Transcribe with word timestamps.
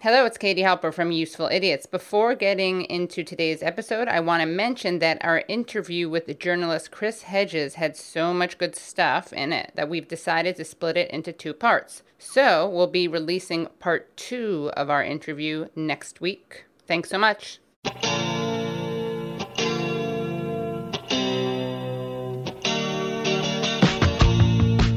Hello, 0.00 0.24
it's 0.24 0.38
Katie 0.38 0.62
Halper 0.62 0.94
from 0.94 1.10
Useful 1.10 1.48
Idiots. 1.50 1.84
Before 1.84 2.36
getting 2.36 2.82
into 2.84 3.24
today's 3.24 3.64
episode, 3.64 4.06
I 4.06 4.20
want 4.20 4.42
to 4.42 4.46
mention 4.46 5.00
that 5.00 5.18
our 5.24 5.42
interview 5.48 6.08
with 6.08 6.26
the 6.26 6.34
journalist 6.34 6.92
Chris 6.92 7.22
Hedges 7.22 7.74
had 7.74 7.96
so 7.96 8.32
much 8.32 8.58
good 8.58 8.76
stuff 8.76 9.32
in 9.32 9.52
it 9.52 9.72
that 9.74 9.88
we've 9.88 10.06
decided 10.06 10.54
to 10.54 10.64
split 10.64 10.96
it 10.96 11.10
into 11.10 11.32
two 11.32 11.52
parts. 11.52 12.04
So 12.16 12.68
we'll 12.68 12.86
be 12.86 13.08
releasing 13.08 13.66
part 13.80 14.16
two 14.16 14.70
of 14.76 14.88
our 14.88 15.02
interview 15.02 15.66
next 15.74 16.20
week. 16.20 16.66
Thanks 16.86 17.10
so 17.10 17.18
much. 17.18 17.58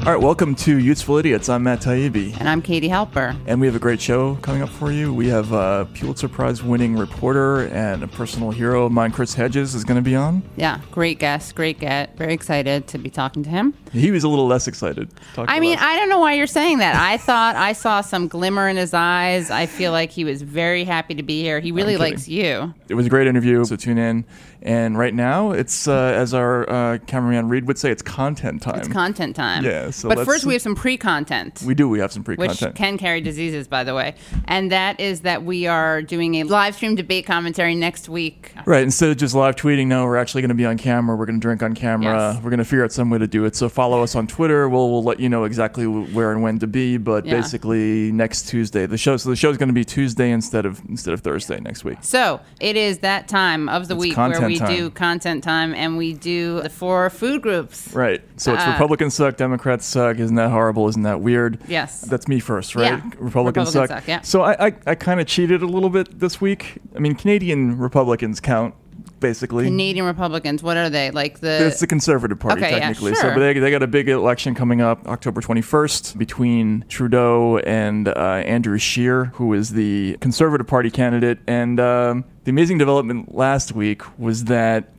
All 0.04 0.10
right, 0.10 0.20
welcome 0.20 0.56
to 0.56 0.80
Useful 0.80 1.18
Idiots. 1.18 1.48
I'm 1.48 1.62
Matt 1.62 1.82
Taibbi. 1.82 2.36
And 2.40 2.48
I'm 2.48 2.60
Katie 2.60 2.88
Halper. 2.88 3.40
And 3.46 3.60
we 3.60 3.68
have 3.68 3.76
a 3.76 3.78
great 3.78 4.00
show 4.00 4.34
coming 4.42 4.60
up 4.60 4.68
for 4.68 4.90
you. 4.90 5.14
We 5.14 5.28
have 5.28 5.52
a 5.52 5.88
Pulitzer 5.94 6.26
Prize 6.26 6.60
winning 6.60 6.96
reporter 6.96 7.68
and 7.68 8.02
a 8.02 8.08
personal 8.08 8.50
hero 8.50 8.86
of 8.86 8.90
mine, 8.90 9.12
Chris 9.12 9.32
Hedges, 9.32 9.76
is 9.76 9.84
going 9.84 9.98
to 9.98 10.02
be 10.02 10.16
on. 10.16 10.42
Yeah, 10.56 10.80
great 10.90 11.20
guest, 11.20 11.54
great 11.54 11.78
get. 11.78 12.16
Very 12.16 12.34
excited 12.34 12.88
to 12.88 12.98
be 12.98 13.10
talking 13.10 13.44
to 13.44 13.48
him. 13.48 13.74
He 13.92 14.10
was 14.10 14.24
a 14.24 14.28
little 14.28 14.48
less 14.48 14.66
excited. 14.66 15.08
I 15.36 15.60
mean, 15.60 15.78
I 15.78 15.96
don't 15.96 16.08
know 16.08 16.18
why 16.18 16.32
you're 16.32 16.48
saying 16.48 16.78
that. 16.78 16.96
I 16.96 17.16
thought 17.16 17.54
I 17.54 17.72
saw 17.72 18.00
some 18.00 18.26
glimmer 18.26 18.68
in 18.68 18.76
his 18.76 18.92
eyes. 18.92 19.52
I 19.52 19.66
feel 19.66 19.92
like 19.92 20.10
he 20.10 20.24
was 20.24 20.42
very 20.42 20.82
happy 20.82 21.14
to 21.14 21.22
be 21.22 21.42
here. 21.42 21.60
He 21.60 21.70
really 21.70 21.96
likes 21.96 22.26
you. 22.26 22.74
It 22.88 22.94
was 22.94 23.06
a 23.06 23.10
great 23.10 23.28
interview, 23.28 23.64
so 23.64 23.76
tune 23.76 23.98
in. 23.98 24.24
And 24.64 24.96
right 24.96 25.12
now, 25.12 25.50
it's 25.50 25.88
uh, 25.88 25.92
as 25.92 26.32
our 26.32 26.70
uh, 26.70 26.98
cameraman 27.06 27.48
Reed 27.48 27.66
would 27.66 27.78
say, 27.78 27.90
it's 27.90 28.02
content 28.02 28.62
time. 28.62 28.78
It's 28.78 28.88
content 28.88 29.34
time. 29.34 29.64
Yeah. 29.64 29.90
So 29.90 30.08
but 30.08 30.24
first, 30.24 30.46
we 30.46 30.52
have 30.52 30.62
some 30.62 30.76
pre-content. 30.76 31.62
We 31.66 31.74
do. 31.74 31.88
We 31.88 31.98
have 31.98 32.12
some 32.12 32.22
pre-content, 32.22 32.60
which 32.60 32.74
can 32.76 32.96
carry 32.96 33.20
diseases, 33.20 33.66
by 33.66 33.82
the 33.82 33.94
way. 33.94 34.14
And 34.44 34.70
that 34.70 35.00
is 35.00 35.22
that 35.22 35.42
we 35.42 35.66
are 35.66 36.00
doing 36.00 36.36
a 36.36 36.44
live 36.44 36.76
stream 36.76 36.94
debate 36.94 37.26
commentary 37.26 37.74
next 37.74 38.08
week. 38.08 38.52
Right. 38.64 38.84
Instead 38.84 39.10
of 39.10 39.16
just 39.16 39.34
live 39.34 39.56
tweeting, 39.56 39.88
no, 39.88 40.04
we're 40.04 40.16
actually 40.16 40.42
going 40.42 40.50
to 40.50 40.54
be 40.54 40.66
on 40.66 40.78
camera. 40.78 41.16
We're 41.16 41.26
going 41.26 41.40
to 41.40 41.44
drink 41.44 41.62
on 41.62 41.74
camera. 41.74 42.34
Yes. 42.34 42.42
We're 42.42 42.50
going 42.50 42.58
to 42.58 42.64
figure 42.64 42.84
out 42.84 42.92
some 42.92 43.10
way 43.10 43.18
to 43.18 43.26
do 43.26 43.44
it. 43.44 43.56
So 43.56 43.68
follow 43.68 44.02
us 44.02 44.14
on 44.14 44.28
Twitter. 44.28 44.68
We'll 44.68 44.90
we'll 44.90 45.02
let 45.02 45.18
you 45.18 45.28
know 45.28 45.42
exactly 45.42 45.86
where 45.88 46.30
and 46.30 46.40
when 46.40 46.60
to 46.60 46.68
be. 46.68 46.98
But 46.98 47.26
yeah. 47.26 47.34
basically, 47.34 48.12
next 48.12 48.48
Tuesday, 48.48 48.86
the 48.86 48.98
show. 48.98 49.16
So 49.16 49.28
the 49.28 49.36
show 49.36 49.50
is 49.50 49.56
going 49.56 49.70
to 49.70 49.74
be 49.74 49.84
Tuesday 49.84 50.30
instead 50.30 50.66
of 50.66 50.80
instead 50.88 51.14
of 51.14 51.20
Thursday 51.20 51.58
next 51.58 51.82
week. 51.82 51.98
So 52.02 52.40
it 52.60 52.76
is 52.76 52.98
that 52.98 53.26
time 53.26 53.68
of 53.68 53.88
the 53.88 53.96
it's 53.96 54.00
week 54.00 54.16
where 54.16 54.40
we 54.46 54.51
time. 54.58 54.76
do 54.76 54.90
content 54.90 55.44
time 55.44 55.74
and 55.74 55.96
we 55.96 56.14
do 56.14 56.62
the 56.62 56.68
four 56.68 57.08
food 57.10 57.42
groups. 57.42 57.92
Right. 57.92 58.22
So 58.36 58.54
it's 58.54 58.64
uh, 58.64 58.70
Republicans 58.72 59.14
suck, 59.14 59.36
Democrats 59.36 59.86
suck. 59.86 60.18
Isn't 60.18 60.36
that 60.36 60.50
horrible? 60.50 60.88
Isn't 60.88 61.02
that 61.02 61.20
weird? 61.20 61.58
Yes. 61.68 62.02
That's 62.02 62.28
me 62.28 62.40
first, 62.40 62.74
right? 62.74 62.84
Yeah. 62.84 62.94
Republicans, 63.18 63.20
Republicans 63.20 63.72
suck. 63.72 63.88
suck 63.88 64.08
yeah. 64.08 64.20
So 64.22 64.42
I, 64.42 64.66
I, 64.66 64.74
I 64.86 64.94
kind 64.94 65.20
of 65.20 65.26
cheated 65.26 65.62
a 65.62 65.66
little 65.66 65.90
bit 65.90 66.18
this 66.18 66.40
week. 66.40 66.78
I 66.94 66.98
mean, 66.98 67.14
Canadian 67.14 67.78
Republicans 67.78 68.40
count 68.40 68.74
basically. 69.22 69.64
Canadian 69.64 70.04
Republicans, 70.04 70.62
what 70.62 70.76
are 70.76 70.90
they? 70.90 71.10
Like 71.10 71.40
the 71.40 71.66
It's 71.66 71.80
the 71.80 71.86
Conservative 71.86 72.38
Party 72.38 72.60
okay, 72.60 72.78
technically. 72.78 73.12
Yeah, 73.12 73.20
sure. 73.20 73.30
So 73.30 73.34
but 73.34 73.40
they 73.40 73.58
they 73.58 73.70
got 73.70 73.82
a 73.82 73.86
big 73.86 74.10
election 74.10 74.54
coming 74.54 74.82
up 74.82 75.06
October 75.08 75.40
21st 75.40 76.18
between 76.18 76.84
Trudeau 76.88 77.58
and 77.58 78.08
uh, 78.08 78.42
Andrew 78.44 78.76
Scheer, 78.76 79.26
who 79.36 79.54
is 79.54 79.70
the 79.70 80.18
Conservative 80.20 80.66
Party 80.66 80.90
candidate. 80.90 81.38
And 81.46 81.80
um, 81.80 82.24
the 82.44 82.50
amazing 82.50 82.78
development 82.78 83.34
last 83.34 83.72
week 83.72 84.02
was 84.18 84.44
that 84.44 84.92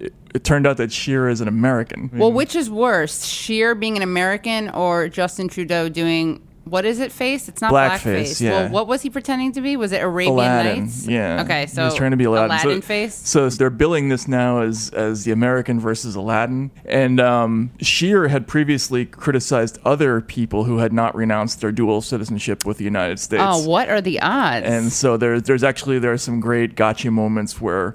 it, 0.00 0.12
it, 0.34 0.44
turned 0.44 0.66
out 0.66 0.78
that 0.78 0.90
Scheer 0.92 1.28
is 1.28 1.40
an 1.40 1.48
American. 1.48 2.10
Well, 2.12 2.32
which 2.32 2.56
is 2.56 2.68
worse, 2.70 3.24
Scheer 3.24 3.74
being 3.74 3.96
an 3.96 4.02
American 4.02 4.70
or 4.70 5.08
Justin 5.08 5.48
Trudeau 5.48 5.88
doing 5.88 6.45
what 6.66 6.84
is 6.84 6.98
it 6.98 7.12
face? 7.12 7.48
It's 7.48 7.62
not 7.62 7.72
blackface. 7.72 8.00
blackface. 8.00 8.40
Yeah. 8.40 8.50
Well, 8.50 8.70
what 8.70 8.88
was 8.88 9.00
he 9.00 9.08
pretending 9.08 9.52
to 9.52 9.60
be? 9.60 9.76
Was 9.76 9.92
it 9.92 10.02
Arabian 10.02 10.34
Aladdin, 10.34 10.80
Nights? 10.84 11.06
Yeah. 11.06 11.42
Okay, 11.42 11.66
so 11.66 11.84
he's 11.84 11.94
trying 11.94 12.10
to 12.10 12.16
be 12.16 12.24
Aladdin. 12.24 12.50
Aladdin 12.50 12.82
so, 12.82 12.86
face. 12.86 13.14
So 13.14 13.48
they're 13.48 13.70
billing 13.70 14.08
this 14.08 14.26
now 14.26 14.62
as 14.62 14.90
as 14.90 15.22
the 15.22 15.30
American 15.30 15.78
versus 15.78 16.16
Aladdin. 16.16 16.72
And 16.84 17.20
um, 17.20 17.70
Scheer 17.80 18.26
had 18.26 18.48
previously 18.48 19.06
criticized 19.06 19.78
other 19.84 20.20
people 20.20 20.64
who 20.64 20.78
had 20.78 20.92
not 20.92 21.14
renounced 21.14 21.60
their 21.60 21.70
dual 21.70 22.02
citizenship 22.02 22.66
with 22.66 22.78
the 22.78 22.84
United 22.84 23.20
States. 23.20 23.44
Oh, 23.46 23.66
what 23.68 23.88
are 23.88 24.00
the 24.00 24.20
odds? 24.20 24.66
And 24.66 24.92
so 24.92 25.16
there's 25.16 25.44
there's 25.44 25.62
actually 25.62 26.00
there 26.00 26.12
are 26.12 26.18
some 26.18 26.40
great 26.40 26.74
gotcha 26.74 27.12
moments 27.12 27.60
where 27.60 27.94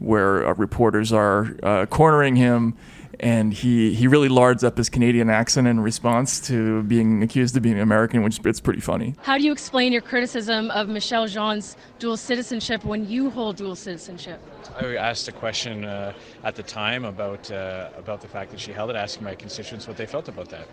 where 0.00 0.44
uh, 0.44 0.54
reporters 0.54 1.12
are 1.12 1.56
uh, 1.62 1.86
cornering 1.86 2.34
him 2.34 2.76
and 3.20 3.52
he 3.52 3.94
he 3.94 4.06
really 4.06 4.28
lards 4.28 4.62
up 4.64 4.76
his 4.76 4.88
Canadian 4.88 5.30
accent 5.30 5.66
in 5.66 5.80
response 5.80 6.40
to 6.48 6.82
being 6.84 7.22
accused 7.22 7.56
of 7.56 7.62
being 7.62 7.78
American, 7.78 8.22
which 8.22 8.40
it's 8.44 8.60
pretty 8.60 8.80
funny. 8.80 9.14
How 9.22 9.38
do 9.38 9.44
you 9.44 9.52
explain 9.52 9.92
your 9.92 10.02
criticism 10.02 10.70
of 10.70 10.88
Michaëlle 10.88 11.28
Jean's 11.28 11.76
dual 11.98 12.16
citizenship 12.16 12.84
when 12.84 13.08
you 13.08 13.30
hold 13.30 13.56
dual 13.56 13.76
citizenship? 13.76 14.40
I 14.80 14.96
asked 14.96 15.28
a 15.28 15.32
question 15.32 15.84
uh, 15.84 16.12
at 16.44 16.54
the 16.54 16.62
time 16.62 17.04
about 17.04 17.50
uh, 17.50 17.90
about 17.96 18.20
the 18.20 18.28
fact 18.28 18.50
that 18.50 18.60
she 18.60 18.72
held 18.72 18.90
it, 18.90 18.96
asking 18.96 19.24
my 19.24 19.34
constituents 19.34 19.86
what 19.86 19.96
they 19.96 20.06
felt 20.06 20.28
about 20.28 20.48
that 20.50 20.68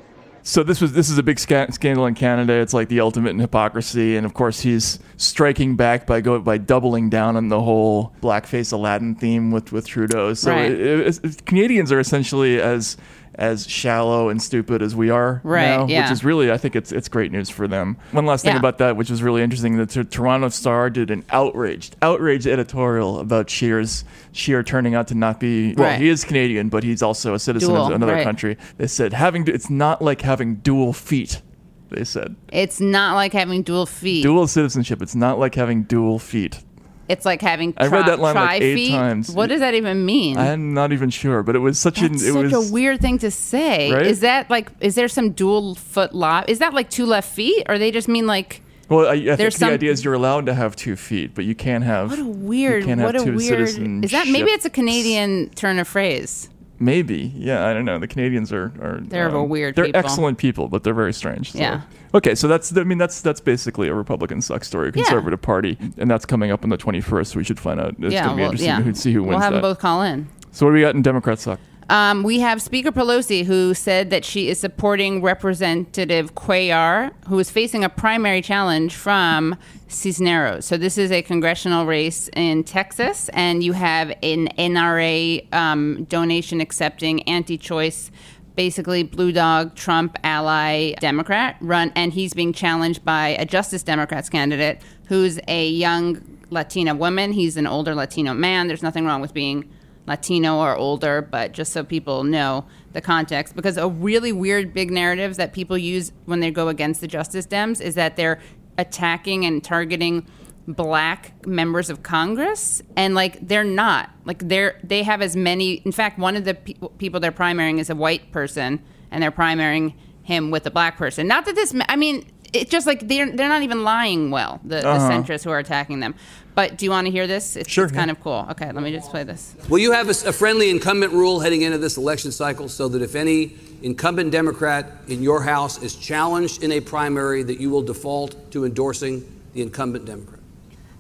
so 0.47 0.61
this 0.61 0.79
was 0.79 0.93
this 0.93 1.09
is 1.09 1.17
a 1.17 1.23
big 1.23 1.39
sca- 1.39 1.71
scandal 1.71 2.05
in 2.05 2.13
Canada. 2.13 2.53
It's 2.53 2.73
like 2.73 2.87
the 2.87 2.99
ultimate 2.99 3.31
in 3.31 3.39
hypocrisy, 3.39 4.15
and 4.15 4.27
of 4.27 4.35
course 4.35 4.59
he's 4.59 4.99
striking 5.17 5.75
back 5.75 6.05
by 6.05 6.21
go 6.21 6.39
by 6.39 6.59
doubling 6.59 7.09
down 7.09 7.35
on 7.35 7.49
the 7.49 7.59
whole 7.59 8.13
blackface 8.21 8.71
Aladdin 8.71 9.15
theme 9.15 9.49
with 9.49 9.71
with 9.71 9.87
Trudeau. 9.87 10.35
So 10.35 10.51
right. 10.51 10.71
it, 10.71 11.25
it, 11.25 11.45
Canadians 11.47 11.91
are 11.91 11.99
essentially 11.99 12.61
as 12.61 12.95
as 13.37 13.67
shallow 13.67 14.29
and 14.29 14.41
stupid 14.41 14.81
as 14.81 14.95
we 14.95 15.09
are 15.09 15.41
right, 15.43 15.65
now, 15.67 15.87
yeah. 15.87 16.03
which 16.03 16.11
is 16.11 16.23
really, 16.23 16.51
I 16.51 16.57
think 16.57 16.75
it's 16.75 16.91
it's 16.91 17.07
great 17.07 17.31
news 17.31 17.49
for 17.49 17.67
them. 17.67 17.97
One 18.11 18.25
last 18.25 18.43
thing 18.43 18.53
yeah. 18.53 18.59
about 18.59 18.77
that, 18.79 18.97
which 18.97 19.11
is 19.11 19.21
really 19.21 19.41
interesting, 19.41 19.77
the 19.77 19.85
T- 19.85 20.03
Toronto 20.03 20.49
Star 20.49 20.89
did 20.89 21.11
an 21.11 21.23
outraged, 21.29 21.95
outraged 22.01 22.47
editorial 22.47 23.19
about 23.19 23.49
Scheer's 23.49 24.03
Scheer 24.31 24.63
turning 24.63 24.95
out 24.95 25.07
to 25.09 25.15
not 25.15 25.39
be 25.39 25.73
well, 25.75 25.89
right. 25.89 26.01
he 26.01 26.09
is 26.09 26.23
Canadian, 26.23 26.69
but 26.69 26.83
he's 26.83 27.01
also 27.01 27.33
a 27.33 27.39
citizen 27.39 27.69
dual, 27.69 27.87
of 27.87 27.91
another 27.93 28.13
right. 28.13 28.23
country. 28.23 28.57
They 28.77 28.87
said 28.87 29.13
having 29.13 29.47
it's 29.47 29.69
not 29.69 30.01
like 30.01 30.21
having 30.21 30.55
dual 30.55 30.93
feet. 30.93 31.41
They 31.89 32.03
said 32.03 32.35
it's 32.51 32.81
not 32.81 33.15
like 33.15 33.33
having 33.33 33.63
dual 33.63 33.85
feet. 33.85 34.23
Dual 34.23 34.47
citizenship. 34.47 35.01
It's 35.01 35.15
not 35.15 35.39
like 35.39 35.55
having 35.55 35.83
dual 35.83 36.19
feet. 36.19 36.63
It's 37.07 37.25
like 37.25 37.41
having. 37.41 37.73
Tri- 37.73 37.85
I 37.85 37.89
read 37.89 38.05
that 38.07 38.19
line 38.19 38.35
like 38.35 38.61
eight 38.61 38.75
feet? 38.75 38.91
times. 38.91 39.31
What 39.31 39.47
does 39.47 39.59
that 39.59 39.73
even 39.73 40.05
mean? 40.05 40.37
I'm 40.37 40.73
not 40.73 40.91
even 40.91 41.09
sure, 41.09 41.43
but 41.43 41.55
it 41.55 41.59
was 41.59 41.79
such 41.79 41.99
That's 41.99 42.23
an. 42.23 42.29
It 42.29 42.33
such 42.33 42.53
was 42.53 42.69
a 42.69 42.73
weird 42.73 43.01
thing 43.01 43.17
to 43.19 43.29
say. 43.31 43.91
Right? 43.91 44.05
Is 44.07 44.21
that 44.21 44.49
like? 44.49 44.71
Is 44.81 44.95
there 44.95 45.07
some 45.07 45.31
dual 45.31 45.75
foot 45.75 46.15
lob? 46.15 46.45
Is 46.49 46.59
that 46.59 46.73
like 46.73 46.89
two 46.89 47.05
left 47.05 47.33
feet, 47.33 47.63
or 47.69 47.77
they 47.77 47.91
just 47.91 48.07
mean 48.07 48.25
like? 48.27 48.61
Well, 48.89 49.07
I, 49.07 49.13
I 49.13 49.35
think 49.35 49.37
the 49.37 49.51
some- 49.51 49.73
idea 49.73 49.91
is 49.91 50.03
you're 50.03 50.13
allowed 50.13 50.45
to 50.45 50.53
have 50.53 50.75
two 50.75 50.95
feet, 50.95 51.33
but 51.33 51.45
you 51.45 51.55
can't 51.55 51.83
have. 51.83 52.09
What 52.11 52.19
a 52.19 52.25
weird. 52.25 52.85
What 52.85 53.15
a 53.15 53.23
weird. 53.23 53.69
Is 54.03 54.11
that 54.11 54.27
maybe 54.27 54.51
it's 54.51 54.65
a 54.65 54.69
Canadian 54.69 55.49
turn 55.51 55.79
of 55.79 55.87
phrase? 55.87 56.49
Maybe, 56.77 57.31
yeah, 57.35 57.65
I 57.67 57.73
don't 57.73 57.85
know. 57.85 57.97
The 57.99 58.07
Canadians 58.07 58.51
are 58.51 58.73
are 58.81 58.99
They're 59.01 59.33
um, 59.35 59.47
weird 59.49 59.75
They're 59.75 59.85
people. 59.85 59.99
excellent 59.99 60.37
people, 60.37 60.67
but 60.67 60.83
they're 60.83 60.93
very 60.93 61.13
strange. 61.13 61.53
so- 61.53 61.59
Yeah. 61.59 61.81
Okay, 62.13 62.35
so 62.35 62.47
that's 62.47 62.75
I 62.75 62.83
mean 62.83 62.97
that's 62.97 63.21
that's 63.21 63.39
basically 63.41 63.87
a 63.87 63.93
Republican 63.93 64.41
suck 64.41 64.63
story, 64.63 64.91
Conservative 64.91 65.41
Party, 65.41 65.77
and 65.97 66.09
that's 66.09 66.25
coming 66.25 66.51
up 66.51 66.63
on 66.63 66.69
the 66.69 66.77
21st. 66.77 67.27
So 67.27 67.37
we 67.37 67.43
should 67.43 67.59
find 67.59 67.79
out. 67.79 67.95
It's 67.99 68.13
yeah, 68.13 68.23
gonna 68.25 68.35
be 68.35 68.41
well, 68.41 68.51
interesting 68.51 68.85
yeah. 68.85 68.91
to 68.91 68.95
see 68.95 69.13
who 69.13 69.21
wins 69.23 69.31
We'll 69.31 69.39
have 69.39 69.51
that. 69.53 69.61
them 69.61 69.69
both 69.69 69.79
call 69.79 70.01
in. 70.01 70.27
So 70.51 70.65
what 70.65 70.71
do 70.71 70.75
we 70.75 70.81
got 70.81 70.95
in 70.95 71.01
Democrat 71.01 71.39
suck? 71.39 71.59
Um, 71.89 72.23
we 72.23 72.39
have 72.39 72.63
Speaker 72.63 72.91
Pelosi, 72.91 73.45
who 73.45 73.75
said 73.75 74.09
that 74.09 74.25
she 74.25 74.49
is 74.49 74.59
supporting 74.59 75.21
Representative 75.21 76.33
Cuellar, 76.33 77.11
who 77.27 77.37
is 77.37 77.51
facing 77.51 77.83
a 77.83 77.89
primary 77.89 78.41
challenge 78.41 78.95
from 78.95 79.55
Cisneros. 79.87 80.65
So 80.65 80.77
this 80.77 80.97
is 80.97 81.11
a 81.11 81.21
congressional 81.21 81.85
race 81.85 82.27
in 82.35 82.63
Texas, 82.63 83.29
and 83.33 83.63
you 83.63 83.73
have 83.73 84.09
an 84.23 84.47
NRA 84.57 85.53
um, 85.53 86.05
donation 86.05 86.59
accepting 86.59 87.21
anti-choice. 87.23 88.09
Basically, 88.55 89.03
blue 89.03 89.31
dog 89.31 89.75
Trump 89.75 90.17
ally 90.23 90.93
Democrat 90.93 91.57
run, 91.61 91.91
and 91.95 92.13
he's 92.13 92.33
being 92.33 92.53
challenged 92.53 93.05
by 93.05 93.29
a 93.29 93.45
Justice 93.45 93.83
Democrats 93.83 94.29
candidate 94.29 94.81
who's 95.07 95.39
a 95.47 95.69
young 95.69 96.39
Latina 96.49 96.95
woman. 96.95 97.33
He's 97.33 97.57
an 97.57 97.67
older 97.67 97.93
Latino 97.93 98.33
man. 98.33 98.67
There's 98.67 98.81
nothing 98.81 99.05
wrong 99.05 99.21
with 99.21 99.33
being 99.33 99.69
Latino 100.07 100.57
or 100.59 100.75
older, 100.75 101.21
but 101.21 101.51
just 101.51 101.73
so 101.73 101.83
people 101.83 102.23
know 102.23 102.65
the 102.93 103.01
context, 103.01 103.55
because 103.55 103.77
a 103.77 103.87
really 103.87 104.31
weird 104.31 104.73
big 104.73 104.91
narrative 104.91 105.35
that 105.37 105.51
people 105.53 105.77
use 105.77 106.11
when 106.25 106.39
they 106.39 106.51
go 106.51 106.67
against 106.67 107.01
the 107.01 107.07
Justice 107.07 107.45
Dems 107.47 107.81
is 107.81 107.95
that 107.95 108.15
they're 108.15 108.39
attacking 108.77 109.45
and 109.45 109.63
targeting 109.63 110.25
black 110.67 111.45
members 111.47 111.89
of 111.89 112.01
Congress, 112.03 112.81
and 112.95 113.13
like 113.15 113.47
they're 113.47 113.63
not. 113.63 114.09
Like 114.25 114.47
they're 114.47 114.79
they 114.83 115.03
have 115.03 115.21
as 115.21 115.35
many. 115.35 115.73
In 115.85 115.91
fact, 115.91 116.17
one 116.17 116.35
of 116.35 116.43
the 116.45 116.53
pe- 116.55 116.73
people 116.97 117.19
they're 117.19 117.31
primarying 117.31 117.79
is 117.79 117.89
a 117.89 117.95
white 117.95 118.31
person, 118.31 118.81
and 119.11 119.21
they're 119.21 119.31
primarying 119.31 119.93
him 120.23 120.49
with 120.51 120.65
a 120.65 120.71
black 120.71 120.97
person. 120.97 121.27
Not 121.27 121.45
that 121.45 121.55
this. 121.55 121.75
I 121.87 121.95
mean, 121.95 122.25
it's 122.53 122.71
just 122.71 122.87
like 122.87 123.07
they're 123.07 123.31
they're 123.31 123.49
not 123.49 123.61
even 123.61 123.83
lying 123.83 124.31
well. 124.31 124.59
The, 124.63 124.87
Uh-huh. 124.87 125.07
the 125.07 125.13
centrists 125.13 125.43
who 125.43 125.51
are 125.51 125.59
attacking 125.59 125.99
them. 125.99 126.15
But 126.55 126.77
do 126.77 126.85
you 126.85 126.91
want 126.91 127.05
to 127.05 127.11
hear 127.11 127.27
this? 127.27 127.57
It's, 127.57 127.69
Sure, 127.69 127.85
it's 127.85 127.93
kind 127.93 128.07
yeah. 128.07 128.13
of 128.13 128.21
cool. 128.21 128.47
Okay, 128.51 128.71
let 128.71 128.81
me 128.81 128.91
just 128.91 129.11
play 129.11 129.23
this. 129.23 129.55
Will 129.67 129.79
you 129.79 129.91
have 129.91 130.09
a 130.09 130.33
friendly 130.33 130.69
incumbent 130.69 131.11
rule 131.11 131.41
heading 131.41 131.61
into 131.63 131.77
this 131.77 131.97
election 131.97 132.31
cycle 132.31 132.69
so 132.69 132.87
that 132.87 133.01
if 133.01 133.13
any 133.13 133.57
incumbent 133.81 134.31
Democrat 134.31 134.89
in 135.09 135.21
your 135.21 135.43
House 135.43 135.83
is 135.83 135.95
challenged 135.95 136.63
in 136.63 136.71
a 136.71 136.79
primary, 136.79 137.43
that 137.43 137.59
you 137.59 137.69
will 137.69 137.81
default 137.81 138.51
to 138.51 138.65
endorsing 138.65 139.23
the 139.53 139.61
incumbent 139.61 140.05
Democrat? 140.05 140.39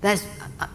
That's 0.01 0.25
uh, 0.59 0.67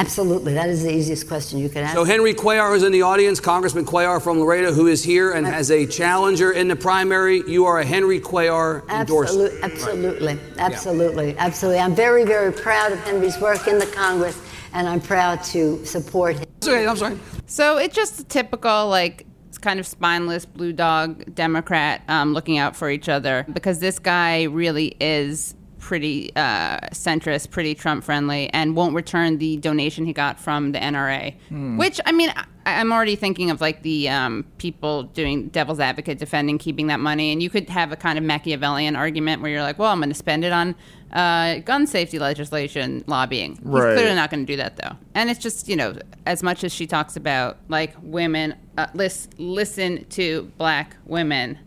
absolutely 0.00 0.54
that 0.54 0.68
is 0.68 0.82
the 0.82 0.94
easiest 0.94 1.28
question 1.28 1.58
you 1.58 1.68
could 1.68 1.82
ask. 1.82 1.94
So 1.94 2.04
Henry 2.04 2.34
Cuellar 2.34 2.74
is 2.74 2.82
in 2.82 2.92
the 2.92 3.02
audience, 3.02 3.40
Congressman 3.40 3.84
Cuellar 3.84 4.20
from 4.20 4.40
Laredo, 4.40 4.72
who 4.72 4.86
is 4.86 5.04
here 5.04 5.32
and 5.32 5.46
has 5.46 5.70
a 5.70 5.86
challenger 5.86 6.52
in 6.52 6.68
the 6.68 6.76
primary. 6.76 7.42
You 7.46 7.66
are 7.66 7.80
a 7.80 7.84
Henry 7.84 8.20
Cuellar 8.20 8.88
endorser. 8.88 9.50
Absolutely, 9.62 9.62
absolutely, 9.62 10.38
absolutely, 10.58 11.38
absolutely. 11.38 11.80
I'm 11.80 11.94
very, 11.94 12.24
very 12.24 12.52
proud 12.52 12.92
of 12.92 12.98
Henry's 13.00 13.38
work 13.38 13.68
in 13.68 13.78
the 13.78 13.86
Congress, 13.86 14.40
and 14.72 14.88
I'm 14.88 15.00
proud 15.00 15.42
to 15.44 15.84
support 15.84 16.38
him. 16.38 16.46
Okay, 16.62 16.86
I'm 16.86 16.96
sorry. 16.96 17.18
So 17.46 17.78
it's 17.78 17.94
just 17.94 18.20
a 18.20 18.24
typical 18.24 18.88
like 18.88 19.26
it's 19.48 19.58
kind 19.58 19.80
of 19.80 19.86
spineless 19.86 20.46
blue 20.46 20.72
dog 20.72 21.34
Democrat 21.34 22.02
um, 22.08 22.32
looking 22.32 22.58
out 22.58 22.76
for 22.76 22.90
each 22.90 23.08
other 23.08 23.44
because 23.52 23.80
this 23.80 23.98
guy 23.98 24.44
really 24.44 24.96
is 25.00 25.54
pretty 25.80 26.30
uh, 26.36 26.78
centrist, 26.92 27.50
pretty 27.50 27.74
Trump 27.74 28.04
friendly, 28.04 28.48
and 28.52 28.76
won't 28.76 28.94
return 28.94 29.38
the 29.38 29.56
donation 29.56 30.04
he 30.06 30.12
got 30.12 30.38
from 30.38 30.72
the 30.72 30.78
NRA. 30.78 31.34
Which 31.78 32.00
I 32.06 32.12
mean, 32.12 32.30
I, 32.36 32.44
I'm 32.66 32.92
already 32.92 33.16
thinking 33.16 33.50
of 33.50 33.60
like 33.60 33.82
the 33.82 34.08
um, 34.08 34.44
people 34.58 35.04
doing 35.04 35.48
devil's 35.48 35.80
advocate 35.80 36.18
defending 36.18 36.58
keeping 36.58 36.86
that 36.88 37.00
money, 37.00 37.32
and 37.32 37.42
you 37.42 37.50
could 37.50 37.68
have 37.70 37.90
a 37.90 37.96
kind 37.96 38.18
of 38.18 38.24
Machiavellian 38.24 38.94
argument 38.94 39.42
where 39.42 39.50
you're 39.50 39.62
like, 39.62 39.78
well, 39.78 39.90
I'm 39.90 39.98
going 39.98 40.10
to 40.10 40.14
spend 40.14 40.44
it 40.44 40.52
on 40.52 40.74
uh, 41.12 41.58
gun 41.60 41.86
safety 41.86 42.18
legislation 42.18 43.02
lobbying. 43.08 43.56
He's 43.56 43.64
Right. 43.64 43.96
clearly 43.96 44.14
not 44.14 44.30
going 44.30 44.46
to 44.46 44.52
do 44.52 44.56
that 44.58 44.76
though. 44.76 44.96
And 45.14 45.28
it's 45.30 45.40
just 45.40 45.68
you 45.68 45.76
know, 45.76 45.94
as 46.26 46.42
much 46.42 46.62
as 46.62 46.72
she 46.72 46.86
talks 46.86 47.16
about 47.16 47.56
like 47.68 47.94
women, 48.02 48.54
uh, 48.78 48.86
lis- 48.94 49.28
listen 49.38 50.04
to 50.10 50.52
black 50.58 50.96
women. 51.06 51.58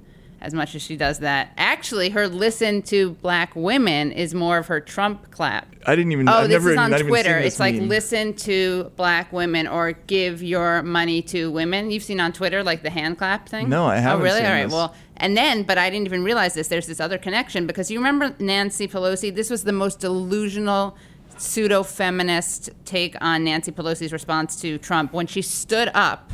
As 0.43 0.53
much 0.53 0.75
as 0.75 0.81
she 0.81 0.97
does 0.97 1.19
that, 1.19 1.53
actually, 1.57 2.09
her 2.09 2.27
listen 2.27 2.81
to 2.83 3.11
black 3.21 3.55
women 3.55 4.11
is 4.11 4.33
more 4.35 4.57
of 4.57 4.67
her 4.67 4.81
Trump 4.81 5.31
clap. 5.31 5.73
I 5.87 5.95
didn't 5.95 6.11
even. 6.11 6.27
Oh, 6.27 6.33
I've 6.33 6.49
this 6.49 6.61
never, 6.61 6.71
is 6.71 6.77
on 6.77 6.91
Twitter. 6.99 7.37
It's 7.37 7.61
like 7.61 7.75
meme. 7.75 7.87
listen 7.87 8.33
to 8.33 8.91
black 8.97 9.31
women 9.31 9.67
or 9.67 9.93
give 9.93 10.43
your 10.43 10.83
money 10.83 11.21
to 11.23 11.49
women. 11.49 11.91
You've 11.91 12.03
seen 12.03 12.19
on 12.19 12.33
Twitter 12.33 12.61
like 12.61 12.83
the 12.83 12.89
hand 12.89 13.17
clap 13.17 13.47
thing. 13.47 13.69
No, 13.69 13.85
I 13.85 13.99
haven't 13.99 14.19
Oh, 14.21 14.23
really? 14.25 14.41
All 14.45 14.51
right. 14.51 14.63
this. 14.65 14.73
Well, 14.73 14.93
and 15.15 15.37
then, 15.37 15.63
but 15.63 15.77
I 15.77 15.89
didn't 15.89 16.07
even 16.07 16.25
realize 16.25 16.55
this. 16.55 16.67
There's 16.67 16.87
this 16.87 16.99
other 16.99 17.17
connection 17.17 17.65
because 17.65 17.89
you 17.89 17.97
remember 17.99 18.35
Nancy 18.39 18.85
Pelosi. 18.85 19.33
This 19.33 19.49
was 19.49 19.63
the 19.63 19.71
most 19.71 20.01
delusional 20.01 20.97
pseudo 21.37 21.83
feminist 21.83 22.69
take 22.83 23.15
on 23.21 23.45
Nancy 23.45 23.71
Pelosi's 23.71 24.11
response 24.11 24.59
to 24.59 24.77
Trump 24.77 25.13
when 25.13 25.25
she 25.25 25.41
stood 25.41 25.89
up. 25.93 26.31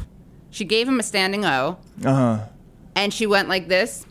She 0.49 0.65
gave 0.65 0.87
him 0.87 0.99
a 0.99 1.03
standing 1.03 1.45
O 1.45 1.77
Uh-huh. 2.03 2.39
And 2.95 3.13
she 3.13 3.25
went 3.27 3.49
like 3.49 3.67
this. 3.67 4.05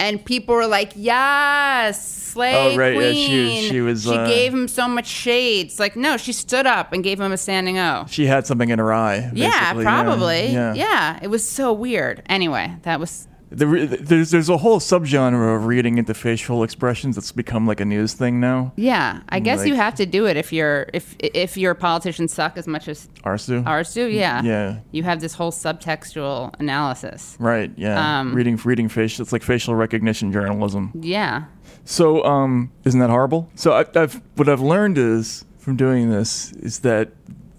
And 0.00 0.24
people 0.24 0.56
were 0.56 0.66
like, 0.66 0.92
"Yes, 0.96 2.10
slay 2.32 2.54
Oh, 2.74 2.76
right, 2.76 2.94
yeah, 2.94 2.98
queen." 2.98 3.62
she- 3.62 3.68
she 3.68 3.80
was, 3.80 4.02
She 4.02 4.10
uh, 4.10 4.26
gave 4.26 4.52
him 4.52 4.66
so 4.66 4.88
much 4.88 5.06
shade. 5.06 5.66
It's 5.66 5.78
like, 5.78 5.94
no, 5.94 6.16
she 6.16 6.32
stood 6.32 6.66
up 6.66 6.92
and 6.92 7.04
gave 7.04 7.20
him 7.20 7.30
a 7.30 7.36
standing 7.36 7.78
O. 7.78 8.06
She 8.08 8.26
had 8.26 8.44
something 8.46 8.68
in 8.70 8.78
her 8.80 8.92
eye. 8.92 9.30
Yeah, 9.32 9.74
probably. 9.74 10.48
Yeah. 10.48 10.74
Yeah. 10.74 11.20
it 11.22 11.28
was 11.28 11.48
so 11.48 11.72
weird. 11.72 12.22
Anyway, 12.26 12.74
that 12.82 12.98
was 12.98 13.28
The 13.54 13.98
there's 14.00 14.30
there's 14.30 14.48
a 14.48 14.56
whole 14.56 14.80
subgenre 14.80 15.56
of 15.56 15.66
reading 15.66 15.98
into 15.98 16.14
facial 16.14 16.62
expressions 16.64 17.16
that's 17.16 17.32
become 17.32 17.66
like 17.66 17.80
a 17.80 17.84
news 17.84 18.14
thing 18.14 18.40
now. 18.40 18.72
yeah. 18.76 19.20
I 19.28 19.40
guess 19.40 19.66
you 19.66 19.74
have 19.74 19.94
to 19.96 20.06
do 20.06 20.26
it 20.26 20.36
if 20.36 20.52
you're 20.52 20.86
if 20.94 21.14
if 21.18 21.56
your 21.56 21.74
politicians 21.74 22.32
suck 22.32 22.56
as 22.56 22.66
much 22.66 22.88
as 22.88 23.08
Ours 23.24 23.46
do. 23.46 23.62
ours 23.66 23.92
do. 23.92 24.06
Yeah, 24.06 24.42
Yeah. 24.42 24.78
You 24.90 25.02
have 25.02 25.20
this 25.20 25.34
whole 25.34 25.52
subtextual 25.52 26.54
analysis. 26.58 27.36
Right. 27.38 27.70
Yeah. 27.76 28.20
Um, 28.20 28.34
reading 28.34 28.56
reading 28.64 28.88
facial. 28.88 29.22
It's 29.22 29.32
like 29.32 29.42
facial 29.42 29.74
recognition 29.74 30.32
journalism. 30.32 30.90
Yeah. 31.00 31.44
So, 31.84 32.24
um, 32.24 32.70
isn't 32.84 33.00
that 33.00 33.10
horrible? 33.10 33.50
So, 33.54 33.72
I, 33.72 33.84
I've 33.94 34.20
what 34.36 34.48
I've 34.48 34.60
learned 34.60 34.98
is 34.98 35.44
from 35.58 35.76
doing 35.76 36.10
this 36.10 36.52
is 36.52 36.80
that 36.80 37.10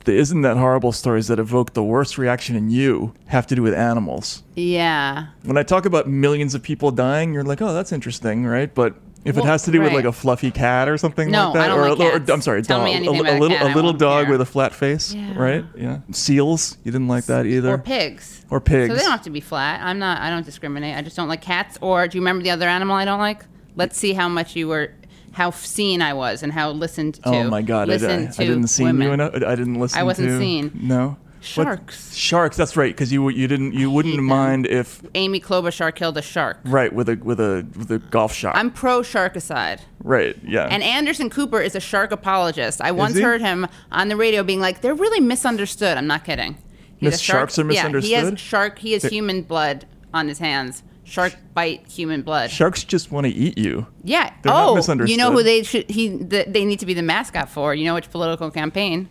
the 0.06 0.14
isn't 0.16 0.42
that 0.42 0.58
horrible 0.58 0.92
stories 0.92 1.28
that 1.28 1.40
evoke 1.40 1.74
the 1.74 1.84
worst 1.84 2.18
reaction 2.18 2.56
in 2.56 2.70
you 2.70 3.14
have 3.28 3.48
to 3.48 3.56
do 3.56 3.62
with 3.62 3.74
animals. 3.74 4.44
Yeah. 4.56 5.28
When 5.44 5.58
I 5.58 5.64
talk 5.64 5.86
about 5.86 6.08
millions 6.08 6.54
of 6.56 6.64
people 6.64 6.92
dying, 6.92 7.34
you're 7.34 7.44
like, 7.44 7.62
oh, 7.62 7.74
that's 7.74 7.92
interesting, 7.92 8.46
right? 8.46 8.74
But 8.74 8.96
if 9.26 9.38
it 9.38 9.46
has 9.46 9.64
to 9.64 9.72
do 9.72 9.80
with 9.80 9.94
like 9.94 10.06
a 10.06 10.12
fluffy 10.12 10.52
cat 10.52 10.90
or 10.90 10.98
something 10.98 11.32
No, 11.32 11.52
like 11.52 11.54
that, 11.54 11.72
or, 11.72 11.96
like 11.96 12.00
a, 12.00 12.32
or. 12.32 12.34
I'm 12.34 12.42
sorry, 12.42 12.62
Tell 12.62 12.80
dog, 12.80 12.88
a, 12.90 12.92
a 13.08 13.10
a 13.10 13.40
little 13.40 13.58
I 13.58 13.72
a 13.72 13.76
little 13.76 13.94
dog 13.94 14.26
care. 14.26 14.32
with 14.34 14.42
a 14.42 14.46
flat 14.46 14.74
face, 14.74 15.14
Yeah. 15.14 15.38
right? 15.38 15.66
Yeah. 15.78 16.00
Seals, 16.12 16.78
you 16.84 16.92
didn't 16.92 17.08
like 17.08 17.26
that 17.26 17.46
either. 17.46 17.70
Or 17.74 17.78
pigs. 17.78 18.46
Or 18.50 18.60
pigs. 18.60 18.90
So 18.90 18.96
they 18.96 19.02
don't 19.02 19.12
have 19.12 19.22
to 19.24 19.30
be 19.30 19.40
flat. 19.40 19.82
I'm 19.82 19.98
not. 20.00 20.22
I 20.22 20.30
don't 20.30 20.46
discriminate. 20.46 20.98
I 20.98 21.02
just 21.02 21.16
don't 21.16 21.30
like 21.30 21.42
cats. 21.42 21.78
Or 21.82 22.08
do 22.08 22.18
you 22.18 22.22
remember 22.22 22.44
the 22.44 22.52
other 22.52 22.68
animal 22.68 22.96
I 22.96 23.06
don't 23.06 23.20
like? 23.20 23.44
Let's 23.76 23.98
see 23.98 24.14
how 24.14 24.28
much 24.30 24.56
you 24.58 24.68
were, 24.68 24.92
how 25.34 25.52
seen 25.52 26.02
I 26.02 26.14
was, 26.14 26.42
and 26.44 26.54
how 26.54 26.72
listened 26.72 27.16
to. 27.16 27.30
Oh 27.30 27.44
my 27.50 27.62
god! 27.62 27.90
I, 27.90 27.94
I, 27.94 27.96
I 27.96 28.28
didn't 28.28 28.68
see 28.68 28.84
you 28.84 28.90
enough. 28.90 29.36
I 29.36 29.56
didn't 29.56 29.80
listen. 29.80 30.00
I 30.00 30.04
wasn't 30.04 30.30
to, 30.30 30.40
seen. 30.40 30.72
No. 30.82 31.18
What- 31.56 31.66
Sharks. 31.66 32.16
Sharks. 32.16 32.56
That's 32.56 32.78
right. 32.78 32.94
Because 32.96 33.12
you 33.12 33.28
you 33.28 33.50
didn't 33.50 33.74
you 33.74 33.92
wouldn't 33.92 34.16
them. 34.16 34.24
mind 34.26 34.66
if 34.66 35.02
Amy 35.14 35.42
Klobuchar 35.42 35.94
killed 35.94 36.18
a 36.18 36.22
shark. 36.22 36.58
right 36.64 36.94
with 36.94 37.10
a 37.10 37.16
with 37.18 37.42
a 37.42 37.68
with 37.76 37.92
a 37.92 38.00
golf 38.00 38.34
shot. 38.34 38.56
I'm 38.56 38.72
pro 38.72 39.02
sharkicide. 39.02 39.82
right. 40.00 40.38
Yeah. 40.42 40.68
And 40.68 40.82
Anderson 40.82 41.30
Cooper 41.30 41.60
is 41.60 41.76
a 41.76 41.82
shark 41.82 42.14
apologist. 42.14 42.80
I 42.80 42.92
once 42.92 43.16
he? 43.18 43.22
heard 43.22 43.42
him 43.42 43.68
on 43.92 44.08
the 44.08 44.16
radio 44.16 44.42
being 44.42 44.62
like, 44.62 44.80
"They're 44.80 44.96
really 44.96 45.20
misunderstood." 45.20 45.98
I'm 45.98 46.08
not 46.08 46.24
kidding. 46.24 46.56
He's 46.96 47.08
Miss 47.12 47.16
a 47.16 47.24
shark- 47.24 47.40
Sharks 47.40 47.60
are 47.60 47.66
misunderstood. 47.66 48.10
Yeah, 48.10 48.22
he 48.22 48.30
has 48.30 48.40
shark. 48.40 48.80
He 48.80 48.94
has 48.94 49.04
human 49.04 49.42
blood 49.42 49.86
on 50.14 50.30
his 50.30 50.40
hands. 50.40 50.84
Shark 51.14 51.36
bite 51.54 51.88
human 51.88 52.24
blood. 52.24 52.50
Sharks 52.50 52.84
just 52.84 53.12
want 53.12 53.28
to 53.28 53.32
eat 53.32 53.56
you. 53.56 53.86
Yeah. 54.04 54.34
They're 54.42 54.52
not 54.52 54.70
oh, 54.70 54.76
misunderstood. 54.76 55.12
you 55.12 55.18
know 55.18 55.32
who 55.32 55.44
they 55.44 55.62
should 55.62 55.88
he 55.88 56.08
the, 56.08 56.46
they 56.48 56.66
need 56.66 56.80
to 56.80 56.88
be 56.88 56.96
the 56.96 57.04
mascot 57.04 57.50
for? 57.50 57.76
You 57.76 57.86
know 57.86 57.94
which 57.94 58.10
political 58.10 58.50
campaign? 58.50 59.08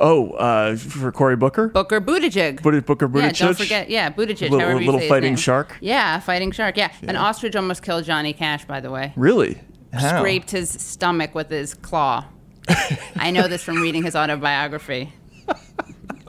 Oh, 0.00 0.30
uh, 0.30 0.76
for 0.76 1.12
Cory 1.12 1.36
Booker. 1.36 1.68
Booker 1.68 2.00
Buttigieg. 2.00 2.62
Booker, 2.62 2.80
Booker 2.80 3.04
Yeah, 3.04 3.28
Buttigieg. 3.28 3.38
don't 3.38 3.58
forget. 3.58 3.90
Yeah, 3.90 4.10
Buttigieg. 4.10 4.48
Little- 4.48 4.80
you 4.80 4.90
little 4.90 5.06
fighting 5.06 5.36
shark? 5.36 5.76
Yeah, 5.82 6.20
fighting 6.20 6.52
shark. 6.52 6.78
Yeah. 6.78 6.90
an 7.02 7.16
ostrich 7.16 7.54
almost 7.54 7.82
killed 7.82 8.04
Johnny 8.04 8.32
Cash. 8.32 8.64
By 8.64 8.80
the 8.80 8.90
way, 8.90 9.12
Really? 9.14 9.60
How? 9.92 10.20
scraped 10.20 10.52
his 10.52 10.70
stomach 10.70 11.34
with 11.34 11.50
his 11.50 11.74
claw. 11.74 12.28
I 13.16 13.30
know 13.30 13.46
this 13.46 13.62
from 13.62 13.82
reading 13.82 14.04
his 14.04 14.16
autobiography. 14.16 15.12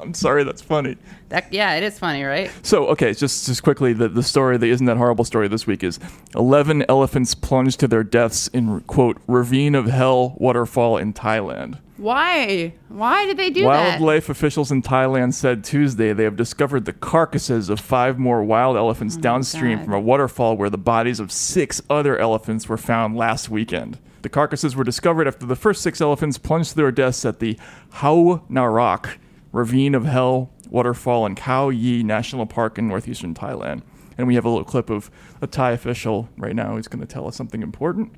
I'm 0.03 0.13
sorry. 0.13 0.44
That's 0.44 0.61
funny. 0.61 0.97
That 1.29 1.51
yeah, 1.51 1.73
it 1.75 1.83
is 1.83 1.97
funny, 1.97 2.23
right? 2.23 2.51
So 2.61 2.88
okay, 2.89 3.13
just 3.13 3.45
just 3.45 3.63
quickly, 3.63 3.94
the 3.94 4.07
the 4.09 4.23
story 4.23 4.57
that 4.57 4.67
isn't 4.67 4.85
that 4.85 4.97
horrible 4.97 5.25
story 5.25 5.47
this 5.47 5.65
week 5.65 5.83
is 5.83 6.00
eleven 6.35 6.85
elephants 6.88 7.33
plunged 7.35 7.79
to 7.79 7.88
their 7.88 8.03
deaths 8.03 8.47
in 8.50 8.81
quote 8.81 9.17
ravine 9.27 9.75
of 9.75 9.85
hell 9.88 10.35
waterfall 10.38 10.97
in 10.97 11.13
Thailand. 11.13 11.79
Why? 11.97 12.74
Why 12.89 13.25
did 13.25 13.38
they 13.38 13.50
do 13.50 13.62
that? 13.62 14.00
Wildlife 14.00 14.27
officials 14.27 14.72
in 14.72 14.81
Thailand 14.81 15.33
said 15.33 15.63
Tuesday 15.63 16.12
they 16.12 16.24
have 16.25 16.36
discovered 16.36 16.86
the 16.86 16.91
carcasses 16.93 17.69
of 17.69 17.79
five 17.79 18.19
more 18.19 18.43
wild 18.43 18.75
elephants 18.75 19.15
oh 19.17 19.22
downstream 19.22 19.74
Oh 19.74 19.77
God. 19.77 19.86
from 19.86 19.93
a 19.93 20.00
waterfall 20.01 20.57
where 20.57 20.69
the 20.69 20.77
bodies 20.77 21.19
of 21.19 21.31
six 21.31 21.81
other 21.89 22.17
elephants 22.17 22.67
were 22.67 22.77
found 22.77 23.15
last 23.15 23.50
weekend. 23.50 24.00
The 24.24 24.29
carcasses 24.29 24.75
were 24.75 24.83
discovered 24.83 25.27
after 25.27 25.45
the 25.45 25.55
first 25.55 25.81
six 25.81 26.01
elephants 26.01 26.38
plunged 26.38 26.72
to 26.72 26.75
their 26.77 26.91
deaths 26.91 27.25
at 27.25 27.39
the 27.39 27.57
Haew 27.95 28.41
Narok 28.50 29.17
Ravine 29.53 29.93
of 29.95 30.03
Hell 30.03 30.51
Waterfall 30.69 31.25
in 31.27 31.36
Khao 31.36 31.69
Yai 31.72 32.01
National 32.01 32.45
Park 32.45 32.77
in 32.77 32.88
northeastern 32.88 33.33
Thailand. 33.33 33.83
And 34.17 34.27
we 34.27 34.36
have 34.36 34.45
a 34.45 34.50
little 34.50 34.65
clip 34.65 34.89
of 34.89 35.10
a 35.41 35.48
Thai 35.48 35.72
official 35.72 36.27
right 36.38 36.55
now 36.55 36.75
who's 36.75 36.88
going 36.88 37.00
to 37.00 37.12
tell 37.12 37.27
us 37.27 37.36
something 37.36 37.62
important. 37.62 38.13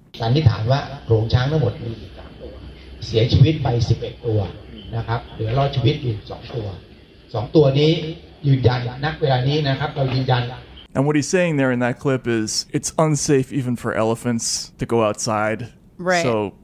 11 5.39 5.73
2 5.73 5.81
And 10.95 11.05
what 11.05 11.17
he's 11.17 11.27
saying 11.27 11.57
there 11.57 11.71
in 11.71 11.79
that 11.79 11.99
clip 11.99 12.27
is 12.27 12.65
it's 12.71 12.93
unsafe 12.97 13.51
even 13.51 13.75
for 13.75 13.93
elephants 13.93 14.71
to 14.77 14.85
go 14.85 15.03
outside. 15.03 15.73
Right. 15.97 16.23
So 16.23 16.55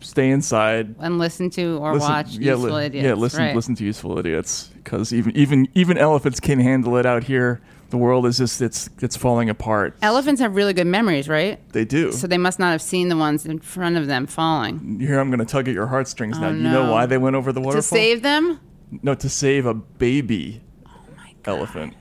stay 0.00 0.30
inside. 0.30 0.94
and 1.00 1.18
listen 1.18 1.50
to 1.50 1.78
or 1.78 1.94
Listen- 1.94 2.08
watch 2.10 2.30
yeah, 2.36 2.52
useful 2.52 2.76
li- 2.76 2.84
idiots. 2.86 3.04
Yeah, 3.04 3.14
listen 3.14 3.40
right. 3.40 3.56
listen 3.56 3.74
to 3.76 3.84
useful 3.84 4.18
idiots 4.18 4.70
because 4.74 5.12
even 5.12 5.36
even 5.36 5.68
even 5.74 5.98
elephants 5.98 6.40
can 6.40 6.60
handle 6.60 6.96
it 6.96 7.06
out 7.06 7.24
here. 7.24 7.60
The 7.90 7.96
world 7.96 8.26
is 8.26 8.36
just 8.36 8.60
it's 8.60 8.90
it's 9.00 9.16
falling 9.16 9.48
apart. 9.48 9.96
Elephants 10.02 10.40
have 10.40 10.54
really 10.54 10.74
good 10.74 10.86
memories, 10.86 11.28
right? 11.28 11.58
They 11.72 11.84
do. 11.86 12.12
So 12.12 12.26
they 12.26 12.36
must 12.38 12.58
not 12.58 12.72
have 12.72 12.82
seen 12.82 13.08
the 13.08 13.16
ones 13.16 13.46
in 13.46 13.58
front 13.60 13.96
of 13.96 14.06
them 14.06 14.26
falling. 14.26 15.00
Here 15.00 15.18
I'm 15.18 15.30
going 15.30 15.38
to 15.38 15.46
tug 15.46 15.68
at 15.68 15.74
your 15.74 15.86
heartstrings 15.86 16.36
oh, 16.36 16.40
now. 16.40 16.48
Oh, 16.48 16.52
You 16.52 16.62
know 16.62 16.92
why 16.92 17.06
they 17.06 17.16
went 17.18 17.34
over 17.36 17.50
the 17.52 17.60
waterfall? 17.60 17.80
To 17.80 17.88
save 17.88 18.22
them? 18.22 18.60
no, 19.02 19.14
to 19.14 19.28
save 19.28 19.66
a 19.66 19.74
baby 19.74 20.62
oh 20.86 20.90
elephant. 21.46 21.94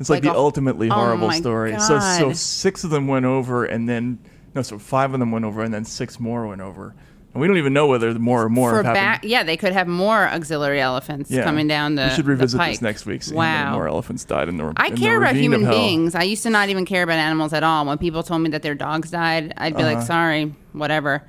It's 0.00 0.10
like, 0.10 0.24
Like 0.24 0.32
the 0.32 0.36
a- 0.36 0.42
ultimately 0.42 0.90
oh 0.90 0.94
horrible 0.94 1.28
my 1.28 1.38
story. 1.38 1.78
So 1.78 1.98
so 1.98 2.32
six 2.32 2.84
of 2.84 2.90
them 2.90 3.06
went 3.06 3.24
over, 3.24 3.64
and 3.64 3.88
then 3.88 4.18
no, 4.54 4.60
so 4.62 4.78
five 4.78 5.14
of 5.14 5.20
them 5.20 5.30
went 5.32 5.44
over, 5.46 5.62
and 5.62 5.72
then 5.72 5.84
six 5.84 6.20
more 6.20 6.46
went 6.46 6.60
over, 6.60 6.94
and 7.34 7.40
we 7.40 7.46
don't 7.46 7.56
even 7.56 7.72
know 7.72 7.86
whether 7.86 8.12
more 8.18 8.42
or 8.44 8.48
more 8.48 8.70
For 8.70 8.76
have 8.76 8.86
happened. 8.86 9.22
back, 9.22 9.24
yeah, 9.24 9.42
they 9.42 9.56
could 9.56 9.72
have 9.72 9.86
more 9.88 10.28
auxiliary 10.28 10.80
elephants 10.80 11.30
Yeah. 11.30 11.44
coming 11.44 11.66
down 11.68 11.94
the. 11.94 12.04
We 12.04 12.10
should 12.10 12.24
the 12.26 12.30
revisit 12.30 12.60
this 12.60 12.82
next 12.82 13.06
week. 13.06 13.22
See 13.22 13.34
Wow. 13.34 13.72
more 13.74 13.88
elephants 13.88 14.24
died 14.24 14.48
in 14.48 14.56
the. 14.58 14.72
I 14.76 14.88
in 14.88 14.94
the 14.94 15.00
care 15.00 15.16
about 15.16 15.34
human 15.36 15.68
beings. 15.68 16.14
I 16.14 16.22
used 16.24 16.42
to 16.42 16.50
not 16.50 16.68
even 16.68 16.84
care 16.84 17.02
about 17.02 17.18
animals 17.18 17.52
at 17.52 17.62
all. 17.62 17.86
When 17.86 17.98
people 17.98 18.22
told 18.22 18.42
me 18.42 18.50
that 18.50 18.62
their 18.62 18.74
dogs 18.74 19.10
died, 19.10 19.54
I'd 19.56 19.76
be 19.76 19.82
like, 19.82 19.98
Uh-huh. 19.98 20.06
sorry, 20.06 20.54
whatever. 20.72 21.22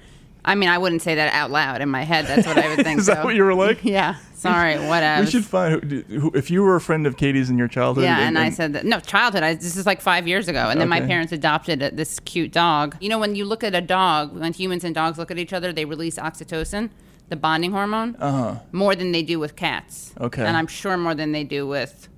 I 0.46 0.56
mean, 0.56 0.70
I 0.70 0.78
wouldn't 0.78 1.02
say 1.02 1.16
that 1.16 1.34
out 1.34 1.52
loud 1.52 1.82
in 1.82 1.90
my 1.90 2.04
head. 2.04 2.26
That's 2.26 2.46
what 2.46 2.58
I 2.58 2.76
would 2.76 2.84
think. 2.84 3.00
Is 3.00 3.06
that 3.06 3.20
so. 3.20 3.24
what 3.24 3.36
you 3.36 3.44
were 3.44 3.54
like? 3.54 3.84
Yeah. 3.94 4.16
Sorry. 4.34 4.76
Whatever. 4.76 5.24
We 5.24 5.32
should 5.32 5.46
find 5.46 5.84
who, 5.84 6.02
who, 6.20 6.32
if 6.34 6.52
you 6.52 6.64
were 6.64 6.76
a 6.76 6.82
friend 6.82 7.08
of 7.08 7.16
Katie's 7.16 7.50
in 7.50 7.58
your 7.58 7.70
childhood. 7.70 8.04
Yeah, 8.04 8.20
and 8.20 8.38
I 8.38 8.50
said 8.50 8.74
that 8.74 8.86
no 8.86 9.00
childhood. 9.00 9.44
I, 9.44 9.54
this 9.54 9.78
is 9.78 9.86
like 9.86 10.02
five 10.02 10.28
years 10.28 10.50
ago, 10.50 10.70
and 10.70 10.82
then 10.82 10.90
my 10.90 11.00
parents 11.00 11.32
adopted 11.32 11.82
a, 11.82 11.92
this 11.92 12.20
cute 12.22 12.52
dog. 12.52 12.98
You 13.00 13.08
know, 13.08 13.20
when 13.20 13.36
you 13.36 13.46
look 13.46 13.64
at 13.64 13.74
a 13.74 13.82
dog, 13.82 14.38
when 14.38 14.52
humans 14.52 14.84
and 14.84 14.94
dogs 14.94 15.18
look 15.18 15.32
at 15.32 15.38
each 15.38 15.54
other, 15.54 15.72
they 15.72 15.86
release 15.86 16.18
oxytocin, 16.18 16.90
the 17.30 17.38
bonding 17.38 17.72
hormone, 17.72 18.18
uh-huh. 18.18 18.60
more 18.74 18.96
than 18.96 19.14
they 19.14 19.24
do 19.24 19.40
with 19.40 19.56
cats. 19.56 20.14
Okay. 20.20 20.44
and 20.44 20.58
I'm 20.58 20.68
sure 20.68 20.98
more 20.98 21.16
than 21.16 21.32
they 21.32 21.46
do 21.46 21.66
with 21.66 22.10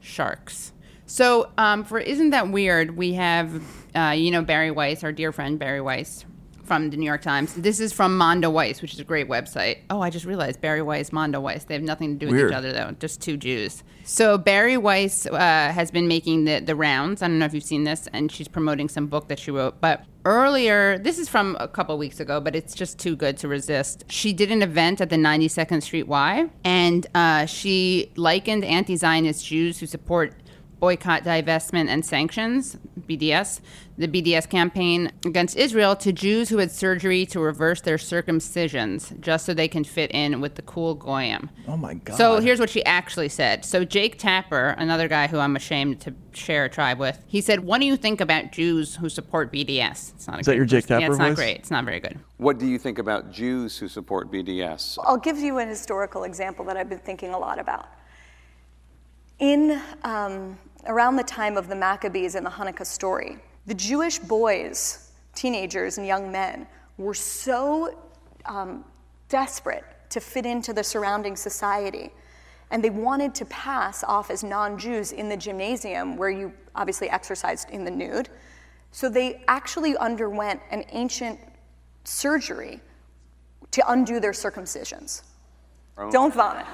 sharks. 0.00 0.72
So, 1.06 1.50
um, 1.58 1.84
for 1.84 1.98
isn't 1.98 2.30
that 2.30 2.48
weird? 2.48 2.96
We 2.96 3.12
have, 3.14 3.62
uh, 3.94 4.14
you 4.16 4.30
know, 4.30 4.42
Bari 4.42 4.70
Weiss, 4.70 5.04
our 5.04 5.12
dear 5.12 5.32
friend 5.32 5.58
Bari 5.58 5.82
Weiss 5.82 6.24
from 6.64 6.90
the 6.90 6.96
New 6.96 7.06
York 7.06 7.22
Times. 7.22 7.54
This 7.54 7.80
is 7.80 7.92
from 7.92 8.16
Mondo 8.16 8.50
Weiss, 8.50 8.82
which 8.82 8.94
is 8.94 9.00
a 9.00 9.04
great 9.04 9.28
website. 9.28 9.78
Oh, 9.90 10.00
I 10.00 10.10
just 10.10 10.24
realized 10.24 10.60
Bari 10.60 10.82
Weiss, 10.82 11.12
Mondo 11.12 11.40
Weiss. 11.40 11.64
They 11.64 11.74
have 11.74 11.82
nothing 11.82 12.18
to 12.18 12.18
do 12.18 12.26
with 12.26 12.36
Weird. 12.36 12.50
each 12.50 12.56
other, 12.56 12.72
though. 12.72 12.90
Just 12.98 13.20
two 13.20 13.36
Jews. 13.36 13.82
So 14.04 14.36
Bari 14.38 14.76
Weiss 14.76 15.26
uh, 15.26 15.38
has 15.38 15.90
been 15.90 16.08
making 16.08 16.44
the 16.44 16.60
the 16.60 16.74
rounds. 16.76 17.22
I 17.22 17.28
don't 17.28 17.38
know 17.38 17.46
if 17.46 17.54
you've 17.54 17.64
seen 17.64 17.84
this, 17.84 18.08
and 18.12 18.30
she's 18.30 18.48
promoting 18.48 18.88
some 18.88 19.06
book 19.06 19.28
that 19.28 19.38
she 19.38 19.50
wrote. 19.50 19.80
But 19.80 20.04
earlier, 20.24 20.98
this 20.98 21.18
is 21.18 21.28
from 21.28 21.56
a 21.60 21.68
couple 21.68 21.96
weeks 21.98 22.20
ago, 22.20 22.40
but 22.40 22.54
it's 22.56 22.74
just 22.74 22.98
too 22.98 23.16
good 23.16 23.36
to 23.38 23.48
resist. 23.48 24.04
She 24.08 24.32
did 24.32 24.50
an 24.50 24.62
event 24.62 25.00
at 25.00 25.10
the 25.10 25.16
92nd 25.16 25.82
Street 25.82 26.06
Y, 26.08 26.48
and 26.64 27.06
uh, 27.14 27.46
she 27.46 28.12
likened 28.16 28.64
anti-Zionist 28.64 29.44
Jews 29.46 29.80
who 29.80 29.86
support 29.86 30.34
boycott, 30.84 31.24
divestment, 31.24 31.88
and 31.88 32.04
sanctions, 32.04 32.76
BDS, 33.08 33.62
the 33.96 34.06
BDS 34.06 34.46
campaign 34.50 35.10
against 35.24 35.56
Israel, 35.56 35.96
to 35.96 36.12
Jews 36.12 36.50
who 36.50 36.58
had 36.58 36.70
surgery 36.70 37.24
to 37.24 37.40
reverse 37.40 37.80
their 37.80 37.96
circumcisions 37.96 39.18
just 39.18 39.46
so 39.46 39.54
they 39.54 39.66
can 39.66 39.82
fit 39.82 40.10
in 40.10 40.42
with 40.42 40.56
the 40.56 40.62
cool 40.62 40.94
goyim. 40.94 41.48
Oh 41.66 41.78
my 41.78 41.94
god. 41.94 42.18
So 42.18 42.38
here's 42.38 42.60
what 42.60 42.68
she 42.68 42.84
actually 42.84 43.30
said. 43.30 43.64
So 43.64 43.82
Jake 43.82 44.18
Tapper, 44.18 44.74
another 44.76 45.08
guy 45.08 45.26
who 45.26 45.38
I'm 45.38 45.56
ashamed 45.56 46.02
to 46.02 46.12
share 46.34 46.66
a 46.66 46.68
tribe 46.68 46.98
with, 46.98 47.18
he 47.26 47.40
said, 47.40 47.60
"What 47.60 47.80
do 47.80 47.86
you 47.86 47.96
think 47.96 48.20
about 48.20 48.52
Jews 48.52 48.96
who 48.96 49.08
support 49.08 49.50
BDS?" 49.50 50.12
It's 50.16 50.26
not. 50.26 50.36
A 50.36 50.40
Is 50.40 50.46
that 50.46 50.56
your 50.56 50.66
Jake 50.66 50.84
Tapper? 50.84 51.00
Yeah, 51.00 51.08
Tapper 51.08 51.12
it's 51.12 51.18
not 51.18 51.34
great. 51.34 51.56
It's 51.60 51.70
not 51.70 51.86
very 51.86 52.00
good. 52.00 52.18
What 52.36 52.58
do 52.58 52.66
you 52.66 52.78
think 52.78 52.98
about 52.98 53.32
Jews 53.32 53.78
who 53.78 53.88
support 53.88 54.30
BDS? 54.30 54.98
I'll 55.02 55.16
give 55.16 55.38
you 55.38 55.56
an 55.60 55.68
historical 55.68 56.24
example 56.24 56.62
that 56.66 56.76
I've 56.76 56.90
been 56.90 56.98
thinking 56.98 57.30
a 57.30 57.38
lot 57.38 57.58
about. 57.58 57.86
In 59.38 59.80
um, 60.04 60.58
around 60.86 61.16
the 61.16 61.24
time 61.24 61.56
of 61.56 61.68
the 61.68 61.74
Maccabees 61.74 62.34
and 62.34 62.44
the 62.44 62.50
Hanukkah 62.50 62.86
story, 62.86 63.38
the 63.66 63.74
Jewish 63.74 64.18
boys, 64.18 65.12
teenagers, 65.34 65.98
and 65.98 66.06
young 66.06 66.30
men 66.30 66.66
were 66.98 67.14
so 67.14 67.98
um, 68.46 68.84
desperate 69.28 69.84
to 70.10 70.20
fit 70.20 70.46
into 70.46 70.72
the 70.72 70.84
surrounding 70.84 71.36
society, 71.36 72.12
and 72.70 72.82
they 72.84 72.90
wanted 72.90 73.34
to 73.34 73.44
pass 73.46 74.04
off 74.04 74.30
as 74.30 74.44
non-Jews 74.44 75.12
in 75.12 75.28
the 75.28 75.36
gymnasium, 75.36 76.16
where 76.16 76.30
you 76.30 76.52
obviously 76.74 77.08
exercised 77.10 77.70
in 77.70 77.84
the 77.84 77.90
nude. 77.90 78.28
So 78.92 79.08
they 79.08 79.42
actually 79.48 79.96
underwent 79.96 80.60
an 80.70 80.84
ancient 80.92 81.40
surgery 82.04 82.80
to 83.72 83.90
undo 83.90 84.20
their 84.20 84.32
circumcisions. 84.32 85.22
Don't 86.10 86.32
vomit. 86.32 86.66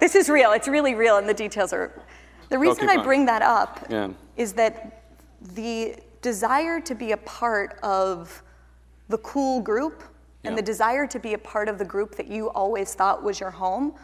This 0.00 0.14
is 0.14 0.28
real. 0.28 0.52
It's 0.52 0.68
really 0.68 0.94
real, 0.94 1.16
and 1.16 1.28
the 1.28 1.34
details 1.34 1.72
are. 1.72 2.03
The 2.48 2.58
reason 2.58 2.88
I 2.88 3.02
bring 3.02 3.26
that 3.26 3.42
up 3.42 3.86
Yeah. 3.88 4.10
is 4.36 4.52
that 4.54 5.02
the 5.40 5.96
desire 6.22 6.80
to 6.80 6.94
be 6.94 7.12
a 7.12 7.16
part 7.18 7.78
of 7.82 8.42
the 9.08 9.18
cool 9.18 9.60
group 9.60 10.02
and 10.44 10.52
Yeah. 10.52 10.56
the 10.56 10.62
desire 10.62 11.06
to 11.06 11.18
be 11.18 11.34
a 11.34 11.38
part 11.38 11.68
of 11.68 11.78
the 11.78 11.84
group 11.84 12.14
that 12.16 12.26
you 12.28 12.50
always 12.50 12.94
thought 12.94 13.22
was 13.22 13.40
your 13.40 13.50
home 13.50 13.94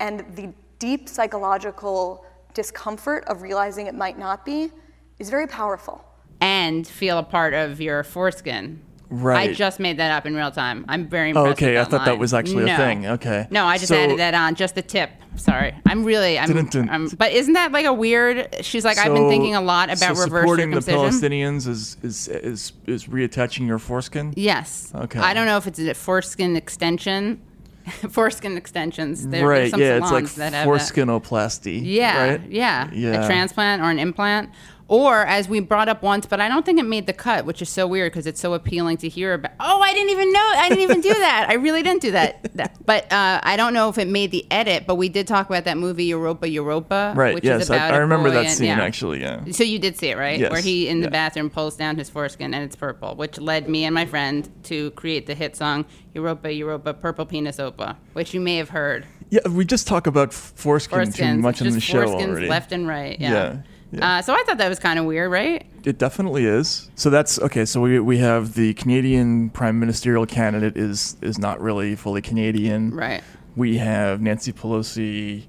and 0.00 0.24
the 0.36 0.52
deep 0.78 1.08
psychological 1.08 2.24
discomfort 2.54 3.24
of 3.26 3.42
realizing 3.42 3.86
it 3.86 3.94
might 3.94 4.18
not 4.18 4.44
be 4.44 4.72
is 5.18 5.30
very 5.30 5.46
powerful. 5.46 6.04
And 6.40 6.86
feel 6.86 7.18
a 7.18 7.22
part 7.22 7.54
of 7.54 7.80
your 7.80 8.02
foreskin. 8.02 8.80
I 9.12 9.52
just 9.52 9.80
made 9.80 9.96
that 9.98 10.10
up 10.12 10.26
in 10.26 10.34
real 10.36 10.50
time. 10.50 10.84
I'm 10.88 11.08
very 11.08 11.32
Oh, 11.32 11.40
impressed. 11.46 11.62
okay. 11.62 11.78
I 11.80 11.84
thought 11.84 12.04
that 12.04 12.12
line. 12.12 12.18
was 12.20 12.32
actually 12.34 12.70
a 12.70 12.76
thing. 12.76 13.06
Okay. 13.06 13.46
No, 13.50 13.64
I 13.64 13.76
just 13.76 13.88
So- 13.88 13.96
added 13.96 14.18
that 14.18 14.34
on. 14.34 14.54
Just 14.54 14.74
the 14.76 14.82
tip. 14.82 15.10
Sorry. 15.36 15.72
I'm 15.86 16.04
really. 16.04 16.38
I'm, 16.38 16.48
Dun-dun-dun. 16.48 16.88
I'm. 16.90 17.08
But 17.08 17.32
isn't 17.32 17.54
that 17.54 17.72
like 17.72 17.86
a 17.86 17.92
weird? 17.92 18.54
She's 18.62 18.84
like, 18.84 18.98
I've 18.98 19.12
been 19.14 19.28
thinking 19.28 19.54
a 19.54 19.60
lot 19.60 19.88
about 19.88 19.98
so 20.16 20.22
reverse 20.22 20.42
supporting 20.42 20.70
the 20.70 20.82
circumcision. 20.82 21.30
Palestinians 21.30 21.66
is 21.68 21.96
is 22.02 22.28
is 22.28 22.72
is 22.86 23.04
reattaching 23.06 23.66
your 23.66 23.78
foreskin. 23.78 24.32
Yes. 24.36 24.92
Okay. 24.94 25.18
I 25.20 25.34
don't 25.34 25.46
know 25.46 25.56
if 25.56 25.66
it's 25.66 25.78
a 25.78 25.94
foreskin 25.94 26.56
extension. 26.56 27.40
foreskin 28.10 28.56
extensions. 28.56 29.26
There, 29.26 29.46
right. 29.46 29.70
Some 29.70 29.80
Yeah. 29.80 29.96
It's 29.96 30.02
like 30.12 30.26
salons 30.28 30.34
that 30.36 30.52
have 30.52 30.66
that. 30.66 30.68
foreskinoplasty. 30.68 31.80
Yeah, 31.84 32.28
Right. 32.30 32.40
yeah, 32.48 32.88
Yeah. 32.92 33.24
a 33.24 33.26
transplant 33.26 33.82
or 33.82 33.90
an 33.90 33.98
implant, 33.98 34.50
or 34.90 35.24
as 35.24 35.48
we 35.48 35.60
brought 35.60 35.88
up 35.88 36.02
once, 36.02 36.26
but 36.26 36.40
I 36.40 36.48
don't 36.48 36.66
think 36.66 36.80
it 36.80 36.82
made 36.82 37.06
the 37.06 37.12
cut, 37.12 37.44
which 37.46 37.62
is 37.62 37.68
so 37.68 37.86
weird 37.86 38.10
because 38.12 38.26
it's 38.26 38.40
so 38.40 38.54
appealing 38.54 38.96
to 38.98 39.08
hear 39.08 39.34
about. 39.34 39.52
Oh, 39.60 39.80
I 39.80 39.94
didn't 39.94 40.10
even 40.10 40.32
know, 40.32 40.50
I 40.56 40.68
didn't 40.68 40.82
even 40.82 41.00
do 41.00 41.08
that. 41.14 41.46
I 41.48 41.54
really 41.54 41.82
didn't 41.84 42.02
do 42.02 42.10
that. 42.10 42.42
That- 42.56 42.76
But 42.84 43.04
uh, 43.12 43.40
I 43.44 43.56
don't 43.56 43.72
know 43.72 43.88
if 43.88 43.98
it 43.98 44.08
made 44.08 44.32
the 44.32 44.44
edit. 44.50 44.88
But 44.88 44.96
we 44.96 45.08
did 45.08 45.28
talk 45.28 45.48
about 45.48 45.64
that 45.64 45.78
movie 45.78 46.06
Europa 46.06 46.48
Europa, 46.48 47.12
Right. 47.16 47.34
Which 47.36 47.44
yes. 47.44 47.62
is 47.62 47.70
about 47.70 47.92
I, 47.92 47.94
I 47.94 47.98
remember 47.98 48.30
that 48.32 48.50
scene 48.50 48.66
yeah. 48.66 48.80
actually. 48.82 49.20
Yeah. 49.20 49.44
So 49.52 49.62
you 49.62 49.78
did 49.78 49.96
see 49.96 50.08
it, 50.08 50.18
right? 50.18 50.40
Yes, 50.40 50.50
Where 50.50 50.60
he 50.60 50.88
in 50.88 50.98
the 51.00 51.06
yeah. 51.06 51.10
bathroom 51.10 51.50
pulls 51.50 51.76
down 51.76 51.96
his 51.96 52.10
foreskin 52.10 52.52
and 52.52 52.64
it's 52.64 52.74
purple, 52.74 53.14
which 53.14 53.38
led 53.38 53.68
me 53.68 53.84
and 53.84 53.94
my 53.94 54.06
friend 54.06 54.50
to 54.64 54.90
create 54.92 55.26
the 55.28 55.34
hit 55.36 55.54
song 55.54 55.84
Europa 56.14 56.52
Europa 56.52 56.92
Purple 56.94 57.26
Penis 57.26 57.58
Opa, 57.58 57.96
which 58.14 58.34
you 58.34 58.40
may 58.40 58.56
have 58.56 58.70
heard. 58.70 59.06
Yeah. 59.30 59.46
We 59.48 59.64
just 59.64 59.86
talk 59.86 60.08
about 60.08 60.32
foreskin 60.32 61.12
too 61.12 61.22
Foreskins, 61.22 61.38
much 61.38 61.62
in 61.62 61.72
the 61.72 61.80
show 61.80 62.04
foreskins 62.06 62.28
already. 62.30 62.48
left 62.48 62.72
and 62.72 62.88
right. 62.88 63.20
Yeah, 63.20 63.30
Yeah. 63.30 63.56
Yeah. 63.92 64.18
Uh, 64.18 64.22
so 64.22 64.34
I 64.34 64.42
thought 64.44 64.58
that 64.58 64.68
was 64.68 64.78
kind 64.78 64.98
of 64.98 65.04
weird, 65.04 65.30
right? 65.30 65.66
It 65.84 65.98
definitely 65.98 66.44
is. 66.44 66.90
So 66.94 67.10
that's 67.10 67.38
okay. 67.40 67.64
So 67.64 67.80
we, 67.80 67.98
we 68.00 68.18
have 68.18 68.54
the 68.54 68.74
Canadian 68.74 69.50
prime 69.50 69.80
ministerial 69.80 70.26
candidate 70.26 70.76
is 70.76 71.16
is 71.22 71.38
not 71.38 71.60
really 71.60 71.96
fully 71.96 72.22
Canadian. 72.22 72.90
Right. 72.90 73.22
We 73.56 73.78
have 73.78 74.20
Nancy 74.20 74.52
Pelosi 74.52 75.46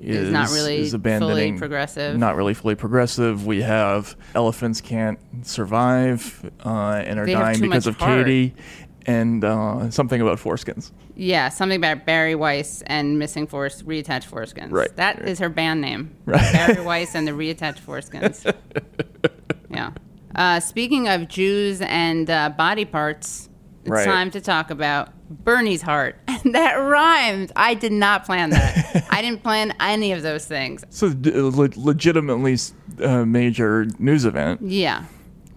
is, 0.00 0.30
not 0.30 0.50
really 0.50 0.78
is 0.78 0.92
fully 0.92 1.52
progressive. 1.52 2.18
Not 2.18 2.36
really 2.36 2.54
fully 2.54 2.74
progressive. 2.74 3.46
We 3.46 3.62
have 3.62 4.16
elephants 4.34 4.80
can't 4.80 5.18
survive 5.42 6.50
uh, 6.64 7.02
and 7.04 7.18
are 7.18 7.26
They 7.26 7.32
dying 7.32 7.60
because 7.60 7.86
of 7.86 7.96
heart. 7.96 8.26
Katie, 8.26 8.54
and 9.06 9.44
uh, 9.44 9.90
something 9.90 10.20
about 10.20 10.38
foreskins. 10.38 10.90
Yeah, 11.16 11.48
something 11.48 11.76
about 11.76 12.06
Bari 12.06 12.34
Weiss 12.34 12.82
and 12.86 13.18
missing 13.18 13.46
force 13.46 13.82
reattached 13.82 14.28
foreskins. 14.28 14.72
Right, 14.72 14.94
That 14.96 15.20
is 15.20 15.40
right. 15.40 15.44
her 15.46 15.48
band 15.48 15.80
name. 15.80 16.16
Right. 16.26 16.52
Bari 16.52 16.82
Weiss 16.84 17.14
and 17.14 17.26
the 17.26 17.32
reattached 17.32 17.80
foreskins. 17.80 18.44
yeah. 19.70 19.90
Uh, 20.34 20.58
speaking 20.60 21.08
of 21.08 21.28
Jews 21.28 21.80
and 21.82 22.28
uh, 22.28 22.48
body 22.50 22.84
parts, 22.84 23.48
it's 23.82 23.90
Right. 23.90 24.04
time 24.04 24.30
to 24.32 24.40
talk 24.40 24.70
about 24.70 25.10
Bernie's 25.30 25.82
heart. 25.82 26.16
And 26.44 26.54
that 26.54 26.74
rhymed. 26.74 27.52
I 27.56 27.72
did 27.72 27.92
not 27.92 28.26
plan 28.26 28.50
that. 28.50 29.06
I 29.10 29.22
didn't 29.22 29.42
plan 29.42 29.72
any 29.80 30.12
of 30.12 30.22
those 30.22 30.44
things. 30.44 30.84
So 30.90 31.08
d- 31.10 31.30
le- 31.32 31.70
legitimately 31.76 32.58
uh, 33.02 33.24
major 33.24 33.86
news 33.98 34.24
event. 34.26 34.60
Yeah. 34.62 35.04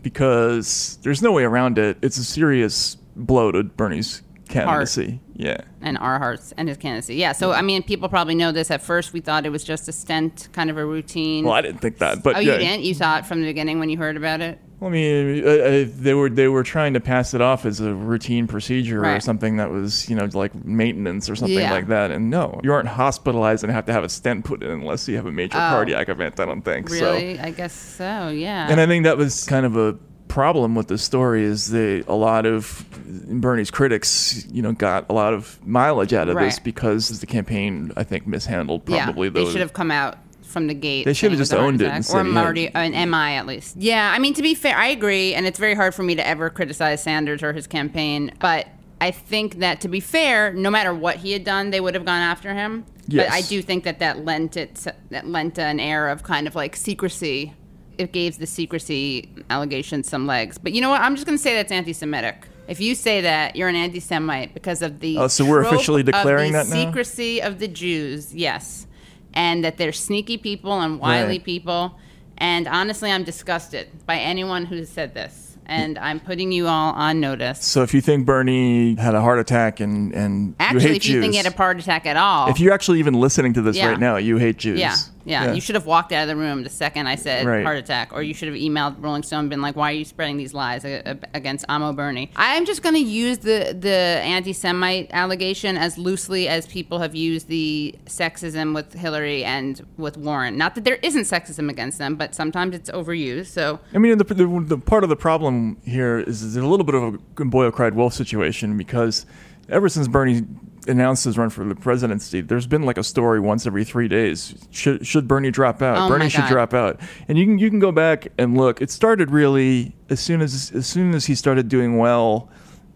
because 0.01 0.98
there's 1.04 1.22
no 1.22 1.32
way 1.34 1.44
around 1.44 1.77
it. 1.77 1.98
It's 2.01 2.18
a 2.18 2.24
serious 2.24 2.96
blow 3.17 3.51
to 3.51 3.63
Bernie's 3.63 4.21
candidacy. 4.47 5.19
Yeah. 5.36 5.62
and 5.81 5.97
our 6.00 6.17
hearts 6.17 6.53
and 6.57 6.67
his 6.67 6.77
candidacy. 6.77 7.15
Yeah. 7.15 7.33
So 7.33 7.51
I 7.51 7.62
mean, 7.62 7.83
people 7.83 8.09
probably 8.09 8.33
know 8.36 8.51
this. 8.51 8.71
At 8.71 8.81
first, 8.81 9.13
we 9.13 9.19
thought 9.19 9.45
it 9.45 9.51
was 9.51 9.63
just 9.63 9.88
a 9.88 9.91
stent, 9.91 10.50
kind 10.53 10.69
of 10.69 10.77
a 10.77 10.86
routine. 10.86 11.45
Well, 11.45 11.53
I 11.53 11.62
didn't 11.62 11.79
think 11.81 12.00
that, 12.00 12.24
but 12.24 12.36
oh, 12.38 12.39
yeah. 12.39 12.53
you 12.53 12.59
didn't? 12.59 12.83
You 12.83 12.93
saw 12.93 13.17
it 13.19 13.25
from 13.25 13.41
the 13.41 13.47
beginning 13.47 13.79
when 13.79 13.89
you 13.89 13.97
heard 13.97 14.17
about 14.17 14.41
it. 14.41 14.59
Well, 14.79 14.89
I 14.89 14.93
mean, 14.93 15.43
uh, 15.43 15.50
uh, 15.50 15.86
they 15.88 16.13
were 16.13 16.29
they 16.29 16.47
were 16.47 16.63
trying 16.63 16.93
to 16.93 17.00
pass 17.00 17.33
it 17.33 17.41
off 17.41 17.65
as 17.65 17.79
a 17.79 17.93
routine 17.93 18.45
procedure 18.47 19.03
or 19.03 19.19
something 19.19 19.57
that 19.57 19.71
was 19.71 20.07
you 20.09 20.15
know 20.15 20.29
like 20.33 20.53
maintenance 20.65 21.29
or 21.29 21.36
something 21.36 21.57
Yeah. 21.57 21.71
like 21.71 21.88
that. 21.88 22.12
And 22.12 22.29
no, 22.29 22.59
you 22.63 22.71
aren't 22.71 22.88
hospitalized 22.88 23.63
and 23.63 23.74
have 23.74 23.86
to 23.88 23.93
have 23.93 24.03
a 24.03 24.09
stent 24.09 24.45
put 24.45 24.62
in 24.62 24.69
unless 24.69 25.07
you 25.07 25.15
have 25.15 25.25
a 25.25 25.31
major 25.31 25.57
Oh. 25.57 25.69
cardiac 25.69 26.09
event. 26.09 26.39
I 26.39 26.45
don't 26.45 26.62
think 26.62 26.89
so. 26.89 27.12
Really? 27.12 27.39
I 27.39 27.50
guess 27.51 27.74
so. 27.74 28.29
Yeah. 28.29 28.67
And 28.69 28.79
I 28.79 28.86
think 28.86 29.03
that 29.05 29.17
was 29.17 29.45
kind 29.45 29.65
of 29.65 29.75
a 29.77 29.97
problem 30.38 30.75
with 30.75 30.88
the 30.88 31.00
story 31.00 31.44
is 31.44 31.72
that 31.72 32.03
a 32.08 32.13
lot 32.13 32.46
of 32.46 32.86
Bernie's 33.27 33.72
critics, 33.72 34.46
you 34.51 34.62
know, 34.62 34.72
got 34.72 35.03
a 35.10 35.13
lot 35.13 35.34
of 35.34 35.58
mileage 35.65 36.13
out 36.13 36.29
of 36.29 36.38
this 36.38 36.60
because 36.60 37.20
the 37.22 37.25
campaign, 37.25 37.91
I 37.98 38.03
think, 38.03 38.27
mishandled 38.27 38.86
probably 38.86 39.29
yeah, 39.29 39.34
they 39.34 39.51
should 39.51 39.62
have 39.62 39.74
come 39.74 39.89
out 39.89 40.20
from 40.44 40.67
the 40.67 40.75
gate. 40.75 41.06
They 41.06 41.13
should 41.15 41.32
have 41.32 41.39
just 41.39 41.51
was 41.53 41.58
a 41.58 41.62
heart 41.62 41.67
owned 41.74 41.82
it 41.82 41.88
and 41.88 42.00
or 42.01 42.03
said 42.03 42.22
he 42.27 42.34
had- 42.34 42.34
Marty, 42.36 42.75
uh, 42.75 42.82
an 42.82 43.10
MI 43.10 43.36
at 43.36 43.48
least. 43.48 43.77
Yeah, 43.77 44.13
I 44.13 44.20
mean 44.20 44.36
to 44.36 44.44
be 44.44 44.53
fair, 44.53 44.77
I 44.77 44.89
agree, 44.89 45.34
and 45.34 45.48
it's 45.48 45.58
very 45.58 45.74
hard 45.74 45.96
for 45.96 46.03
me 46.03 46.13
to 46.13 46.27
ever 46.27 46.51
criticize 46.51 47.01
Sanders 47.01 47.41
or 47.41 47.51
his 47.53 47.65
campaign, 47.65 48.32
but 48.39 48.67
I 49.01 49.10
think 49.10 49.56
that 49.56 49.82
to 49.82 49.88
be 49.88 50.00
fair, 50.00 50.53
no 50.53 50.70
matter 50.70 50.94
what 50.94 51.15
he 51.15 51.32
had 51.32 51.46
done, 51.46 51.72
they 51.72 51.79
would 51.79 51.96
have 51.96 52.06
gone 52.06 52.22
after 52.22 52.53
him. 52.53 52.86
Yes. 53.08 53.25
But 53.29 53.34
I 53.34 53.41
do 53.41 53.63
think 53.63 53.86
that 53.86 53.98
that 54.00 54.24
lent 54.24 54.56
it 54.56 54.86
that 55.10 55.25
lent 55.25 55.58
an 55.58 55.79
air 55.79 56.10
of 56.10 56.22
kind 56.22 56.46
of 56.46 56.53
like 56.53 56.75
secrecy. 56.75 57.56
It 57.98 58.12
gave 58.12 58.38
the 58.39 58.46
secrecy 58.48 59.30
allegations 59.50 60.08
some 60.10 60.27
legs. 60.27 60.58
But 60.58 60.74
you 60.74 60.82
know 60.82 60.89
what? 60.89 61.01
I'm 61.01 61.16
just 61.16 61.25
going 61.25 61.38
to 61.38 61.42
say 61.44 61.56
that's 61.56 61.72
anti-Semitic. 61.72 62.48
If 62.68 62.80
you 62.82 62.96
say 62.96 63.22
that, 63.22 63.56
you're 63.56 63.70
an 63.70 63.75
anti-Semite 63.75 64.54
because 64.54 64.82
of 64.82 65.00
the 65.00 65.18
Oh, 65.18 65.27
so 65.27 65.46
we're 65.46 65.62
officially 65.63 66.04
declaring 66.04 66.54
of 66.54 66.68
the 66.68 66.72
that 66.74 66.75
now? 66.75 66.86
secrecy 66.92 67.42
of 67.42 67.60
the 67.60 67.68
Jews. 67.68 68.36
Yes, 68.36 68.88
and 69.34 69.63
that 69.63 69.77
they're 69.77 69.94
sneaky 69.94 70.38
people 70.38 70.80
and 70.82 71.00
wily 71.00 71.27
Right. 71.38 71.44
people. 71.44 71.98
And 72.38 72.68
honestly, 72.68 73.10
I'm 73.12 73.24
disgusted 73.24 73.88
by 74.06 74.18
anyone 74.18 74.66
who 74.66 74.75
has 74.77 74.89
said 74.89 75.13
this. 75.13 75.58
And 75.70 75.98
I'm 75.98 76.20
putting 76.22 76.51
you 76.54 76.68
all 76.68 76.94
on 76.94 77.20
notice. 77.20 77.60
So 77.66 77.84
if 77.84 77.94
you 77.94 78.00
think 78.00 78.25
Bernie 78.25 78.96
had 78.96 79.16
a 79.16 79.22
heart 79.22 79.38
attack 79.39 79.82
and 79.82 80.13
and 80.13 80.48
you 80.50 80.56
Actually, 80.60 80.82
hate 80.82 80.96
if 80.98 81.06
you 81.08 81.13
Jews, 81.16 81.22
think 81.24 81.34
he 81.34 81.38
had 81.38 81.46
a 81.46 81.56
heart 81.58 81.77
attack 81.80 82.06
at 82.06 82.16
all, 82.16 82.50
if 82.50 82.60
you're 82.62 82.72
actually 82.74 83.00
even 83.00 83.13
listening 83.16 83.51
to 83.54 83.62
this 83.62 83.75
Yeah. 83.75 83.89
right 83.89 84.00
now, 84.00 84.16
you 84.16 84.38
hate 84.38 84.56
Jews. 84.58 84.80
Yeah, 84.80 84.96
yeah, 85.27 85.53
You 85.53 85.62
should 85.62 85.75
have 85.75 85.86
walked 85.86 86.12
out 86.12 86.24
of 86.24 86.27
the 86.29 86.36
room 86.36 86.63
the 86.63 86.69
second 86.69 87.07
I 87.07 87.15
said 87.15 87.46
Right. 87.46 87.63
heart 87.63 87.77
attack, 87.77 88.13
or 88.13 88.24
you 88.24 88.34
should 88.34 88.48
have 88.48 88.57
emailed 88.57 88.96
Rolling 89.03 89.24
Stone 89.24 89.41
and 89.41 89.50
been 89.50 89.62
like, 89.62 89.75
"Why 89.75 89.91
are 89.91 89.96
you 89.96 90.05
spreading 90.05 90.38
these 90.38 90.53
lies 90.53 90.86
against 90.86 91.65
Amo 91.69 91.93
Bernie?" 91.93 92.31
I'm 92.36 92.65
just 92.65 92.81
going 92.81 92.96
to 92.96 93.01
use 93.01 93.39
the 93.39 93.75
the 93.79 93.89
anti-Semite 94.24 95.10
allegation 95.12 95.77
as 95.77 95.98
loosely 95.98 96.48
as 96.48 96.65
people 96.67 97.00
have 97.00 97.13
used 97.15 97.48
the 97.48 97.96
sexism 98.05 98.74
with 98.74 98.93
Hillary 98.93 99.43
and 99.43 99.86
with 99.98 100.17
Warren. 100.17 100.57
Not 100.57 100.75
that 100.75 100.84
there 100.84 101.00
isn't 101.01 101.24
sexism 101.24 101.69
against 101.69 101.98
them, 101.98 102.15
but 102.15 102.34
sometimes 102.34 102.75
it's 102.75 102.89
overused. 102.91 103.48
So 103.48 103.79
I 103.93 103.98
mean, 103.98 104.17
the, 104.17 104.24
the, 104.24 104.65
the 104.65 104.77
part 104.77 105.03
of 105.03 105.10
the 105.10 105.15
problem 105.15 105.77
here 105.84 106.19
is, 106.19 106.41
is 106.41 106.55
a 106.55 106.65
little 106.65 106.86
bit 106.86 106.96
of 106.96 107.19
a 107.38 107.46
boy 107.46 107.69
cried 107.72 107.96
wolf 107.96 108.13
situation 108.13 108.77
because 108.77 109.25
ever 109.69 109.89
since 109.89 110.07
Bernie 110.07 110.43
announced 110.88 111.24
his 111.25 111.38
run 111.38 111.50
for 111.50 111.63
the 111.63 111.75
presidency, 111.75 112.41
there's 112.41 112.67
been 112.67 112.84
like 112.84 112.98
a 112.98 113.03
story 113.03 113.39
once 113.39 113.65
every 113.67 113.84
three 113.84 114.08
days. 114.08 114.56
Should, 114.72 115.06
should 115.06 115.27
Bernie 115.27 115.51
drop 115.51 115.82
out? 115.82 115.98
Oh 115.98 116.08
Bernie 116.10 116.29
should 116.29 116.46
drop 116.48 116.74
out. 116.74 117.00
And 117.27 117.38
you 117.38 117.46
can 117.46 117.60
you 117.60 117.70
can 117.70 117.79
go 117.79 117.91
back 117.91 118.27
and 118.38 118.58
look. 118.58 118.82
It 118.82 118.89
started 118.91 119.32
really 119.32 119.96
as 120.10 120.20
soon 120.20 120.41
as 120.41 120.72
as 120.74 120.88
soon 120.88 121.13
as 121.13 121.25
he 121.25 121.36
started 121.36 121.67
doing 121.70 121.98
well 121.98 122.50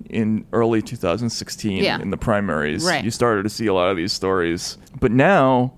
in 0.10 0.46
early 0.52 0.82
2016 0.82 1.84
Yeah. 1.84 2.02
in 2.02 2.10
the 2.10 2.18
primaries. 2.18 2.84
Right. 2.86 3.04
You 3.04 3.12
started 3.12 3.44
to 3.44 3.50
see 3.50 3.68
a 3.68 3.74
lot 3.74 3.90
of 3.90 3.98
these 3.98 4.12
stories, 4.14 4.78
but 5.00 5.12
now 5.12 5.74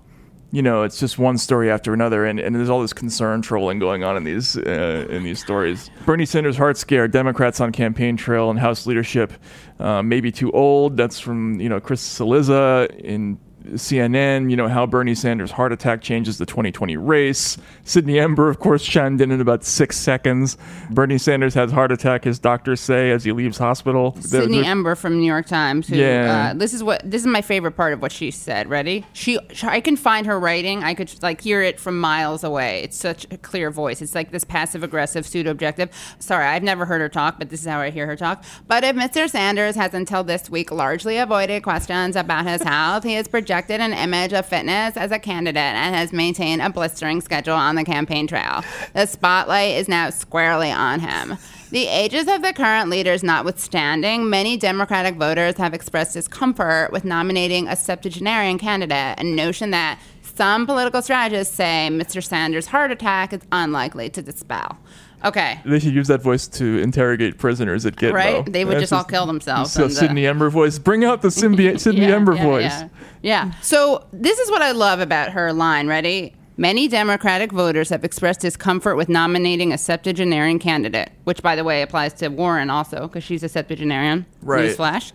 you 0.54 0.62
know, 0.62 0.84
it's 0.84 1.00
just 1.00 1.18
one 1.18 1.36
story 1.36 1.68
after 1.68 1.92
another, 1.92 2.24
and, 2.24 2.38
and 2.38 2.54
there's 2.54 2.70
all 2.70 2.80
this 2.80 2.92
concern 2.92 3.42
trolling 3.42 3.80
going 3.80 4.04
on 4.04 4.16
in 4.16 4.22
these 4.22 4.56
uh, 4.56 5.04
in 5.10 5.24
these 5.24 5.40
stories. 5.40 5.90
Bernie 6.06 6.24
Sanders 6.24 6.56
heart 6.56 6.76
scare, 6.76 7.08
Democrats 7.08 7.60
on 7.60 7.72
campaign 7.72 8.16
trail 8.16 8.50
and 8.50 8.60
House 8.60 8.86
leadership, 8.86 9.32
uh, 9.80 10.00
maybe 10.00 10.30
too 10.30 10.52
old. 10.52 10.96
That's 10.96 11.18
from 11.18 11.58
you 11.58 11.68
know 11.68 11.80
Chris 11.80 12.00
Cillizza 12.06 12.88
in 13.00 13.36
CNN. 13.72 14.50
You 14.50 14.56
know 14.56 14.68
how 14.68 14.86
Bernie 14.86 15.14
Sanders 15.14 15.50
heart 15.50 15.72
attack 15.72 16.02
changes 16.02 16.38
the 16.38 16.46
2020 16.46 16.96
race. 16.96 17.56
Sydney 17.84 18.18
Ember, 18.18 18.48
of 18.50 18.58
course, 18.58 18.84
chimed 18.84 19.20
in 19.20 19.30
in 19.30 19.40
about 19.40 19.64
six 19.64 19.96
seconds. 19.96 20.56
Bernie 20.90 21.18
Sanders 21.18 21.54
has 21.54 21.72
heart 21.72 21.90
attack. 21.92 22.24
His 22.24 22.38
doctors 22.38 22.80
say 22.80 23.10
as 23.10 23.24
he 23.24 23.32
leaves 23.32 23.58
hospital. 23.58 24.16
Sydney 24.20 24.56
there's- 24.58 24.66
Ember 24.68 24.94
from 24.94 25.18
New 25.18 25.26
York 25.26 25.46
Times. 25.46 25.88
Who, 25.88 25.96
Yeah. 25.96 26.50
Uh, 26.52 26.54
this 26.58 26.74
is 26.74 26.82
what 26.84 27.00
this 27.04 27.22
is 27.22 27.26
my 27.26 27.40
favorite 27.42 27.72
part 27.72 27.92
of 27.92 28.02
what 28.02 28.12
she 28.12 28.30
said. 28.30 28.68
Ready? 28.68 29.04
She, 29.12 29.38
sh 29.52 29.64
I 29.64 29.80
can 29.80 29.96
find 29.96 30.26
her 30.26 30.38
writing. 30.38 30.84
I 30.84 30.94
could 30.94 31.10
like 31.22 31.40
hear 31.40 31.62
it 31.62 31.80
from 31.80 31.98
miles 31.98 32.44
away. 32.44 32.82
It's 32.82 32.96
such 32.96 33.26
a 33.30 33.38
clear 33.38 33.70
voice. 33.70 34.02
It's 34.02 34.14
like 34.14 34.30
this 34.30 34.44
passive 34.44 34.82
aggressive 34.82 35.26
pseudo 35.26 35.50
objective. 35.50 35.88
Sorry, 36.18 36.44
I've 36.44 36.62
never 36.62 36.84
heard 36.84 37.00
her 37.00 37.08
talk, 37.08 37.38
but 37.38 37.48
this 37.50 37.60
is 37.60 37.66
how 37.66 37.80
I 37.80 37.90
hear 37.90 38.06
her 38.06 38.16
talk. 38.16 38.44
But 38.68 38.84
if 38.84 38.94
Mr. 38.94 39.28
Sanders 39.28 39.74
has 39.76 39.94
until 39.94 40.22
this 40.22 40.50
week 40.50 40.70
largely 40.70 41.16
avoided 41.18 41.62
questions 41.62 42.14
about 42.16 42.46
his 42.46 42.62
health, 42.62 43.04
he 43.04 43.14
has 43.14 43.26
projected 43.28 43.53
an 43.80 43.92
image 43.92 44.32
of 44.32 44.46
fitness 44.46 44.96
as 44.96 45.10
a 45.10 45.18
candidate 45.18 45.56
and 45.56 45.94
has 45.94 46.12
maintained 46.12 46.62
a 46.62 46.70
blistering 46.70 47.20
schedule 47.20 47.54
on 47.54 47.76
the 47.76 47.84
campaign 47.84 48.26
trail. 48.26 48.62
The 48.94 49.06
spotlight 49.06 49.76
is 49.76 49.88
now 49.88 50.10
squarely 50.10 50.70
on 50.70 51.00
him. 51.00 51.38
The 51.70 51.86
ages 51.88 52.28
of 52.28 52.42
the 52.42 52.52
current 52.52 52.90
leaders 52.90 53.22
notwithstanding, 53.22 54.30
many 54.30 54.56
Democratic 54.56 55.16
voters 55.16 55.56
have 55.56 55.74
expressed 55.74 56.14
discomfort 56.14 56.92
with 56.92 57.04
nominating 57.04 57.66
a 57.68 57.74
septuagenarian 57.74 58.58
candidate, 58.58 59.18
a 59.18 59.24
notion 59.24 59.70
that 59.70 59.98
some 60.22 60.66
political 60.66 61.00
strategists 61.02 61.54
say 61.54 61.88
Mr. 61.90 62.22
Sanders' 62.22 62.66
heart 62.66 62.90
attack 62.90 63.32
is 63.32 63.42
unlikely 63.52 64.10
to 64.10 64.22
dispel. 64.22 64.78
Okay. 65.24 65.58
They 65.64 65.78
should 65.78 65.94
use 65.94 66.08
that 66.08 66.22
voice 66.22 66.46
to 66.48 66.78
interrogate 66.78 67.38
prisoners 67.38 67.86
at 67.86 67.96
Gitmo. 67.96 68.12
Right? 68.12 68.52
They 68.52 68.64
would 68.64 68.74
That's 68.74 68.82
just 68.82 68.92
all 68.92 69.04
kill 69.04 69.26
themselves 69.26 69.72
So 69.72 69.84
and, 69.84 69.92
uh, 69.92 69.94
Sydney 69.94 70.26
Ember 70.26 70.50
voice. 70.50 70.78
Bring 70.78 71.04
out 71.04 71.22
the 71.22 71.30
Sydney 71.30 71.64
Yeah, 71.64 72.14
Ember 72.14 72.34
yeah, 72.34 72.44
voice. 72.44 72.64
Yeah. 72.64 72.88
yeah. 73.22 73.52
So 73.60 74.06
this 74.12 74.38
is 74.38 74.50
what 74.50 74.62
I 74.62 74.72
love 74.72 75.00
about 75.00 75.30
her 75.30 75.52
line. 75.52 75.88
Ready? 75.88 76.34
Many 76.56 76.86
Democratic 76.86 77.50
voters 77.50 77.88
have 77.88 78.04
expressed 78.04 78.40
discomfort 78.40 78.96
with 78.96 79.08
nominating 79.08 79.72
a 79.72 79.78
septuagenarian 79.78 80.60
candidate, 80.60 81.10
which, 81.24 81.42
by 81.42 81.56
the 81.56 81.64
way, 81.64 81.82
applies 81.82 82.12
to 82.14 82.28
Warren 82.28 82.70
also 82.70 83.08
because 83.08 83.24
she's 83.24 83.42
a 83.42 83.48
septuagenarian. 83.48 84.24
Right. 84.40 84.70
Newsflash. 84.70 85.10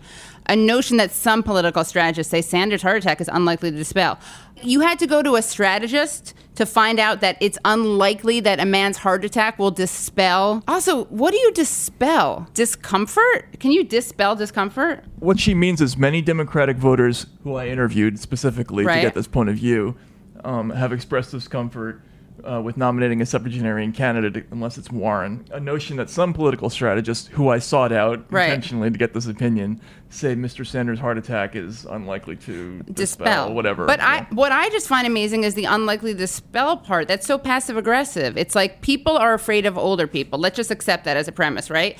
A 0.50 0.56
notion 0.56 0.96
that 0.96 1.12
some 1.12 1.44
political 1.44 1.84
strategists 1.84 2.28
say 2.32 2.42
Sanders' 2.42 2.82
heart 2.82 2.96
attack 2.96 3.20
is 3.20 3.30
unlikely 3.32 3.70
to 3.70 3.76
dispel. 3.76 4.18
You 4.64 4.80
had 4.80 4.98
to 4.98 5.06
go 5.06 5.22
to 5.22 5.36
a 5.36 5.42
strategist 5.42 6.34
to 6.56 6.66
find 6.66 6.98
out 6.98 7.20
that 7.20 7.36
it's 7.40 7.56
unlikely 7.64 8.40
that 8.40 8.58
a 8.58 8.64
man's 8.64 8.96
heart 8.96 9.24
attack 9.24 9.60
will 9.60 9.70
dispel. 9.70 10.64
Also, 10.66 11.04
what 11.04 11.30
do 11.30 11.38
you 11.38 11.52
dispel? 11.52 12.48
Discomfort? 12.52 13.60
Can 13.60 13.70
you 13.70 13.84
dispel 13.84 14.34
discomfort? 14.34 15.04
What 15.20 15.38
she 15.38 15.54
means 15.54 15.80
is 15.80 15.96
many 15.96 16.20
Democratic 16.20 16.78
voters 16.78 17.26
who 17.44 17.54
I 17.54 17.68
interviewed 17.68 18.18
specifically 18.18 18.84
Right. 18.84 18.96
to 18.96 19.02
get 19.02 19.14
this 19.14 19.28
point 19.28 19.50
of 19.50 19.54
view 19.54 19.94
um, 20.42 20.70
have 20.70 20.92
expressed 20.92 21.30
discomfort 21.30 22.02
uh, 22.44 22.60
with 22.60 22.76
nominating 22.76 23.20
a 23.20 23.26
septuagenarian 23.26 23.92
candidate 23.92 24.46
unless 24.50 24.78
it's 24.78 24.90
Warren. 24.90 25.44
A 25.52 25.60
notion 25.60 25.96
that 25.96 26.10
some 26.10 26.32
political 26.32 26.70
strategists 26.70 27.28
who 27.28 27.48
I 27.48 27.58
sought 27.58 27.92
out 27.92 28.24
Right. 28.30 28.44
intentionally 28.50 28.90
to 28.90 28.98
get 28.98 29.14
this 29.14 29.26
opinion 29.26 29.80
say 30.08 30.34
Mr. 30.34 30.66
Sanders' 30.66 30.98
heart 30.98 31.18
attack 31.18 31.54
is 31.54 31.84
unlikely 31.84 32.34
to 32.36 32.78
dispel, 32.92 32.94
dispel 32.94 33.54
whatever. 33.54 33.86
But. 33.86 34.00
I, 34.00 34.26
what 34.30 34.50
I 34.52 34.68
just 34.70 34.88
find 34.88 35.06
amazing 35.06 35.44
is 35.44 35.54
the 35.54 35.66
unlikely 35.66 36.14
dispel 36.14 36.76
part. 36.76 37.06
That's 37.08 37.26
so 37.26 37.38
passive 37.38 37.76
aggressive. 37.76 38.36
It's 38.36 38.54
like 38.54 38.80
people 38.80 39.16
are 39.16 39.34
afraid 39.34 39.66
of 39.66 39.78
older 39.78 40.06
people. 40.06 40.38
Let's 40.38 40.56
just 40.56 40.70
accept 40.70 41.04
that 41.04 41.16
as 41.16 41.28
a 41.28 41.32
premise, 41.32 41.70
right? 41.70 41.96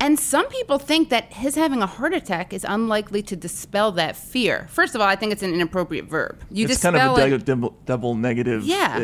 And 0.00 0.18
some 0.18 0.48
people 0.48 0.78
think 0.78 1.10
that 1.10 1.32
his 1.32 1.54
having 1.54 1.82
a 1.82 1.86
heart 1.86 2.14
attack 2.14 2.52
is 2.52 2.64
unlikely 2.68 3.22
to 3.22 3.36
dispel 3.36 3.92
that 3.92 4.16
fear. 4.16 4.66
First 4.70 4.94
of 4.94 5.00
all, 5.00 5.06
I 5.08 5.16
think 5.16 5.32
it's 5.32 5.42
an 5.42 5.52
inappropriate 5.54 6.06
verb. 6.06 6.40
You 6.50 6.66
dispel 6.66 6.94
it's 6.94 7.00
kind 7.00 7.10
of 7.24 7.32
a 7.32 7.34
it- 7.36 7.44
double, 7.44 7.76
double, 7.84 8.14
negative 8.14 8.64
yeah. 8.64 8.98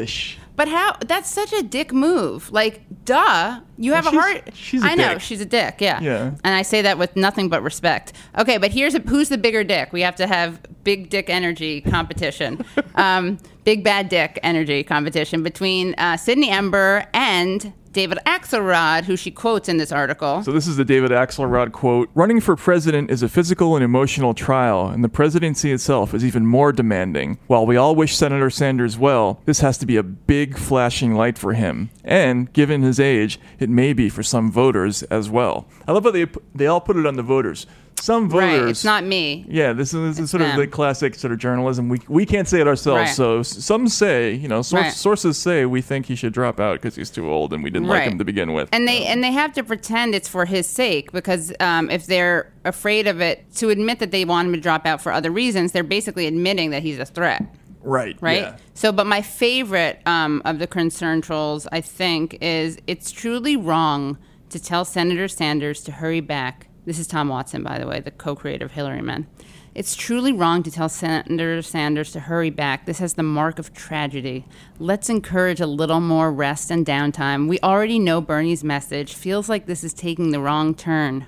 But 0.58 0.66
how? 0.66 0.96
That's 1.06 1.30
such 1.30 1.52
a 1.52 1.62
dick 1.62 1.92
move. 1.92 2.50
Like, 2.50 2.82
duh, 3.04 3.60
you 3.78 3.92
have 3.92 4.06
Well, 4.06 4.14
a 4.14 4.20
heart. 4.20 4.50
she's 4.54 4.82
a 4.82 4.86
I 4.86 4.94
know 4.96 5.14
dick. 5.14 5.20
she's 5.22 5.40
a 5.40 5.46
dick. 5.46 5.76
Yeah. 5.78 6.00
Yeah. 6.00 6.32
And 6.42 6.52
I 6.52 6.62
say 6.62 6.82
that 6.82 6.98
with 6.98 7.14
nothing 7.14 7.48
but 7.48 7.62
respect. 7.62 8.12
Okay, 8.36 8.58
but 8.58 8.72
here's 8.72 8.96
a, 8.96 8.98
who's 8.98 9.28
the 9.28 9.38
bigger 9.38 9.62
dick? 9.62 9.92
We 9.92 10.00
have 10.00 10.16
to 10.16 10.26
have 10.26 10.60
big 10.82 11.10
dick 11.10 11.30
energy 11.30 11.80
competition. 11.80 12.64
um, 12.96 13.38
big 13.68 13.84
bad 13.84 14.08
dick 14.08 14.40
energy 14.42 14.82
competition 14.82 15.42
between 15.42 15.94
uh, 15.98 16.16
Sydney 16.16 16.48
Ember 16.48 17.04
and 17.12 17.70
David 17.92 18.18
Axelrod, 18.24 19.04
who 19.04 19.14
she 19.14 19.30
quotes 19.30 19.68
in 19.68 19.76
this 19.76 19.92
article. 19.92 20.42
So 20.42 20.52
this 20.52 20.66
is 20.66 20.78
the 20.78 20.86
David 20.86 21.10
Axelrod 21.10 21.72
quote. 21.72 22.08
Running 22.14 22.40
for 22.40 22.56
president 22.56 23.10
is 23.10 23.22
a 23.22 23.28
physical 23.28 23.76
and 23.76 23.84
emotional 23.84 24.32
trial, 24.32 24.86
and 24.86 25.04
the 25.04 25.08
presidency 25.10 25.70
itself 25.70 26.14
is 26.14 26.24
even 26.24 26.46
more 26.46 26.72
demanding. 26.72 27.40
While 27.46 27.66
we 27.66 27.76
all 27.76 27.94
wish 27.94 28.16
Senator 28.16 28.48
Sanders 28.48 28.96
well, 28.96 29.42
this 29.44 29.60
has 29.60 29.76
to 29.78 29.86
be 29.86 29.96
a 29.96 30.02
big 30.02 30.56
flashing 30.56 31.14
light 31.14 31.36
for 31.36 31.52
him. 31.52 31.90
And, 32.04 32.50
given 32.54 32.80
his 32.80 32.98
age, 32.98 33.38
it 33.58 33.68
may 33.68 33.92
be 33.92 34.08
for 34.08 34.22
some 34.22 34.50
voters 34.50 35.02
as 35.04 35.28
well. 35.28 35.68
I 35.86 35.92
love 35.92 36.04
how 36.04 36.10
they, 36.10 36.26
they 36.54 36.68
all 36.68 36.80
put 36.80 36.96
it 36.96 37.04
on 37.04 37.16
the 37.16 37.22
voters. 37.22 37.66
Some 38.00 38.28
voters. 38.28 38.60
right. 38.60 38.68
It's 38.68 38.84
not 38.84 39.04
me. 39.04 39.44
Yeah, 39.48 39.72
this 39.72 39.92
is, 39.92 40.16
this 40.16 40.24
is 40.24 40.30
sort 40.30 40.40
them. 40.42 40.52
of 40.52 40.56
the 40.56 40.66
classic 40.66 41.14
sort 41.14 41.32
of 41.32 41.38
journalism. 41.38 41.88
We, 41.88 42.00
we 42.08 42.24
can't 42.24 42.48
say 42.48 42.60
it 42.60 42.66
ourselves. 42.68 42.98
Right. 43.08 43.14
So 43.14 43.42
some 43.42 43.88
say, 43.88 44.32
you 44.32 44.48
know, 44.48 44.62
source, 44.62 44.82
Right. 44.82 44.92
sources 44.92 45.36
say 45.36 45.66
we 45.66 45.82
think 45.82 46.06
he 46.06 46.14
should 46.14 46.32
drop 46.32 46.58
out 46.60 46.80
because 46.80 46.96
he's 46.96 47.10
too 47.10 47.30
old 47.30 47.52
and 47.52 47.62
we 47.62 47.70
didn't 47.70 47.88
like 47.88 48.04
him 48.04 48.18
to 48.18 48.24
begin 48.24 48.52
with. 48.54 48.68
And 48.72 48.86
they 48.88 49.04
and 49.04 49.22
they 49.22 49.32
have 49.32 49.52
to 49.54 49.62
pretend 49.62 50.14
it's 50.14 50.28
for 50.28 50.44
his 50.46 50.66
sake 50.66 51.12
because 51.12 51.52
um, 51.60 51.90
if 51.90 52.06
they're 52.06 52.50
afraid 52.64 53.06
of 53.06 53.20
it, 53.20 53.44
to 53.56 53.68
admit 53.70 53.98
that 53.98 54.10
they 54.10 54.24
want 54.24 54.48
him 54.48 54.54
to 54.54 54.60
drop 54.60 54.86
out 54.86 55.00
for 55.02 55.12
other 55.12 55.30
reasons, 55.30 55.72
they're 55.72 55.82
basically 55.82 56.26
admitting 56.26 56.70
that 56.70 56.82
he's 56.82 56.98
a 56.98 57.04
threat. 57.04 57.42
right. 57.82 58.16
right? 58.20 58.42
yeah. 58.42 58.56
So, 58.74 58.92
but 58.92 59.06
my 59.06 59.22
favorite 59.22 60.00
um, 60.06 60.40
of 60.44 60.58
the 60.60 60.66
concern 60.66 61.20
trolls, 61.20 61.66
I 61.72 61.80
think, 61.80 62.38
is 62.40 62.78
it's 62.86 63.10
truly 63.10 63.56
wrong 63.56 64.18
to 64.50 64.58
tell 64.62 64.84
Senator 64.84 65.28
Sanders 65.28 65.82
to 65.82 65.92
hurry 65.92 66.20
back. 66.20 66.67
This 66.88 66.98
is 66.98 67.06
Tom 67.06 67.28
Watson, 67.28 67.62
by 67.62 67.78
the 67.78 67.86
way, 67.86 68.00
the 68.00 68.10
co-creator 68.10 68.64
of 68.64 68.72
Hillary 68.72 69.02
Men. 69.02 69.26
It's 69.74 69.94
truly 69.94 70.32
wrong 70.32 70.62
to 70.62 70.70
tell 70.70 70.88
Senator 70.88 71.60
Sanders 71.60 72.12
to 72.12 72.20
hurry 72.20 72.48
back. 72.48 72.86
This 72.86 72.98
has 73.00 73.12
the 73.12 73.22
mark 73.22 73.58
of 73.58 73.74
tragedy. 73.74 74.46
Let's 74.78 75.10
encourage 75.10 75.60
a 75.60 75.66
little 75.66 76.00
more 76.00 76.32
rest 76.32 76.70
and 76.70 76.86
downtime. 76.86 77.46
We 77.46 77.60
already 77.60 77.98
know 77.98 78.22
Bernie's 78.22 78.64
message. 78.64 79.12
Feels 79.12 79.50
like 79.50 79.66
this 79.66 79.84
is 79.84 79.92
taking 79.92 80.30
the 80.30 80.40
wrong 80.40 80.74
turn. 80.74 81.26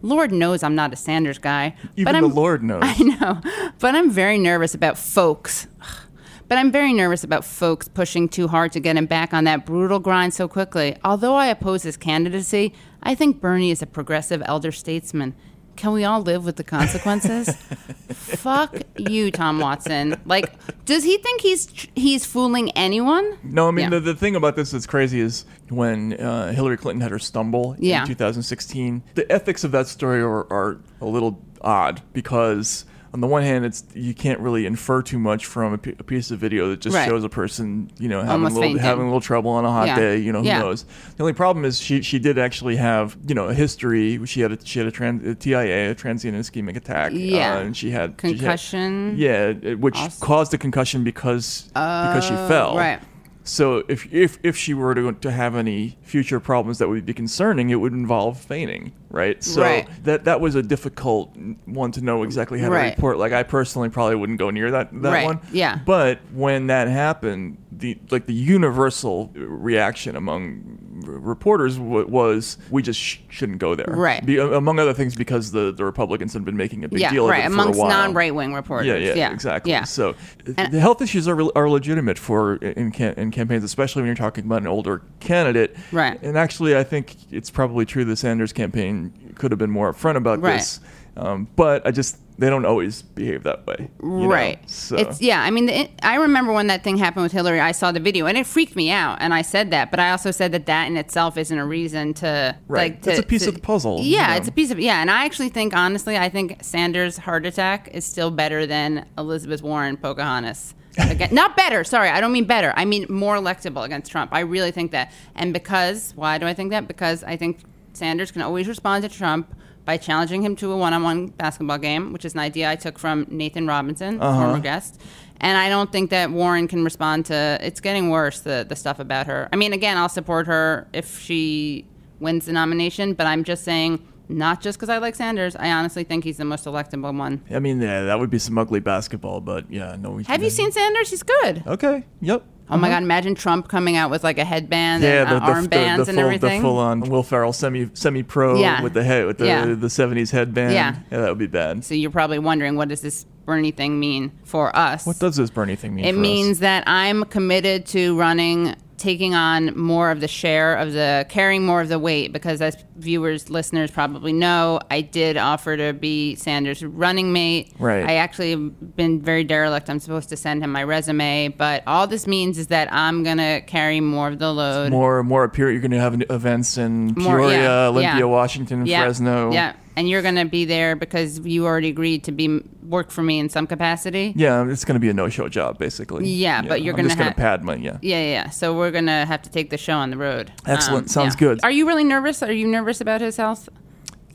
Lord 0.00 0.30
knows 0.30 0.62
I'm 0.62 0.76
not 0.76 0.92
a 0.92 0.96
Sanders 0.96 1.38
guy. 1.38 1.74
Even 1.96 2.12
but 2.12 2.20
the 2.20 2.28
I'm, 2.28 2.32
Lord 2.32 2.62
knows. 2.62 2.82
I 2.84 2.96
know, 3.02 3.40
but 3.80 3.96
I'm 3.96 4.12
very 4.12 4.38
nervous 4.38 4.76
about 4.76 4.96
folks. 4.96 5.66
But 6.46 6.58
I'm 6.58 6.70
very 6.70 6.92
nervous 6.92 7.24
about 7.24 7.42
folks 7.42 7.88
pushing 7.88 8.28
too 8.28 8.48
hard 8.48 8.70
to 8.72 8.80
get 8.80 8.98
him 8.98 9.06
back 9.06 9.32
on 9.32 9.44
that 9.44 9.64
brutal 9.64 9.98
grind 9.98 10.34
so 10.34 10.46
quickly. 10.46 10.94
Although 11.02 11.34
I 11.34 11.46
oppose 11.46 11.84
his 11.84 11.96
candidacy, 11.96 12.74
I 13.04 13.14
think 13.14 13.40
Bernie 13.40 13.70
is 13.70 13.82
a 13.82 13.86
progressive 13.86 14.42
elder 14.46 14.72
statesman. 14.72 15.34
Can 15.76 15.92
we 15.92 16.04
all 16.04 16.20
live 16.22 16.44
with 16.44 16.56
the 16.56 16.64
consequences? 16.64 17.48
Fuck 18.12 18.76
you, 18.96 19.30
Tom 19.30 19.58
Watson. 19.58 20.20
Like, 20.24 20.52
does 20.84 21.02
he 21.04 21.18
think 21.18 21.40
he's 21.40 21.88
he's 21.96 22.24
fooling 22.24 22.70
anyone? 22.72 23.36
No, 23.42 23.66
I 23.68 23.70
mean 23.72 23.84
Yeah. 23.84 23.90
the, 23.90 24.00
the 24.00 24.14
thing 24.14 24.36
about 24.36 24.54
this 24.56 24.70
that's 24.70 24.86
crazy 24.86 25.20
is 25.20 25.44
when 25.70 26.14
uh, 26.14 26.52
Hillary 26.52 26.76
Clinton 26.76 27.00
had 27.00 27.10
her 27.10 27.18
stumble 27.18 27.74
Yeah. 27.78 28.02
in 28.02 28.08
2016. 28.08 29.02
The 29.14 29.30
ethics 29.32 29.64
of 29.64 29.72
that 29.72 29.88
story 29.88 30.20
are, 30.20 30.50
are 30.52 30.78
a 31.00 31.06
little 31.06 31.42
odd 31.60 32.02
because 32.12 32.84
on 33.14 33.20
the 33.20 33.28
one 33.28 33.42
hand, 33.44 33.64
it's 33.64 33.84
you 33.94 34.12
can't 34.12 34.40
really 34.40 34.66
infer 34.66 35.00
too 35.00 35.20
much 35.20 35.46
from 35.46 35.72
a, 35.74 35.78
p- 35.78 35.94
a 36.00 36.02
piece 36.02 36.32
of 36.32 36.40
video 36.40 36.68
that 36.70 36.80
just 36.80 36.96
Right. 36.96 37.08
shows 37.08 37.22
a 37.22 37.28
person 37.28 37.88
you 38.00 38.08
know 38.08 38.18
having 38.18 38.32
Almost 38.32 38.50
a 38.50 38.54
little, 38.56 38.68
fainting. 38.70 38.82
having 38.84 39.02
a 39.04 39.06
little 39.06 39.20
trouble 39.20 39.52
on 39.52 39.64
a 39.64 39.70
hot 39.70 39.86
Yeah. 39.86 39.96
day. 40.00 40.18
You 40.18 40.32
know 40.32 40.40
who 40.40 40.48
Yeah. 40.48 40.58
knows. 40.58 40.84
The 41.16 41.22
only 41.22 41.32
problem 41.32 41.64
is 41.64 41.78
she 41.80 42.02
she 42.02 42.18
did 42.18 42.38
actually 42.40 42.74
have 42.74 43.16
you 43.26 43.36
know 43.36 43.46
a 43.46 43.54
history. 43.54 44.18
She 44.26 44.40
had 44.40 44.50
a 44.50 44.58
she 44.64 44.80
had 44.80 44.88
a, 44.88 45.30
a 45.30 45.34
TIA, 45.36 45.92
a 45.92 45.94
transient 45.94 46.36
ischemic 46.36 46.76
attack. 46.76 47.12
Yeah. 47.14 47.54
uh, 47.54 47.60
and 47.60 47.76
she 47.76 47.90
had 47.92 48.14
she 48.20 48.26
had- 48.26 48.38
Concussion. 48.40 49.14
yeah, 49.16 49.52
it- 49.62 49.78
which 49.78 49.96
caused 50.20 50.52
a 50.52 50.58
concussion 50.58 51.04
because 51.04 51.68
because 51.72 52.24
she 52.24 52.34
Oh, 52.34 52.48
fell. 52.48 52.76
right. 52.76 52.98
So 53.44 53.84
if 53.88 54.12
if 54.12 54.38
if 54.42 54.56
she 54.56 54.74
were 54.74 54.92
to 54.96 55.12
to 55.12 55.30
have 55.30 55.54
any 55.54 55.98
future 56.02 56.40
problems 56.40 56.78
that 56.78 56.88
would 56.88 57.06
be 57.06 57.12
concerning, 57.14 57.70
it 57.70 57.76
would 57.76 57.92
involve 57.92 58.40
feigning, 58.40 58.90
right? 59.14 59.42
So 59.42 59.62
Right. 59.62 59.88
that 60.04 60.24
that 60.24 60.40
was 60.40 60.54
a 60.56 60.62
difficult 60.62 61.34
one 61.64 61.92
to 61.92 62.00
know 62.02 62.22
exactly 62.24 62.58
how 62.58 62.68
to 62.68 62.74
report. 62.74 63.16
Like 63.18 63.32
I 63.32 63.42
personally 63.44 63.88
probably 63.88 64.16
wouldn't 64.16 64.38
go 64.38 64.50
near 64.50 64.70
that 64.72 64.90
that 65.02 65.12
Right, 65.12 65.24
one. 65.24 65.40
yeah. 65.52 65.78
But 65.86 66.18
when 66.32 66.66
that 66.66 66.88
happened, 66.88 67.58
the 67.70 67.96
like 68.10 68.26
the 68.26 68.34
universal 68.34 69.30
reaction 69.34 70.16
among 70.16 71.02
r- 71.06 71.12
reporters 71.12 71.76
w- 71.76 72.06
was 72.06 72.58
we 72.70 72.82
just 72.82 72.98
sh- 73.00 73.18
shouldn't 73.28 73.58
go 73.58 73.74
there. 73.74 73.92
Right. 73.96 74.24
Be, 74.24 74.38
among 74.38 74.78
other 74.78 74.92
things 74.94 75.14
because 75.14 75.52
the 75.52 75.72
the 75.72 75.84
Republicans 75.84 76.32
had 76.32 76.44
been 76.44 76.56
making 76.56 76.84
a 76.84 76.88
big 76.88 77.00
yeah, 77.00 77.10
deal 77.10 77.28
right. 77.28 77.40
of 77.40 77.52
it 77.52 77.54
for 77.54 77.60
Amongst 77.62 77.78
a 77.78 77.82
while. 77.82 77.90
non-right 77.90 78.34
wing 78.34 78.52
reporters. 78.54 78.86
Yeah, 78.86 78.96
yeah, 78.96 79.14
yeah, 79.14 79.32
exactly. 79.32 79.72
Yeah. 79.72 79.84
So 79.84 80.14
And- 80.56 80.72
the 80.72 80.80
health 80.80 81.00
issues 81.02 81.26
are, 81.28 81.38
are 81.56 81.68
legitimate 81.70 82.18
for 82.18 82.56
in 82.56 82.90
cam- 82.90 83.14
in 83.16 83.30
campaigns, 83.30 83.64
especially 83.64 84.02
when 84.02 84.06
you're 84.08 84.14
talking 84.16 84.44
about 84.44 84.60
an 84.62 84.66
older 84.68 85.02
candidate. 85.20 85.76
Right. 85.92 86.20
And 86.22 86.36
actually, 86.38 86.76
I 86.76 86.84
think 86.84 87.16
it's 87.30 87.50
probably 87.50 87.84
true 87.84 88.04
the 88.04 88.16
Sanders 88.16 88.52
campaign 88.52 89.03
could 89.36 89.50
have 89.52 89.58
been 89.58 89.70
more 89.70 89.92
upfront 89.92 90.16
about 90.16 90.40
Right. 90.40 90.56
this. 90.58 90.80
Um, 91.16 91.46
but 91.56 91.86
I 91.86 91.90
just 91.92 92.18
they 92.36 92.50
don't 92.50 92.64
always 92.66 93.02
behave 93.02 93.44
that 93.44 93.64
way. 93.64 93.88
you 94.02 94.08
know? 94.08 94.26
Right. 94.26 94.58
So 94.68 94.96
It's 94.96 95.22
yeah. 95.22 95.40
I 95.40 95.52
mean, 95.52 95.66
the, 95.66 95.88
I 96.02 96.16
remember 96.16 96.52
when 96.52 96.66
that 96.66 96.82
thing 96.82 96.96
happened 96.96 97.22
with 97.22 97.30
Hillary. 97.30 97.60
I 97.60 97.70
saw 97.70 97.92
the 97.92 98.00
video 98.00 98.26
and 98.26 98.36
it 98.36 98.44
freaked 98.44 98.74
me 98.74 98.90
out, 98.90 99.18
and 99.20 99.32
I 99.32 99.42
said 99.42 99.70
that. 99.70 99.92
But 99.92 100.00
I 100.00 100.10
also 100.10 100.32
said 100.32 100.50
that 100.50 100.66
that 100.66 100.88
in 100.88 100.96
itself 100.96 101.36
isn't 101.38 101.56
a 101.56 101.64
reason 101.64 102.12
to 102.14 102.56
Right. 102.66 102.92
like. 102.94 103.02
To, 103.02 103.10
It's 103.10 103.20
a 103.20 103.22
piece 103.22 103.42
to- 103.44 103.50
of 103.50 103.54
the 103.54 103.60
puzzle, 103.60 104.00
you 104.00 104.16
Yeah, 104.16 104.26
know. 104.30 104.34
it's 104.38 104.48
a 104.48 104.52
piece 104.52 104.72
of 104.72 104.80
yeah. 104.80 105.00
And 105.00 105.08
I 105.12 105.24
actually 105.24 105.50
think, 105.50 105.76
honestly, 105.76 106.16
I 106.18 106.28
think 106.28 106.56
Sanders' 106.62 107.18
heart 107.18 107.46
attack 107.46 107.88
is 107.92 108.04
still 108.04 108.32
better 108.32 108.66
than 108.66 109.06
Elizabeth 109.16 109.62
Warren 109.62 109.96
Pocahontas. 109.96 110.74
Again, 110.98 111.28
not 111.32 111.56
better. 111.56 111.84
Sorry, 111.84 112.08
I 112.08 112.20
don't 112.20 112.32
mean 112.32 112.44
better. 112.46 112.72
I 112.76 112.84
mean 112.84 113.06
more 113.08 113.36
electable 113.36 113.84
against 113.84 114.10
Trump. 114.10 114.30
I 114.32 114.40
really 114.40 114.70
think 114.72 114.90
that. 114.92 115.12
And 115.36 115.52
because 115.52 116.12
why 116.16 116.38
do 116.38 116.46
I 116.46 116.54
think 116.54 116.70
that? 116.70 116.86
Because 116.88 117.22
I 117.24 117.36
think 117.36 117.58
Sanders 117.96 118.30
can 118.30 118.42
always 118.42 118.68
respond 118.68 119.02
to 119.02 119.08
Trump 119.08 119.54
by 119.84 119.96
challenging 119.96 120.42
him 120.42 120.56
to 120.56 120.72
a 120.72 120.76
one-on-one 120.76 121.26
basketball 121.28 121.78
game, 121.78 122.12
which 122.12 122.24
is 122.24 122.32
an 122.34 122.40
idea 122.40 122.70
I 122.70 122.76
took 122.76 122.98
from 122.98 123.26
Nathan 123.30 123.66
Robinson, 123.66 124.20
Uh-huh. 124.20 124.40
former 124.40 124.60
guest. 124.60 125.00
And 125.40 125.58
I 125.58 125.68
don't 125.68 125.92
think 125.92 126.10
that 126.10 126.30
Warren 126.30 126.68
can 126.68 126.84
respond 126.84 127.26
to. 127.26 127.58
It's 127.60 127.80
getting 127.80 128.08
worse. 128.08 128.40
The 128.40 128.64
the 128.68 128.76
stuff 128.76 128.98
about 128.98 129.26
her. 129.26 129.48
I 129.52 129.56
mean, 129.56 129.72
again, 129.72 129.96
I'll 129.98 130.08
support 130.08 130.46
her 130.46 130.86
if 130.92 131.20
she 131.20 131.86
wins 132.20 132.46
the 132.46 132.52
nomination. 132.52 133.12
But 133.14 133.26
I'm 133.26 133.44
just 133.44 133.62
saying, 133.64 134.00
not 134.28 134.62
just 134.62 134.78
because 134.78 134.88
I 134.88 134.98
like 134.98 135.14
Sanders. 135.16 135.54
I 135.56 135.70
honestly 135.72 136.04
think 136.04 136.24
he's 136.24 136.38
the 136.38 136.44
most 136.46 136.64
electable 136.64 137.14
one. 137.18 137.42
I 137.50 137.58
mean, 137.58 137.82
yeah, 137.82 138.04
that 138.04 138.18
would 138.18 138.30
be 138.30 138.38
some 138.38 138.56
ugly 138.56 138.80
basketball, 138.80 139.40
but 139.42 139.70
yeah, 139.70 139.96
no. 140.00 140.12
We 140.12 140.24
Have 140.24 140.42
you 140.42 140.50
seen 140.50 140.72
Sanders? 140.72 141.10
He's 141.10 141.22
good. 141.24 141.62
Okay. 141.66 142.04
Yep. 142.22 142.42
Oh 142.70 142.76
my 142.78 142.88
Uh-huh. 142.88 142.96
God! 142.96 143.02
Imagine 143.02 143.34
Trump 143.34 143.68
coming 143.68 143.96
out 143.96 144.10
with 144.10 144.24
like 144.24 144.38
a 144.38 144.44
headband 144.44 145.02
Yeah, 145.02 145.22
and 145.22 145.30
the, 145.30 145.36
uh, 145.36 145.46
the, 145.46 145.52
armbands 145.52 145.68
the, 145.68 146.04
the, 146.04 146.10
and 146.10 146.18
full, 146.18 146.18
everything. 146.20 146.62
the 146.62 146.66
full 146.68 146.78
on 146.78 147.00
Will 147.00 147.22
Ferrell 147.22 147.52
semi 147.52 147.90
semi 147.94 148.22
pro 148.22 148.58
Yeah. 148.58 148.82
with 148.82 148.94
the 148.94 149.04
head 149.04 149.26
with 149.26 149.38
the 149.38 149.46
Yeah. 149.46 149.74
the 149.78 149.90
seventies 149.90 150.30
headband. 150.30 150.72
Yeah. 150.72 150.96
that 151.10 151.28
would 151.28 151.38
be 151.38 151.46
bad. 151.46 151.84
so 151.84 151.94
you're 151.94 152.10
probably 152.10 152.38
wondering, 152.38 152.76
what 152.76 152.88
does 152.88 153.00
this 153.02 153.26
Bernie 153.44 153.70
thing 153.72 154.00
mean 154.00 154.32
for 154.44 154.74
us? 154.74 155.04
What 155.06 155.18
does 155.18 155.36
this 155.36 155.50
Bernie 155.50 155.76
thing 155.76 155.94
mean? 155.94 156.06
It 156.06 156.12
for 156.14 156.18
us? 156.18 156.22
means 156.22 156.58
that 156.60 156.84
I'm 156.86 157.24
committed 157.24 157.84
to 157.88 158.16
running, 158.18 158.74
taking 159.04 159.34
on 159.34 159.78
more 159.78 160.10
of 160.10 160.20
the 160.20 160.28
share 160.28 160.76
of 160.76 160.92
the, 160.94 161.26
carrying 161.28 161.66
more 161.66 161.82
of 161.82 161.90
the 161.90 161.98
weight, 161.98 162.32
because 162.32 162.62
as 162.62 162.74
viewers, 162.96 163.50
listeners 163.50 163.90
probably 163.90 164.32
know, 164.32 164.80
I 164.90 165.02
did 165.02 165.36
offer 165.36 165.76
to 165.76 165.92
be 165.92 166.36
Sanders' 166.36 166.82
running 166.82 167.30
mate. 167.30 167.74
Right. 167.78 168.04
I 168.08 168.14
actually 168.14 168.52
have 168.52 168.96
been 168.96 169.20
very 169.20 169.44
derelict. 169.44 169.90
I'm 169.90 170.00
supposed 170.00 170.30
to 170.30 170.36
send 170.36 170.64
him 170.64 170.72
my 170.72 170.82
resume, 170.84 171.48
but 171.48 171.82
all 171.86 172.06
this 172.06 172.26
means 172.26 172.56
is 172.56 172.68
that 172.68 172.90
I'm 172.92 173.22
going 173.22 173.36
to 173.36 173.60
carry 173.66 174.00
more 174.00 174.28
of 174.28 174.38
the 174.38 174.50
load. 174.52 174.90
more 174.90 175.22
more 175.22 175.44
appear. 175.44 175.70
You're 175.70 175.82
going 175.82 175.90
to 175.90 176.00
have 176.00 176.22
events 176.30 176.78
in 176.78 177.08
More- 177.08 177.38
Peoria, 177.38 177.58
yeah, 177.62 177.86
Olympia, 177.88 178.18
yeah. 178.20 178.24
Washington, 178.24 178.86
Yeah, 178.86 179.02
Fresno. 179.02 179.52
Yeah. 179.52 179.74
And 179.96 180.08
you're 180.08 180.22
going 180.22 180.34
to 180.34 180.44
be 180.44 180.64
there 180.64 180.96
because 180.96 181.38
you 181.40 181.66
already 181.66 181.88
agreed 181.88 182.24
to 182.24 182.32
be 182.32 182.60
work 182.82 183.10
for 183.12 183.22
me 183.22 183.38
in 183.38 183.48
some 183.48 183.66
capacity. 183.66 184.32
Yeah, 184.36 184.68
it's 184.68 184.84
going 184.84 184.96
to 184.96 185.00
be 185.00 185.08
a 185.08 185.14
no-show 185.14 185.48
job, 185.48 185.78
basically. 185.78 186.28
Yeah, 186.28 186.62
but 186.62 186.82
you're 186.82 186.94
going 186.94 187.08
ha- 187.08 187.28
to 187.28 187.34
pad 187.34 187.62
my 187.62 187.76
yeah. 187.76 187.98
Yeah, 188.02 188.20
yeah, 188.20 188.30
yeah. 188.30 188.50
So 188.50 188.76
we're 188.76 188.90
gonna 188.90 189.24
have 189.24 189.42
to 189.42 189.50
take 189.50 189.70
the 189.70 189.78
show 189.78 189.94
on 189.94 190.10
the 190.10 190.16
road. 190.16 190.52
Excellent. 190.66 191.04
Um, 191.04 191.08
Sounds 191.08 191.34
yeah. 191.34 191.40
good. 191.40 191.60
Are 191.62 191.70
you 191.70 191.86
really 191.86 192.04
nervous? 192.04 192.42
Are 192.42 192.52
you 192.52 192.66
nervous 192.66 193.00
about 193.00 193.20
his 193.20 193.36
health? 193.36 193.68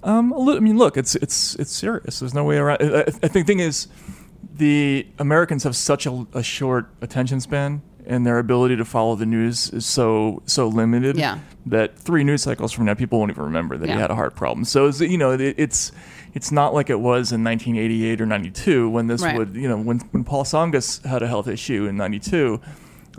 Um, 0.03 0.31
a 0.31 0.39
li- 0.39 0.55
I 0.57 0.59
mean, 0.61 0.77
look, 0.77 0.95
it's 0.95 1.15
it's 1.15 1.55
it's 1.55 1.71
serious. 1.71 2.19
There's 2.19 2.33
no 2.33 2.45
way 2.45 2.57
around. 2.57 2.77
I, 2.81 2.99
I 2.99 3.01
I 3.01 3.11
think 3.11 3.33
the 3.33 3.43
thing 3.43 3.59
is, 3.59 3.87
the 4.55 5.07
Americans 5.19 5.63
have 5.63 5.75
such 5.75 6.05
a, 6.05 6.25
a 6.33 6.41
short 6.43 6.89
attention 7.01 7.41
span, 7.41 7.81
and 8.09 8.25
their 8.25 8.39
ability 8.39 8.75
to 8.75 8.83
follow 8.85 9.15
the 9.15 9.25
news 9.25 9.69
is 9.69 9.85
so 9.85 10.41
so 10.45 10.67
limited. 10.67 11.15
Yeah. 11.15 11.39
That 11.65 11.97
three 11.97 12.23
news 12.23 12.41
cycles 12.41 12.71
from 12.73 12.85
now, 12.85 12.95
people 12.95 13.19
won't 13.19 13.31
even 13.31 13.43
remember 13.43 13.77
that 13.77 13.87
Yeah. 13.87 13.95
he 13.95 14.01
had 14.01 14.11
a 14.11 14.15
heart 14.15 14.35
problem. 14.35 14.65
So 14.65 14.87
it's, 14.87 14.99
you 14.99 15.17
know, 15.17 15.31
it, 15.31 15.41
it's 15.57 15.91
it's 16.33 16.51
not 16.51 16.73
like 16.73 16.89
it 16.89 16.99
was 16.99 17.31
in 17.31 17.43
1988 17.43 18.21
or 18.21 18.25
92 18.25 18.89
when 18.89 19.07
this 19.07 19.21
Right. 19.21 19.37
would 19.37 19.55
you 19.55 19.69
know 19.69 19.77
when 19.77 19.99
when 20.11 20.23
Paul 20.23 20.43
Tsongas 20.43 21.05
had 21.05 21.21
a 21.21 21.27
health 21.27 21.47
issue 21.47 21.85
in 21.85 21.95
92. 21.95 22.59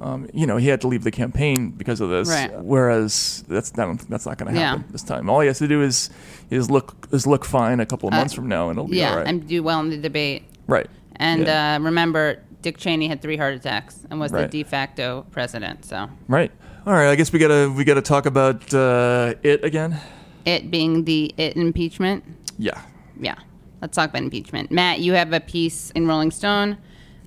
Um, 0.01 0.29
you 0.33 0.47
know, 0.47 0.57
he 0.57 0.69
had 0.69 0.81
to 0.81 0.87
leave 0.89 1.05
the 1.05 1.11
campaign 1.11 1.71
because 1.77 2.01
of 2.01 2.09
this. 2.09 2.27
Right. 2.31 2.51
Whereas 2.65 3.45
that's 3.49 3.77
not 3.77 3.99
that's 4.09 4.25
not 4.27 4.39
going 4.39 4.53
to 4.55 4.59
Yeah. 4.59 4.69
happen 4.71 4.85
this 4.91 5.03
time. 5.03 5.29
All 5.31 5.41
he 5.41 5.47
has 5.49 5.59
to 5.59 5.69
do 5.69 5.83
is 5.83 6.09
is 6.51 6.71
look 6.71 7.07
is 7.13 7.27
look 7.27 7.45
fine 7.45 7.81
a 7.81 7.87
couple 7.87 8.09
of 8.09 8.15
Uh, 8.15 8.19
months 8.19 8.33
from 8.35 8.49
now, 8.49 8.71
and 8.71 8.79
it'll 8.79 8.89
be 8.89 8.97
yeah, 8.97 9.11
all 9.11 9.17
right. 9.19 9.27
and 9.27 9.47
do 9.47 9.63
well 9.63 9.79
in 9.81 9.91
the 9.91 9.99
debate. 9.99 10.43
right. 10.67 10.89
And 11.17 11.47
Yeah. 11.47 11.77
uh, 11.77 11.85
remember, 11.85 12.39
Dick 12.63 12.77
Cheney 12.79 13.09
had 13.09 13.23
three 13.23 13.37
heart 13.37 13.55
attacks 13.55 14.07
and 14.11 14.21
was 14.21 14.33
Right. 14.33 14.51
the 14.51 14.63
de 14.63 14.69
facto 14.69 15.27
president. 15.31 15.85
So 15.85 16.09
right. 16.29 16.51
All 16.87 16.93
right. 16.95 17.09
I 17.11 17.15
guess 17.15 17.33
we 17.33 17.39
gotta 17.39 17.71
we 17.75 17.85
gotta 17.85 18.03
talk 18.03 18.27
about 18.27 18.73
uh, 18.75 19.35
it 19.43 19.65
again. 19.65 19.97
it 20.45 20.71
being 20.71 21.05
the 21.05 21.35
it 21.37 21.57
impeachment. 21.57 22.25
Yeah. 22.59 22.81
Yeah, 23.21 23.37
let's 23.83 23.95
talk 23.97 24.11
about 24.11 24.23
impeachment. 24.23 24.71
Matt, 24.71 25.01
you 25.01 25.13
have 25.13 25.33
a 25.35 25.41
piece 25.41 25.91
in 25.91 26.07
Rolling 26.07 26.31
Stone. 26.31 26.79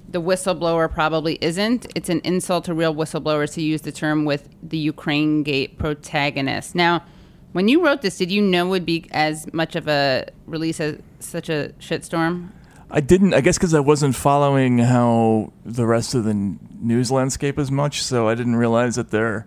The 0.09 0.19
whistleblower 0.21 0.91
probably 0.91 1.37
isn't. 1.41 1.85
It's 1.95 2.09
an 2.09 2.21
insult 2.23 2.65
to 2.65 2.73
real 2.73 2.93
whistleblowers 2.95 3.53
to 3.53 3.61
use 3.61 3.81
the 3.81 3.91
term 3.91 4.25
with 4.25 4.49
the 4.61 4.77
Ukraine 4.77 5.43
Gate 5.43 5.77
protagonist. 5.77 6.73
Now, 6.75 7.03
when 7.51 7.67
you 7.67 7.83
wrote 7.85 8.01
this, 8.01 8.17
did 8.17 8.31
you 8.31 8.41
know 8.41 8.67
it 8.67 8.69
would 8.69 8.85
be 8.85 9.05
as 9.11 9.51
much 9.53 9.75
of 9.75 9.87
a 9.87 10.25
release 10.47 10.79
as 10.79 10.97
such 11.19 11.49
a 11.49 11.73
shitstorm? 11.79 12.49
I 12.95 12.99
didn't. 13.01 13.33
I 13.33 13.41
guess 13.41 13.57
because 13.57 13.73
I 13.73 13.79
wasn't 13.79 14.15
following 14.15 14.77
how 14.77 15.51
the 15.65 15.85
rest 15.87 16.13
of 16.13 16.23
the 16.25 16.29
n- 16.29 16.59
news 16.79 17.11
landscape 17.11 17.57
as 17.57 17.71
much, 17.71 18.03
so 18.03 18.29
I 18.29 18.35
didn't 18.35 18.55
realize 18.55 18.95
that 18.95 19.09
there 19.09 19.45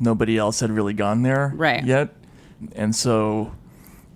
nobody 0.00 0.38
else 0.38 0.60
had 0.60 0.70
really 0.70 0.94
gone 0.94 1.20
there 1.22 1.52
Right. 1.54 1.84
yet, 1.84 2.14
and 2.74 2.96
so 2.96 3.52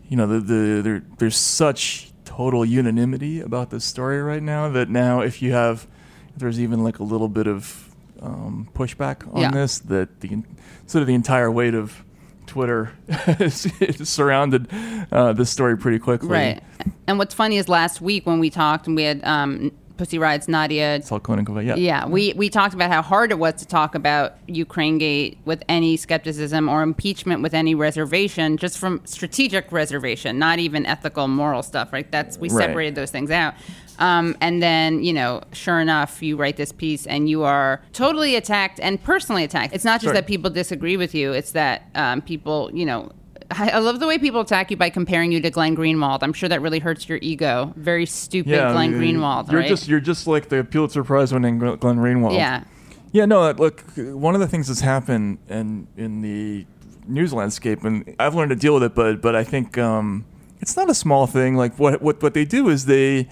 you 0.08 0.16
know 0.16 0.26
the 0.26 0.40
the 0.40 0.80
there, 0.82 1.02
there's 1.18 1.36
such 1.36 2.10
total 2.24 2.64
unanimity 2.64 3.40
about 3.40 3.70
this 3.70 3.84
story 3.84 4.20
right 4.22 4.42
now 4.42 4.68
that 4.70 4.88
now 4.88 5.20
if 5.20 5.42
you 5.42 5.52
have 5.52 5.86
if 6.34 6.36
there's 6.40 6.58
even 6.58 6.82
like 6.82 6.98
a 6.98 7.04
little 7.04 7.28
bit 7.28 7.46
of 7.46 7.90
um, 8.22 8.68
pushback 8.74 9.26
on 9.34 9.42
Yeah. 9.42 9.50
this 9.50 9.78
that 9.80 10.20
the 10.20 10.42
sort 10.86 11.02
of 11.02 11.06
the 11.06 11.14
entire 11.14 11.50
weight 11.50 11.74
of 11.74 12.03
Twitter 12.46 12.92
surrounded 13.50 14.68
uh, 15.12 15.32
this 15.32 15.50
story 15.50 15.76
pretty 15.76 15.98
quickly. 15.98 16.28
Right. 16.28 16.62
And 17.06 17.18
what's 17.18 17.34
funny 17.34 17.58
is 17.58 17.68
last 17.68 18.00
week 18.00 18.26
when 18.26 18.40
we 18.40 18.50
talked 18.50 18.86
and 18.86 18.96
we 18.96 19.02
had 19.02 19.24
um, 19.24 19.72
Pussy 19.96 20.18
Riot's 20.18 20.48
Nadia 20.48 21.00
Koenig, 21.00 21.48
yeah. 21.66 21.76
Yeah, 21.76 22.06
we, 22.06 22.32
we 22.34 22.50
talked 22.50 22.74
about 22.74 22.90
how 22.90 23.00
hard 23.00 23.30
it 23.30 23.38
was 23.38 23.54
to 23.54 23.66
talk 23.66 23.94
about 23.94 24.34
Ukraine 24.48 24.98
Gate 24.98 25.38
with 25.44 25.62
any 25.68 25.96
skepticism 25.96 26.68
or 26.68 26.82
impeachment 26.82 27.42
with 27.42 27.54
any 27.54 27.74
reservation, 27.74 28.56
just 28.56 28.76
from 28.78 29.00
strategic 29.04 29.70
reservation, 29.70 30.38
not 30.38 30.58
even 30.58 30.84
ethical, 30.84 31.28
moral 31.28 31.62
stuff, 31.62 31.92
right? 31.92 32.10
That's 32.10 32.38
we 32.38 32.48
Right. 32.48 32.66
separated 32.66 32.94
those 32.96 33.10
things 33.12 33.30
out. 33.30 33.54
Um, 34.00 34.36
and 34.40 34.60
then, 34.60 35.04
you 35.04 35.12
know, 35.12 35.42
sure 35.52 35.78
enough, 35.80 36.20
you 36.22 36.36
write 36.36 36.56
this 36.56 36.72
piece 36.72 37.06
and 37.06 37.28
you 37.28 37.44
are 37.44 37.80
totally 37.92 38.34
attacked 38.34 38.80
and 38.80 39.00
personally 39.02 39.44
attacked. 39.44 39.72
It's 39.72 39.84
not 39.84 40.00
just 40.00 40.06
Sure. 40.06 40.14
that 40.14 40.26
people 40.26 40.50
disagree 40.50 40.96
with 40.96 41.14
you; 41.14 41.32
it's 41.32 41.52
that 41.52 41.88
um, 41.94 42.20
people, 42.20 42.70
you 42.74 42.84
know, 42.84 43.12
I 43.50 43.70
I 43.70 43.78
love 43.78 44.00
the 44.00 44.06
way 44.06 44.18
people 44.18 44.40
attack 44.40 44.70
you 44.70 44.76
by 44.76 44.90
comparing 44.90 45.32
you 45.32 45.40
to 45.40 45.50
Glenn 45.50 45.76
Greenwald. 45.76 46.18
I'm 46.22 46.32
sure 46.32 46.48
that 46.48 46.60
really 46.62 46.78
hurts 46.78 47.08
your 47.08 47.18
ego. 47.22 47.72
Very 47.76 48.06
stupid 48.06 48.50
Glenn 48.50 48.94
uh, 48.94 48.98
Greenwald, 48.98 49.50
You're 49.50 49.60
right? 49.60 49.68
just 49.68 49.88
you're 49.88 50.00
just 50.00 50.26
like 50.26 50.48
the 50.48 50.64
Pulitzer 50.64 51.04
Prize 51.04 51.32
winning 51.32 51.58
Glenn 51.58 51.76
Glenn 51.76 51.96
Greenwald. 51.96 52.36
yeah. 52.36 52.64
Yeah, 53.12 53.26
no, 53.26 53.48
look, 53.52 53.84
one 53.96 54.34
of 54.34 54.40
the 54.40 54.48
things 54.48 54.66
that's 54.66 54.80
happened 54.80 55.38
in 55.48 55.86
in 55.96 56.20
the 56.20 56.66
news 57.06 57.32
landscape, 57.32 57.84
and 57.84 58.12
I've 58.18 58.34
learned 58.34 58.50
to 58.50 58.56
deal 58.56 58.74
with 58.74 58.82
it, 58.82 58.94
but 58.96 59.22
but 59.22 59.36
I 59.36 59.44
think 59.44 59.78
um, 59.78 60.24
it's 60.60 60.76
not 60.76 60.90
a 60.90 60.94
small 60.94 61.28
thing. 61.28 61.54
Like 61.54 61.78
what 61.78 62.02
what 62.02 62.20
what 62.22 62.34
they 62.34 62.44
do 62.44 62.68
is 62.68 62.86
they 62.86 63.28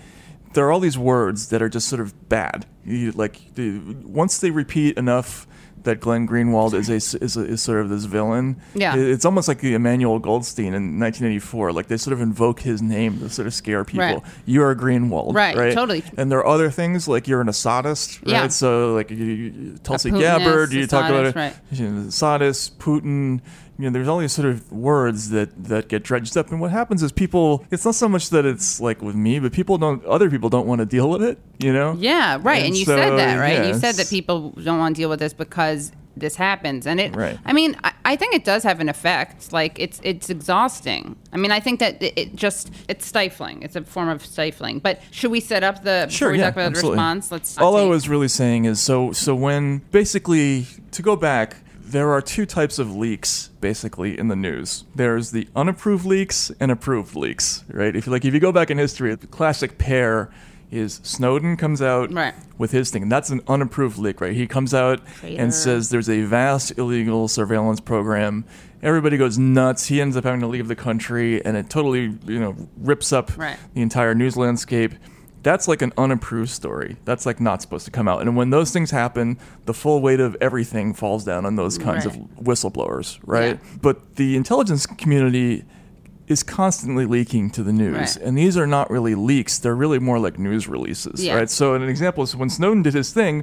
there 0.53 0.67
are 0.67 0.71
all 0.73 0.79
these 0.79 0.99
words 0.99 1.49
that 1.49 1.63
are 1.63 1.69
just 1.69 1.89
sort 1.89 2.01
of 2.01 2.29
bad. 2.29 2.67
You, 2.85 3.11
like 3.13 3.55
the, 3.55 3.79
once 4.05 4.39
they 4.39 4.51
repeat 4.51 4.97
enough 4.97 5.47
that 5.85 6.01
Glenn 6.01 6.27
Greenwald 6.29 6.75
is 6.75 6.89
a, 6.89 6.95
is, 7.25 7.37
a, 7.37 7.45
is 7.45 7.63
sort 7.63 7.81
of 7.81 7.89
this 7.89 8.05
villain. 8.05 8.61
Yeah. 8.75 8.97
it's 8.97 9.25
almost 9.25 9.49
like 9.49 9.61
the 9.61 9.75
Emmanuel 9.75 10.19
Goldstein 10.19 10.75
in 10.75 10.99
1984. 11.01 11.73
Like 11.73 11.89
they 11.89 11.97
sort 11.97 12.13
of 12.13 12.21
invoke 12.21 12.61
his 12.61 12.81
name 12.83 13.19
to 13.21 13.29
sort 13.29 13.47
of 13.47 13.55
scare 13.55 13.85
people. 13.85 14.07
Right. 14.07 14.23
You 14.47 14.63
are 14.63 14.75
Greenwald, 14.75 15.35
Right, 15.35 15.57
right? 15.57 15.75
totally. 15.75 16.05
And 16.17 16.31
there 16.31 16.39
are 16.39 16.47
other 16.47 16.71
things 16.71 17.09
like 17.09 17.27
you're 17.29 17.41
an 17.41 17.49
Assadist, 17.49 18.21
right? 18.23 18.29
Yeah. 18.29 18.49
So 18.49 18.95
like 18.95 19.11
you, 19.11 19.17
you, 19.17 19.79
Tulsi 19.83 20.11
Gabbard, 20.11 20.73
you 20.73 20.87
talk 20.87 21.11
about 21.11 21.27
it, 21.27 21.35
right. 21.35 21.55
you 21.71 21.89
know, 21.89 22.03
Putin. 22.11 23.41
You 23.83 23.91
know, 23.91 23.95
there's 23.95 24.07
all 24.07 24.19
these 24.19 24.31
sort 24.31 24.47
of 24.47 24.71
words 24.71 25.31
that 25.31 25.65
that 25.65 25.89
get 25.89 26.05
dredged 26.05 26.37
up, 26.37 26.53
and 26.53 26.61
what 26.61 26.71
happens 26.71 27.03
is 27.03 27.11
people. 27.11 27.67
It's 27.73 27.85
not 27.85 27.97
so 27.97 28.09
much 28.09 28.31
that 28.31 28.47
it's 28.47 28.81
like 28.81 29.03
with 29.03 29.17
me, 29.17 29.41
but 29.41 29.51
people 29.53 29.77
don't. 29.77 30.05
Other 30.05 30.31
people 30.31 30.49
don't 30.49 30.69
want 30.69 30.79
to 30.79 30.87
deal 30.87 31.11
with 31.11 31.21
it. 31.21 31.37
You 31.59 31.73
know. 31.73 31.97
Yeah, 31.99 32.39
right. 32.41 32.59
And, 32.59 32.67
And 32.67 32.77
you 32.77 32.85
so, 32.85 32.95
said 32.95 33.19
that, 33.19 33.41
right? 33.41 33.55
yeah, 33.55 33.67
you 33.67 33.75
said 33.75 33.97
that 33.97 34.09
people 34.09 34.51
don't 34.51 34.79
want 34.79 34.95
to 34.95 35.03
deal 35.03 35.09
with 35.11 35.19
this 35.19 35.33
because 35.33 35.91
this 36.17 36.37
happens, 36.37 36.87
and 36.87 37.01
it. 37.01 37.17
Right. 37.17 37.37
I 37.45 37.53
mean, 37.53 37.77
I, 37.83 37.93
I 38.05 38.15
think 38.15 38.35
it 38.35 38.45
does 38.45 38.63
have 38.63 38.79
an 38.79 38.89
effect. 38.89 39.53
Like 39.53 39.81
it's 39.81 40.01
it's 40.05 40.31
exhausting. 40.31 41.17
I 41.33 41.37
mean, 41.37 41.51
I 41.51 41.59
think 41.59 41.81
that 41.81 42.01
it, 42.01 42.17
it 42.17 42.37
just 42.37 42.71
it's 42.89 43.05
stifling. 43.05 43.63
It's 43.63 43.75
a 43.75 43.83
form 43.83 44.11
of 44.11 44.25
stifling. 44.25 44.79
But 44.79 45.01
should 45.11 45.33
we 45.33 45.41
set 45.41 45.65
up 45.65 45.83
the 45.83 46.09
Sure, 46.09 46.31
we 46.31 46.39
yeah, 46.39 46.45
talk 46.45 46.55
about 46.55 46.67
absolutely. 46.67 46.99
the 46.99 47.03
response? 47.03 47.33
Let's. 47.33 47.59
All 47.59 47.77
I 47.77 47.83
was 47.83 48.09
really 48.09 48.29
saying 48.29 48.65
is 48.67 48.81
so 48.81 49.11
so 49.11 49.35
when 49.35 49.79
basically 49.91 50.67
to 50.93 51.03
go 51.03 51.17
back, 51.17 51.57
there 51.93 52.11
are 52.13 52.21
two 52.21 52.45
types 52.47 52.79
of 52.79 52.95
leaks 52.95 53.49
basically 53.61 54.19
in 54.19 54.29
the 54.29 54.37
news. 54.37 54.85
There's 54.95 55.31
the 55.31 55.47
unapproved 55.55 56.05
leaks 56.05 56.51
and 56.59 56.71
approved 56.71 57.15
leaks, 57.15 57.65
right? 57.71 57.95
If 57.95 58.07
you 58.07 58.13
like 58.13 58.25
if 58.25 58.35
you 58.35 58.41
go 58.41 58.53
back 58.53 58.71
in 58.71 58.79
history, 58.79 59.15
the 59.15 59.27
classic 59.27 59.79
pair 59.79 60.31
is 60.71 61.01
Snowden 61.03 61.57
comes 61.59 61.83
out 61.83 62.11
Right. 62.15 62.33
with 62.57 62.71
his 62.71 62.91
thing. 62.91 63.03
And 63.03 63.13
that's 63.13 63.29
an 63.29 63.43
unapproved 63.47 63.99
leak, 63.99 64.23
right? 64.23 64.33
He 64.33 64.47
comes 64.47 64.73
out 64.73 65.07
Traitor. 65.21 65.43
and 65.43 65.53
says 65.53 65.91
there's 65.91 66.09
a 66.09 66.23
vast 66.23 66.79
illegal 66.79 67.29
surveillance 67.29 67.79
program. 67.81 68.47
Everybody 68.83 69.19
goes 69.19 69.37
nuts. 69.39 69.87
He 69.87 70.01
ends 70.01 70.17
up 70.17 70.25
having 70.25 70.41
to 70.41 70.47
leave 70.47 70.69
the 70.69 70.75
country 70.75 71.45
and 71.45 71.59
it 71.59 71.69
totally, 71.69 72.17
you 72.27 72.41
know, 72.41 72.57
rips 72.79 73.13
up 73.13 73.37
Right. 73.37 73.59
the 73.75 73.83
entire 73.83 74.15
news 74.15 74.37
landscape. 74.39 74.95
That's 75.43 75.67
like 75.67 75.83
an 75.83 75.93
unapproved 75.99 76.51
story. 76.51 76.97
That's 77.05 77.27
like 77.27 77.41
not 77.41 77.63
supposed 77.63 77.85
to 77.87 77.91
come 77.91 78.07
out. 78.07 78.21
And 78.23 78.37
when 78.37 78.51
those 78.51 78.71
things 78.71 78.91
happen, 78.93 79.39
the 79.67 79.75
full 79.75 80.01
weight 80.01 80.21
of 80.21 80.37
everything 80.41 80.95
falls 80.95 81.25
down 81.25 81.45
on 81.47 81.57
those 81.57 81.79
kinds 81.79 82.07
Right. 82.07 82.17
of 82.17 82.45
whistleblowers, 82.45 83.19
right? 83.27 83.59
Yeah. 83.63 83.79
But 83.81 84.17
the 84.17 84.37
intelligence 84.37 84.87
community 84.87 85.65
is 86.29 86.43
constantly 86.45 87.07
leaking 87.07 87.51
to 87.51 87.63
the 87.65 87.73
news. 87.73 87.97
Right. 87.97 88.17
And 88.19 88.39
these 88.39 88.57
are 88.57 88.67
not 88.67 88.89
really 88.91 89.15
leaks, 89.17 89.59
they're 89.59 89.75
really 89.75 89.99
more 89.99 90.19
like 90.21 90.39
news 90.39 90.69
releases, 90.69 91.25
Yeah. 91.25 91.35
right? 91.35 91.51
So 91.51 91.75
an 91.75 91.83
example 91.83 92.23
is 92.23 92.37
when 92.37 92.49
Snowden 92.49 92.83
did 92.83 92.95
his 92.95 93.13
thing, 93.13 93.43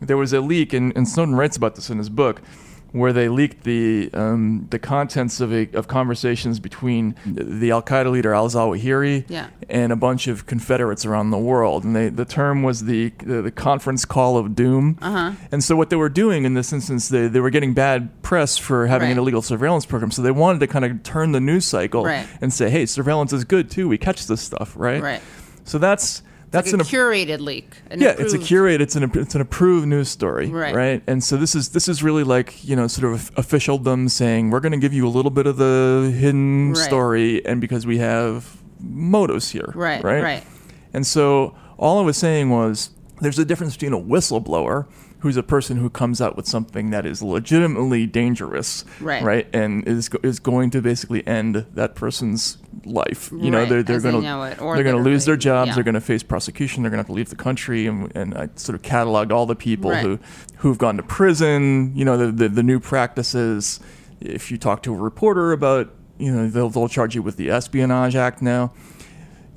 there 0.00 0.16
was 0.16 0.32
a 0.32 0.40
leak, 0.40 0.72
and, 0.72 0.92
and 0.96 1.08
Snowden 1.08 1.36
writes 1.36 1.56
about 1.56 1.76
this 1.76 1.88
in 1.88 1.98
his 1.98 2.10
book, 2.10 2.42
where 2.92 3.12
they 3.12 3.28
leaked 3.28 3.64
the 3.64 4.08
um, 4.14 4.66
the 4.70 4.78
contents 4.78 5.40
of 5.40 5.52
a, 5.52 5.68
of 5.74 5.86
conversations 5.88 6.60
between 6.60 7.14
the 7.26 7.70
Al 7.70 7.82
Qaeda 7.82 8.10
leader 8.10 8.32
Al 8.32 8.48
Zawahiri 8.48 9.24
Yeah. 9.28 9.48
and 9.68 9.92
a 9.92 9.96
bunch 9.96 10.28
of 10.28 10.46
Confederates 10.46 11.04
around 11.04 11.30
the 11.30 11.38
world, 11.38 11.84
and 11.84 11.94
they 11.94 12.08
the 12.08 12.24
term 12.24 12.62
was 12.62 12.84
the 12.84 13.12
the, 13.18 13.42
the 13.42 13.50
conference 13.50 14.04
call 14.04 14.38
of 14.38 14.54
doom. 14.54 14.98
Uh-huh. 15.02 15.32
And 15.52 15.62
so 15.62 15.76
what 15.76 15.90
they 15.90 15.96
were 15.96 16.08
doing 16.08 16.44
in 16.44 16.54
this 16.54 16.72
instance, 16.72 17.08
they, 17.08 17.28
they 17.28 17.40
were 17.40 17.50
getting 17.50 17.74
bad 17.74 18.22
press 18.22 18.56
for 18.56 18.86
having 18.86 19.10
an 19.10 19.18
illegal 19.18 19.42
surveillance 19.42 19.84
program. 19.84 20.10
So 20.10 20.22
they 20.22 20.30
wanted 20.30 20.60
to 20.60 20.66
kind 20.66 20.84
of 20.84 21.02
turn 21.02 21.32
the 21.32 21.40
news 21.40 21.64
cycle 21.66 22.04
Right. 22.04 22.26
and 22.40 22.52
say, 22.52 22.70
hey, 22.70 22.86
surveillance 22.86 23.32
is 23.32 23.44
good 23.44 23.70
too. 23.70 23.88
We 23.88 23.98
catch 23.98 24.26
this 24.26 24.40
stuff, 24.40 24.72
right? 24.76 25.02
Right. 25.02 25.22
So 25.64 25.78
that's 25.78 26.22
that's 26.56 26.72
like 26.72 26.74
an 26.74 26.80
a 26.80 26.84
curated 26.84 27.40
leak. 27.40 27.76
an 27.90 28.00
yeah, 28.00 28.14
it's 28.18 28.32
a 28.34 28.38
curated. 28.38 28.80
It's 28.80 28.96
an 28.96 29.10
it's 29.14 29.34
an 29.34 29.40
approved 29.40 29.86
news 29.86 30.08
story, 30.08 30.48
Right. 30.48 31.02
And 31.06 31.22
so 31.22 31.36
this 31.36 31.54
is 31.54 31.70
this 31.70 31.88
is 31.88 32.02
really 32.02 32.24
like 32.24 32.64
you 32.64 32.74
know 32.76 32.86
sort 32.88 33.12
of 33.12 33.30
officialdom 33.36 34.08
saying 34.08 34.50
we're 34.50 34.60
going 34.60 34.72
to 34.72 34.78
give 34.78 34.92
you 34.92 35.06
a 35.06 35.10
little 35.16 35.30
bit 35.30 35.46
of 35.46 35.56
the 35.56 36.12
hidden 36.18 36.72
Right. 36.72 36.78
story, 36.84 37.44
and 37.46 37.60
because 37.60 37.86
we 37.86 37.98
have 37.98 38.56
motives 38.80 39.50
here, 39.50 39.72
Right, 39.74 40.02
right, 40.02 40.22
right. 40.22 40.44
And 40.92 41.06
so 41.06 41.54
all 41.78 41.98
I 41.98 42.02
was 42.02 42.16
saying 42.16 42.50
was 42.50 42.90
there's 43.20 43.38
a 43.38 43.44
difference 43.44 43.74
between 43.76 43.92
a 43.92 43.98
whistleblower 44.02 44.86
who's 45.20 45.36
a 45.36 45.42
person 45.42 45.78
who 45.78 45.88
comes 45.90 46.20
out 46.20 46.36
with 46.36 46.46
something 46.46 46.90
that 46.90 47.06
is 47.06 47.22
legitimately 47.22 48.06
dangerous, 48.06 48.84
Right. 49.00 49.22
right, 49.22 49.46
and 49.54 49.86
is 49.88 50.10
is 50.22 50.38
going 50.38 50.70
to 50.70 50.82
basically 50.82 51.26
end 51.26 51.66
that 51.74 51.94
person's 51.94 52.58
life. 52.84 53.30
You 53.32 53.50
know, 53.50 53.64
they're 53.64 53.82
they're 53.82 54.00
going 54.00 54.22
to 54.22 54.56
they're 54.58 54.84
going 54.84 54.96
to 54.96 55.02
lose 55.02 55.24
their 55.24 55.36
jobs. 55.36 55.68
yeah. 55.68 55.74
They're 55.74 55.84
going 55.84 55.94
to 55.94 56.00
face 56.00 56.22
prosecution. 56.22 56.82
They're 56.82 56.90
going 56.90 56.98
to 56.98 57.02
have 57.02 57.06
to 57.08 57.12
leave 57.14 57.30
the 57.30 57.36
country, 57.36 57.86
and, 57.86 58.14
and 58.14 58.34
I 58.36 58.48
sort 58.56 58.76
of 58.76 58.82
cataloged 58.82 59.32
all 59.32 59.46
the 59.46 59.56
people 59.56 59.90
Right. 59.90 60.02
who 60.04 60.18
who've 60.58 60.78
gone 60.78 60.96
to 60.98 61.02
prison. 61.02 61.92
You 61.96 62.04
know, 62.04 62.16
the, 62.16 62.30
the 62.32 62.48
the 62.48 62.62
new 62.62 62.78
practices. 62.80 63.80
If 64.20 64.50
you 64.50 64.58
talk 64.58 64.82
to 64.84 64.94
a 64.94 64.96
reporter 64.96 65.52
about, 65.52 65.92
you 66.18 66.32
know, 66.32 66.48
they'll 66.48 66.68
they'll 66.70 66.88
charge 66.88 67.14
you 67.14 67.22
with 67.22 67.36
the 67.36 67.50
Espionage 67.50 68.14
Act 68.16 68.40
now. 68.42 68.72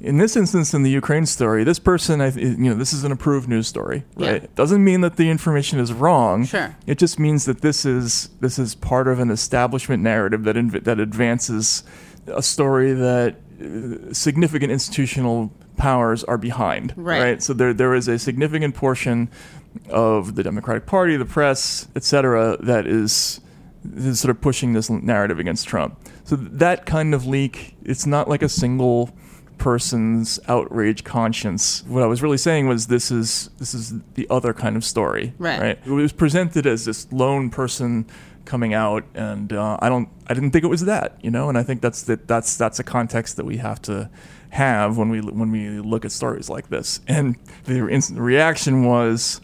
In 0.02 0.18
this 0.18 0.38
instance, 0.38 0.74
in 0.74 0.84
the 0.84 0.90
Ukraine 0.90 1.26
story, 1.26 1.64
this 1.66 1.80
person, 1.80 2.22
I, 2.22 2.30
you 2.32 2.56
know, 2.56 2.76
this 2.76 2.94
is 2.94 3.04
an 3.04 3.12
approved 3.12 3.50
news 3.50 3.68
story, 3.68 4.06
right? 4.16 4.44
It 4.44 4.56
doesn't 4.56 4.84
mean 4.84 5.02
that 5.02 5.18
the 5.18 5.30
information 5.30 5.80
is 5.80 5.92
wrong. 5.92 6.46
Sure. 6.46 6.76
It 6.88 6.98
just 6.98 7.20
means 7.20 7.46
that 7.46 7.62
this 7.62 7.86
is 7.86 8.30
this 8.40 8.58
is 8.58 8.76
part 8.76 9.08
of 9.08 9.20
an 9.20 9.30
establishment 9.30 10.02
narrative 10.02 10.44
that 10.46 10.56
inv- 10.56 10.84
that 10.86 11.00
advances 11.00 11.84
a 12.28 12.42
story 12.42 12.94
that 12.94 13.36
uh, 13.62 14.14
significant 14.14 14.72
institutional 14.72 15.52
powers 15.76 16.24
are 16.24 16.38
behind. 16.38 16.94
Right. 16.96 17.44
So 17.44 17.54
there 17.54 17.74
there 17.74 17.94
is 17.94 18.08
a 18.08 18.18
significant 18.18 18.76
portion 18.76 19.30
of 19.90 20.36
the 20.36 20.44
Democratic 20.44 20.86
Party, 20.86 21.18
the 21.18 21.26
press, 21.26 21.90
et 21.96 22.04
cetera, 22.04 22.58
that 22.62 22.88
is, 22.88 23.40
is 23.96 24.20
sort 24.20 24.32
of 24.32 24.42
pushing 24.42 24.74
this 24.74 24.90
narrative 24.90 25.40
against 25.40 25.68
Trump. 25.68 26.00
So 26.24 26.36
that 26.38 26.86
kind 26.86 27.14
of 27.14 27.26
leak, 27.28 27.76
it's 27.84 28.06
not 28.06 28.28
like 28.28 28.42
a 28.42 28.50
single 28.50 29.12
person's 29.60 30.40
outraged 30.48 31.06
conscience. 31.06 31.84
What 31.88 32.02
I 32.02 32.08
was 32.08 32.24
really 32.24 32.38
saying 32.38 32.68
was 32.68 32.88
this 32.88 33.12
is 33.12 33.50
this 33.58 33.74
is 33.74 33.94
the 34.16 34.26
other 34.30 34.54
kind 34.54 34.76
of 34.76 34.84
story. 34.84 35.34
Right. 35.38 35.60
Right. 35.62 35.80
It 35.86 35.92
was 35.92 36.12
presented 36.12 36.66
as 36.66 36.86
this 36.86 37.12
lone 37.12 37.50
person 37.50 38.08
coming 38.46 38.74
out, 38.74 39.04
and 39.14 39.54
uh, 39.54 39.78
I 39.80 39.90
don't, 39.90 40.10
I 40.26 40.34
didn't 40.34 40.52
think 40.52 40.64
it 40.64 40.70
was 40.70 40.86
that, 40.86 41.20
you 41.22 41.30
know. 41.30 41.50
And 41.50 41.58
I 41.58 41.62
think 41.62 41.82
that's 41.82 42.02
the, 42.04 42.16
that's 42.16 42.58
that's 42.58 42.80
a 42.80 42.84
context 42.84 43.38
that 43.38 43.46
we 43.46 43.58
have 43.58 43.80
to 43.84 44.10
have 44.50 44.98
when 44.98 45.10
we 45.10 45.22
when 45.22 45.52
we 45.52 45.80
look 45.80 46.04
at 46.06 46.12
stories 46.12 46.50
like 46.50 46.70
this. 46.70 47.02
And 47.08 47.36
the 47.66 47.88
instant 47.88 48.20
reaction 48.20 48.86
was 48.86 49.40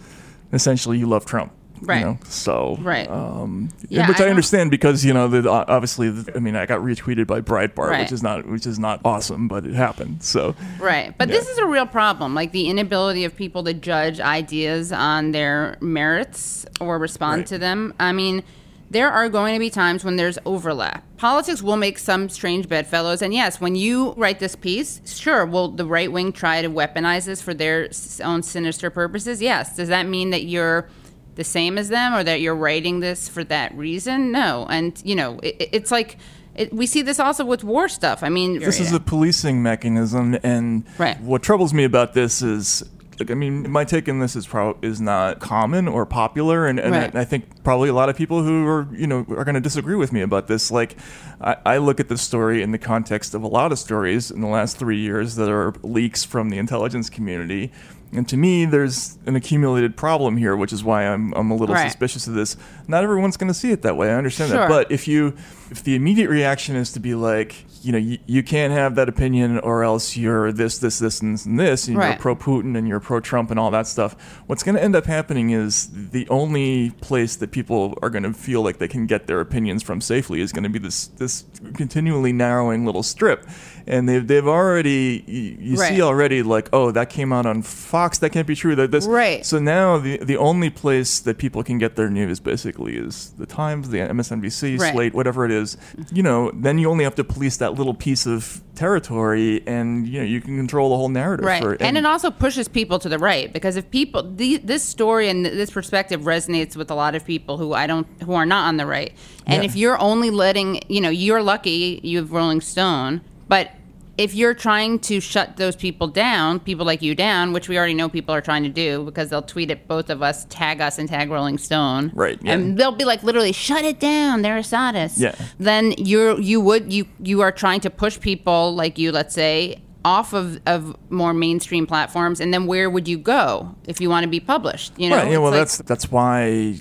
essentially, 0.52 0.98
you 0.98 1.06
love 1.06 1.26
Trump. 1.26 1.52
Right. 1.82 2.00
You 2.00 2.06
know? 2.06 2.20
So. 2.28 2.78
Right. 2.82 3.10
Um, 3.10 3.70
Yeah, 3.90 4.08
which 4.08 4.20
I 4.20 4.26
I, 4.26 4.30
understand 4.30 4.72
because 4.72 5.04
you 5.06 5.14
know, 5.14 5.28
the, 5.28 5.48
obviously, 5.50 6.10
the, 6.10 6.36
I 6.36 6.40
mean, 6.40 6.56
I 6.56 6.66
got 6.66 6.82
retweeted 6.82 7.28
by 7.28 7.42
Breitbart, 7.42 7.90
Right. 7.90 8.00
which 8.02 8.12
is 8.12 8.24
not 8.24 8.48
which 8.48 8.66
is 8.66 8.80
not 8.80 9.02
awesome, 9.06 9.48
but 9.48 9.66
it 9.66 9.74
happened. 9.76 10.24
So. 10.24 10.56
Right. 10.80 11.16
But 11.18 11.28
this 11.30 11.48
is 11.50 11.58
a 11.58 11.66
real 11.66 11.86
problem. 11.86 12.34
Like 12.36 12.52
the 12.52 12.70
inability 12.70 13.26
of 13.26 13.36
people 13.36 13.64
to 13.66 13.74
judge 13.74 14.20
ideas 14.20 14.92
on 14.92 15.32
their 15.32 15.78
merits 15.82 16.66
or 16.80 16.98
respond 16.98 17.40
Right. 17.40 17.48
to 17.48 17.58
them. 17.58 17.94
I 18.00 18.12
mean, 18.12 18.44
there 18.90 19.10
are 19.12 19.30
going 19.30 19.54
to 19.56 19.60
be 19.60 19.70
times 19.72 20.06
when 20.06 20.16
there's 20.16 20.38
overlap. 20.46 21.04
Politics 21.18 21.62
will 21.64 21.76
make 21.78 21.98
some 21.98 22.30
strange 22.30 22.70
bedfellows. 22.70 23.22
And 23.22 23.34
yes, 23.34 23.60
when 23.60 23.76
you 23.76 24.14
write 24.16 24.40
this 24.40 24.56
piece, 24.56 25.02
sure, 25.06 25.46
will 25.46 25.70
the 25.70 25.86
right 25.86 26.12
wing 26.12 26.32
try 26.32 26.62
to 26.62 26.70
weaponize 26.70 27.26
this 27.26 27.42
for 27.42 27.54
their 27.54 27.90
own 28.24 28.44
sinister 28.44 28.90
purposes? 28.92 29.42
Yes. 29.42 29.76
Does 29.76 29.90
that 29.90 30.08
mean 30.08 30.30
that 30.30 30.44
you're 30.44 30.88
the 31.36 31.44
same 31.44 31.78
as 31.78 31.90
them 31.90 32.14
or 32.14 32.24
that 32.24 32.42
you're 32.42 32.56
writing 32.56 33.00
this 33.00 33.28
for 33.30 33.44
that 33.46 33.76
reason? 33.78 34.32
No. 34.32 34.66
And, 34.70 35.00
you 35.06 35.16
know, 35.16 35.40
it, 35.40 35.56
it- 35.60 35.70
it's 35.74 35.92
like. 35.92 36.18
It, 36.58 36.72
we 36.74 36.86
see 36.86 37.02
this 37.02 37.20
also 37.20 37.44
with 37.44 37.66
war 37.66 37.90
stuff. 37.90 38.24
I 38.24 38.30
mean, 38.30 38.60
This 38.60 38.80
is 38.80 38.94
a 38.94 39.00
policing 39.02 39.62
mechanism, 39.62 40.38
and 40.42 40.86
Right. 40.98 41.20
what 41.20 41.44
troubles 41.44 41.74
me 41.74 41.84
about 41.84 42.14
this 42.14 42.42
is, 42.42 42.82
like, 43.20 43.30
I 43.30 43.34
mean, 43.34 43.70
my 43.70 43.84
take 43.84 44.08
on 44.08 44.20
this 44.20 44.38
is 44.38 44.48
pro- 44.48 44.78
is 44.82 45.02
not 45.02 45.42
common 45.42 45.90
or 45.90 46.06
popular, 46.06 46.66
and, 46.66 46.80
and 46.80 46.94
Right. 46.94 47.14
I, 47.14 47.20
I 47.20 47.26
think 47.26 47.62
probably 47.66 47.90
a 47.90 47.94
lot 47.94 48.08
of 48.08 48.16
people 48.16 48.42
who 48.42 48.66
are, 48.68 48.88
you 48.94 49.06
know, 49.06 49.26
are 49.32 49.44
going 49.44 49.56
to 49.56 49.60
disagree 49.60 49.96
with 49.98 50.14
me 50.14 50.22
about 50.22 50.48
this. 50.48 50.72
Like, 50.72 50.96
I, 51.42 51.58
I 51.66 51.78
look 51.80 52.00
at 52.00 52.08
this 52.08 52.22
story 52.22 52.62
in 52.62 52.72
the 52.72 52.78
context 52.80 53.36
of 53.36 53.44
a 53.44 53.48
lot 53.48 53.74
of 53.74 53.78
stories 53.78 54.32
in 54.32 54.40
the 54.40 54.48
last 54.48 54.78
three 54.78 55.00
years 55.02 55.36
that 55.36 55.50
are 55.50 55.74
leaks 55.84 56.24
from 56.24 56.52
the 56.52 56.58
intelligence 56.58 57.10
community, 57.10 57.70
And 58.14 58.28
to 58.30 58.38
me, 58.38 58.66
there's 58.66 59.18
an 59.26 59.36
accumulated 59.36 59.98
problem 59.98 60.38
here, 60.38 60.56
which 60.56 60.72
is 60.72 60.84
why 60.84 61.06
I'm, 61.06 61.34
I'm 61.34 61.52
a 61.52 61.56
little 61.56 61.76
Right. 61.76 61.88
suspicious 61.90 62.28
of 62.28 62.34
this. 62.34 62.56
Not 62.88 63.04
everyone's 63.04 63.36
going 63.36 63.50
to 63.50 63.54
see 63.54 63.72
it 63.72 63.82
that 63.82 63.98
way. 63.98 64.10
I 64.10 64.16
understand 64.16 64.52
Sure. 64.52 64.60
that. 64.60 64.70
But 64.70 64.92
if 64.92 65.08
you, 65.08 65.34
if 65.70 65.84
the 65.84 65.96
immediate 65.96 66.30
reaction 66.30 66.76
is 66.78 66.92
to 66.94 67.00
be 67.00 67.14
like, 67.16 67.66
you 67.82 67.92
know, 67.92 67.98
you, 67.98 68.18
you 68.26 68.42
can't 68.42 68.72
have 68.72 68.96
that 68.96 69.10
opinion 69.10 69.60
or 69.60 69.84
else 69.84 70.16
you're 70.16 70.52
this, 70.52 70.78
this, 70.78 71.00
this, 71.00 71.22
and 71.22 71.34
this, 71.36 71.46
and 71.46 71.60
this, 71.60 71.88
and 71.88 71.98
Right. 71.98 72.10
you're 72.10 72.18
pro 72.18 72.36
Putin 72.36 72.78
and 72.78 72.88
you're 72.88 73.00
pro 73.02 73.20
Trump 73.20 73.52
and 73.52 73.60
all 73.60 73.70
that 73.72 73.86
stuff, 73.88 74.16
what's 74.48 74.64
going 74.64 74.76
to 74.76 74.84
end 74.84 74.96
up 74.96 75.06
happening 75.06 75.50
is 75.50 75.90
the 76.12 76.28
only 76.30 76.92
place 77.02 77.36
that 77.36 77.52
people 77.52 77.98
are 78.02 78.10
going 78.10 78.24
to 78.24 78.34
feel 78.34 78.62
like 78.62 78.78
they 78.78 78.88
can 78.88 79.08
get 79.08 79.28
their 79.28 79.40
opinions 79.42 79.84
from 79.84 80.00
safely 80.00 80.40
is 80.40 80.52
going 80.54 80.64
to 80.64 80.70
be 80.70 80.80
this, 80.80 81.08
this 81.08 81.44
continually 81.76 82.32
narrowing 82.32 82.86
little 82.86 83.04
strip. 83.04 83.46
And 83.88 84.10
they've, 84.10 84.26
they've 84.26 84.48
already, 84.48 85.24
you, 85.28 85.58
you 85.60 85.76
Right. 85.78 85.94
see 85.96 86.02
already 86.02 86.42
like, 86.42 86.70
oh, 86.74 86.90
that 86.92 87.10
came 87.12 87.32
out 87.32 87.46
on 87.46 87.62
Fox. 87.62 88.18
That 88.18 88.32
can't 88.32 88.48
be 88.48 88.56
true. 88.56 88.76
That 88.76 88.90
this, 88.92 89.06
Right. 89.06 89.46
So 89.46 89.60
now 89.60 89.98
the 90.00 90.18
the 90.18 90.38
only 90.38 90.70
place 90.72 91.20
that 91.20 91.38
people 91.38 91.62
can 91.64 91.78
get 91.78 91.96
their 91.96 92.10
news 92.10 92.40
basically 92.40 92.96
is 92.98 93.32
the 93.38 93.46
Times, 93.46 93.90
the 93.90 94.00
MSNBC, 94.00 94.80
Right. 94.80 94.92
Slate, 94.94 95.14
whatever 95.14 95.46
it 95.46 95.52
is. 95.52 95.78
You 96.12 96.24
know, 96.24 96.52
then 96.56 96.80
you 96.80 96.90
only 96.90 97.04
have 97.04 97.16
to 97.16 97.24
police 97.24 97.58
that 97.58 97.76
little 97.76 97.94
piece 97.94 98.26
of 98.26 98.62
territory, 98.76 99.62
and 99.68 100.08
you 100.08 100.20
know 100.20 100.26
you 100.26 100.42
can 100.42 100.58
control 100.58 100.90
the 100.90 100.96
whole 100.98 101.10
narrative. 101.10 101.46
Right. 101.46 101.62
For, 101.62 101.74
and, 101.80 101.98
it 101.98 102.06
also 102.06 102.32
pushes 102.32 102.68
people 102.68 102.98
to 103.00 103.10
the 103.10 103.20
right 103.20 103.52
because 103.54 103.76
if 103.78 103.90
people 103.92 104.24
the, 104.36 104.58
this 104.58 104.84
story 104.84 105.30
and 105.30 105.46
this 105.46 105.70
perspective 105.70 106.22
resonates 106.22 106.76
with 106.76 106.90
a 106.92 106.96
lot 106.96 107.14
of 107.16 107.24
people 107.26 107.58
who 107.58 107.74
I 107.74 107.88
don't 107.88 108.08
who 108.24 108.34
are 108.34 108.46
not 108.46 108.68
on 108.68 108.78
the 108.78 108.86
right. 108.86 109.14
And 109.46 109.62
Yeah. 109.64 109.70
if 109.70 109.76
you're 109.76 110.00
only 110.02 110.30
letting, 110.32 110.82
you 110.90 111.02
know, 111.02 111.10
you're 111.10 111.44
lucky 111.44 112.00
you 112.04 112.18
have 112.18 112.32
Rolling 112.32 112.62
Stone, 112.62 113.22
but 113.48 113.72
if 114.18 114.34
you're 114.34 114.54
trying 114.54 114.98
to 115.00 115.20
shut 115.20 115.58
those 115.58 115.76
people 115.76 116.08
down, 116.08 116.60
people 116.62 116.86
like 116.86 117.02
you 117.02 117.14
down, 117.16 117.52
which 117.52 117.68
we 117.68 117.78
already 117.78 117.94
know 117.94 118.08
people 118.08 118.34
are 118.34 118.40
trying 118.42 118.64
to 118.64 118.70
do 118.70 119.04
because 119.04 119.30
they'll 119.30 119.42
tweet 119.42 119.70
at 119.72 119.90
both 119.90 120.10
of 120.10 120.22
us, 120.22 120.46
tag 120.46 120.80
us, 120.80 120.98
and 120.98 121.10
tag 121.10 121.30
Rolling 121.30 121.58
Stone, 121.58 122.12
Right, 122.14 122.40
yeah. 122.42 122.54
And 122.54 122.78
they'll 122.78 122.94
be 122.94 123.04
like, 123.04 123.24
literally, 123.24 123.52
shut 123.52 123.84
it 123.84 124.00
down. 124.00 124.42
They're 124.42 124.58
Assadis. 124.58 125.20
Yeah. 125.20 125.36
Then 125.60 125.94
you're 125.98 126.40
you 126.40 126.62
would 126.62 126.94
you 126.94 127.08
you 127.20 127.42
are 127.42 127.52
trying 127.52 127.82
to 127.82 127.90
push 127.90 128.18
people 128.20 128.74
like 128.74 128.98
you, 128.98 129.12
let's 129.12 129.36
say, 129.36 129.82
off 130.06 130.34
of, 130.34 130.62
of 130.66 130.96
more 131.10 131.34
mainstream 131.34 131.86
platforms, 131.86 132.40
and 132.40 132.54
then 132.54 132.68
where 132.68 132.90
would 132.90 133.08
you 133.08 133.18
go 133.18 133.76
if 133.86 134.00
you 134.00 134.10
want 134.10 134.24
to 134.24 134.30
be 134.30 134.40
published? 134.40 134.94
You 134.98 135.10
know, 135.10 135.18
right. 135.18 135.32
Yeah. 135.32 135.38
Well, 135.40 135.52
like- 135.52 135.60
that's 135.60 135.78
that's 135.80 136.10
why 136.10 136.80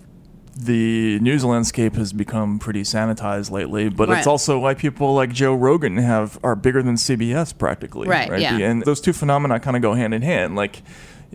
the 0.56 1.18
news 1.20 1.44
landscape 1.44 1.96
has 1.96 2.12
become 2.12 2.58
pretty 2.58 2.82
sanitized 2.82 3.50
lately, 3.50 3.88
but 3.88 4.08
Right. 4.08 4.18
it's 4.18 4.26
also 4.26 4.58
why 4.58 4.74
people 4.74 5.14
like 5.14 5.32
Joe 5.32 5.54
Rogan 5.54 5.96
have 5.96 6.38
are 6.44 6.54
bigger 6.54 6.82
than 6.82 6.94
CBS 6.96 7.52
practically. 7.56 8.08
Right, 8.08 8.40
yeah. 8.40 8.56
And 8.58 8.82
those 8.84 9.00
two 9.00 9.12
phenomena 9.12 9.58
kind 9.60 9.76
of 9.76 9.82
go 9.82 9.94
hand 9.94 10.14
in 10.14 10.22
hand. 10.22 10.54
Like 10.54 10.82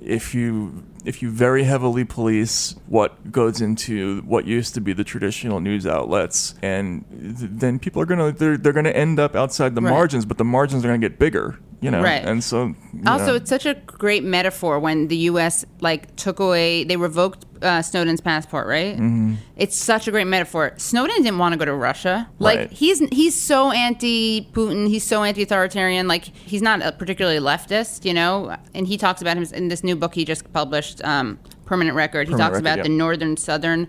if 0.01 0.33
you 0.33 0.83
if 1.09 1.21
you 1.21 1.29
very 1.29 1.63
heavily 1.63 2.05
police 2.05 2.75
what 2.87 3.31
goes 3.31 3.59
into 3.61 4.21
what 4.33 4.45
used 4.45 4.73
to 4.75 4.81
be 4.81 4.93
the 4.93 5.03
traditional 5.03 5.59
news 5.59 5.85
outlets, 5.87 6.55
and 6.61 7.03
th- 7.39 7.51
then 7.63 7.79
people 7.79 8.01
are 8.01 8.05
gonna 8.05 8.31
they're 8.31 8.57
they're 8.57 8.73
gonna 8.79 8.89
end 9.05 9.19
up 9.19 9.35
outside 9.35 9.75
the 9.75 9.81
Right. 9.81 9.89
margins, 9.97 10.25
but 10.25 10.37
the 10.37 10.45
margins 10.45 10.83
are 10.85 10.87
gonna 10.87 10.99
get 11.09 11.17
bigger. 11.19 11.57
You 11.81 11.91
know, 11.91 12.01
Right. 12.03 12.25
and 12.25 12.43
so 12.43 12.75
Also, 13.07 13.27
know. 13.27 13.35
it's 13.35 13.49
such 13.49 13.65
a 13.65 13.73
great 14.03 14.21
metaphor 14.25 14.79
when 14.79 15.07
the 15.07 15.15
U.S. 15.31 15.63
like 15.79 16.13
took 16.17 16.37
away, 16.41 16.83
they 16.83 16.97
revoked 16.97 17.45
uh, 17.61 17.81
Snowden's 17.81 18.19
passport, 18.21 18.67
right? 18.67 18.95
Mm-hmm. 18.95 19.33
It's 19.55 19.77
such 19.77 20.05
a 20.07 20.11
great 20.11 20.27
metaphor. 20.27 20.73
Snowden 20.77 21.23
didn't 21.23 21.39
want 21.39 21.53
to 21.53 21.57
go 21.59 21.63
to 21.65 21.73
Russia. 21.73 22.29
Like 22.37 22.57
Right. 22.59 22.71
he's 22.71 22.99
he's 23.11 23.35
so 23.51 23.71
anti-Putin, 23.71 24.87
he's 24.87 25.03
so 25.03 25.23
anti-authoritarian. 25.23 26.07
Like 26.07 26.25
he's 26.25 26.61
not 26.61 26.81
a 26.81 26.91
particularly 26.91 27.39
leftist, 27.39 28.05
you 28.05 28.13
know. 28.13 28.55
And 28.73 28.87
he 28.87 28.97
talks 28.97 29.21
about 29.21 29.37
him 29.37 29.45
in 29.53 29.67
this 29.69 29.83
new 29.83 29.95
book 29.95 30.15
he 30.15 30.25
just 30.25 30.51
published, 30.53 30.98
um, 31.03 31.39
Permanent 31.65 31.95
Record. 31.95 32.27
He 32.27 32.33
Permanent 32.33 32.53
talks 32.53 32.63
Record, 32.63 32.65
about 32.65 32.77
yeah. 32.77 32.83
the 32.83 32.89
northern 32.89 33.37
southern 33.37 33.87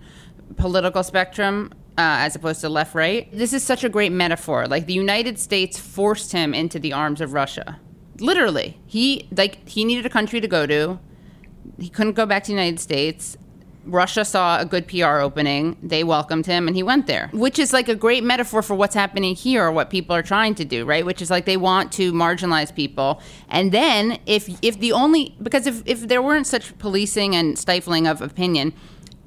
political 0.57 1.03
spectrum. 1.03 1.73
Uh, 1.99 2.25
as 2.25 2.35
opposed 2.35 2.63
to 2.63 2.69
left 2.69 2.95
right. 2.95 3.31
This 3.31 3.53
is 3.53 3.63
such 3.63 3.85
a 3.85 3.89
great 3.91 4.11
metaphor. 4.11 4.67
Like 4.67 4.87
the 4.87 4.95
United 4.95 5.39
States 5.39 5.79
forced 5.79 6.33
him 6.33 6.55
into 6.55 6.79
the 6.79 6.95
arms 6.95 7.21
of 7.21 7.35
Russia. 7.35 7.79
Literally. 8.21 8.81
He 8.87 9.29
like 9.37 9.69
he 9.69 9.85
needed 9.85 10.07
a 10.07 10.09
country 10.09 10.41
to 10.41 10.49
go 10.49 10.67
to. 10.67 10.99
He 11.79 11.91
couldn't 11.91 12.15
go 12.15 12.25
back 12.25 12.45
to 12.45 12.47
the 12.47 12.55
United 12.55 12.81
States. 12.81 13.37
Russia 13.85 14.25
saw 14.25 14.61
a 14.61 14.65
good 14.65 14.87
PR 14.87 15.19
opening. 15.19 15.77
They 15.83 16.05
welcomed 16.05 16.47
him 16.47 16.67
and 16.67 16.77
he 16.77 16.83
went 16.83 17.07
there. 17.07 17.31
Which 17.33 17.59
is 17.59 17.73
like 17.73 17.89
a 17.89 17.95
great 17.95 18.23
metaphor 18.23 18.63
for 18.63 18.75
what's 18.75 18.95
happening 18.95 19.35
here 19.35 19.65
or 19.65 19.73
what 19.73 19.91
people 19.91 20.15
are 20.15 20.23
trying 20.23 20.55
to 20.57 20.65
do, 20.65 20.85
right? 20.85 21.05
Which 21.05 21.23
is 21.23 21.31
like 21.31 21.45
they 21.45 21.57
want 21.57 21.93
to 21.93 22.13
marginalize 22.13 22.75
people. 22.75 23.21
And 23.49 23.73
then 23.73 24.19
if 24.27 24.49
if 24.63 24.79
the 24.81 24.93
only 24.93 25.35
because 25.43 25.67
if 25.67 25.83
if 25.87 26.09
there 26.09 26.23
weren't 26.23 26.47
such 26.47 26.77
policing 26.79 27.35
and 27.35 27.59
stifling 27.59 28.07
of 28.07 28.21
opinion, 28.21 28.73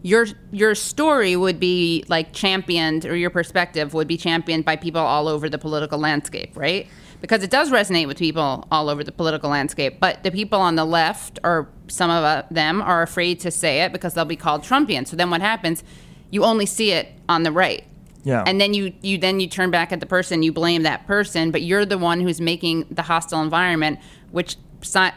your 0.04 0.28
your 0.52 0.76
story 0.76 1.36
would 1.36 1.60
be 1.60 2.04
like 2.08 2.34
championed 2.34 3.06
or 3.06 3.16
your 3.16 3.30
perspective 3.30 3.94
would 3.94 4.08
be 4.08 4.18
championed 4.18 4.66
by 4.66 4.76
people 4.76 5.02
all 5.02 5.28
over 5.28 5.50
the 5.50 5.58
political 5.58 5.98
landscape, 5.98 6.56
right? 6.56 6.88
Because 7.24 7.42
it 7.42 7.50
does 7.50 7.72
resonate 7.72 8.06
with 8.06 8.18
people 8.18 8.68
all 8.70 8.90
over 8.90 9.02
the 9.02 9.12
political 9.14 9.50
landscape, 9.50 10.02
but 10.02 10.24
the 10.24 10.30
people 10.30 10.60
on 10.60 10.76
the 10.76 10.84
left 10.84 11.40
or 11.42 11.70
some 11.88 12.10
of 12.10 12.22
uh, 12.22 12.44
them 12.52 12.82
are 12.82 13.02
afraid 13.02 13.40
to 13.40 13.50
say 13.50 13.82
it 13.82 13.94
because 13.94 14.14
they'll 14.14 14.26
be 14.26 14.36
called 14.36 14.62
Trumpian. 14.62 15.08
So 15.08 15.16
then 15.16 15.30
what 15.30 15.40
happens? 15.40 15.86
You 16.32 16.44
only 16.44 16.66
see 16.66 16.92
it 16.92 17.08
on 17.30 17.44
the 17.44 17.52
right. 17.54 17.86
Yeah. 18.26 18.44
And 18.46 18.60
then 18.60 18.74
you 18.74 18.92
you 19.02 19.18
then 19.18 19.40
you 19.40 19.48
turn 19.48 19.72
back 19.72 19.94
at 19.94 20.02
the 20.02 20.06
person, 20.06 20.44
you 20.44 20.52
blame 20.52 20.84
that 20.84 21.08
person, 21.08 21.50
but 21.50 21.62
you're 21.62 21.86
the 21.86 21.98
one 21.98 22.20
who's 22.20 22.42
making 22.42 22.88
the 22.92 23.04
hostile 23.04 23.42
environment 23.42 24.00
which 24.32 24.58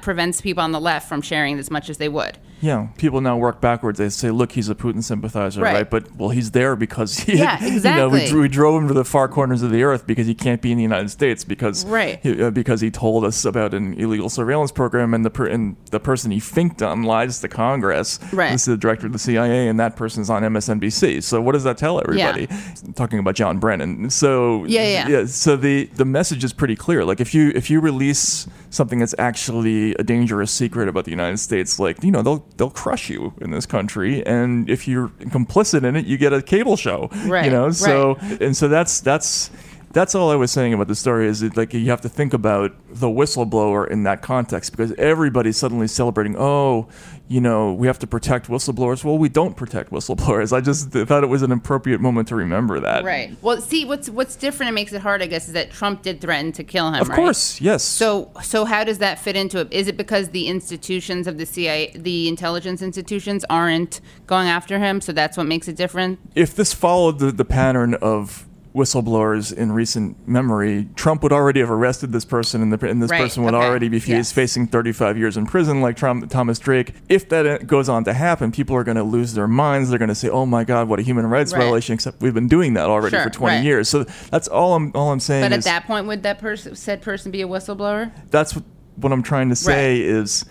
prevents 0.01 0.40
people 0.40 0.62
on 0.62 0.71
the 0.71 0.81
left 0.81 1.09
from 1.09 1.21
sharing 1.21 1.59
as 1.59 1.73
much 1.73 1.90
as 1.90 1.99
they 1.99 2.09
would. 2.09 2.38
Yeah, 2.61 2.88
people 2.97 3.21
now 3.21 3.37
work 3.37 3.61
backwards. 3.61 3.99
They 3.99 4.09
say, 4.09 4.31
"Look, 4.31 4.53
he's 4.53 4.69
a 4.71 4.75
Putin 4.75 5.03
sympathizer, 5.05 5.61
Right. 5.61 5.75
right?" 5.75 5.90
But 5.90 6.16
well, 6.16 6.31
he's 6.31 6.53
there 6.53 6.75
because 6.75 7.19
he, 7.19 7.37
Yeah, 7.38 7.59
you 7.64 7.81
know, 7.81 8.09
we, 8.09 8.19
exactly. 8.21 8.40
we 8.40 8.49
drove 8.49 8.81
him 8.83 8.88
to 8.88 8.95
the 8.95 9.05
far 9.05 9.29
corners 9.29 9.62
of 9.62 9.71
the 9.71 9.83
earth 9.83 10.07
because 10.07 10.27
he 10.27 10.35
can't 10.35 10.62
be 10.62 10.73
in 10.73 10.79
the 10.79 10.83
United 10.83 11.11
States 11.11 11.45
because 11.45 11.85
Right. 11.85 12.19
he, 12.23 12.42
uh, 12.42 12.51
because 12.51 12.81
he 12.81 12.90
told 12.90 13.25
us 13.27 13.45
about 13.45 13.75
an 13.75 13.92
illegal 13.95 14.31
surveillance 14.31 14.73
program 14.73 15.12
and 15.12 15.23
the 15.25 15.29
per- 15.31 15.47
and 15.47 15.77
the 15.90 16.01
person 16.01 16.31
he 16.31 16.40
finked 16.40 16.81
on 16.83 17.03
lies 17.03 17.40
to 17.40 17.49
Congress. 17.49 18.19
Right. 18.33 18.53
This 18.53 18.62
is 18.62 18.66
the 18.69 18.77
director 18.79 19.07
of 19.07 19.12
the 19.12 19.19
CIA, 19.19 19.69
and 19.69 19.79
that 19.79 19.95
person's 19.97 20.31
on 20.31 20.42
MSNBC. 20.42 21.23
So 21.23 21.42
what 21.42 21.53
does 21.53 21.64
that 21.64 21.77
tell 21.77 22.01
everybody? 22.01 22.49
Talking 22.95 23.19
about 23.19 23.35
John 23.35 23.59
Brennan. 23.59 24.09
So 24.09 24.64
Yeah, 24.64 25.07
yeah. 25.09 25.27
So 25.27 25.57
the 25.57 25.90
the 25.95 26.07
message 26.07 26.42
is 26.42 26.55
pretty 26.55 26.77
clear. 26.77 27.05
Like 27.05 27.21
if 27.21 27.35
you 27.35 27.53
if 27.55 27.69
you 27.71 27.81
release 27.81 28.47
something 28.71 28.99
that's 28.99 29.14
actually 29.19 29.95
a 29.97 30.03
dangerous 30.03 30.51
secret 30.51 30.88
about 30.88 31.05
the 31.05 31.11
United 31.11 31.38
States, 31.38 31.79
like 31.79 32.03
you 32.03 32.11
know 32.11 32.23
they'll 32.23 32.46
they'll 32.57 32.71
crush 32.71 33.11
you 33.11 33.35
in 33.41 33.51
this 33.51 33.67
country, 33.67 34.25
and 34.27 34.69
if 34.71 34.89
you're 34.89 35.09
complicit 35.09 35.85
in 35.85 35.97
it, 35.97 36.07
you 36.07 36.17
get 36.17 36.33
a 36.33 36.43
cable 36.43 36.77
show. 36.77 37.09
Right, 37.27 37.45
You 37.45 37.51
know. 37.51 37.71
So 37.71 38.15
right. 38.15 38.41
and 38.41 38.57
so 38.57 38.69
that's 38.69 39.01
that's. 39.01 39.51
That's 39.93 40.15
all 40.15 40.31
I 40.31 40.35
was 40.35 40.51
saying 40.51 40.75
about 40.75 40.89
the 40.89 40.95
story 40.95 41.27
is 41.27 41.41
that, 41.41 41.57
like 41.57 41.73
you 41.73 41.89
have 41.89 42.03
to 42.03 42.09
think 42.11 42.35
about 42.35 42.73
the 42.91 43.07
whistleblower 43.07 43.89
in 43.89 44.03
that 44.03 44.21
context 44.21 44.73
because 44.73 44.93
everybody's 44.99 45.57
suddenly 45.57 45.89
celebrating. 45.89 46.37
Oh, 46.37 46.89
you 47.29 47.41
know, 47.41 47.73
we 47.73 47.89
have 47.89 47.99
to 47.99 48.07
protect 48.07 48.47
whistleblowers. 48.47 49.03
Well, 49.03 49.19
we 49.19 49.29
don't 49.29 49.57
protect 49.57 49.91
whistleblowers. 49.91 50.53
I 50.53 50.61
just 50.61 50.91
thought 50.91 51.25
it 51.25 51.29
was 51.29 51.43
an 51.43 51.51
appropriate 51.51 52.01
moment 52.01 52.29
to 52.29 52.37
remember 52.37 52.79
that. 52.81 53.05
Right. 53.05 53.37
Well, 53.43 53.61
see, 53.61 53.85
what's 53.85 54.09
what's 54.09 54.37
different 54.37 54.69
and 54.69 54.75
makes 54.75 54.93
it 54.93 55.01
hard, 55.01 55.23
I 55.23 55.27
guess, 55.27 55.49
is 55.49 55.55
that 55.55 55.73
Trump 55.73 56.03
did 56.03 56.21
threaten 56.21 56.53
to 56.53 56.62
kill 56.62 56.93
him. 56.93 57.01
Of 57.01 57.09
right? 57.09 57.17
course, 57.17 57.61
yes. 57.61 57.83
So, 57.83 58.31
so 58.43 58.65
how 58.65 58.85
does 58.85 58.99
that 58.99 59.19
fit 59.19 59.35
into 59.37 59.61
it? 59.61 59.73
Is 59.73 59.89
it 59.89 59.97
because 59.97 60.31
the 60.31 60.47
institutions 60.47 61.27
of 61.27 61.37
the 61.39 61.47
CIA, 61.47 61.91
the 61.97 62.29
intelligence 62.29 62.81
institutions, 62.81 63.45
aren't 63.51 64.01
going 64.27 64.47
after 64.47 64.79
him? 64.79 65.01
So 65.01 65.12
that's 65.12 65.37
what 65.37 65.47
makes 65.47 65.67
it 65.67 65.77
different. 65.77 66.21
if 66.35 66.55
this 66.55 66.73
followed 66.73 67.19
the, 67.19 67.33
the 67.33 67.45
pattern 67.45 67.95
of 67.95 68.47
whistleblowers 68.77 69.53
in 69.53 69.73
recent 69.73 70.29
memory, 70.29 70.89
Trump 70.97 71.23
would 71.23 71.33
already 71.33 71.61
have 71.61 71.71
arrested 71.71 72.12
this 72.12 72.25
person, 72.25 72.61
and, 72.62 72.73
the, 72.73 72.89
and 72.89 73.03
this 73.03 73.11
Right, 73.11 73.23
person 73.23 73.43
would 73.45 73.55
okay, 73.55 73.65
already 73.65 73.89
be 73.89 73.99
yes. 73.99 74.33
facing 74.33 74.67
35 74.67 75.17
years 75.17 75.37
in 75.37 75.47
prison, 75.47 75.81
like 75.81 75.97
Trump, 75.97 76.31
Thomas 76.31 76.59
Drake. 76.59 76.93
If 77.09 77.29
that 77.31 77.67
goes 77.67 77.89
on 77.89 78.05
to 78.05 78.12
happen, 78.12 78.53
people 78.53 78.77
are 78.77 78.85
going 78.85 78.99
to 78.99 79.03
lose 79.03 79.33
their 79.35 79.49
minds. 79.49 79.89
They're 79.89 79.99
going 79.99 80.09
to 80.11 80.15
say, 80.15 80.29
"Oh 80.29 80.45
my 80.45 80.62
God, 80.65 80.89
what 80.89 80.99
a 80.99 81.03
human 81.03 81.27
rights 81.27 81.53
Right. 81.53 81.62
violation!" 81.62 81.95
Except 81.95 82.21
we've 82.21 82.35
been 82.35 82.49
doing 82.49 82.75
that 82.75 82.87
already 82.87 83.17
Sure, 83.17 83.25
for 83.25 83.31
20 83.31 83.57
right. 83.57 83.65
years. 83.65 83.88
So 83.88 84.05
that's 84.31 84.46
all 84.48 84.75
I'm 84.75 84.92
all 84.94 85.11
I'm 85.11 85.21
saying 85.21 85.42
But 85.44 85.53
at 85.53 85.61
is 85.61 85.65
that 85.65 85.87
point, 85.87 86.07
would 86.07 86.23
that 86.25 86.38
person, 86.38 86.77
said 86.77 87.00
person, 87.00 87.31
be 87.31 87.40
a 87.42 87.48
whistleblower? 87.48 88.13
that's 88.31 88.55
what, 88.55 88.65
what 88.96 89.13
I'm 89.13 89.23
trying 89.23 89.48
to 89.48 89.57
say 89.57 90.00
is 90.00 90.44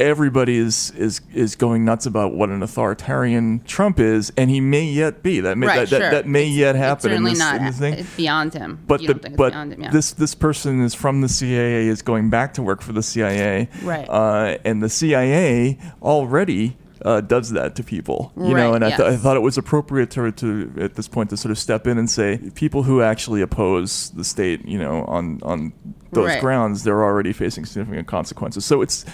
everybody 0.00 0.56
is 0.56 0.90
is 0.92 1.20
is 1.32 1.54
going 1.54 1.84
nuts 1.84 2.06
about 2.06 2.34
what 2.34 2.48
an 2.48 2.62
authoritarian 2.62 3.60
Trump 3.64 4.00
is, 4.00 4.32
and 4.36 4.50
he 4.50 4.60
may 4.60 4.84
yet 4.84 5.22
be. 5.22 5.40
That 5.40 5.58
may, 5.58 5.66
right. 5.66 5.80
that, 5.80 5.88
sure. 5.88 5.98
that, 5.98 6.10
that 6.10 6.26
may 6.26 6.42
It's- 6.44 6.56
yet 6.56 6.74
happen 6.74 7.10
in 7.10 7.16
certainly 7.18 7.30
this, 7.32 7.38
not. 7.38 7.60
this 7.60 7.78
thing. 7.78 7.94
It's 7.94 8.16
beyond 8.16 8.54
him. 8.54 8.80
But 8.86 9.02
the 9.02 9.14
but 9.14 9.52
beyond 9.52 9.74
him, 9.74 9.82
yeah. 9.82 9.90
this 9.90 10.12
this 10.12 10.34
person 10.34 10.82
is 10.82 10.94
from 10.94 11.20
the 11.20 11.28
CIA, 11.28 11.86
is 11.86 12.02
going 12.02 12.30
back 12.30 12.54
to 12.54 12.62
work 12.62 12.80
for 12.82 12.92
the 12.92 13.02
CIA, 13.02 13.68
Right. 13.82 14.08
Uh, 14.08 14.58
and 14.64 14.82
the 14.82 14.88
CIA 14.88 15.78
already 16.02 16.76
uh, 17.04 17.20
does 17.20 17.50
that 17.50 17.74
to 17.76 17.82
people. 17.82 18.32
You 18.36 18.54
know, 18.54 18.70
Right, 18.70 18.74
and 18.76 18.84
I, 18.84 18.88
th- 18.90 19.00
I 19.00 19.16
thought 19.16 19.36
it 19.36 19.40
was 19.40 19.56
appropriate 19.58 20.10
to, 20.12 20.30
to 20.32 20.72
at 20.80 20.94
this 20.94 21.08
point 21.08 21.30
to 21.30 21.36
sort 21.36 21.50
of 21.50 21.58
step 21.58 21.86
in 21.86 21.98
and 21.98 22.08
say 22.10 22.38
people 22.54 22.82
who 22.82 23.02
actually 23.02 23.40
oppose 23.42 24.10
the 24.10 24.24
state, 24.24 24.64
you 24.66 24.78
know, 24.78 25.04
on 25.04 25.40
on 25.42 25.72
those 26.12 26.26
Right. 26.26 26.40
grounds, 26.40 26.82
they're 26.84 27.02
already 27.04 27.32
facing 27.32 27.64
significant 27.64 28.08
consequences. 28.08 28.64
So 28.64 28.82
it's 28.82 29.04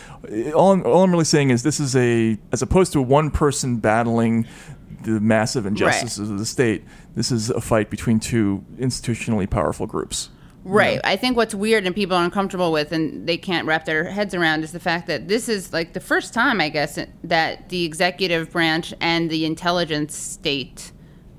all 0.54 0.72
I'm, 0.72 0.84
all 0.84 1.02
I'm 1.04 1.10
really 1.12 1.24
saying 1.24 1.50
is 1.50 1.62
this 1.62 1.78
is 1.80 1.94
a 1.94 2.38
as 2.52 2.62
opposed 2.62 2.92
to 2.94 3.02
one 3.02 3.30
person 3.30 3.76
battling 3.78 4.46
the 5.02 5.20
massive 5.20 5.66
injustices 5.66 6.30
of 6.30 6.38
the 6.38 6.46
state. 6.46 6.82
This 7.14 7.30
is 7.30 7.50
a 7.50 7.60
fight 7.60 7.90
between 7.90 8.18
two 8.18 8.64
institutionally 8.78 9.48
powerful 9.48 9.86
groups. 9.86 10.30
Right. 10.68 11.00
I 11.04 11.16
think 11.16 11.36
what's 11.36 11.54
weird 11.54 11.86
and 11.86 11.94
people 11.94 12.16
are 12.16 12.24
uncomfortable 12.24 12.72
with 12.72 12.90
and 12.90 13.26
they 13.26 13.36
can't 13.36 13.66
wrap 13.66 13.84
their 13.84 14.04
heads 14.04 14.34
around 14.34 14.64
is 14.64 14.72
the 14.72 14.80
fact 14.80 15.06
that 15.06 15.28
this 15.28 15.48
is 15.48 15.72
like 15.72 15.92
the 15.92 16.00
first 16.00 16.34
time, 16.34 16.60
I 16.60 16.68
guess, 16.70 16.98
that 17.24 17.68
the 17.68 17.84
executive 17.84 18.50
branch 18.50 18.92
and 19.00 19.30
the 19.30 19.44
intelligence 19.44 20.16
state, 20.16 20.90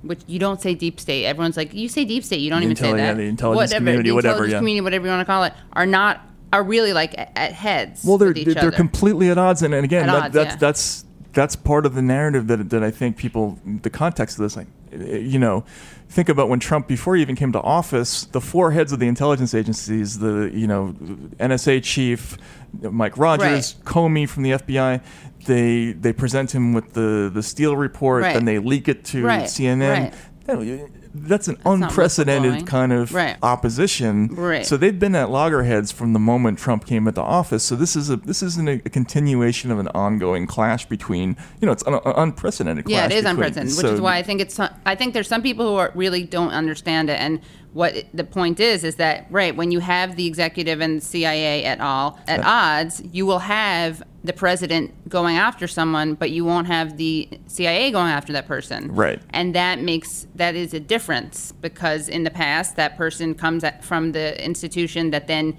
which 0.02 0.22
you 0.28 0.40
don't 0.40 0.62
say 0.62 0.76
deep 0.76 1.00
state, 1.00 1.26
everyone's 1.26 1.58
like, 1.58 1.74
you 1.74 1.90
say 1.90 2.06
deep 2.06 2.24
state, 2.24 2.40
you 2.40 2.50
don't 2.50 2.62
The 2.62 2.66
even 2.68 2.76
say 2.78 2.92
that. 2.94 2.98
yeah, 2.98 3.14
the 3.16 3.24
intelligence 3.24 3.74
community, 3.74 4.10
the 4.10 4.16
whatever, 4.16 4.36
intelligence 4.36 4.54
yeah. 4.54 4.60
community, 4.60 4.82
whatever 4.82 5.06
you 5.06 5.12
want 5.12 5.22
to 5.22 5.26
call 5.26 5.44
it, 5.44 5.54
are 5.74 5.86
not, 5.86 6.22
are 6.54 6.64
really 6.64 6.94
like 6.94 7.14
at, 7.18 7.52
heads. 7.52 8.06
Well, 8.06 8.18
they're 8.18 8.34
they're 8.34 8.58
other. 8.58 8.72
completely 8.72 9.30
at 9.30 9.38
odds, 9.38 9.62
and, 9.62 9.74
and 9.74 9.84
again, 9.84 10.08
At 10.10 10.14
that, 10.14 10.24
odds, 10.24 10.34
that's 10.34 10.54
yeah. 10.54 10.58
that's 10.60 11.06
that's 11.34 11.56
part 11.58 11.86
of 11.86 11.94
the 11.94 12.02
narrative 12.02 12.48
that 12.48 12.70
that 12.70 12.82
I 12.82 12.92
think 12.92 13.18
people 13.18 13.60
the 13.66 13.90
context 13.90 14.40
of 14.40 14.44
this, 14.44 14.56
like 14.56 14.68
you 14.92 15.40
know, 15.40 15.64
think 16.10 16.30
about 16.30 16.50
when 16.50 16.60
Trump 16.60 16.88
before 16.88 17.16
he 17.16 17.22
even 17.22 17.36
came 17.36 17.52
to 17.52 17.62
office, 17.62 18.26
the 18.26 18.42
four 18.42 18.72
heads 18.72 18.92
of 18.92 19.00
the 19.00 19.08
intelligence 19.08 19.54
agencies, 19.54 20.20
the 20.20 20.50
you 20.54 20.68
know 20.68 20.96
NSA 21.40 21.84
chief, 21.84 22.38
Mike 22.82 23.18
Rogers, 23.18 23.76
Comey 23.84 24.28
from 24.28 24.44
the 24.44 24.52
FBI. 24.52 25.02
They 25.46 25.94
they 25.94 26.14
present 26.14 26.52
him 26.54 26.74
with 26.74 26.94
the 26.94 27.30
the 27.34 27.44
Steele 27.44 27.76
report, 27.78 28.24
Right. 28.24 28.34
then 28.34 28.46
they 28.46 28.60
leak 28.60 28.88
it 28.88 29.04
to 29.06 29.24
Right, 29.24 29.44
CNN. 29.46 30.12
right. 30.48 30.90
That's 31.24 31.48
an 31.48 31.58
not 31.66 31.74
unprecedented 31.84 32.66
kind 32.68 32.94
of 32.94 33.14
Right. 33.14 33.38
opposition. 33.44 34.30
Right. 34.36 34.66
So 34.66 34.78
they've 34.78 34.98
been 34.98 35.16
at 35.16 35.30
loggerheads 35.30 35.92
from 35.92 36.14
the 36.14 36.20
moment 36.20 36.60
Trump 36.60 36.86
came 36.86 37.08
into 37.08 37.22
office. 37.22 37.64
So 37.64 37.76
this 37.76 37.96
is 37.96 38.10
a 38.10 38.18
this 38.18 38.42
isn't 38.44 38.68
a, 38.70 38.80
continuation 38.90 39.72
of 39.72 39.80
an 39.80 39.88
ongoing 39.90 40.48
clash 40.48 40.86
between 40.86 41.36
you 41.62 41.66
know 41.66 41.72
it's 41.72 41.84
an 41.84 41.96
un- 41.96 42.02
unprecedented. 42.06 42.88
Yeah, 42.88 43.06
it 43.06 43.12
is 43.12 43.24
between- 43.24 43.32
unprecedented, 43.36 43.78
which 43.78 43.94
is 43.94 44.02
why 44.02 44.18
I 44.18 44.24
think 44.24 44.42
it's. 44.42 44.60
I 44.60 44.96
think 44.96 45.14
there's 45.14 45.28
some 45.28 45.42
people 45.42 45.68
who 45.68 45.76
are, 45.76 45.92
really 45.96 46.24
don't 46.24 46.52
understand 46.52 47.10
it, 47.10 47.20
and 47.20 47.40
what 47.78 47.94
the 48.12 48.24
point 48.24 48.60
is 48.60 48.84
is 48.84 48.96
that 48.96 49.28
right 49.30 49.56
when 49.56 49.70
you 49.70 49.80
have 49.80 50.16
the 50.16 50.26
executive 50.26 50.82
and 50.82 51.00
the 51.00 51.06
CIA 51.06 51.64
at 51.64 51.80
all 51.80 52.20
at 52.28 52.44
odds, 52.44 53.04
you 53.12 53.24
will 53.28 53.38
have 53.38 54.02
the 54.24 54.34
president 54.34 54.92
going 55.08 55.38
after 55.38 55.68
someone, 55.68 56.16
but 56.16 56.32
you 56.32 56.44
won't 56.44 56.66
have 56.66 56.98
the 56.98 57.30
CIA 57.46 57.92
going 57.92 58.12
after 58.12 58.34
that 58.34 58.48
person. 58.48 58.94
Right. 58.96 59.22
And 59.30 59.54
that 59.54 59.80
makes 59.80 60.26
that 60.34 60.56
is 60.56 60.74
a 60.74 60.80
difference 60.80 61.52
because 61.52 62.10
in 62.10 62.24
the 62.24 62.32
past 62.32 62.78
that 62.78 62.98
person 62.98 63.36
comes 63.36 63.64
at, 63.64 63.86
from 63.86 64.12
the 64.12 64.44
institution 64.44 65.12
that 65.12 65.28
then 65.28 65.56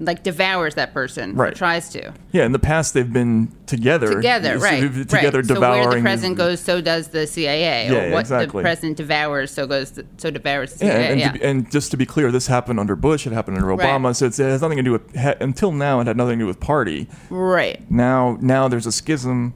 like 0.00 0.24
devours 0.24 0.74
that 0.74 0.92
person 0.92 1.34
Right. 1.36 1.54
tries 1.54 1.88
to 1.90 2.12
Yeah, 2.32 2.44
in 2.46 2.52
the 2.52 2.58
past 2.58 2.94
they've 2.94 3.12
been 3.12 3.48
together. 3.66 4.12
together, 4.14 4.58
So 4.58 4.64
right? 4.64 4.80
Together 4.80 5.38
right. 5.38 5.46
devouring. 5.46 5.82
So 5.82 5.88
where 5.88 5.96
the 5.96 6.02
president 6.02 6.36
goes, 6.36 6.60
so 6.60 6.80
does 6.80 7.08
the 7.08 7.26
CIA. 7.28 7.88
Yeah, 7.88 7.92
or 7.92 8.10
what 8.10 8.20
exactly. 8.20 8.60
the 8.60 8.64
president 8.64 8.96
devours, 8.96 9.50
so 9.52 9.66
goes, 9.68 9.92
the, 9.92 10.04
so 10.16 10.30
devours 10.30 10.74
the 10.74 10.86
Yeah, 10.86 10.92
CIA. 10.92 11.10
and, 11.12 11.20
Yeah, 11.20 11.32
to 11.32 11.44
and 11.44 11.70
just 11.70 11.92
to 11.92 11.96
be 11.96 12.06
clear, 12.06 12.32
this 12.32 12.48
happened 12.48 12.80
under 12.80 12.96
Bush. 12.96 13.24
It 13.26 13.32
happened 13.32 13.56
under 13.56 13.68
Right. 13.68 13.78
Obama. 13.88 14.16
So 14.16 14.26
it's, 14.26 14.38
it 14.40 14.44
has 14.44 14.62
nothing 14.62 14.78
to 14.78 14.82
do 14.82 14.92
with. 14.92 15.14
Ha, 15.16 15.34
until 15.40 15.70
now, 15.70 16.00
it 16.00 16.06
had 16.08 16.16
nothing 16.16 16.38
to 16.40 16.42
do 16.42 16.46
with 16.48 16.58
party. 16.60 17.06
right. 17.30 17.80
Now, 17.90 18.36
now 18.40 18.66
there's 18.66 18.86
a 18.86 18.92
schism, 18.92 19.54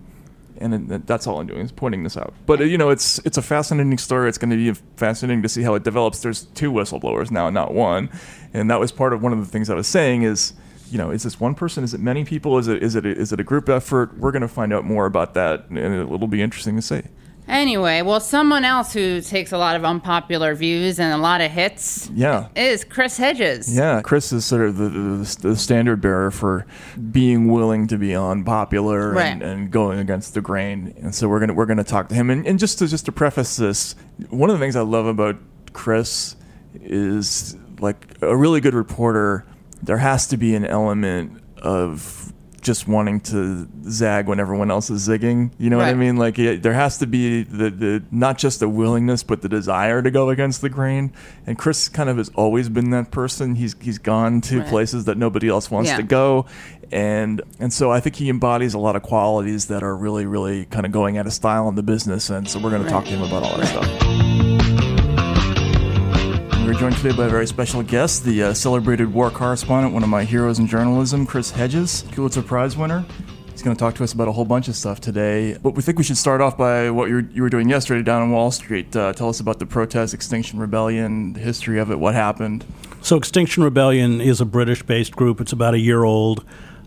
and 0.60 0.92
it, 0.92 1.06
that's 1.06 1.26
all 1.26 1.40
I'm 1.40 1.46
doing 1.48 1.60
is 1.62 1.72
pointing 1.72 2.02
this 2.04 2.16
out. 2.16 2.32
But 2.46 2.60
you 2.60 2.78
know, 2.78 2.90
it's 2.90 3.18
it's 3.24 3.38
a 3.38 3.42
fascinating 3.42 3.98
story. 3.98 4.28
It's 4.28 4.38
going 4.38 4.50
to 4.50 4.56
be 4.56 4.72
fascinating 4.96 5.42
to 5.42 5.48
see 5.48 5.62
how 5.62 5.74
it 5.74 5.82
develops. 5.84 6.20
There's 6.20 6.44
two 6.54 6.70
whistleblowers 6.72 7.30
now, 7.30 7.48
not 7.50 7.74
one, 7.74 8.08
and 8.52 8.70
that 8.70 8.80
was 8.80 8.92
part 8.92 9.12
of 9.12 9.22
one 9.22 9.32
of 9.32 9.38
the 9.38 9.46
things 9.46 9.70
I 9.70 9.74
was 9.74 9.86
saying 9.88 10.22
is. 10.22 10.54
You 10.90 10.96
know, 10.96 11.10
is 11.10 11.22
this 11.22 11.38
one 11.38 11.54
person? 11.54 11.84
Is 11.84 11.92
it 11.92 12.00
many 12.00 12.24
people? 12.24 12.56
Is 12.56 12.66
it 12.66 12.82
is 12.82 12.96
it 12.96 13.04
a, 13.04 13.10
it 13.10 13.38
a 13.38 13.44
group 13.44 13.68
effort? 13.68 14.16
We're 14.16 14.32
going 14.32 14.40
to 14.40 14.48
find 14.48 14.72
out 14.72 14.86
more 14.86 15.04
about 15.04 15.34
that, 15.34 15.68
and 15.68 15.78
it'll 15.78 16.26
be 16.26 16.40
interesting 16.40 16.76
to 16.76 16.80
see. 16.80 17.02
Anyway, 17.48 18.02
well, 18.02 18.20
someone 18.20 18.62
else 18.62 18.92
who 18.92 19.22
takes 19.22 19.52
a 19.52 19.58
lot 19.58 19.74
of 19.74 19.82
unpopular 19.82 20.54
views 20.54 21.00
and 21.00 21.14
a 21.14 21.16
lot 21.16 21.40
of 21.40 21.50
hits 21.50 22.10
Yeah, 22.14 22.48
is 22.54 22.84
Chris 22.84 23.16
Hedges. 23.16 23.74
Yeah, 23.74 24.02
Chris 24.02 24.32
is 24.34 24.44
sort 24.44 24.68
of 24.68 24.76
the, 24.76 24.88
the, 24.90 25.36
the 25.48 25.56
standard 25.56 26.02
bearer 26.02 26.30
for 26.30 26.66
being 27.10 27.50
willing 27.50 27.86
to 27.88 27.96
be 27.96 28.14
unpopular 28.14 29.18
and, 29.18 29.42
and 29.42 29.70
going 29.70 29.98
against 29.98 30.34
the 30.34 30.42
grain. 30.42 30.94
And 31.00 31.14
so 31.14 31.26
we're 31.26 31.40
gonna 31.40 31.54
we're 31.54 31.66
gonna 31.66 31.84
talk 31.84 32.10
to 32.10 32.14
him. 32.14 32.28
And, 32.28 32.46
and 32.46 32.58
just 32.58 32.78
to 32.80 32.86
just 32.86 33.06
to 33.06 33.12
preface 33.12 33.56
this, 33.56 33.94
one 34.28 34.50
of 34.50 34.58
the 34.58 34.62
things 34.62 34.76
I 34.76 34.82
love 34.82 35.06
about 35.06 35.36
Chris 35.72 36.36
is 36.74 37.56
like 37.80 38.16
a 38.22 38.36
really 38.36 38.60
good 38.60 38.74
reporter. 38.74 39.44
There 39.82 39.98
has 39.98 40.26
to 40.28 40.36
be 40.36 40.54
an 40.54 40.64
element 40.64 41.40
of 41.58 42.32
just 42.60 42.88
wanting 42.88 43.20
to 43.20 43.68
zag 43.88 44.26
when 44.26 44.40
everyone 44.40 44.68
else 44.70 44.90
is 44.90 45.06
zigging. 45.08 45.52
You 45.58 45.70
know 45.70 45.76
what 45.78 45.86
I 45.86 45.94
mean? 45.94 46.16
Like 46.16 46.36
yeah, 46.36 46.56
there 46.56 46.72
has 46.74 46.98
to 46.98 47.06
be 47.06 47.44
the, 47.44 47.70
the 47.70 48.02
not 48.10 48.36
just 48.36 48.58
the 48.60 48.68
willingness, 48.68 49.22
but 49.22 49.42
the 49.42 49.48
desire 49.48 50.02
to 50.02 50.10
go 50.10 50.28
against 50.30 50.60
the 50.60 50.68
grain. 50.68 51.12
And 51.46 51.56
Chris 51.56 51.88
kind 51.88 52.10
of 52.10 52.16
has 52.16 52.30
always 52.34 52.68
been 52.68 52.90
that 52.90 53.12
person. 53.12 53.54
He's 53.54 53.76
he's 53.80 53.98
gone 53.98 54.40
to 54.42 54.58
Right. 54.58 54.68
places 54.68 55.04
that 55.04 55.16
nobody 55.16 55.48
else 55.48 55.70
wants 55.70 55.90
Yeah. 55.90 55.98
to 55.98 56.02
go, 56.02 56.46
and 56.90 57.40
and 57.60 57.72
so 57.72 57.92
I 57.92 58.00
think 58.00 58.16
he 58.16 58.28
embodies 58.28 58.74
a 58.74 58.78
lot 58.78 58.96
of 58.96 59.02
qualities 59.02 59.66
that 59.66 59.84
are 59.84 59.96
really 59.96 60.26
really 60.26 60.64
kind 60.66 60.84
of 60.84 60.90
going 60.90 61.16
out 61.16 61.26
of 61.28 61.32
style 61.32 61.68
in 61.68 61.76
the 61.76 61.84
business. 61.84 62.28
And 62.28 62.48
so 62.48 62.58
we're 62.58 62.70
going 62.70 62.82
to 62.82 62.90
talk 62.90 63.04
to 63.04 63.10
him 63.10 63.22
about 63.22 63.44
all 63.44 63.56
that 63.56 63.66
stuff. 63.68 64.27
Joined 66.78 66.96
today 66.96 67.16
by 67.16 67.26
a 67.26 67.28
very 67.28 67.48
special 67.48 67.82
guest, 67.82 68.22
the 68.22 68.40
uh, 68.40 68.54
celebrated 68.54 69.12
war 69.12 69.32
correspondent, 69.32 69.92
one 69.92 70.04
of 70.04 70.08
my 70.08 70.22
heroes 70.22 70.60
in 70.60 70.68
journalism, 70.68 71.26
Chris 71.26 71.50
Hedges, 71.50 72.04
Pulitzer 72.12 72.40
Prize 72.40 72.76
winner. 72.76 73.04
He's 73.50 73.62
going 73.62 73.74
to 73.74 73.80
talk 73.80 73.96
to 73.96 74.04
us 74.04 74.12
about 74.12 74.28
a 74.28 74.32
whole 74.32 74.44
bunch 74.44 74.68
of 74.68 74.76
stuff 74.76 75.00
today. 75.00 75.58
But 75.60 75.72
we 75.72 75.82
think 75.82 75.98
we 75.98 76.04
should 76.04 76.16
start 76.16 76.40
off 76.40 76.56
by 76.56 76.90
what 76.90 77.08
you 77.08 77.16
were, 77.16 77.20
you 77.32 77.42
were 77.42 77.50
doing 77.50 77.68
yesterday 77.68 78.04
down 78.04 78.22
on 78.22 78.30
Wall 78.30 78.52
Street. 78.52 78.94
Uh, 78.94 79.12
tell 79.12 79.28
us 79.28 79.40
about 79.40 79.58
the 79.58 79.66
protest, 79.66 80.14
Extinction 80.14 80.60
Rebellion, 80.60 81.32
the 81.32 81.40
history 81.40 81.80
of 81.80 81.90
it, 81.90 81.98
what 81.98 82.14
happened. 82.14 82.64
So, 83.02 83.16
Extinction 83.16 83.64
Rebellion 83.64 84.20
is 84.20 84.40
a 84.40 84.44
British 84.44 84.84
based 84.84 85.16
group. 85.16 85.40
It's 85.40 85.52
about 85.52 85.74
a 85.74 85.80
year 85.80 86.04
old. 86.04 86.44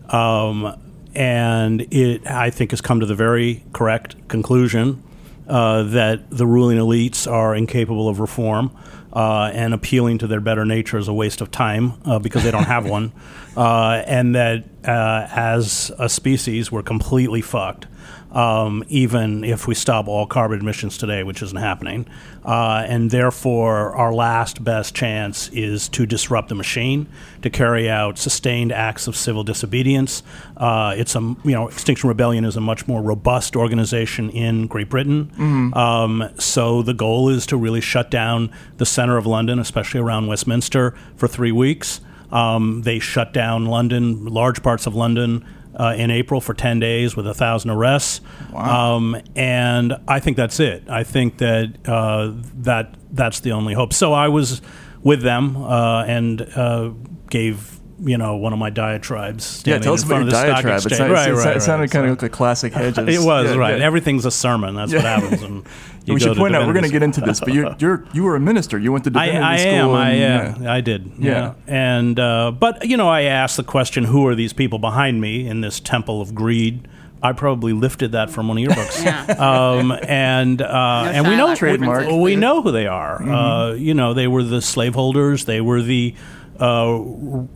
Um, 0.08 0.74
and 1.14 1.82
it, 1.92 2.26
I 2.26 2.48
think, 2.48 2.70
has 2.70 2.80
come 2.80 3.00
to 3.00 3.06
the 3.06 3.14
very 3.14 3.62
correct 3.74 4.26
conclusion 4.28 5.02
uh, 5.46 5.82
that 5.82 6.30
the 6.30 6.46
ruling 6.46 6.78
elites 6.78 7.30
are 7.30 7.54
incapable 7.54 8.08
of 8.08 8.20
reform. 8.20 8.74
Uh, 9.12 9.50
and 9.52 9.74
appealing 9.74 10.16
to 10.18 10.26
their 10.26 10.40
better 10.40 10.64
nature 10.64 10.96
is 10.96 11.06
a 11.06 11.12
waste 11.12 11.42
of 11.42 11.50
time 11.50 11.92
uh, 12.06 12.18
because 12.18 12.42
they 12.44 12.50
don't 12.50 12.64
have 12.64 12.88
one. 12.98 13.12
Uh, 13.56 14.02
and 14.06 14.34
that 14.34 14.64
uh, 14.86 15.26
as 15.30 15.92
a 15.98 16.08
species, 16.08 16.72
we're 16.72 16.82
completely 16.82 17.42
fucked 17.42 17.86
um, 18.32 18.82
even 18.88 19.44
if 19.44 19.66
we 19.66 19.74
stop 19.74 20.08
all 20.08 20.26
carbon 20.26 20.60
emissions 20.60 20.98
today, 20.98 21.22
which 21.22 21.42
isn't 21.42 21.58
happening. 21.58 22.06
Uh, 22.44 22.84
and 22.88 23.10
therefore, 23.10 23.94
our 23.94 24.12
last 24.12 24.64
best 24.64 24.94
chance 24.94 25.48
is 25.50 25.88
to 25.90 26.06
disrupt 26.06 26.48
the 26.48 26.54
machine, 26.54 27.06
to 27.42 27.50
carry 27.50 27.88
out 27.88 28.18
sustained 28.18 28.72
acts 28.72 29.06
of 29.06 29.14
civil 29.14 29.44
disobedience. 29.44 30.22
Uh, 30.56 30.94
it's 30.96 31.14
a 31.14 31.20
you 31.20 31.52
know, 31.52 31.68
Extinction 31.68 32.08
Rebellion 32.08 32.44
is 32.44 32.56
a 32.56 32.60
much 32.60 32.88
more 32.88 33.02
robust 33.02 33.54
organization 33.54 34.30
in 34.30 34.66
Great 34.66 34.88
Britain. 34.88 35.30
Um, 35.74 36.28
so 36.38 36.82
the 36.82 36.94
goal 36.94 37.28
is 37.28 37.46
to 37.46 37.56
really 37.56 37.80
shut 37.80 38.10
down 38.10 38.50
the 38.78 38.86
center 38.86 39.16
of 39.16 39.26
London, 39.26 39.58
especially 39.58 40.00
around 40.00 40.26
Westminster, 40.26 40.94
for 41.16 41.28
three 41.28 41.52
weeks. 41.52 42.00
Um, 42.30 42.82
they 42.82 42.98
shut 42.98 43.34
down 43.34 43.66
London, 43.66 44.24
large 44.24 44.62
parts 44.62 44.86
of 44.86 44.94
London, 44.94 45.44
uh, 45.76 45.94
in 45.96 46.10
April 46.10 46.40
for 46.40 46.54
10 46.54 46.80
days 46.80 47.16
with 47.16 47.26
a 47.26 47.34
thousand 47.34 47.70
arrests. 47.70 48.20
Um, 48.54 49.16
and 49.36 49.94
I 50.08 50.20
think 50.20 50.36
that's 50.36 50.60
it. 50.60 50.88
I 50.88 51.04
think 51.04 51.38
that 51.38 51.88
uh, 51.88 52.32
that 52.62 52.94
that's 53.12 53.40
the 53.40 53.52
only 53.52 53.74
hope. 53.74 53.92
So 53.92 54.12
I 54.12 54.28
was 54.28 54.62
with 55.02 55.22
them 55.22 55.56
uh, 55.56 56.04
and 56.04 56.42
uh, 56.56 56.90
gave 57.30 57.80
you 58.00 58.18
know 58.18 58.36
one 58.36 58.52
of 58.52 58.58
my 58.58 58.70
diatribes. 58.70 59.62
Yeah, 59.66 59.78
standing 59.78 59.82
tell 59.82 59.94
us 59.94 60.02
in 60.02 60.06
about 60.08 60.16
front 60.16 60.20
your 60.24 60.28
of 60.28 60.30
the 60.32 60.36
stock 60.52 60.62
diatribe. 60.64 60.72
It, 60.72 60.76
exchange. 60.86 60.96
sounded, 60.98 61.14
Right, 61.14 61.28
it, 61.28 61.34
right, 61.34 61.56
it 61.56 61.60
sounded 61.60 61.80
right. 61.82 61.90
kind 61.90 62.06
of 62.10 62.18
So- 62.20 62.24
like 62.26 62.32
classic 62.32 62.72
Hedges. 62.74 62.98
It 63.22 63.24
was 63.26 63.50
Yeah, 63.50 63.56
right. 63.56 63.78
yeah. 63.78 63.84
Everything's 63.84 64.24
a 64.26 64.30
sermon. 64.30 64.74
That's 64.74 64.92
what 64.92 65.02
happens. 65.02 65.42
And 65.42 65.64
you 66.04 66.14
we 66.14 66.20
should 66.20 66.36
point 66.36 66.54
out 66.56 66.66
we're 66.66 66.72
going 66.72 66.84
to 66.84 66.90
get 66.90 67.02
into 67.02 67.20
this, 67.20 67.40
but 67.40 67.52
you're, 67.52 67.74
you're 67.78 68.04
you 68.12 68.22
were 68.24 68.36
a 68.36 68.40
minister. 68.40 68.78
You 68.78 68.92
went 68.92 69.04
to 69.04 69.12
I, 69.14 69.26
divinity 69.26 69.44
I 69.46 69.56
school. 69.58 69.70
am. 69.72 69.90
I 69.90 70.10
and- 70.10 70.62
yeah, 70.62 70.72
I 70.72 70.80
did. 70.80 71.12
Yeah. 71.18 71.30
Yeah. 71.30 71.54
And 71.66 72.18
uh, 72.20 72.50
but 72.52 72.86
you 72.88 72.96
know, 72.96 73.08
I 73.08 73.22
asked 73.22 73.56
the 73.56 73.64
question: 73.64 74.04
Who 74.04 74.26
are 74.26 74.34
these 74.34 74.52
people 74.52 74.78
behind 74.78 75.20
me 75.20 75.46
in 75.46 75.60
this 75.60 75.80
temple 75.80 76.20
of 76.20 76.34
greed? 76.34 76.88
I 77.24 77.30
probably 77.30 77.72
lifted 77.72 78.10
that 78.12 78.30
from 78.30 78.48
one 78.48 78.56
of 78.58 78.64
your 78.64 78.74
books. 78.74 78.98
um, 79.38 79.92
and 80.08 80.60
uh, 80.60 81.04
and 81.06 81.28
we 81.28 81.36
know 81.36 81.54
Trademark. 81.54 82.08
We, 82.08 82.18
we 82.18 82.36
know 82.36 82.62
who 82.62 82.72
they 82.72 82.88
are. 82.88 83.22
Uh, 83.22 83.72
you 83.74 83.94
know, 83.94 84.12
they 84.12 84.26
were 84.26 84.42
the 84.42 84.60
slaveholders. 84.60 85.44
They 85.44 85.60
were 85.60 85.82
the 85.82 86.16
uh, 86.62 86.98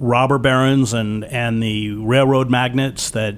robber 0.00 0.38
barons 0.38 0.92
and 0.92 1.24
and 1.24 1.62
the 1.62 1.92
railroad 1.92 2.50
magnates 2.50 3.11
that. 3.11 3.34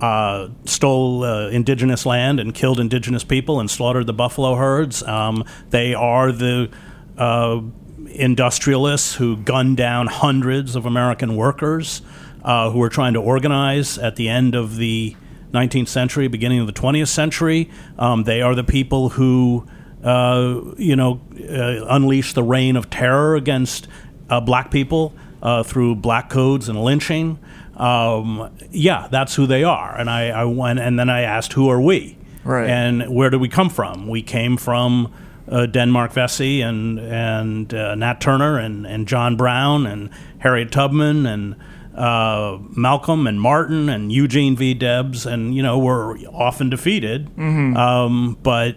uh, 0.00 0.48
stole 0.64 1.24
uh, 1.24 1.48
indigenous 1.48 2.04
land 2.04 2.40
and 2.40 2.52
killed 2.54 2.78
indigenous 2.80 3.24
people 3.24 3.60
and 3.60 3.70
slaughtered 3.70 4.06
the 4.06 4.12
buffalo 4.12 4.54
herds. 4.56 5.02
Um, 5.04 5.44
they 5.70 5.94
are 5.94 6.32
the 6.32 6.68
uh, 7.16 7.60
industrialists 8.08 9.14
who 9.14 9.36
gunned 9.36 9.76
down 9.76 10.06
hundreds 10.08 10.76
of 10.76 10.84
American 10.84 11.36
workers 11.36 12.02
uh, 12.42 12.70
who 12.70 12.78
were 12.80 12.88
trying 12.88 13.14
to 13.14 13.20
organize 13.20 13.96
at 13.96 14.16
the 14.16 14.28
end 14.28 14.54
of 14.54 14.76
the 14.76 15.16
19th 15.52 15.88
century, 15.88 16.28
beginning 16.28 16.60
of 16.60 16.66
the 16.66 16.72
20th 16.72 17.08
century. 17.08 17.70
Um, 17.98 18.24
they 18.24 18.42
are 18.42 18.54
the 18.54 18.64
people 18.64 19.10
who, 19.10 19.66
uh, 20.02 20.60
you 20.76 20.96
know, 20.96 21.20
uh, 21.48 21.86
unleashed 21.88 22.34
the 22.34 22.42
reign 22.42 22.76
of 22.76 22.90
terror 22.90 23.36
against 23.36 23.88
uh, 24.30 24.40
black 24.40 24.70
people 24.70 25.12
uh, 25.42 25.62
through 25.62 25.96
black 25.96 26.30
codes 26.30 26.68
and 26.68 26.82
lynching. 26.82 27.38
Um, 27.76 28.50
yeah, 28.70 29.08
that's 29.10 29.34
who 29.34 29.46
they 29.46 29.64
are. 29.64 29.96
And 29.98 30.08
I, 30.08 30.28
I 30.28 30.44
went, 30.44 30.78
and 30.78 30.98
then 30.98 31.10
I 31.10 31.22
asked, 31.22 31.52
who 31.54 31.68
are 31.70 31.80
we? 31.80 32.16
Right. 32.44 32.68
And 32.68 33.14
where 33.14 33.30
do 33.30 33.38
we 33.38 33.48
come 33.48 33.70
from? 33.70 34.06
We 34.08 34.22
came 34.22 34.56
from 34.56 35.12
uh, 35.48 35.66
Denmark 35.66 36.12
Vesey 36.12 36.60
and 36.62 36.98
and 36.98 37.72
uh, 37.74 37.94
Nat 37.94 38.20
Turner 38.20 38.58
and, 38.58 38.86
and 38.86 39.06
John 39.08 39.36
Brown 39.36 39.86
and 39.86 40.10
Harriet 40.38 40.70
Tubman 40.70 41.26
and 41.26 41.56
uh, 41.96 42.58
Malcolm 42.76 43.26
and 43.26 43.40
Martin 43.40 43.88
and 43.88 44.10
Eugene 44.12 44.56
V. 44.56 44.74
Debs, 44.74 45.26
and 45.26 45.54
you 45.54 45.62
know 45.62 45.78
we're 45.78 46.18
often 46.28 46.68
defeated. 46.70 47.28
Mhm. 47.36 47.76
Um, 47.76 48.36
but 48.42 48.76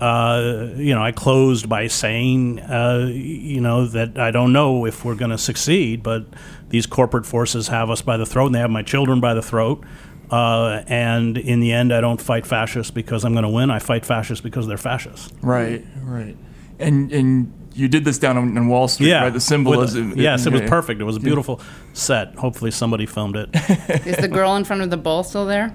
uh, 0.00 0.68
you 0.76 0.94
know, 0.94 1.02
I 1.02 1.12
closed 1.12 1.68
by 1.68 1.86
saying, 1.86 2.60
uh, 2.60 3.08
you 3.12 3.60
know, 3.60 3.86
that 3.86 4.18
I 4.18 4.30
don't 4.30 4.52
know 4.52 4.84
if 4.86 5.04
we're 5.04 5.14
going 5.14 5.30
to 5.30 5.38
succeed, 5.38 6.02
but 6.02 6.26
these 6.68 6.86
corporate 6.86 7.24
forces 7.26 7.68
have 7.68 7.88
us 7.90 8.02
by 8.02 8.16
the 8.16 8.26
throat, 8.26 8.46
and 8.46 8.54
they 8.54 8.58
have 8.60 8.70
my 8.70 8.82
children 8.82 9.20
by 9.20 9.34
the 9.34 9.42
throat. 9.42 9.84
Uh, 10.30 10.82
and 10.88 11.38
in 11.38 11.60
the 11.60 11.72
end, 11.72 11.94
I 11.94 12.00
don't 12.00 12.20
fight 12.20 12.46
fascists 12.46 12.90
because 12.90 13.24
I'm 13.24 13.32
going 13.32 13.44
to 13.44 13.48
win. 13.48 13.70
I 13.70 13.78
fight 13.78 14.04
fascists 14.04 14.42
because 14.42 14.66
they're 14.66 14.76
fascists. 14.76 15.32
Right, 15.40 15.84
right. 16.02 16.36
And 16.78 17.10
and 17.12 17.52
you 17.74 17.88
did 17.88 18.04
this 18.04 18.18
down 18.18 18.36
on, 18.36 18.56
on 18.58 18.68
Wall 18.68 18.88
Street, 18.88 19.08
Yeah, 19.08 19.22
right? 19.22 19.28
The 19.30 19.34
with- 19.34 19.42
symbolism. 19.44 20.14
yes, 20.16 20.44
it 20.46 20.52
was 20.52 20.62
perfect. 20.62 21.00
It 21.00 21.04
was 21.04 21.16
a 21.16 21.20
Yeah. 21.20 21.24
beautiful 21.24 21.60
set. 21.92 22.34
Hopefully, 22.34 22.70
somebody 22.70 23.06
filmed 23.06 23.36
it. 23.36 23.48
Is 24.06 24.16
the 24.16 24.28
girl 24.28 24.56
in 24.56 24.64
front 24.64 24.82
of 24.82 24.90
the 24.90 24.96
bowl 24.96 25.22
still 25.22 25.46
there? 25.46 25.72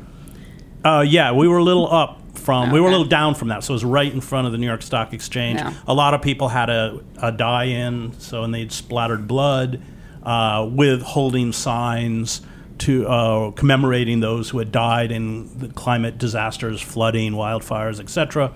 Uh, 0.84 1.06
yeah, 1.08 1.32
we 1.32 1.48
were 1.48 1.58
a 1.60 1.64
little 1.64 1.92
up 1.92 2.21
from, 2.34 2.72
we 2.72 2.80
were 2.80 2.88
a 2.88 2.92
little 2.92 3.06
down 3.06 3.36
from 3.36 3.50
that. 3.50 3.64
So 3.64 3.74
it 3.74 3.76
was 3.76 3.86
right 3.86 4.12
in 4.12 4.22
front 4.22 4.46
of 4.48 4.52
the 4.52 4.58
New 4.58 4.68
York 4.68 4.82
Stock 4.82 5.14
Exchange. 5.14 5.60
Yeah. 5.60 5.74
A 5.88 5.94
lot 5.94 6.14
of 6.14 6.22
people 6.22 6.50
had 6.50 6.70
a, 6.70 7.00
a 7.22 7.32
die 7.32 7.66
in, 7.66 8.20
so 8.20 8.44
and 8.44 8.54
they'd 8.54 8.72
splattered 8.72 9.28
blood 9.28 9.82
uh, 10.24 10.68
with 10.72 11.02
holding 11.02 11.52
signs 11.52 12.42
to 12.80 13.08
uh, 13.08 13.52
commemorating 13.52 14.22
those 14.22 14.50
who 14.50 14.58
had 14.58 14.72
died 14.72 15.12
in 15.12 15.58
the 15.60 15.68
climate 15.68 16.18
disasters, 16.18 16.82
flooding, 16.82 17.34
wildfires, 17.34 18.00
etc. 18.00 18.54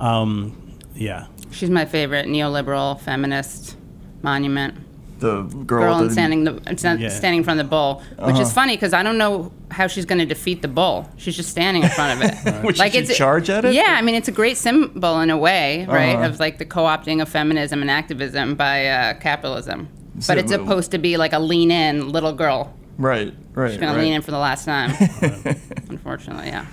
Um, 0.00 0.76
yeah. 0.94 1.26
She's 1.50 1.70
my 1.70 1.84
favorite 1.84 2.26
neoliberal 2.26 3.00
feminist 3.00 3.76
monument. 4.22 4.74
The 5.20 5.42
girl, 5.42 5.64
Girl 5.82 5.98
that- 5.98 6.04
in 6.04 6.10
standing 6.10 6.44
the 6.44 6.60
sta- 6.76 6.94
Yeah. 6.94 7.08
standing 7.10 7.38
in 7.38 7.44
front 7.44 7.60
of 7.60 7.66
the 7.66 7.70
bull, 7.70 8.02
which 8.18 8.34
is 8.36 8.40
Uh-huh. 8.40 8.50
funny 8.50 8.76
because 8.76 8.92
I 8.94 9.02
don't 9.02 9.18
know 9.18 9.52
how 9.70 9.86
she's 9.86 10.04
going 10.06 10.18
to 10.18 10.24
defeat 10.26 10.62
the 10.62 10.68
bull. 10.68 11.08
She's 11.18 11.36
just 11.36 11.50
standing 11.50 11.82
in 11.82 11.90
front 11.90 12.12
of 12.24 12.28
it. 12.28 12.62
Would 12.64 12.76
she 12.78 13.04
charge 13.14 13.50
at 13.50 13.64
it? 13.64 13.74
Yeah, 13.74 13.94
I 13.98 14.02
mean 14.02 14.14
it's 14.14 14.28
a 14.28 14.32
great 14.32 14.56
symbol 14.56 15.20
in 15.20 15.30
a 15.30 15.36
way, 15.36 15.86
right? 15.88 16.16
Uh-huh. 16.16 16.26
Of 16.28 16.40
like 16.40 16.58
the 16.58 16.64
co-opting 16.64 17.20
of 17.22 17.28
feminism 17.28 17.82
and 17.82 17.90
activism 17.90 18.54
by 18.54 18.86
uh, 18.86 19.14
capitalism. 19.14 19.88
So- 20.18 20.34
But 20.34 20.38
it's 20.42 20.52
supposed 20.52 20.90
to 20.92 20.98
be 20.98 21.16
like 21.16 21.32
a 21.32 21.38
lean 21.38 21.70
in 21.70 22.08
little 22.10 22.32
girl. 22.32 22.72
Right, 22.98 23.32
right. 23.54 23.70
She's 23.70 23.78
going 23.80 23.92
right. 23.92 23.98
to 23.98 24.04
lean 24.04 24.12
in 24.14 24.22
for 24.22 24.30
the 24.30 24.38
last 24.38 24.64
time. 24.64 24.90
Unfortunately, 25.88 26.48
yeah. 26.48 26.64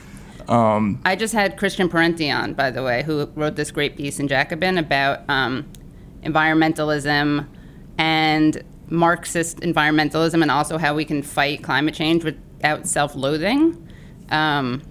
Um, 0.50 1.00
I 1.06 1.16
just 1.18 1.34
had 1.34 1.58
Christian 1.58 1.89
Parenti 1.89 2.32
on, 2.32 2.54
by 2.54 2.72
the 2.72 2.82
way, 2.82 3.04
who 3.04 3.30
wrote 3.36 3.56
this 3.58 3.72
great 3.72 3.98
piece 3.98 4.20
in 4.20 4.28
Jacobin 4.30 4.78
about 4.78 5.22
um, 5.30 5.66
environmentalism 6.24 7.45
and 7.98 8.62
Marxist 8.89 9.60
environmentalism, 9.60 10.41
and 10.41 10.50
also 10.50 10.78
how 10.78 10.95
we 10.95 11.04
can 11.06 11.22
fight 11.22 11.64
climate 11.64 11.93
change 11.93 12.24
without 12.24 12.88
self-loathing, 12.88 13.76
um, 14.30 14.82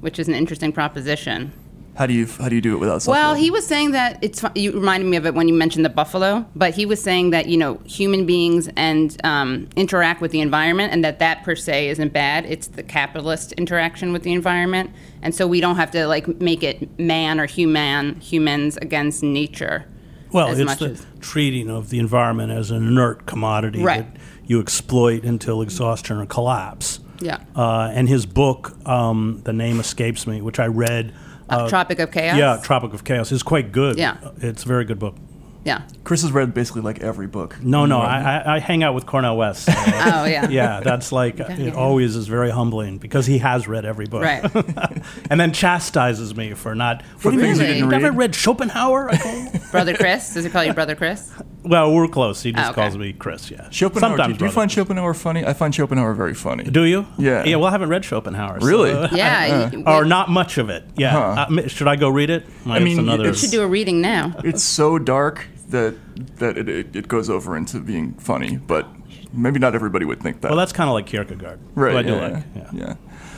which 0.00 0.18
is 0.18 0.28
an 0.28 0.34
interesting 0.34 0.72
proposition. 0.72 1.52
how 1.96 2.06
do 2.06 2.14
you 2.14 2.26
how 2.26 2.48
do 2.48 2.54
you 2.54 2.60
do 2.62 2.74
it 2.74 2.78
without? 2.78 2.92
Well, 2.92 3.00
self-loathing? 3.00 3.26
Well, 3.26 3.34
he 3.34 3.50
was 3.50 3.66
saying 3.66 3.90
that 3.90 4.18
it's. 4.22 4.42
You 4.54 4.72
reminded 4.72 5.06
me 5.06 5.16
of 5.16 5.26
it 5.26 5.34
when 5.34 5.48
you 5.48 5.54
mentioned 5.54 5.84
the 5.84 5.90
buffalo, 5.90 6.46
but 6.54 6.74
he 6.74 6.86
was 6.86 7.02
saying 7.02 7.30
that 7.30 7.46
you 7.46 7.56
know 7.56 7.80
human 7.84 8.24
beings 8.24 8.70
and 8.76 9.20
um, 9.24 9.68
interact 9.76 10.20
with 10.20 10.30
the 10.30 10.40
environment, 10.40 10.92
and 10.92 11.04
that 11.04 11.18
that 11.18 11.42
per 11.42 11.56
se 11.56 11.88
isn't 11.88 12.12
bad. 12.12 12.46
It's 12.46 12.68
the 12.68 12.82
capitalist 12.82 13.52
interaction 13.52 14.12
with 14.12 14.22
the 14.22 14.32
environment, 14.32 14.90
and 15.22 15.34
so 15.34 15.46
we 15.46 15.60
don't 15.60 15.76
have 15.76 15.90
to 15.90 16.06
like 16.06 16.26
make 16.40 16.62
it 16.62 16.98
man 16.98 17.38
or 17.40 17.46
human 17.46 18.14
humans 18.20 18.76
against 18.78 19.22
nature. 19.22 19.86
Well, 20.32 20.48
as 20.48 20.58
it's 20.58 20.76
the 20.76 20.98
treating 21.20 21.68
of 21.70 21.90
the 21.90 21.98
environment 21.98 22.52
as 22.52 22.70
an 22.70 22.86
inert 22.86 23.26
commodity 23.26 23.82
Right. 23.82 24.12
that 24.14 24.20
you 24.46 24.60
exploit 24.60 25.24
until 25.24 25.62
exhaustion 25.62 26.18
or 26.18 26.26
collapse. 26.26 27.00
Yeah. 27.20 27.38
Uh, 27.54 27.90
and 27.92 28.08
his 28.08 28.26
book, 28.26 28.76
um, 28.88 29.42
the 29.44 29.52
name 29.52 29.78
escapes 29.80 30.26
me, 30.26 30.40
which 30.40 30.58
I 30.58 30.66
read. 30.66 31.12
Uh, 31.48 31.68
Tropic 31.68 31.98
of 31.98 32.10
Chaos? 32.12 32.36
Yeah, 32.38 32.58
Tropic 32.62 32.92
of 32.94 33.04
Chaos 33.04 33.32
is 33.32 33.42
quite 33.42 33.72
good. 33.72 33.98
Yeah. 33.98 34.16
It's 34.40 34.64
a 34.64 34.68
very 34.68 34.84
good 34.84 34.98
book. 34.98 35.16
Yeah. 35.64 35.82
Chris 36.04 36.22
has 36.22 36.32
read 36.32 36.54
basically 36.54 36.80
like 36.80 37.00
every 37.00 37.26
book. 37.26 37.60
No, 37.62 37.84
no, 37.84 38.00
I, 38.00 38.18
I, 38.38 38.54
I 38.56 38.58
hang 38.60 38.82
out 38.82 38.94
with 38.94 39.04
Cornel 39.04 39.36
West. 39.36 39.64
so- 39.66 39.72
Oh 39.76 40.24
yeah. 40.24 40.48
yeah, 40.48 40.80
that's 40.80 41.12
like 41.12 41.38
it 41.38 41.74
always 41.74 42.16
is 42.16 42.26
very 42.28 42.50
humbling 42.50 42.96
because 42.98 43.26
he 43.26 43.38
has 43.38 43.68
read 43.68 43.84
every 43.84 44.06
book, 44.06 44.22
Right. 44.22 44.42
and 45.30 45.38
then 45.38 45.52
chastises 45.52 46.34
me 46.34 46.54
for 46.54 46.74
not. 46.74 47.02
For 47.18 47.28
What 47.28 47.32
do 47.32 47.36
you 47.36 47.42
things 47.42 47.58
mean? 47.58 47.68
you 47.68 47.74
didn't 47.74 47.84
You 47.84 47.90
never 47.90 48.10
read? 48.10 48.16
read 48.18 48.34
Schopenhauer? 48.34 49.10
I 49.12 49.16
go, 49.52 49.58
Brother 49.70 49.94
Chris. 49.94 50.32
Does 50.32 50.44
he 50.44 50.50
call 50.50 50.64
you 50.64 50.72
Brother 50.72 50.94
Chris? 50.96 51.30
Well, 51.62 51.92
we're 51.92 52.08
close. 52.08 52.42
He 52.42 52.52
just 52.52 52.66
Oh, 52.66 52.70
okay. 52.72 52.82
calls 52.82 52.96
me 52.96 53.12
Chris. 53.12 53.50
Yeah, 53.50 53.68
Schopenhauer. 53.70 54.10
Sometimes 54.10 54.32
do, 54.34 54.38
do 54.38 54.44
you 54.46 54.50
find 54.50 54.70
Schopenhauer 54.70 55.14
funny? 55.14 55.44
I 55.44 55.52
find 55.52 55.74
Schopenhauer 55.74 56.14
very 56.14 56.34
funny. 56.34 56.64
Do 56.64 56.84
you? 56.84 57.06
Yeah. 57.18 57.44
Yeah. 57.44 57.56
Well, 57.56 57.66
I 57.66 57.70
haven't 57.70 57.88
read 57.90 58.04
Schopenhauer. 58.04 58.60
so, 58.60 58.66
Really? 58.66 58.92
uh, 58.92 59.08
Yeah. 59.12 59.68
Uh, 59.72 59.76
you- 59.76 59.84
or 59.86 60.04
not 60.04 60.30
much 60.30 60.58
of 60.58 60.70
it. 60.70 60.84
Yeah. 60.96 61.10
Huh. 61.34 61.46
Uh, 61.50 61.68
should 61.68 61.88
I 61.88 61.96
go 61.96 62.08
read 62.08 62.30
it? 62.30 62.46
I 62.66 62.78
mean, 62.78 62.98
another. 62.98 63.24
it's- 63.24 63.36
we 63.42 63.48
should 63.48 63.50
do 63.52 63.62
a 63.62 63.66
reading 63.66 64.00
now. 64.00 64.34
It's 64.44 64.62
so 64.62 64.98
dark 64.98 65.46
that 65.68 65.94
that 66.38 66.58
it, 66.58 66.68
it, 66.68 66.96
it 66.96 67.08
goes 67.08 67.30
over 67.30 67.56
into 67.56 67.78
being 67.80 68.14
funny, 68.14 68.56
but 68.56 68.88
maybe 69.32 69.58
not 69.58 69.74
everybody 69.74 70.04
would 70.04 70.20
think 70.20 70.40
that. 70.40 70.50
well, 70.50 70.58
that's 70.58 70.72
kind 70.72 70.88
of 70.88 70.94
like 70.94 71.06
Kierkegaard. 71.06 71.58
right. 71.74 71.92
who 71.92 71.98
I 71.98 72.02
do 72.02 72.12
yeah, 72.12 72.20
like. 72.20 72.32
yeah. 72.32 72.42
Yeah. 72.56 72.68
yeah. 72.72 72.94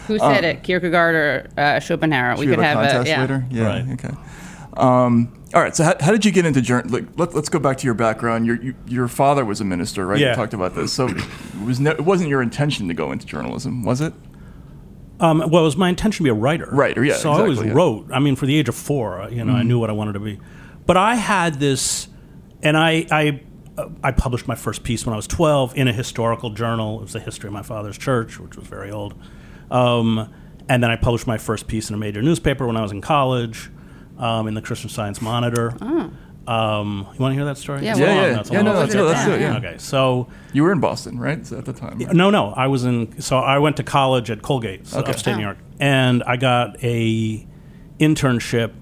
Who 0.06 0.18
said 0.18 0.44
it? 0.44 0.62
Kierkegaard 0.62 1.14
or 1.14 1.50
uh, 1.60 1.78
Schopenhauer? 1.80 2.36
We 2.36 2.46
could 2.46 2.58
have 2.58 2.76
have 2.78 2.84
a 2.84 2.88
contest 2.88 3.08
yeah. 3.08 3.20
later. 3.20 3.44
Yeah. 3.50 3.66
Right. 3.66 3.84
Okay. 3.92 4.10
Um, 4.76 5.32
all 5.54 5.62
right. 5.62 5.74
So 5.74 5.84
how, 5.84 5.94
how 6.00 6.12
did 6.12 6.24
you 6.24 6.32
get 6.32 6.46
into 6.46 6.60
journalism? 6.60 7.06
Like, 7.06 7.18
let, 7.18 7.34
let's 7.34 7.48
go 7.48 7.58
back 7.58 7.78
to 7.78 7.84
your 7.84 7.94
background. 7.94 8.46
Your 8.46 8.56
you, 8.62 8.74
your 8.86 9.08
father 9.08 9.44
was 9.44 9.60
a 9.60 9.64
minister, 9.64 10.06
right? 10.06 10.18
Yeah. 10.18 10.30
You 10.30 10.34
talked 10.34 10.54
about 10.54 10.74
this. 10.74 10.92
So 10.92 11.08
it 11.08 11.24
was 11.64 11.80
no, 11.80 11.90
it 11.90 12.04
wasn't 12.04 12.30
your 12.30 12.42
intention 12.42 12.88
to 12.88 12.94
go 12.94 13.12
into 13.12 13.26
journalism, 13.26 13.84
was 13.84 14.00
it? 14.00 14.14
Um, 15.20 15.38
well, 15.38 15.62
it 15.62 15.66
was 15.66 15.76
my 15.76 15.88
intention 15.88 16.18
to 16.18 16.22
be 16.24 16.30
a 16.30 16.34
writer. 16.34 16.68
Writer, 16.72 17.04
yeah, 17.04 17.14
So 17.14 17.30
I 17.30 17.40
always 17.40 17.58
yeah. 17.58 17.66
Mm-hmm. 17.66 17.76
wrote. 17.76 18.06
I 18.12 18.18
mean, 18.18 18.34
for 18.34 18.46
the 18.46 18.56
age 18.56 18.68
of 18.68 18.74
four, 18.74 19.20
uh, 19.20 19.28
you 19.28 19.44
know, 19.44 19.52
I 19.52 19.62
knew 19.62 19.78
what 19.78 19.88
I 19.88 19.92
wanted 19.92 20.14
to 20.14 20.20
be. 20.20 20.40
But 20.84 20.96
I 20.96 21.14
had 21.14 21.60
this, 21.60 22.08
and 22.60 22.76
I, 22.76 23.06
I, 23.08 23.40
uh, 23.78 23.88
I 24.02 24.10
published 24.10 24.48
my 24.48 24.56
first 24.56 24.82
piece 24.82 25.06
when 25.06 25.12
I 25.12 25.16
was 25.16 25.28
12 25.28 25.76
in 25.76 25.86
a 25.86 25.92
historical 25.92 26.50
journal. 26.50 26.98
It 26.98 27.02
was 27.02 27.12
the 27.12 27.20
history 27.20 27.46
of 27.46 27.52
my 27.52 27.62
father's 27.62 27.96
church, 27.96 28.40
which 28.40 28.56
was 28.56 28.66
very 28.66 28.90
old. 28.90 29.14
Um, 29.70 30.32
and 30.68 30.82
then 30.82 30.90
I 30.90 30.96
published 30.96 31.28
my 31.28 31.38
first 31.38 31.68
piece 31.68 31.88
in 31.88 31.94
a 31.94 31.98
major 31.98 32.20
newspaper 32.20 32.66
when 32.66 32.76
I 32.76 32.82
was 32.82 32.90
in 32.90 33.00
college, 33.00 33.70
um, 34.22 34.46
in 34.48 34.54
the 34.54 34.62
Christian 34.62 34.88
Science 34.88 35.20
Monitor. 35.20 35.74
Um, 36.46 37.06
you 37.12 37.20
want 37.20 37.32
to 37.32 37.34
hear 37.34 37.44
that 37.44 37.56
story? 37.58 37.84
Yeah, 37.84 37.92
It's 37.92 38.00
well- 38.00 38.08
long, 38.08 38.16
Yeah, 38.16 38.30
yeah. 38.30 38.42
Yeah, 38.52 38.62
no, 38.62 38.72
let's 38.74 38.90
story. 38.90 39.04
do 39.04 39.08
it, 39.08 39.12
let's 39.12 39.24
do 39.26 39.32
it, 39.32 39.40
yeah. 39.40 39.56
Okay, 39.58 39.74
so 39.78 40.26
You 40.52 40.64
were 40.64 40.72
in 40.72 40.80
Boston, 40.80 41.18
right? 41.18 41.46
So 41.46 41.56
at 41.58 41.64
the 41.66 41.72
time. 41.72 41.98
right? 41.98 42.12
no, 42.12 42.30
no. 42.30 42.52
I 42.56 42.66
was 42.66 42.84
in. 42.84 43.20
So 43.20 43.38
I 43.38 43.58
went 43.58 43.76
to 43.76 43.84
college 43.84 44.28
at 44.30 44.42
Colgate, 44.42 44.86
so 44.88 44.98
Okay. 45.00 45.12
upstate 45.12 45.34
Oh. 45.34 45.36
New 45.36 45.44
York, 45.44 45.58
and 45.78 46.22
I 46.24 46.36
got 46.36 46.82
a 46.82 47.46
internship 48.00 48.72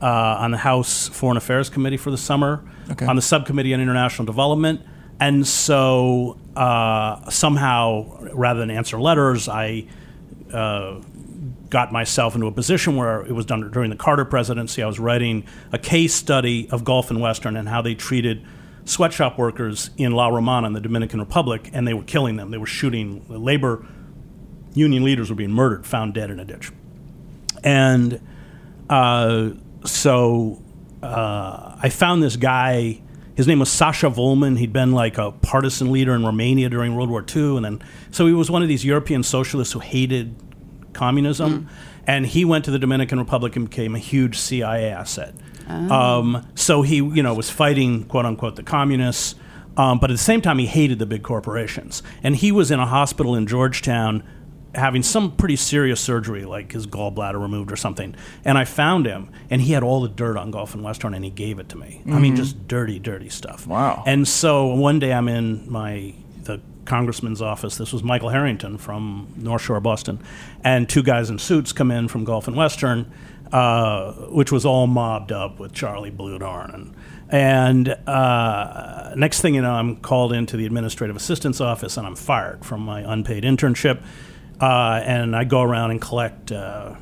uh, 0.00 0.06
on 0.40 0.50
the 0.52 0.56
House 0.58 1.08
Foreign 1.08 1.36
Affairs 1.36 1.68
Committee 1.68 1.96
for 1.98 2.10
the 2.10 2.18
summer, 2.18 2.64
Okay. 2.90 3.06
on 3.06 3.16
the 3.16 3.22
subcommittee 3.22 3.72
on 3.74 3.80
international 3.80 4.24
development, 4.26 4.80
and 5.20 5.46
so 5.46 6.38
uh, 6.56 7.28
somehow, 7.30 8.06
rather 8.32 8.60
than 8.60 8.70
answer 8.70 8.98
letters, 9.00 9.48
I. 9.48 9.84
Uh, 10.52 11.00
got 11.72 11.90
myself 11.90 12.34
into 12.34 12.46
a 12.46 12.52
position 12.52 12.96
where 12.96 13.22
it 13.22 13.32
was 13.32 13.46
done 13.46 13.68
during 13.70 13.88
the 13.88 13.96
Carter 13.96 14.26
presidency. 14.26 14.82
I 14.82 14.86
was 14.86 15.00
writing 15.00 15.46
a 15.72 15.78
case 15.78 16.12
study 16.12 16.68
of 16.70 16.84
Gulf 16.84 17.10
and 17.10 17.18
Western 17.18 17.56
and 17.56 17.66
how 17.66 17.80
they 17.80 17.94
treated 17.94 18.44
sweatshop 18.84 19.38
workers 19.38 19.88
in 19.96 20.12
La 20.12 20.28
Romana 20.28 20.66
in 20.66 20.74
the 20.74 20.82
Dominican 20.82 21.18
Republic, 21.18 21.70
and 21.72 21.88
they 21.88 21.94
were 21.94 22.02
killing 22.02 22.36
them. 22.36 22.50
They 22.50 22.58
were 22.58 22.66
shooting 22.66 23.24
labor 23.26 23.86
union 24.74 25.02
leaders 25.02 25.30
were 25.30 25.36
being 25.36 25.50
murdered, 25.50 25.86
found 25.86 26.12
dead 26.12 26.30
in 26.30 26.40
a 26.40 26.44
ditch. 26.44 26.70
And 27.64 28.20
uh, 28.90 29.50
so 29.86 30.62
uh, 31.02 31.78
I 31.82 31.88
found 31.88 32.22
this 32.22 32.36
guy. 32.36 33.00
His 33.34 33.46
name 33.46 33.60
was 33.60 33.70
Sacha 33.70 34.10
Volman. 34.10 34.58
He'd 34.58 34.74
been 34.74 34.92
like 34.92 35.16
a 35.16 35.32
partisan 35.32 35.90
leader 35.90 36.14
in 36.14 36.22
Romania 36.22 36.68
during 36.68 36.94
World 36.94 37.08
War 37.08 37.24
II, 37.34 37.56
and 37.56 37.64
then 37.64 37.82
so 38.10 38.26
he 38.26 38.34
was 38.34 38.50
one 38.50 38.60
of 38.60 38.68
these 38.68 38.84
European 38.84 39.22
socialists 39.22 39.72
who 39.72 39.78
hated 39.78 40.36
communism, 40.92 41.68
and 42.06 42.26
he 42.26 42.44
went 42.44 42.64
to 42.66 42.70
the 42.70 42.78
Dominican 42.78 43.18
Republic 43.18 43.56
and 43.56 43.68
became 43.68 43.94
a 43.94 43.98
huge 43.98 44.38
CIA 44.38 44.90
asset. 44.90 45.34
Oh. 45.68 45.90
Um, 45.94 46.46
so 46.54 46.82
he, 46.82 46.96
you 46.96 47.22
know, 47.22 47.34
was 47.34 47.48
fighting 47.50 48.04
quote 48.04 48.26
unquote 48.26 48.56
the 48.56 48.62
communists, 48.62 49.34
um, 49.76 49.98
but 49.98 50.10
at 50.10 50.14
the 50.14 50.18
same 50.22 50.40
time 50.42 50.58
he 50.58 50.66
hated 50.66 50.98
the 50.98 51.06
big 51.06 51.22
corporations. 51.22 52.02
And 52.22 52.36
he 52.36 52.50
was 52.52 52.70
in 52.70 52.80
a 52.80 52.86
hospital 52.86 53.34
in 53.34 53.46
Georgetown 53.46 54.22
having 54.74 55.02
some 55.02 55.30
pretty 55.36 55.54
serious 55.56 56.00
surgery, 56.00 56.46
like 56.46 56.72
his 56.72 56.86
gallbladder 56.86 57.38
removed 57.40 57.70
or 57.70 57.76
something. 57.76 58.14
And 58.42 58.56
I 58.56 58.64
found 58.64 59.04
him, 59.04 59.30
and 59.50 59.60
he 59.60 59.72
had 59.74 59.82
all 59.82 60.00
the 60.00 60.08
dirt 60.08 60.38
on 60.38 60.50
Gulf 60.50 60.74
and 60.74 60.82
Western, 60.82 61.12
and 61.12 61.22
he 61.24 61.30
gave 61.30 61.58
it 61.58 61.68
to 61.70 61.76
me. 61.76 62.00
I 62.10 62.18
mean, 62.18 62.32
Mhm. 62.32 62.36
just 62.38 62.66
dirty, 62.68 62.98
dirty 62.98 63.28
stuff. 63.28 63.66
Wow. 63.66 64.02
And 64.06 64.26
so 64.26 64.68
one 64.68 64.98
day 64.98 65.12
I'm 65.12 65.28
in 65.28 65.70
my 65.70 66.14
congressman's 66.84 67.42
office. 67.42 67.76
This 67.76 67.92
was 67.92 68.02
Michael 68.02 68.28
Harrington 68.28 68.78
from 68.78 69.32
North 69.36 69.62
Shore, 69.62 69.80
Boston, 69.80 70.18
and 70.64 70.88
two 70.88 71.02
guys 71.02 71.30
in 71.30 71.38
suits 71.38 71.72
come 71.72 71.90
in 71.90 72.08
from 72.08 72.24
Gulf 72.24 72.48
and 72.48 72.56
Western, 72.56 73.10
uh, 73.52 74.12
which 74.30 74.50
was 74.50 74.64
all 74.64 74.86
mobbed 74.86 75.32
up 75.32 75.58
with 75.58 75.72
Charlie 75.72 76.10
Bluhdorn 76.10 76.74
and. 76.74 76.94
And 77.32 77.88
uh, 77.88 79.14
next 79.16 79.40
thing 79.40 79.54
you 79.54 79.62
know, 79.62 79.72
I'm 79.72 79.96
called 79.96 80.34
into 80.34 80.58
the 80.58 80.66
administrative 80.66 81.16
assistant's 81.16 81.62
office 81.62 81.96
and 81.96 82.06
I'm 82.06 82.14
fired 82.14 82.62
from 82.62 82.82
my 82.82 83.00
unpaid 83.10 83.44
internship. 83.44 84.02
Uh, 84.60 85.00
and 85.02 85.34
I 85.34 85.44
go 85.44 85.62
around 85.62 85.92
and 85.92 86.00
collect 86.00 86.52
uh, 86.52 86.94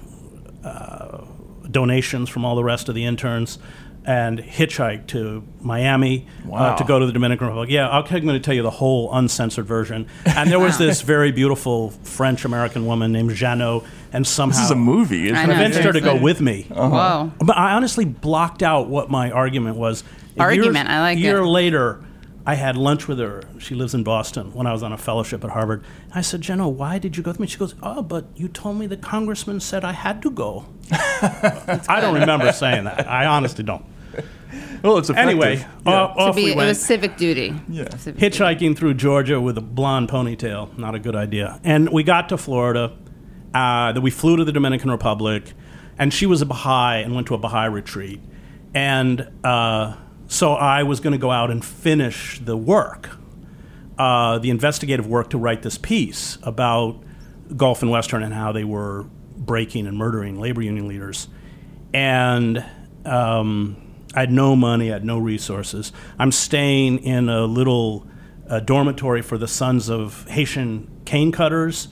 uh, 0.62 1.24
donations 1.68 2.28
from 2.28 2.44
all 2.44 2.54
the 2.54 2.62
rest 2.62 2.88
of 2.88 2.94
the 2.94 3.04
interns 3.04 3.58
and 4.06 4.38
hitchhike 4.38 5.06
to 5.08 5.42
Miami 5.60 6.26
Wow. 6.44 6.58
uh, 6.74 6.76
to 6.76 6.84
go 6.84 6.98
to 6.98 7.06
the 7.06 7.12
Dominican 7.12 7.46
Republic. 7.46 7.70
Yeah, 7.70 7.88
I'll- 7.88 8.02
I'm 8.10 8.24
going 8.24 8.28
to 8.34 8.40
tell 8.40 8.54
you 8.54 8.62
the 8.62 8.70
whole 8.70 9.12
uncensored 9.14 9.66
version. 9.66 10.06
And 10.24 10.50
there 10.50 10.58
was 10.58 10.78
this 10.86 11.02
very 11.02 11.32
beautiful 11.32 11.90
French 12.02 12.44
American 12.44 12.86
woman 12.86 13.12
named 13.12 13.34
Jeannot, 13.34 13.84
and 14.12 14.26
somehow 14.26 14.56
this 14.56 14.64
is 14.66 14.70
a 14.70 14.74
movie, 14.76 15.24
isn't 15.26 15.36
I 15.36 15.42
it? 15.44 15.46
convinced 15.46 15.78
her 15.80 15.92
to 15.92 16.00
go 16.00 16.16
with 16.16 16.40
me. 16.40 16.66
Uh-huh. 16.70 17.26
Whoa. 17.28 17.32
But 17.44 17.56
I 17.58 17.74
honestly 17.74 18.04
blocked 18.04 18.62
out 18.62 18.88
what 18.88 19.10
my 19.10 19.30
argument 19.30 19.76
was. 19.76 20.02
A 20.36 20.40
Argument, 20.40 20.88
I 20.88 21.00
like 21.00 21.18
A 21.18 21.20
year 21.20 21.38
it. 21.38 21.46
later, 21.46 22.00
I 22.46 22.54
had 22.54 22.76
lunch 22.76 23.06
with 23.06 23.18
her. 23.18 23.42
She 23.58 23.74
lives 23.74 23.94
in 23.94 24.02
Boston 24.02 24.52
when 24.54 24.66
I 24.66 24.72
was 24.72 24.82
on 24.82 24.92
a 24.92 24.98
fellowship 24.98 25.44
at 25.44 25.50
Harvard. 25.50 25.84
I 26.14 26.22
said, 26.22 26.40
Jenna, 26.40 26.68
why 26.68 26.98
did 26.98 27.16
you 27.16 27.22
go 27.22 27.30
with 27.30 27.38
me? 27.40 27.46
She 27.46 27.58
goes, 27.58 27.74
Oh, 27.82 28.02
but 28.02 28.26
you 28.34 28.48
told 28.48 28.78
me 28.78 28.86
the 28.86 28.96
congressman 28.96 29.60
said 29.60 29.84
I 29.84 29.92
had 29.92 30.22
to 30.22 30.30
go. 30.30 30.64
I 30.92 31.98
don't 32.00 32.14
remember 32.18 32.50
saying 32.52 32.84
that. 32.84 33.06
I 33.08 33.26
honestly 33.26 33.62
don't. 33.64 33.84
Well, 34.82 34.96
it's 34.98 35.10
effective. 35.10 35.28
Anyway, 35.30 35.58
Yeah. 35.84 35.92
off, 35.92 36.16
To 36.16 36.20
off 36.22 36.36
be, 36.36 36.44
we 36.44 36.50
it 36.52 36.56
went. 36.56 36.68
was 36.68 36.80
civic 36.82 37.16
duty. 37.18 37.54
Yeah. 37.68 37.94
Civic 37.96 38.18
duty. 38.20 38.38
Hitchhiking 38.38 38.76
through 38.76 38.94
Georgia 38.94 39.40
with 39.40 39.58
a 39.58 39.60
blonde 39.60 40.08
ponytail, 40.08 40.76
not 40.78 40.94
a 40.94 40.98
good 40.98 41.14
idea. 41.14 41.60
And 41.62 41.90
we 41.90 42.02
got 42.02 42.30
to 42.30 42.38
Florida. 42.38 42.96
Uh, 43.52 43.92
we 44.00 44.10
flew 44.10 44.36
to 44.38 44.44
the 44.44 44.52
Dominican 44.52 44.90
Republic, 44.90 45.52
and 45.98 46.12
she 46.14 46.24
was 46.24 46.40
a 46.40 46.46
Baha'i 46.46 47.02
and 47.02 47.14
went 47.14 47.26
to 47.26 47.34
a 47.34 47.38
Baha'i 47.38 47.66
retreat. 47.68 48.20
And 48.72 49.28
uh, 49.44 49.96
so 50.30 50.52
I 50.52 50.84
was 50.84 51.00
going 51.00 51.10
to 51.12 51.18
go 51.18 51.32
out 51.32 51.50
and 51.50 51.62
finish 51.62 52.38
the 52.38 52.56
work, 52.56 53.10
uh, 53.98 54.38
the 54.38 54.50
investigative 54.50 55.04
work 55.04 55.30
to 55.30 55.38
write 55.38 55.62
this 55.62 55.76
piece 55.76 56.38
about 56.44 57.02
Gulf 57.56 57.82
and 57.82 57.90
Western 57.90 58.22
and 58.22 58.32
how 58.32 58.52
they 58.52 58.62
were 58.62 59.06
breaking 59.36 59.88
and 59.88 59.98
murdering 59.98 60.38
labor 60.38 60.62
union 60.62 60.86
leaders. 60.86 61.26
And 61.92 62.64
um, 63.04 63.76
I 64.14 64.20
had 64.20 64.30
no 64.30 64.54
money, 64.54 64.90
I 64.90 64.92
had 64.92 65.04
no 65.04 65.18
resources. 65.18 65.90
I'm 66.16 66.30
staying 66.30 66.98
in 66.98 67.28
a 67.28 67.44
little 67.44 68.06
uh, 68.48 68.60
dormitory 68.60 69.22
for 69.22 69.36
the 69.36 69.48
sons 69.48 69.90
of 69.90 70.28
Haitian 70.28 70.88
cane 71.06 71.32
cutters, 71.32 71.88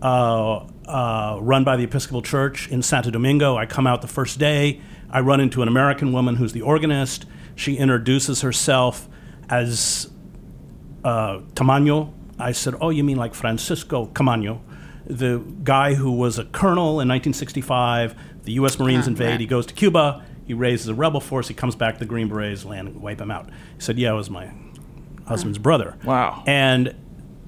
uh, 0.00 0.64
uh, 0.86 1.38
run 1.40 1.64
by 1.64 1.76
the 1.76 1.82
Episcopal 1.82 2.22
Church 2.22 2.68
in 2.68 2.82
Santo 2.82 3.10
Domingo. 3.10 3.56
I 3.56 3.66
come 3.66 3.88
out 3.88 4.00
the 4.00 4.08
first 4.08 4.38
day. 4.38 4.80
I 5.10 5.18
run 5.18 5.40
into 5.40 5.60
an 5.60 5.66
American 5.66 6.12
woman 6.12 6.36
who's 6.36 6.52
the 6.52 6.62
organist. 6.62 7.26
She 7.60 7.76
introduces 7.76 8.40
herself 8.40 9.06
as 9.50 10.10
uh, 11.04 11.40
Caamaño. 11.54 12.10
I 12.38 12.52
said, 12.52 12.74
"Oh, 12.80 12.88
you 12.88 13.04
mean 13.04 13.18
like 13.18 13.34
Francisco 13.34 14.06
Caamaño, 14.06 14.60
the 15.06 15.42
guy 15.62 15.92
who 15.92 16.10
was 16.12 16.38
a 16.38 16.46
colonel 16.46 17.00
in 17.02 17.08
1965? 17.08 18.14
The 18.44 18.52
U.S. 18.52 18.78
Marines 18.78 19.04
Ah, 19.06 19.10
invade. 19.10 19.28
right. 19.32 19.40
He 19.40 19.46
goes 19.46 19.66
to 19.66 19.74
Cuba. 19.74 20.24
He 20.46 20.54
raises 20.54 20.88
a 20.88 20.94
rebel 20.94 21.20
force. 21.20 21.48
He 21.48 21.54
comes 21.54 21.76
back 21.76 21.94
to 21.94 22.00
the 22.00 22.06
Green 22.06 22.28
Berets, 22.28 22.64
land 22.64 22.88
and 22.88 23.02
wipe 23.02 23.20
him 23.20 23.30
out." 23.30 23.50
He 23.74 23.80
said, 23.80 23.98
"Yeah, 23.98 24.12
it 24.12 24.16
was 24.16 24.30
my 24.30 24.50
husband's 25.26 25.58
brother." 25.58 25.98
Wow. 26.04 26.42
And 26.46 26.94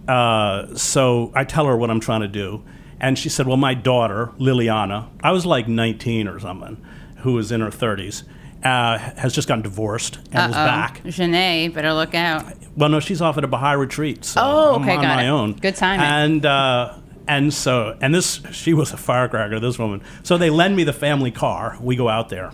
uh, 0.06 0.74
so 0.74 1.32
I 1.34 1.44
tell 1.44 1.64
her 1.64 1.74
what 1.76 1.90
I'm 1.90 2.00
trying 2.00 2.20
to 2.20 2.28
do, 2.28 2.62
and 3.00 3.18
she 3.18 3.30
said, 3.30 3.46
"Well, 3.46 3.56
my 3.56 3.72
daughter 3.72 4.30
Liliana, 4.38 5.08
I 5.22 5.32
was 5.32 5.46
like 5.46 5.68
19 5.68 6.28
or 6.28 6.38
something, 6.38 6.84
who 7.20 7.32
was 7.32 7.50
in 7.50 7.62
her 7.62 7.70
30s." 7.70 8.24
Uh, 8.64 8.96
has 9.16 9.32
just 9.34 9.48
gotten 9.48 9.62
divorced 9.62 10.18
and 10.30 10.52
is 10.52 10.56
Uh-oh. 10.56 10.66
back. 10.66 11.02
Janae, 11.02 11.72
better 11.74 11.92
look 11.92 12.14
out. 12.14 12.44
Well, 12.76 12.88
no, 12.90 13.00
she's 13.00 13.20
off 13.20 13.36
at 13.36 13.42
a 13.42 13.48
Baha'i 13.48 13.74
retreat. 13.74 14.24
So 14.24 14.40
Oh, 14.40 14.74
I'm 14.76 14.82
okay, 14.82 14.94
on 14.96 15.02
got 15.02 15.16
my 15.16 15.24
it. 15.24 15.28
own. 15.28 15.52
Good 15.54 15.74
timing. 15.74 16.06
And 16.06 16.46
uh, 16.46 16.98
and 17.26 17.52
so 17.52 17.96
and 18.00 18.14
this 18.14 18.40
she 18.52 18.72
was 18.72 18.92
a 18.92 18.96
firecracker. 18.96 19.58
This 19.58 19.78
woman. 19.80 20.00
So 20.22 20.38
they 20.38 20.48
lend 20.48 20.76
me 20.76 20.84
the 20.84 20.92
family 20.92 21.32
car. 21.32 21.76
We 21.80 21.96
go 21.96 22.08
out 22.08 22.28
there, 22.28 22.52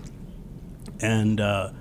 and 1.01 1.41
uh, 1.41 1.73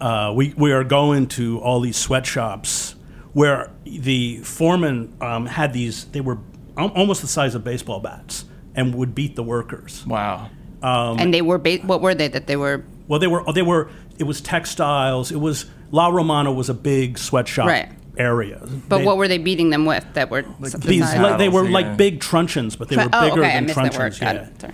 uh, 0.00 0.32
we 0.34 0.54
we 0.56 0.72
are 0.72 0.84
going 0.84 1.26
to 1.28 1.60
all 1.60 1.80
these 1.80 1.96
sweatshops 1.96 2.94
where 3.34 3.70
the 3.84 4.38
foreman 4.38 5.14
um, 5.20 5.46
had 5.46 5.72
these. 5.72 6.06
They 6.06 6.20
were 6.22 6.38
almost 6.76 7.20
the 7.20 7.28
size 7.28 7.54
of 7.54 7.62
baseball 7.62 8.00
bats 8.00 8.44
and 8.74 8.94
would 8.94 9.14
beat 9.14 9.36
the 9.36 9.42
workers. 9.42 10.04
Wow. 10.06 10.48
Um, 10.82 11.18
and 11.18 11.32
they 11.32 11.40
were, 11.40 11.56
ba- 11.58 11.78
what 11.84 12.00
were 12.02 12.14
they 12.14 12.28
that 12.28 12.46
they 12.46 12.56
were? 12.56 12.84
Well, 13.08 13.18
they 13.18 13.26
were 13.26 13.44
they 13.52 13.62
were. 13.62 13.88
It 14.18 14.24
was 14.24 14.40
textiles. 14.40 15.32
It 15.32 15.40
was 15.40 15.66
La 15.90 16.08
Romana 16.08 16.52
was 16.52 16.68
a 16.68 16.74
big 16.74 17.18
sweatshop 17.18 17.66
Right. 17.66 17.88
area. 18.16 18.60
But 18.88 18.98
They- 18.98 19.04
what 19.04 19.16
were 19.16 19.28
they 19.28 19.38
beating 19.38 19.70
them 19.70 19.86
with 19.86 20.04
that 20.14 20.30
were 20.30 20.44
these 20.60 21.02
like, 21.02 21.38
they 21.38 21.48
were 21.48 21.62
Paddles, 21.62 21.72
like 21.72 21.96
big 21.96 22.20
truncheons, 22.20 22.76
but 22.76 22.88
they 22.88 22.96
were 22.96 23.08
oh, 23.12 23.20
bigger 23.28 23.42
okay, 23.42 23.54
than 23.54 23.66
missed 23.66 23.76
truncheons. 23.92 24.20
Yeah. 24.20 24.70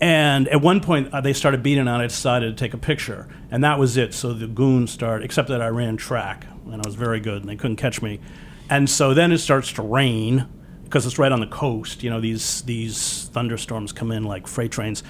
And 0.00 0.48
at 0.48 0.60
one 0.60 0.80
point, 0.80 1.14
uh, 1.14 1.20
they 1.20 1.32
started 1.32 1.62
beating 1.62 1.88
on 1.88 2.00
it. 2.00 2.04
I 2.04 2.06
decided 2.08 2.56
to 2.56 2.62
take 2.62 2.74
a 2.74 2.78
picture, 2.78 3.26
and 3.50 3.62
that 3.64 3.78
was 3.78 3.96
it. 3.96 4.12
So 4.12 4.32
the 4.32 4.46
goons 4.46 4.90
started, 4.90 5.24
except 5.24 5.48
that 5.48 5.62
I 5.62 5.68
ran 5.68 5.96
track, 5.96 6.46
and 6.66 6.74
I 6.74 6.82
was 6.84 6.94
very 6.94 7.20
good, 7.20 7.40
and 7.42 7.48
they 7.48 7.56
couldn't 7.56 7.76
catch 7.76 8.02
me. 8.02 8.20
And 8.68 8.90
so 8.90 9.14
then 9.14 9.32
it 9.32 9.38
starts 9.38 9.72
to 9.74 9.82
rain 9.82 10.46
because 10.82 11.06
it's 11.06 11.18
right 11.18 11.32
on 11.32 11.40
the 11.40 11.46
coast. 11.46 12.02
You 12.02 12.10
know, 12.10 12.20
these 12.20 12.62
these 12.62 13.30
thunderstorms 13.32 13.92
come 13.92 14.10
in 14.12 14.24
like 14.24 14.46
freight 14.46 14.72
trains, 14.72 15.02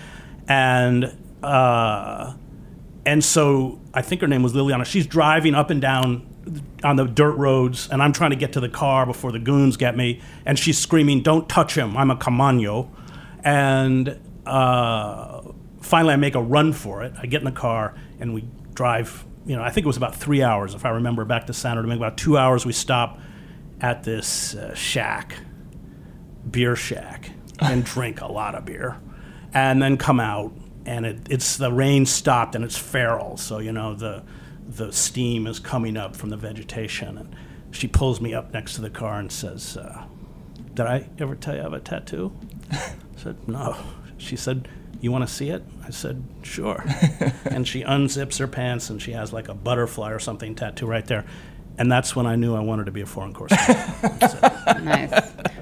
and 0.49 1.17
uh, 1.43 2.35
and 3.07 3.25
so 3.25 3.81
I 3.93 4.03
think 4.03 4.21
her 4.21 4.27
name 4.27 4.43
was 4.43 4.55
Liliana. 4.55 4.85
She's 4.85 5.07
driving 5.07 5.55
up 5.55 5.71
and 5.71 5.81
down 5.81 6.27
on 6.83 6.97
the 6.97 7.05
dirt 7.05 7.35
roads, 7.35 7.89
and 7.91 8.03
I'm 8.03 8.13
trying 8.13 8.31
to 8.31 8.37
get 8.37 8.53
to 8.55 8.61
the 8.61 8.69
car 8.69 9.07
before 9.07 9.33
the 9.33 9.39
goons 9.39 9.77
get 9.77 9.97
me. 9.97 10.21
And 10.47 10.59
she's 10.59 10.79
screaming, 10.79 11.23
"Don't 11.23 11.49
touch 11.49 11.77
him! 11.77 11.97
I'm 11.97 12.11
a 12.11 12.17
Caamaño!" 12.17 12.89
And 13.43 14.19
uh, 14.47 15.43
finally, 15.81 16.15
I 16.15 16.17
make 16.17 16.35
a 16.35 16.43
run 16.43 16.73
for 16.73 17.03
it. 17.03 17.13
I 17.19 17.27
get 17.27 17.41
in 17.41 17.45
the 17.45 17.53
car, 17.53 17.95
and 18.21 18.35
we 18.35 18.49
drive. 18.75 19.25
You 19.47 19.57
know, 19.57 19.63
I 19.63 19.71
think 19.71 19.85
it 19.85 19.89
was 19.89 19.99
about 19.99 20.17
three 20.17 20.43
hours, 20.43 20.75
if 20.75 20.87
I 20.87 20.91
remember, 20.91 21.27
back 21.27 21.47
to 21.49 21.53
San 21.53 21.77
Domingo. 21.77 22.05
About 22.05 22.17
two 22.17 22.39
hours, 22.39 22.65
we 22.65 22.73
stop 22.73 23.21
at 23.81 24.03
this 24.03 24.55
uh, 24.55 24.75
shack, 24.75 25.37
beer 26.51 26.75
shack, 26.77 27.31
and 27.59 27.85
drink 27.95 28.23
a 28.23 28.33
lot 28.33 28.55
of 28.55 28.65
beer, 28.65 28.99
and 29.53 29.83
then 29.83 29.99
come 29.99 30.21
out. 30.21 30.53
And 30.87 31.07
it, 31.07 31.19
it's 31.31 31.57
the 31.57 31.73
rain 31.73 32.07
stopped, 32.07 32.55
and 32.55 32.65
it's 32.65 32.77
feral. 32.77 33.37
So 33.37 33.59
you 33.59 33.73
know 33.73 33.95
the 33.95 34.23
the 34.67 34.93
steam 34.93 35.47
is 35.47 35.59
coming 35.59 35.97
up 35.97 36.17
from 36.17 36.31
the 36.31 36.37
vegetation, 36.37 37.19
and 37.19 37.37
she 37.71 37.87
pulls 37.89 38.21
me 38.21 38.35
up 38.35 38.53
next 38.53 38.75
to 38.75 38.81
the 38.81 38.91
car 38.91 39.19
and 39.19 39.31
says, 39.31 39.77
uh, 39.77 40.05
"Did 40.75 40.87
I 40.87 41.09
ever 41.19 41.35
tell 41.35 41.55
you 41.55 41.61
I 41.61 41.65
have 41.65 41.73
a 41.73 41.81
tattoo?" 41.81 42.33
I 42.71 42.95
said, 43.17 43.49
"No." 43.49 43.77
She 44.19 44.37
said, 44.37 44.69
"You 45.01 45.11
want 45.11 45.27
to 45.27 45.33
see 45.33 45.51
it?" 45.51 45.65
I 45.87 45.91
said, 45.91 46.23
"Sure." 46.43 46.85
and 47.45 47.67
she 47.67 47.83
unzips 47.83 48.39
her 48.39 48.49
pants, 48.49 48.91
and 48.91 49.01
she 49.01 49.13
has 49.13 49.33
like 49.33 49.49
a 49.49 49.55
butterfly 49.55 50.11
or 50.13 50.19
something 50.19 50.55
tattoo 50.55 50.87
right 50.87 51.07
there. 51.07 51.25
And 51.77 51.91
that's 51.91 52.15
when 52.15 52.25
I 52.27 52.37
knew 52.37 52.55
I 52.55 52.61
wanted 52.61 52.87
to 52.87 52.93
be 52.93 53.01
a 53.01 53.07
foreign 53.07 53.33
correspondent. 53.35 53.81
Nice. 54.85 55.11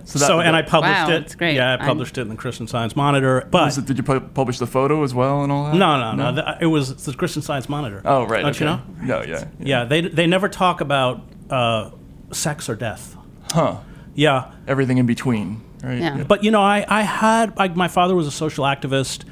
So, 0.04 0.18
that- 0.38 0.46
and 0.46 0.56
I 0.56 0.62
published 0.62 0.92
Wow, 0.94 1.08
it. 1.10 1.20
that's 1.20 1.34
great. 1.36 1.54
Yeah, 1.54 1.70
I 1.70 1.76
I'm- 1.76 1.86
published 1.86 2.18
it 2.18 2.22
in 2.22 2.28
the 2.28 2.34
Christian 2.36 2.66
Science 2.66 2.96
Monitor. 2.96 3.46
But 3.50 3.64
Was 3.66 3.78
it, 3.78 3.86
did 3.86 3.96
you 3.98 4.02
pu- 4.02 4.20
publish 4.20 4.58
the 4.58 4.66
photo 4.66 5.02
as 5.04 5.14
well 5.14 5.42
and 5.42 5.52
all 5.52 5.64
that? 5.66 5.74
no, 5.74 5.98
no, 6.14 6.30
no, 6.32 6.34
th- 6.42 6.56
It 6.60 6.66
was 6.66 7.04
the 7.04 7.14
Christian 7.14 7.40
Science 7.42 7.68
Monitor. 7.68 8.02
Oh, 8.04 8.26
right. 8.26 8.42
Don't 8.42 8.58
you 8.58 8.66
okay. 8.66 8.82
know? 9.06 9.20
No, 9.20 9.22
yeah. 9.22 9.44
Yeah, 9.60 9.84
they 9.84 10.00
they 10.02 10.26
never 10.26 10.48
talk 10.48 10.80
about 10.80 11.22
uh, 11.50 11.90
sex 12.32 12.68
or 12.68 12.74
death. 12.74 13.16
Huh. 13.52 13.76
Yeah, 14.14 14.52
Everything 14.66 14.98
in 14.98 15.06
between, 15.06 15.62
right? 15.82 15.98
Yeah. 15.98 16.24
But 16.24 16.42
you 16.44 16.50
know, 16.50 16.62
I, 16.62 16.84
I 16.88 17.02
had 17.02 17.56
like 17.56 17.76
my 17.76 17.88
father 17.88 18.14
was 18.14 18.26
a 18.26 18.32
social 18.32 18.64
activist. 18.64 19.24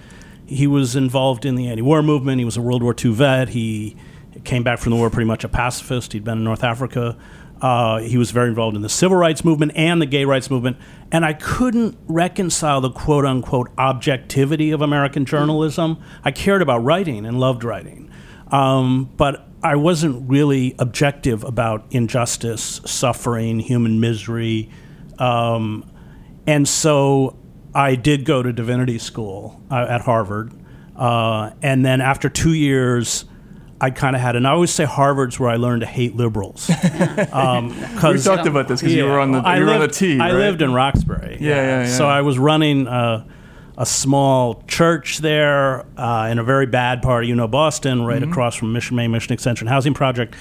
He 0.46 0.66
was 0.66 0.96
involved 0.96 1.44
in 1.44 1.54
the 1.56 1.68
anti-war 1.68 2.02
movement. 2.02 2.38
He 2.38 2.44
was 2.44 2.56
a 2.56 2.62
World 2.62 2.82
War 2.82 2.94
II 3.04 3.12
vet. 3.12 3.50
He 3.50 3.96
came 4.44 4.62
back 4.62 4.78
from 4.78 4.90
the 4.90 4.96
war 4.96 5.10
pretty 5.10 5.26
much 5.26 5.44
a 5.44 5.48
pacifist. 5.48 6.12
He'd 6.12 6.24
been 6.24 6.38
in 6.38 6.44
North 6.44 6.64
Africa. 6.64 7.16
Uh, 7.60 7.98
he 7.98 8.16
was 8.16 8.30
very 8.30 8.48
involved 8.48 8.74
in 8.74 8.82
the 8.82 8.88
civil 8.88 9.16
rights 9.16 9.44
movement 9.44 9.72
and 9.74 10.00
the 10.00 10.06
gay 10.06 10.24
rights 10.24 10.50
movement. 10.50 10.78
And 11.12 11.24
I 11.24 11.34
couldn't 11.34 11.98
reconcile 12.06 12.80
the 12.80 12.90
quote 12.90 13.26
unquote 13.26 13.70
objectivity 13.76 14.70
of 14.70 14.80
American 14.80 15.24
journalism. 15.26 16.02
I 16.24 16.30
cared 16.30 16.62
about 16.62 16.78
writing 16.78 17.26
and 17.26 17.38
loved 17.38 17.64
writing. 17.64 18.10
Um, 18.48 19.10
but 19.16 19.46
I 19.62 19.76
wasn't 19.76 20.28
really 20.28 20.74
objective 20.78 21.44
about 21.44 21.84
injustice, 21.90 22.80
suffering, 22.86 23.60
human 23.60 24.00
misery. 24.00 24.70
Um, 25.18 25.88
and 26.46 26.66
so 26.66 27.36
I 27.74 27.94
did 27.94 28.24
go 28.24 28.42
to 28.42 28.52
divinity 28.52 28.98
school 28.98 29.60
uh, 29.70 29.86
at 29.88 30.00
Harvard. 30.00 30.52
Uh, 30.96 31.50
and 31.62 31.84
then 31.84 32.00
after 32.00 32.28
two 32.28 32.54
years, 32.54 33.26
I 33.80 33.90
kind 33.90 34.14
of 34.14 34.20
had, 34.22 34.36
and 34.36 34.46
I 34.46 34.50
always 34.50 34.70
say 34.70 34.84
Harvard's 34.84 35.40
where 35.40 35.48
I 35.48 35.56
learned 35.56 35.80
to 35.80 35.86
hate 35.86 36.14
liberals. 36.14 36.68
um, 37.32 37.68
We 38.02 38.18
talked 38.20 38.46
about 38.46 38.68
this 38.68 38.82
'cause 38.82 38.92
you 38.92 39.04
were 39.06 39.18
on 39.18 39.32
the- 39.32 39.38
I 39.38 39.58
you 39.58 39.64
were 39.64 39.72
on 39.72 39.80
the 39.80 39.88
T, 39.88 40.18
I 40.20 40.26
right? 40.26 40.34
lived 40.34 40.60
in 40.62 40.72
Roxbury. 40.74 41.38
Yeah, 41.40 41.54
yeah, 41.54 41.80
yeah. 41.84 41.86
So 41.88 42.06
I 42.06 42.20
was 42.20 42.38
running 42.38 42.86
uh, 42.86 43.24
a 43.78 43.86
small 43.86 44.62
church 44.68 45.18
there 45.18 45.86
uh, 45.96 46.28
in 46.30 46.38
a 46.38 46.44
very 46.44 46.66
bad 46.66 47.00
part 47.00 47.24
of 47.24 47.28
you 47.30 47.34
know 47.34 47.48
Boston, 47.48 48.02
right 48.04 48.20
Mm-hmm. 48.20 48.30
across 48.30 48.54
from 48.54 48.72
Mission 48.72 48.96
Main 48.96 49.10
Mission 49.12 49.32
Extension 49.32 49.66
Housing 49.66 49.94
Project, 49.94 50.34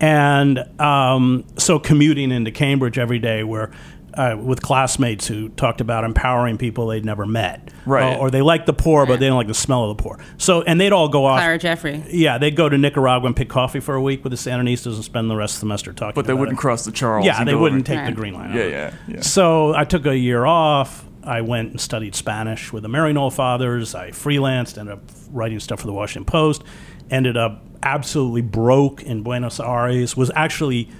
and 0.00 0.58
um, 0.80 1.44
so 1.56 1.78
commuting 1.78 2.30
into 2.30 2.50
Cambridge 2.50 2.98
every 2.98 3.18
day, 3.18 3.42
where. 3.42 3.70
Uh, 4.14 4.36
with 4.38 4.60
classmates 4.60 5.26
who 5.26 5.48
talked 5.48 5.80
about 5.80 6.04
empowering 6.04 6.58
people 6.58 6.86
they'd 6.88 7.02
never 7.02 7.24
met, 7.24 7.70
Right. 7.86 8.14
Uh, 8.14 8.18
or 8.18 8.30
they 8.30 8.42
like 8.42 8.66
the 8.66 8.74
poor, 8.74 9.06
but 9.06 9.20
they 9.20 9.26
don't 9.28 9.38
like 9.38 9.46
the 9.46 9.54
smell 9.54 9.90
of 9.90 9.96
the 9.96 10.02
poor. 10.02 10.18
So, 10.36 10.60
and 10.60 10.78
they'd 10.78 10.92
all 10.92 11.08
go 11.08 11.24
off. 11.24 11.38
Clara 11.40 11.56
Jeffrey. 11.58 12.04
Yeah, 12.10 12.36
they'd 12.36 12.54
go 12.54 12.68
to 12.68 12.76
Nicaragua 12.76 13.26
and 13.28 13.34
pick 13.34 13.48
coffee 13.48 13.80
for 13.80 13.94
a 13.94 14.02
week 14.02 14.22
with 14.22 14.30
the 14.32 14.36
Sandinistas 14.36 14.96
and 14.96 15.02
spend 15.04 15.30
the 15.30 15.34
rest 15.36 15.54
of 15.54 15.60
the 15.60 15.64
semester 15.64 15.94
talking. 15.94 16.14
But 16.14 16.26
they 16.26 16.34
about 16.34 16.40
wouldn't 16.40 16.58
it. 16.58 16.60
cross 16.60 16.84
the 16.84 16.92
Charles. 16.92 17.24
Yeah, 17.24 17.42
they 17.42 17.54
wouldn't 17.54 17.88
over- 17.88 17.96
take 17.96 18.04
the 18.06 18.12
Green 18.12 18.34
Line. 18.34 18.54
Yeah, 18.54 18.64
yeah, 18.66 18.94
yeah. 19.08 19.20
So 19.22 19.74
I 19.74 19.84
took 19.84 20.04
a 20.04 20.14
year 20.14 20.44
off. 20.44 21.06
I 21.24 21.40
went 21.40 21.70
and 21.70 21.80
studied 21.80 22.14
Spanish 22.14 22.70
with 22.70 22.82
the 22.82 22.90
Maryknoll 22.90 23.32
Fathers. 23.32 23.94
I 23.94 24.10
freelanced, 24.10 24.76
ended 24.76 24.92
up 24.92 25.04
writing 25.30 25.58
stuff 25.58 25.80
for 25.80 25.86
the 25.86 25.92
Washington 25.94 26.26
Post. 26.26 26.64
Ended 27.10 27.38
up 27.38 27.64
absolutely 27.82 28.42
broke 28.42 29.02
in 29.02 29.22
Buenos 29.22 29.58
Aires. 29.58 30.18
Was 30.18 30.30
actually 30.34 30.90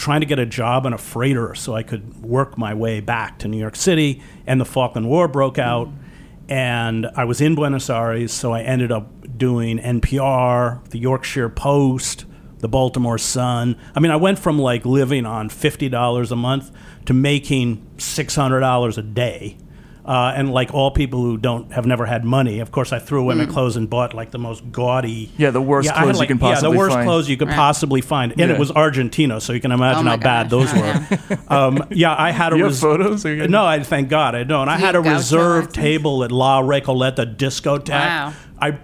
trying 0.00 0.20
to 0.20 0.26
get 0.26 0.38
a 0.38 0.46
job 0.46 0.86
on 0.86 0.94
a 0.94 0.98
freighter 0.98 1.54
so 1.54 1.74
I 1.74 1.82
could 1.82 2.22
work 2.22 2.56
my 2.56 2.72
way 2.72 3.00
back 3.00 3.38
to 3.40 3.48
New 3.48 3.58
York 3.58 3.76
City. 3.76 4.22
And 4.46 4.58
the 4.58 4.64
Falkland 4.64 5.06
War 5.06 5.28
broke 5.28 5.58
out, 5.58 5.90
and 6.48 7.06
I 7.14 7.24
was 7.24 7.42
in 7.42 7.54
Buenos 7.54 7.90
Aires. 7.90 8.32
So 8.32 8.52
I 8.52 8.62
ended 8.62 8.90
up 8.90 9.36
doing 9.36 9.78
NPR, 9.78 10.88
the 10.88 10.98
Yorkshire 10.98 11.50
Post, 11.50 12.24
the 12.60 12.68
Baltimore 12.68 13.18
Sun. 13.18 13.76
I 13.94 14.00
mean, 14.00 14.10
I 14.10 14.16
went 14.16 14.38
from 14.38 14.58
like 14.58 14.86
living 14.86 15.26
on 15.26 15.50
fifty 15.50 15.90
dollars 15.90 16.32
a 16.32 16.36
month 16.36 16.70
to 17.04 17.12
making 17.12 17.86
six 17.98 18.34
hundred 18.34 18.60
dollars 18.60 18.96
a 18.96 19.02
day. 19.02 19.58
Uh, 20.10 20.32
and 20.34 20.50
like 20.52 20.74
all 20.74 20.90
people 20.90 21.20
who 21.22 21.36
don't 21.38 21.70
have 21.72 21.86
never 21.86 22.04
had 22.04 22.24
money, 22.24 22.58
of 22.58 22.72
course, 22.72 22.92
I 22.92 22.98
threw 22.98 23.20
away 23.20 23.36
my 23.36 23.46
clothes 23.46 23.76
and 23.76 23.88
bought 23.88 24.12
like 24.12 24.32
the 24.32 24.38
most 24.40 24.72
gaudy. 24.72 25.30
Yeah, 25.38 25.50
the 25.50 25.60
worst 25.62 25.88
I 25.88 25.94
had, 25.98 26.02
clothes 26.02 26.14
you 26.16 26.18
like- 26.20 26.28
can 26.30 26.38
Yeah, 26.40 26.60
the 26.60 26.70
worst 26.72 26.94
find. 26.96 27.06
clothes 27.06 27.28
you 27.28 27.36
could 27.36 27.46
Right. 27.46 27.56
possibly 27.56 28.00
find, 28.00 28.32
and 28.32 28.40
Yeah. 28.40 28.48
it 28.48 28.58
was 28.58 28.72
Argentina, 28.72 29.40
so 29.40 29.52
you 29.52 29.60
can 29.60 29.70
imagine 29.70 30.00
Oh 30.00 30.02
my 30.02 30.10
how 30.10 30.16
bad 30.16 30.50
gosh, 30.50 30.72
those 30.72 30.74
were. 30.74 31.38
um, 31.48 31.84
yeah, 31.90 32.12
I 32.18 32.32
had 32.32 32.52
a 32.52 32.56
You 32.60 32.64
have 32.64 32.72
res- 32.72 32.80
photos? 32.80 33.24
Are 33.24 33.32
you- 33.34 33.46
No, 33.46 33.64
I 33.64 33.80
thank 33.84 34.08
God 34.08 34.34
I 34.34 34.42
don't. 34.42 34.68
I 34.68 34.78
you 34.78 34.84
had 34.84 34.96
a 34.96 34.98
have 34.98 35.04
gaucho 35.04 35.16
reserve 35.16 35.64
accents? 35.66 35.76
table 35.78 36.24
at 36.24 36.32
La 36.32 36.60
Recoleta 36.60 37.36
discotheque. 37.36 37.90
Wow. 37.90 38.32
I 38.60 38.78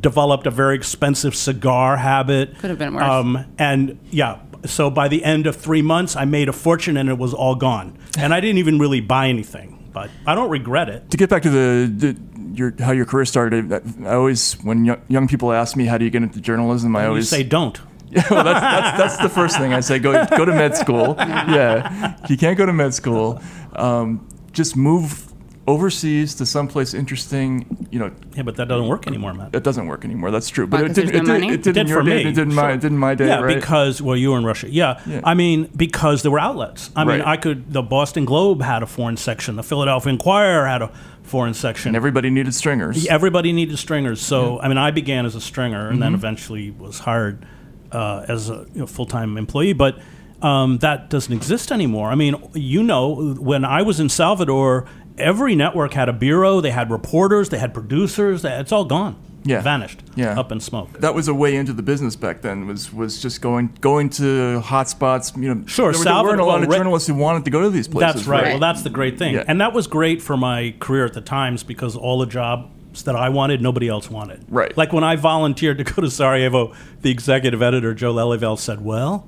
developed 0.00 0.48
a 0.48 0.50
very 0.50 0.74
expensive 0.74 1.36
cigar 1.36 1.96
habit. 1.98 2.58
Could 2.58 2.70
have 2.70 2.78
been 2.80 2.94
worse. 2.94 3.04
Um, 3.04 3.44
and 3.56 3.98
yeah, 4.10 4.38
so 4.64 4.90
by 4.90 5.06
the 5.08 5.24
end 5.24 5.46
of 5.46 5.54
three 5.56 5.82
months, 5.82 6.16
I 6.16 6.24
made 6.24 6.48
a 6.48 6.52
fortune 6.52 6.96
and 6.96 7.08
it 7.08 7.18
was 7.18 7.32
all 7.32 7.54
gone. 7.54 7.96
And 8.18 8.34
I 8.34 8.40
didn't 8.40 8.58
even 8.58 8.78
really 8.78 9.00
buy 9.00 9.28
anything, 9.28 9.78
but 9.92 10.10
I 10.26 10.34
don't 10.34 10.50
regret 10.50 10.88
it. 10.88 11.10
to 11.10 11.16
get 11.16 11.30
back 11.30 11.42
to 11.42 11.50
the, 11.50 11.86
the 11.86 12.16
your 12.54 12.74
how 12.80 12.92
your 12.92 13.06
career 13.06 13.24
started, 13.24 13.72
I 14.04 14.14
always 14.14 14.54
when 14.62 14.84
young, 14.84 15.00
young 15.08 15.28
people 15.28 15.52
ask 15.52 15.76
me 15.76 15.86
how 15.86 15.98
do 15.98 16.04
you 16.04 16.10
get 16.10 16.22
into 16.22 16.40
journalism, 16.40 16.94
I 16.96 17.02
You 17.02 17.08
always 17.08 17.28
say 17.28 17.42
don't. 17.42 17.80
Yeah, 18.12 18.24
well, 18.30 18.44
that's, 18.44 18.60
that's 18.60 18.98
that's 18.98 19.22
the 19.22 19.30
first 19.30 19.56
thing 19.56 19.72
I 19.72 19.80
say. 19.80 19.98
Go 19.98 20.26
go 20.26 20.44
to 20.44 20.52
med 20.52 20.76
school. 20.76 21.14
Yeah, 21.18 22.14
you 22.28 22.36
can't 22.36 22.58
go 22.58 22.66
to 22.66 22.72
med 22.72 22.92
school. 22.92 23.40
Um, 23.72 24.28
just 24.52 24.76
move 24.76 25.31
overseas 25.72 26.34
to 26.36 26.44
someplace 26.46 26.94
interesting. 26.94 27.86
You 27.90 27.98
know, 28.00 28.10
Yeah, 28.36 28.42
but 28.42 28.56
that 28.56 28.68
doesn't 28.68 28.88
work 28.88 29.06
anymore, 29.06 29.34
Matt. 29.34 29.54
it 29.54 29.62
doesn't 29.64 29.86
work 29.86 30.04
anymore. 30.04 30.30
That's 30.30 30.48
true. 30.48 30.66
But 30.66 30.80
Why, 30.80 30.84
it 30.84 30.86
'cause 30.88 30.96
didn't. 30.96 31.12
there's 31.12 31.22
It, 31.22 31.26
no 31.28 31.34
did, 31.34 31.40
money? 31.42 31.52
it 31.54 31.62
did 31.62 31.76
It 31.76 31.80
in 31.80 31.86
did 31.86 31.90
your 31.92 32.02
for 32.02 32.08
day. 32.10 32.20
It 32.22 32.34
did 32.34 32.38
in 32.48 32.54
my. 32.54 32.62
Sure. 32.62 32.70
It 32.70 32.80
did 32.80 32.92
in 32.92 32.98
my 32.98 33.14
day. 33.14 33.26
Yeah, 33.28 33.40
right? 33.40 33.54
because 33.56 34.00
well, 34.02 34.16
you 34.16 34.30
were 34.32 34.38
in 34.38 34.44
Russia. 34.44 34.68
Yeah. 34.70 35.00
Yeah. 35.06 35.20
I 35.24 35.34
mean, 35.34 35.68
because 35.76 36.22
there 36.22 36.30
were 36.30 36.40
outlets. 36.40 36.90
I 36.96 37.04
mean, 37.04 37.20
I 37.22 37.36
could. 37.36 37.72
The 37.72 37.82
Boston 37.82 38.24
Globe 38.24 38.62
had 38.62 38.82
a 38.82 38.86
foreign 38.86 39.16
section. 39.16 39.56
The 39.56 39.62
Philadelphia 39.62 40.12
Inquirer 40.12 40.66
had 40.66 40.82
a 40.82 40.90
foreign 41.22 41.54
section. 41.54 41.90
and 41.90 41.96
everybody 41.96 42.30
needed 42.30 42.54
stringers. 42.54 43.06
Everybody 43.06 43.52
needed 43.52 43.78
stringers. 43.78 44.20
So 44.20 44.60
I 44.60 44.68
mean, 44.68 44.78
I 44.78 44.90
began 44.90 45.24
as 45.26 45.34
a 45.34 45.40
stringer, 45.40 45.82
and 45.88 45.92
Mm-hmm. 45.94 46.00
then 46.00 46.14
eventually 46.14 46.70
was 46.72 46.98
hired 47.00 47.44
uh, 47.92 48.24
as 48.28 48.48
a 48.50 48.66
you 48.74 48.80
know, 48.80 48.86
full 48.86 49.06
time 49.06 49.36
employee. 49.38 49.72
But 49.74 49.98
um, 50.40 50.78
that 50.78 51.08
doesn't 51.10 51.32
exist 51.32 51.70
anymore. 51.70 52.08
I 52.10 52.16
mean, 52.16 52.34
you 52.54 52.82
know, 52.82 53.34
when 53.38 53.64
I 53.64 53.82
was 53.82 54.00
in 54.00 54.08
Salvador, 54.08 54.86
every 55.22 55.54
network 55.54 55.92
had 55.94 56.08
a 56.08 56.12
bureau. 56.12 56.60
They 56.60 56.70
had 56.70 56.90
reporters. 56.90 57.48
They 57.48 57.58
had 57.58 57.72
producers. 57.74 58.42
They, 58.42 58.52
it's 58.58 58.72
all 58.72 58.84
gone. 58.84 59.16
Yeah. 59.44 59.60
vanished. 59.60 60.00
Yeah. 60.14 60.38
up 60.38 60.52
in 60.52 60.60
smoke. 60.60 61.00
That 61.00 61.14
was 61.16 61.26
a 61.26 61.34
way 61.34 61.56
into 61.56 61.72
the 61.72 61.82
business 61.82 62.14
back 62.14 62.42
then. 62.42 62.68
Was 62.68 62.92
was 62.92 63.20
just 63.20 63.40
going 63.42 63.76
going 63.80 64.08
to 64.10 64.60
hotspots. 64.64 65.36
You 65.36 65.52
know, 65.54 65.66
Sure, 65.66 65.90
There, 65.90 65.98
were- 65.98 66.04
there 66.04 66.22
weren't 66.22 66.40
a 66.40 66.44
lot 66.44 66.62
of 66.62 66.70
journalists 66.70 67.08
who 67.08 67.14
wanted 67.14 67.44
to 67.46 67.50
go 67.50 67.62
to 67.62 67.70
these 67.70 67.88
places. 67.88 68.14
That's 68.14 68.26
right. 68.28 68.44
Well, 68.44 68.58
that's 68.60 68.82
the 68.82 68.90
great 68.90 69.18
thing. 69.18 69.34
Yeah. 69.34 69.44
And 69.48 69.60
that 69.60 69.72
was 69.72 69.88
great 69.88 70.22
for 70.22 70.36
my 70.36 70.74
career 70.78 71.04
at 71.06 71.14
the 71.14 71.20
Times 71.20 71.64
because 71.64 71.96
all 71.96 72.20
the 72.20 72.26
jobs 72.26 73.02
that 73.02 73.16
I 73.16 73.30
wanted, 73.30 73.60
nobody 73.60 73.88
else 73.88 74.08
wanted. 74.08 74.44
Right. 74.48 74.76
Like 74.76 74.92
when 74.92 75.02
I 75.02 75.16
volunteered 75.16 75.78
to 75.78 75.84
go 75.84 76.02
to 76.02 76.10
Sarajevo, 76.10 76.72
the 77.00 77.10
executive 77.10 77.62
editor, 77.62 77.94
Joe 77.94 78.14
Lelyveld, 78.14 78.60
said, 78.60 78.80
Well, 78.84 79.26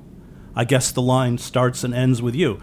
I 0.55 0.64
guess 0.64 0.92
the 0.92 1.03
line 1.03 1.38
starts 1.38 1.82
and 1.82 1.92
ends 1.92 2.22
with 2.22 2.36
you, 2.36 2.61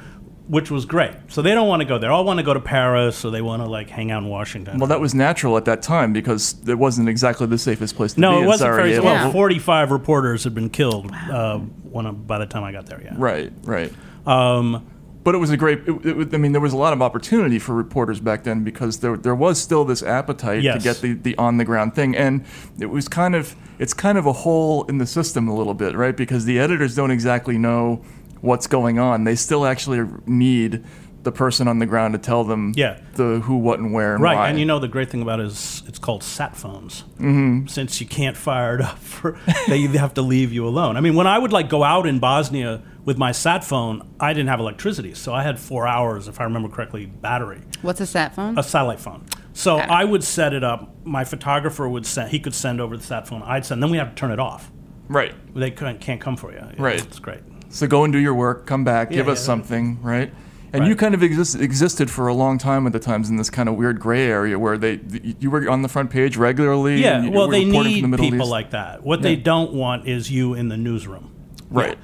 which 0.52 0.70
was 0.70 0.84
great. 0.84 1.14
So 1.30 1.41
they 1.41 1.52
don't 1.54 1.70
want 1.70 1.80
to 1.82 1.86
go 1.88 1.97
there. 1.97 2.12
All 2.12 2.26
want 2.26 2.39
to 2.39 2.43
go 2.43 2.54
to 2.54 2.60
Paris 2.60 3.24
or 3.24 3.32
they 3.32 3.41
want 3.41 3.64
to 3.64 3.70
like 3.70 3.89
hang 3.89 4.12
out 4.12 4.22
in 4.22 4.28
Washington. 4.28 4.80
Well, 4.80 4.88
that 4.88 4.99
was 4.99 5.16
natural 5.16 5.56
at 5.56 5.64
that 5.64 5.82
time 5.82 6.12
because 6.12 6.58
it 6.68 6.78
wasn't 6.78 7.08
exactly 7.08 7.47
the 7.47 7.58
safest 7.58 7.95
place 7.95 8.12
to 8.12 8.18
be. 8.18 8.22
no, 8.22 8.43
it 8.43 8.45
wasn't 8.45 8.74
very 8.76 8.91
Sarajevo. 8.95 9.06
well. 9.06 9.32
Forty-five 9.32 9.91
reporters 9.91 10.43
had 10.43 10.54
been 10.54 10.70
killed 10.70 11.10
uh, 11.10 11.60
when 11.60 12.14
by 12.26 12.38
the 12.38 12.45
time 12.45 12.66
I 12.66 12.74
got 12.74 12.86
there. 12.86 13.02
Yeah, 13.02 13.14
Right, 13.16 13.54
right. 13.64 13.93
Um, 14.28 14.86
But 15.24 15.36
it 15.36 15.38
was 15.38 15.52
a 15.52 15.58
great. 15.58 15.88
It, 15.88 16.06
it, 16.06 16.34
I 16.34 16.38
mean, 16.38 16.52
there 16.52 16.60
was 16.60 16.74
a 16.74 16.78
lot 16.78 16.91
of 16.91 17.02
opportunity 17.02 17.58
for 17.58 17.74
reporters 17.74 18.20
back 18.20 18.43
then 18.43 18.66
because 18.66 18.99
there 18.99 19.16
there 19.16 19.36
was 19.36 19.58
still 19.58 19.86
this 19.86 20.04
appetite 20.04 20.64
Yes. 20.64 20.76
to 20.76 20.84
get 20.84 21.02
the, 21.02 21.14
the 21.14 21.38
on 21.38 21.58
the 21.58 21.64
ground 21.64 21.95
thing, 21.95 22.14
and 22.18 22.43
it 22.78 22.88
was 22.88 23.08
kind 23.08 23.36
of 23.36 23.56
it's 23.80 23.93
kind 23.93 24.18
of 24.18 24.26
a 24.26 24.34
hole 24.34 24.84
in 24.89 24.97
the 24.97 25.08
system 25.08 25.47
a 25.47 25.56
little 25.56 25.74
bit, 25.76 25.95
right? 25.95 26.18
Because 26.18 26.43
the 26.43 26.60
editors 26.60 26.93
don't 26.93 27.12
exactly 27.12 27.58
know 27.58 28.04
what's 28.42 28.68
going 28.68 29.00
on. 29.00 29.24
They 29.24 29.36
still 29.36 29.66
actually 29.66 30.06
need 30.26 30.84
the 31.24 31.32
person 31.32 31.68
on 31.68 31.78
the 31.78 31.86
ground 31.86 32.14
to 32.14 32.18
tell 32.18 32.44
them 32.44 32.74
Yeah. 32.76 33.00
the 33.14 33.39
who, 33.42 33.58
what, 33.58 33.78
and 33.80 33.94
where, 33.94 34.16
and 34.16 34.24
Right, 34.24 34.36
why. 34.36 34.50
and 34.50 34.58
you 34.60 34.66
know 34.66 34.80
the 34.80 34.88
great 34.88 35.12
thing 35.12 35.22
about 35.22 35.39
it 35.39 35.46
is 35.46 35.84
it's 35.88 36.00
called 36.00 36.24
sat 36.24 36.56
phones. 36.58 37.04
Mm-hmm. 37.20 37.68
Since 37.68 38.02
you 38.02 38.08
can't 38.08 38.36
fire 38.36 38.76
it 38.76 38.82
up 38.82 38.98
for, 38.98 39.38
they 39.68 39.82
have 39.82 40.16
to 40.16 40.24
leave 40.24 40.52
you 40.52 40.68
alone. 40.68 40.98
I 40.98 41.02
mean, 41.02 41.14
when 41.14 41.28
I 41.28 41.38
would 41.38 41.54
like 41.54 41.70
go 41.70 41.84
out 41.84 42.08
in 42.08 42.18
Bosnia 42.18 42.82
with 43.06 43.20
my 43.20 43.32
sat 43.32 43.64
phone, 43.64 44.02
I 44.20 44.34
didn't 44.34 44.50
have 44.50 44.60
electricity, 44.60 45.14
so 45.14 45.32
I 45.32 45.44
had 45.44 45.60
four 45.60 45.88
hours, 45.88 46.28
if 46.28 46.42
I 46.42 46.44
remember 46.46 46.70
correctly, 46.70 47.06
battery, 47.06 47.62
What's 47.84 48.02
a 48.02 48.08
sat 48.08 48.34
phone? 48.34 48.58
a 48.58 48.64
satellite 48.64 49.00
phone. 49.00 49.24
So 49.54 49.78
Got. 49.78 49.92
I 49.92 50.06
would 50.06 50.24
set 50.24 50.54
it 50.54 50.64
up. 50.64 51.06
My 51.06 51.24
photographer 51.24 51.88
would 51.88 52.08
send; 52.08 52.32
he 52.32 52.39
could 52.39 52.56
send 52.56 52.82
over 52.82 52.98
the 52.98 53.04
sat 53.04 53.28
phone. 53.28 53.44
I'd 53.44 53.64
send. 53.66 53.84
Then 53.84 53.92
we 53.92 53.98
have 54.00 54.10
to 54.10 54.16
turn 54.16 54.32
it 54.32 54.39
off. 54.39 54.72
right. 55.08 55.36
They 55.54 55.70
can't, 55.70 56.00
can't 56.02 56.22
come 56.22 56.36
for 56.38 56.52
you. 56.52 56.62
Right. 56.80 57.00
It's 57.06 57.20
great. 57.20 57.42
So 57.72 57.88
go 57.88 58.03
and 58.03 58.11
do 58.13 58.19
your 58.19 58.34
work, 58.36 58.65
come 58.65 58.84
back, 58.84 59.09
Yeah, 59.11 59.17
give 59.17 59.30
us 59.30 59.43
something, 59.43 59.99
right? 60.01 60.32
And 60.74 60.82
Right. 60.84 60.89
you 60.89 60.95
kind 60.95 61.13
of 61.13 61.22
exist, 61.24 61.59
existed 61.59 62.09
for 62.09 62.28
a 62.28 62.34
long 62.34 62.57
time 62.57 62.86
at 62.88 62.93
the 62.93 62.99
times 62.99 63.30
in 63.30 63.36
this 63.36 63.49
kind 63.49 63.67
of 63.67 63.76
weird 63.76 63.99
gray 63.99 64.26
area 64.28 64.57
where 64.57 64.78
they 64.78 64.99
you 65.39 65.49
were 65.51 65.69
on 65.69 65.82
the 65.82 65.89
front 65.89 66.09
page 66.09 66.38
regularly. 66.38 67.01
Yeah. 67.01 67.17
and 67.17 67.26
you 67.26 67.32
Well, 67.32 67.47
were 67.47 67.51
they 67.53 67.65
need 67.65 68.03
the 68.09 68.17
people 68.17 68.41
East. 68.43 68.51
like 68.51 68.72
that. 68.72 69.03
What 69.03 69.22
they 69.22 69.36
don't 69.36 69.74
want 69.74 70.07
is 70.07 70.32
you 70.32 70.53
in 70.53 70.69
the 70.69 70.78
newsroom. 70.78 71.30
right, 71.69 71.97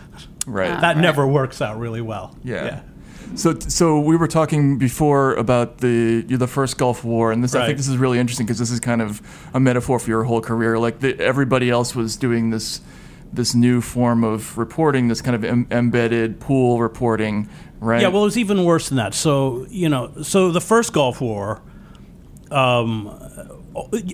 right. 0.46 0.80
That 0.82 0.96
Right. 0.96 0.98
never 0.98 1.26
works 1.28 1.62
out 1.62 1.78
really 1.80 2.02
well. 2.02 2.36
Yeah. 2.44 2.80
So, 3.36 3.56
so 3.60 4.00
we 4.00 4.16
were 4.16 4.28
talking 4.28 4.78
before 4.78 5.34
about 5.36 5.80
the 5.80 6.22
the 6.22 6.48
first 6.48 6.78
Gulf 6.78 7.04
War, 7.04 7.32
and 7.34 7.44
this 7.44 7.54
I 7.56 7.66
think 7.66 7.78
this 7.78 7.90
is 7.90 7.98
really 7.98 8.20
interesting 8.20 8.46
because 8.46 8.58
this 8.60 8.72
is 8.72 8.80
kind 8.80 9.02
of 9.02 9.22
a 9.54 9.60
metaphor 9.60 10.00
for 10.00 10.10
your 10.10 10.24
whole 10.24 10.40
career. 10.42 10.80
Like 10.80 11.00
the, 11.02 11.20
everybody 11.20 11.70
else 11.70 11.94
was 11.96 12.16
doing 12.16 12.52
this 12.52 12.80
this 13.34 13.54
new 13.56 13.82
form 13.82 14.24
of 14.24 14.58
reporting, 14.58 15.08
this 15.08 15.22
kind 15.22 15.36
of 15.36 15.44
em- 15.44 15.68
embedded 15.72 16.40
pool 16.40 16.80
reporting, 16.80 17.50
right? 17.80 18.02
Yeah, 18.02 18.08
well, 18.10 18.24
it 18.24 18.26
was 18.26 18.38
even 18.38 18.64
worse 18.64 18.90
than 18.90 18.98
that. 18.98 19.14
So 19.14 19.66
you 19.70 19.90
know, 19.90 20.12
so 20.22 20.52
the 20.52 20.62
first 20.62 20.94
Gulf 20.94 21.22
War, 21.22 21.62
um, 22.52 23.06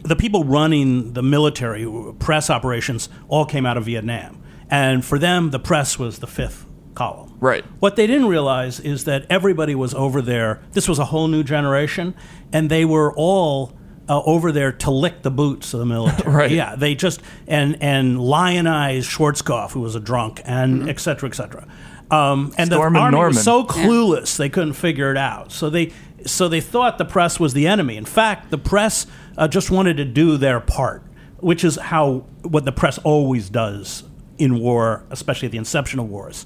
the 0.03 0.15
people 0.17 0.43
running 0.43 1.13
the 1.13 1.23
military 1.23 1.87
press 2.19 2.49
operations 2.49 3.09
all 3.27 3.45
came 3.45 3.65
out 3.65 3.77
of 3.77 3.85
Vietnam, 3.85 4.41
and 4.69 5.03
for 5.03 5.19
them, 5.19 5.51
the 5.51 5.59
press 5.59 5.97
was 5.97 6.19
the 6.19 6.27
fifth 6.27 6.65
column. 6.95 7.35
Right. 7.39 7.65
What 7.79 7.95
they 7.95 8.07
didn't 8.07 8.27
realize 8.27 8.79
is 8.79 9.05
that 9.05 9.25
everybody 9.29 9.75
was 9.75 9.93
over 9.93 10.21
there. 10.21 10.61
This 10.73 10.87
was 10.87 10.99
a 10.99 11.05
whole 11.05 11.27
new 11.27 11.43
generation, 11.43 12.15
and 12.51 12.69
they 12.69 12.85
were 12.85 13.13
all 13.15 13.73
uh, 14.09 14.21
over 14.23 14.51
there 14.51 14.71
to 14.71 14.91
lick 14.91 15.21
the 15.21 15.31
boots 15.31 15.73
of 15.73 15.79
the 15.79 15.85
military. 15.85 16.33
Right. 16.33 16.51
Yeah, 16.51 16.75
they 16.75 16.95
just 16.95 17.21
and 17.47 17.77
and 17.81 18.19
lionize 18.19 19.05
Schwarzkopf, 19.07 19.71
who 19.71 19.81
was 19.81 19.95
a 19.95 19.99
drunk, 19.99 20.41
and 20.45 20.89
et 20.89 20.99
cetera, 20.99 21.29
et 21.29 21.35
cetera. 21.35 21.67
Um, 22.11 22.53
and 22.57 22.67
Storm 22.69 22.93
the 22.93 22.97
and 22.99 23.05
army 23.05 23.11
Norman. 23.15 23.35
was 23.35 23.43
so 23.43 23.63
clueless 23.63 24.37
they 24.37 24.49
couldn't 24.49 24.73
figure 24.73 25.09
it 25.11 25.17
out. 25.17 25.51
So 25.51 25.69
they 25.69 25.91
so 26.25 26.47
they 26.47 26.61
thought 26.61 26.97
the 26.97 27.05
press 27.05 27.39
was 27.39 27.53
the 27.53 27.65
enemy. 27.67 27.97
In 27.97 28.05
fact, 28.05 28.51
the 28.51 28.57
press 28.57 29.07
uh, 29.37 29.47
just 29.47 29.71
wanted 29.71 29.97
to 29.97 30.05
do 30.05 30.37
their 30.37 30.59
part, 30.59 31.03
which 31.39 31.63
is 31.63 31.75
how 31.77 32.25
what 32.43 32.65
the 32.65 32.71
press 32.71 32.97
always 32.99 33.49
does 33.49 34.03
in 34.37 34.59
war, 34.59 35.05
especially 35.11 35.45
at 35.47 35.51
the 35.51 35.57
inception 35.57 35.99
of 35.99 36.09
wars. 36.09 36.45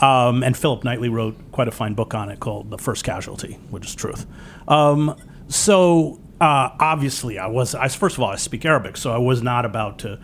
Um, 0.00 0.42
and 0.42 0.56
Philip 0.56 0.82
Knightley 0.84 1.08
wrote 1.08 1.36
quite 1.52 1.68
a 1.68 1.70
fine 1.72 1.94
book 1.94 2.14
on 2.14 2.28
it 2.28 2.40
called 2.40 2.70
"The 2.70 2.78
First 2.78 3.04
Casualty," 3.04 3.58
which 3.70 3.86
is 3.86 3.94
truth. 3.94 4.26
Um, 4.66 5.16
so 5.48 6.18
uh, 6.44 6.70
obviously, 6.78 7.38
I 7.38 7.46
was. 7.46 7.74
I, 7.74 7.88
first 7.88 8.16
of 8.16 8.22
all, 8.22 8.30
I 8.30 8.36
speak 8.36 8.64
Arabic, 8.64 8.96
so 8.96 9.12
I 9.12 9.18
was 9.18 9.42
not 9.42 9.64
about 9.64 9.98
to 10.00 10.20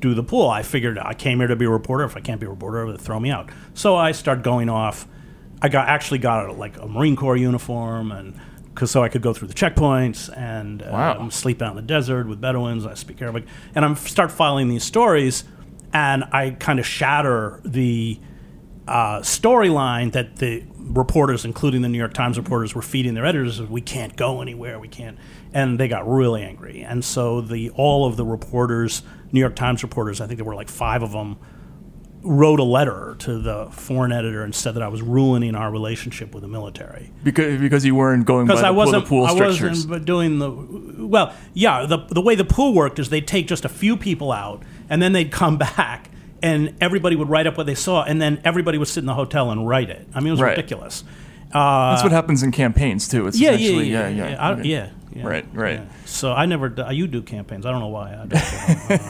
do 0.00 0.14
the 0.14 0.22
pool. 0.22 0.48
I 0.48 0.62
figured 0.62 0.98
I 0.98 1.14
came 1.14 1.38
here 1.38 1.48
to 1.48 1.56
be 1.56 1.66
a 1.66 1.70
reporter. 1.70 2.04
If 2.04 2.16
I 2.16 2.20
can't 2.20 2.40
be 2.40 2.46
a 2.46 2.50
reporter, 2.50 2.90
they 2.90 2.96
throw 2.98 3.20
me 3.20 3.30
out. 3.30 3.50
So 3.74 3.96
I 3.96 4.12
start 4.12 4.42
going 4.42 4.68
off. 4.68 5.06
I 5.62 5.68
got 5.68 5.88
actually 5.88 6.18
got 6.18 6.48
a, 6.48 6.52
like 6.52 6.76
a 6.78 6.86
Marine 6.86 7.16
Corps 7.16 7.36
uniform 7.36 8.10
and. 8.12 8.38
Cause 8.72 8.90
so 8.92 9.02
I 9.02 9.08
could 9.08 9.20
go 9.20 9.34
through 9.34 9.48
the 9.48 9.54
checkpoints 9.54 10.30
and 10.34 10.80
Wow. 10.80 11.18
um, 11.18 11.30
sleep 11.30 11.60
out 11.60 11.70
in 11.70 11.76
the 11.76 11.82
desert 11.82 12.28
with 12.28 12.40
Bedouins. 12.40 12.86
I 12.86 12.94
speak 12.94 13.20
Arabic, 13.20 13.44
and 13.74 13.84
I'm 13.84 13.96
start 13.96 14.30
filing 14.30 14.68
these 14.68 14.84
stories, 14.84 15.42
and 15.92 16.24
I 16.32 16.50
kind 16.50 16.78
of 16.78 16.86
shatter 16.86 17.60
the 17.64 18.20
uh, 18.86 19.18
storyline 19.20 20.12
that 20.12 20.36
the 20.36 20.62
reporters, 20.78 21.44
including 21.44 21.82
the 21.82 21.88
New 21.88 21.98
York 21.98 22.14
Times 22.14 22.38
reporters, 22.38 22.74
were 22.74 22.80
feeding 22.80 23.14
their 23.14 23.26
editors. 23.26 23.60
We 23.60 23.80
can't 23.82 24.16
go 24.16 24.40
anywhere. 24.40 24.78
We 24.78 24.88
can't, 24.88 25.18
and 25.52 25.78
they 25.80 25.88
got 25.88 26.08
really 26.08 26.42
angry. 26.42 26.82
And 26.82 27.04
so 27.04 27.40
the 27.40 27.70
all 27.70 28.06
of 28.06 28.16
the 28.16 28.24
reporters, 28.24 29.02
New 29.32 29.40
York 29.40 29.56
Times 29.56 29.82
reporters, 29.82 30.20
I 30.20 30.26
think 30.26 30.38
there 30.38 30.44
were 30.44 30.54
like 30.54 30.68
five 30.68 31.02
of 31.02 31.12
them, 31.12 31.36
wrote 32.22 32.60
a 32.60 32.64
letter 32.64 33.16
to 33.20 33.38
the 33.38 33.66
foreign 33.70 34.12
editor 34.12 34.42
and 34.44 34.54
said 34.54 34.74
that 34.74 34.82
I 34.82 34.88
was 34.88 35.00
ruining 35.00 35.54
our 35.54 35.70
relationship 35.70 36.34
with 36.34 36.42
the 36.42 36.48
military 36.48 37.10
Because 37.24 37.58
because 37.58 37.82
you 37.86 37.94
weren't 37.94 38.26
going 38.26 38.46
by 38.46 38.52
because 38.52 38.60
the, 38.60 38.66
I 38.66 38.72
wasn't 38.72 39.06
pool 39.06 39.24
I 39.24 39.32
strictures. 39.32 39.86
wasn't 39.86 40.04
doing 40.04 40.38
the 40.38 40.50
well 41.06 41.32
yeah 41.54 41.86
the 41.86 41.96
the 42.10 42.20
way 42.20 42.34
the 42.34 42.44
pool 42.44 42.74
worked 42.74 42.98
is 42.98 43.08
they'd 43.08 43.26
take 43.26 43.46
just 43.46 43.64
a 43.64 43.70
few 43.70 43.96
people 43.96 44.32
out 44.32 44.62
and 44.90 45.00
then 45.00 45.12
they'd 45.14 45.32
come 45.32 45.56
back 45.76 46.10
and 46.42 46.74
everybody 46.82 47.16
would 47.16 47.30
write 47.30 47.46
up 47.46 47.56
what 47.56 47.64
they 47.64 47.74
saw 47.74 48.02
and 48.02 48.20
then 48.20 48.38
everybody 48.44 48.76
would 48.76 48.88
sit 48.88 49.00
in 49.00 49.06
the 49.06 49.14
hotel 49.14 49.50
and 49.50 49.66
write 49.66 49.88
it 49.88 50.06
I 50.14 50.20
mean 50.20 50.28
it 50.28 50.32
was 50.32 50.42
Right. 50.42 50.50
ridiculous 50.58 51.04
uh, 51.54 51.92
That's 51.92 52.02
what 52.02 52.12
happens 52.12 52.42
in 52.42 52.52
campaigns 52.52 53.08
too. 53.08 53.26
It's 53.28 53.40
yeah, 53.40 53.52
yeah, 53.52 53.56
essentially 53.56 53.90
yeah, 53.90 54.08
yeah, 54.08 54.16
yeah, 54.24 54.30
yeah, 54.32 54.36
I- 54.46 54.52
okay. 54.52 54.68
yeah, 54.68 54.90
yeah, 55.14 55.26
Right, 55.26 55.46
right. 55.52 55.80
yeah. 55.80 55.88
So 56.04 56.32
I 56.32 56.46
never. 56.46 56.68
do- 56.68 56.84
You 56.90 57.06
do 57.06 57.22
campaigns. 57.22 57.66
I 57.66 57.70
don't 57.70 57.80
know 57.80 57.88
why. 57.88 58.12
I 58.12 58.26
don't, 58.26 58.34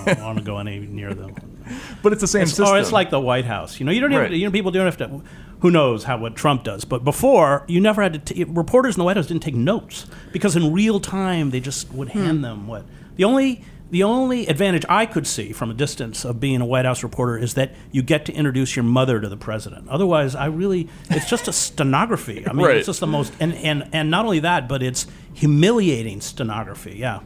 I 0.09 0.15
don't 0.15 0.25
want 0.25 0.39
to 0.39 0.45
go 0.45 0.59
any 0.59 0.79
near 0.81 1.15
them. 1.15 1.35
But 2.03 2.13
it's 2.13 2.21
the 2.21 2.27
same 2.27 2.43
It's, 2.43 2.53
system. 2.53 2.67
or 2.67 2.81
it's 2.81 2.91
like 2.91 3.11
the 3.11 3.21
White 3.21 3.45
House. 3.45 3.79
You 3.79 3.87
know, 3.87 3.93
you 3.93 4.01
don't 4.01 4.11
even. 4.11 4.23
Right. 4.25 4.33
You 4.33 4.45
know, 4.47 4.51
people 4.51 4.73
don't 4.73 4.87
have 4.87 4.97
to. 4.97 5.23
Who 5.61 5.71
knows 5.71 6.03
how 6.03 6.19
what 6.19 6.35
Trump 6.35 6.65
does? 6.65 6.85
But 6.85 7.05
before, 7.05 7.65
you 7.69 7.81
never 7.81 8.03
had 8.03 8.15
to. 8.15 8.35
T- 8.35 8.45
reporters 8.45 8.97
in 8.97 8.99
the 8.99 9.05
White 9.05 9.17
House 9.17 9.29
didn't 9.29 9.45
take 9.45 9.55
notes 9.55 10.07
because 10.33 10.57
in 10.57 10.73
real 10.73 10.99
time 10.99 11.51
they 11.51 11.61
just 11.61 11.93
would 11.93 12.09
hand 12.09 12.39
hmm. 12.39 12.43
them 12.43 12.67
what 12.67 12.87
the 13.17 13.25
only. 13.25 13.63
The 13.91 14.05
only 14.05 14.47
advantage 14.47 14.85
I 14.89 15.05
could 15.07 15.27
see 15.27 15.53
from 15.53 15.71
a 15.71 15.75
distance 15.75 16.25
of 16.25 16.39
being 16.39 16.61
a 16.61 16.65
White 16.65 16.85
House 16.85 17.03
reporter 17.03 17.37
is 17.37 17.55
that 17.55 17.73
you 17.91 18.03
get 18.03 18.25
to 18.27 18.33
introduce 18.33 18.77
your 18.77 18.85
mother 18.85 19.21
to 19.21 19.29
the 19.29 19.37
president. 19.37 19.89
Otherwise, 19.89 20.37
I 20.37 20.47
really, 20.47 20.89
it's 21.11 21.29
just 21.29 21.49
a 21.49 21.53
stenography. 21.53 22.47
I 22.47 22.53
mean, 22.53 22.67
Right. 22.67 22.77
it's 22.77 22.87
just 22.87 23.01
the 23.01 23.09
most, 23.09 23.33
and, 23.41 23.53
and, 23.55 23.89
and 23.93 24.09
not 24.11 24.25
only 24.25 24.39
that, 24.41 24.69
but 24.69 24.83
it's 24.83 25.07
humiliating 25.35 26.21
stenography. 26.21 26.95
Yeah. 26.99 27.21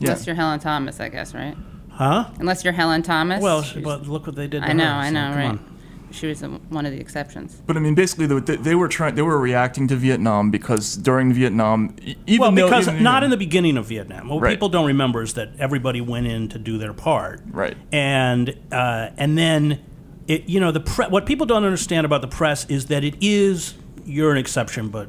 Unless 0.00 0.26
you're 0.26 0.34
Helen 0.36 0.58
Thomas, 0.58 0.98
I 0.98 1.08
guess, 1.08 1.34
right? 1.34 1.56
Huh? 1.90 2.30
Unless 2.40 2.64
you're 2.64 2.72
Helen 2.72 3.02
Thomas. 3.02 3.40
Well, 3.42 3.62
she's- 3.62 3.84
but 3.84 4.08
look 4.08 4.26
what 4.26 4.34
they 4.34 4.48
did 4.48 4.62
to 4.62 4.68
I 4.68 4.72
know, 4.72 4.84
her, 4.86 4.90
I 4.90 5.06
so 5.08 5.14
know, 5.14 5.28
come 5.30 5.36
right? 5.38 5.46
on. 5.50 5.77
She 6.10 6.26
was 6.26 6.40
the, 6.40 6.48
one 6.48 6.86
of 6.86 6.92
the 6.92 7.00
exceptions. 7.00 7.60
But 7.66 7.76
I 7.76 7.80
mean, 7.80 7.94
basically, 7.94 8.26
they, 8.26 8.40
they 8.40 8.56
they 8.56 8.74
were 8.74 8.88
trying. 8.88 9.14
They 9.14 9.22
were 9.22 9.38
reacting 9.38 9.88
to 9.88 9.96
Vietnam 9.96 10.50
because 10.50 10.96
during 10.96 11.32
Vietnam, 11.32 11.94
even 12.26 12.40
well, 12.40 12.52
though 12.52 12.66
because 12.68 12.88
even- 12.88 13.02
not 13.02 13.22
in 13.24 13.30
the 13.30 13.36
beginning 13.36 13.76
of 13.76 13.86
Vietnam. 13.86 14.28
What 14.28 14.42
Right. 14.42 14.50
people 14.50 14.68
don't 14.68 14.86
remember 14.86 15.22
is 15.22 15.34
that 15.34 15.50
everybody 15.58 16.00
went 16.00 16.26
in 16.26 16.48
to 16.50 16.58
do 16.58 16.78
their 16.78 16.92
part, 16.94 17.42
Right. 17.50 17.76
And 17.92 18.56
uh, 18.72 19.10
and 19.16 19.36
then 19.36 19.80
it, 20.26 20.48
you 20.48 20.60
know, 20.60 20.72
the 20.72 20.80
pre- 20.80 21.06
what 21.08 21.26
people 21.26 21.46
don't 21.46 21.64
understand 21.64 22.04
about 22.04 22.20
the 22.22 22.28
press 22.28 22.64
is 22.70 22.86
that 22.86 23.04
it 23.04 23.14
is 23.20 23.74
you're 24.04 24.32
an 24.32 24.38
exception, 24.38 24.88
but 24.88 25.08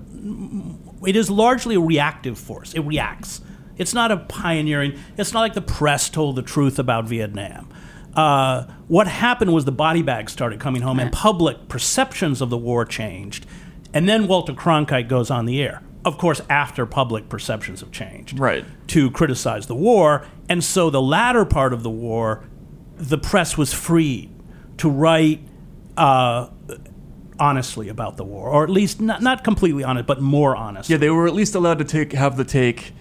it 1.07 1.15
is 1.15 1.29
largely 1.29 1.75
a 1.75 1.79
reactive 1.79 2.37
force. 2.37 2.73
It 2.73 2.81
reacts. 2.81 3.41
It's 3.77 3.93
not 3.93 4.11
a 4.11 4.17
pioneering. 4.17 4.99
It's 5.17 5.31
not 5.31 5.39
like 5.39 5.53
the 5.53 5.61
press 5.61 6.09
told 6.09 6.35
the 6.35 6.41
truth 6.41 6.77
about 6.79 7.05
Vietnam. 7.05 7.68
Uh, 8.15 8.65
what 8.87 9.07
happened 9.07 9.53
was 9.53 9.65
the 9.65 9.71
body 9.71 10.01
bags 10.01 10.31
started 10.31 10.59
coming 10.59 10.81
home, 10.81 10.99
and 10.99 11.11
public 11.11 11.67
perceptions 11.67 12.41
of 12.41 12.49
the 12.49 12.57
war 12.57 12.85
changed. 12.85 13.45
And 13.93 14.07
then 14.09 14.27
Walter 14.27 14.53
Cronkite 14.53 15.07
goes 15.07 15.29
on 15.31 15.45
the 15.45 15.61
air. 15.61 15.81
Of 16.05 16.17
course, 16.17 16.41
after 16.49 16.85
public 16.85 17.27
perceptions 17.29 17.81
have 17.81 17.91
changed, 17.91 18.39
Right. 18.39 18.65
to 18.87 19.11
criticize 19.11 19.67
the 19.67 19.75
war, 19.75 20.25
and 20.47 20.63
so 20.63 20.89
the 20.89 21.01
latter 21.01 21.45
part 21.45 21.73
of 21.73 21.83
the 21.83 21.89
war, 21.89 22.43
the 22.97 23.17
press 23.17 23.57
was 23.57 23.73
free 23.73 24.29
to 24.77 24.89
write 24.89 25.41
uh, 25.97 26.47
honestly 27.39 27.89
about 27.89 28.17
the 28.17 28.23
war, 28.23 28.49
or 28.49 28.63
at 28.63 28.69
least 28.69 28.99
not 29.01 29.21
not 29.21 29.43
completely 29.43 29.83
honest, 29.83 30.05
but 30.07 30.21
more 30.21 30.55
honest. 30.55 30.89
yeah, 30.89 30.97
they 30.97 31.09
were 31.09 31.27
at 31.27 31.33
least 31.33 31.55
allowed 31.55 31.79
to 31.79 31.85
take 31.85 32.13
have 32.13 32.37
the 32.37 32.45
take. 32.45 32.93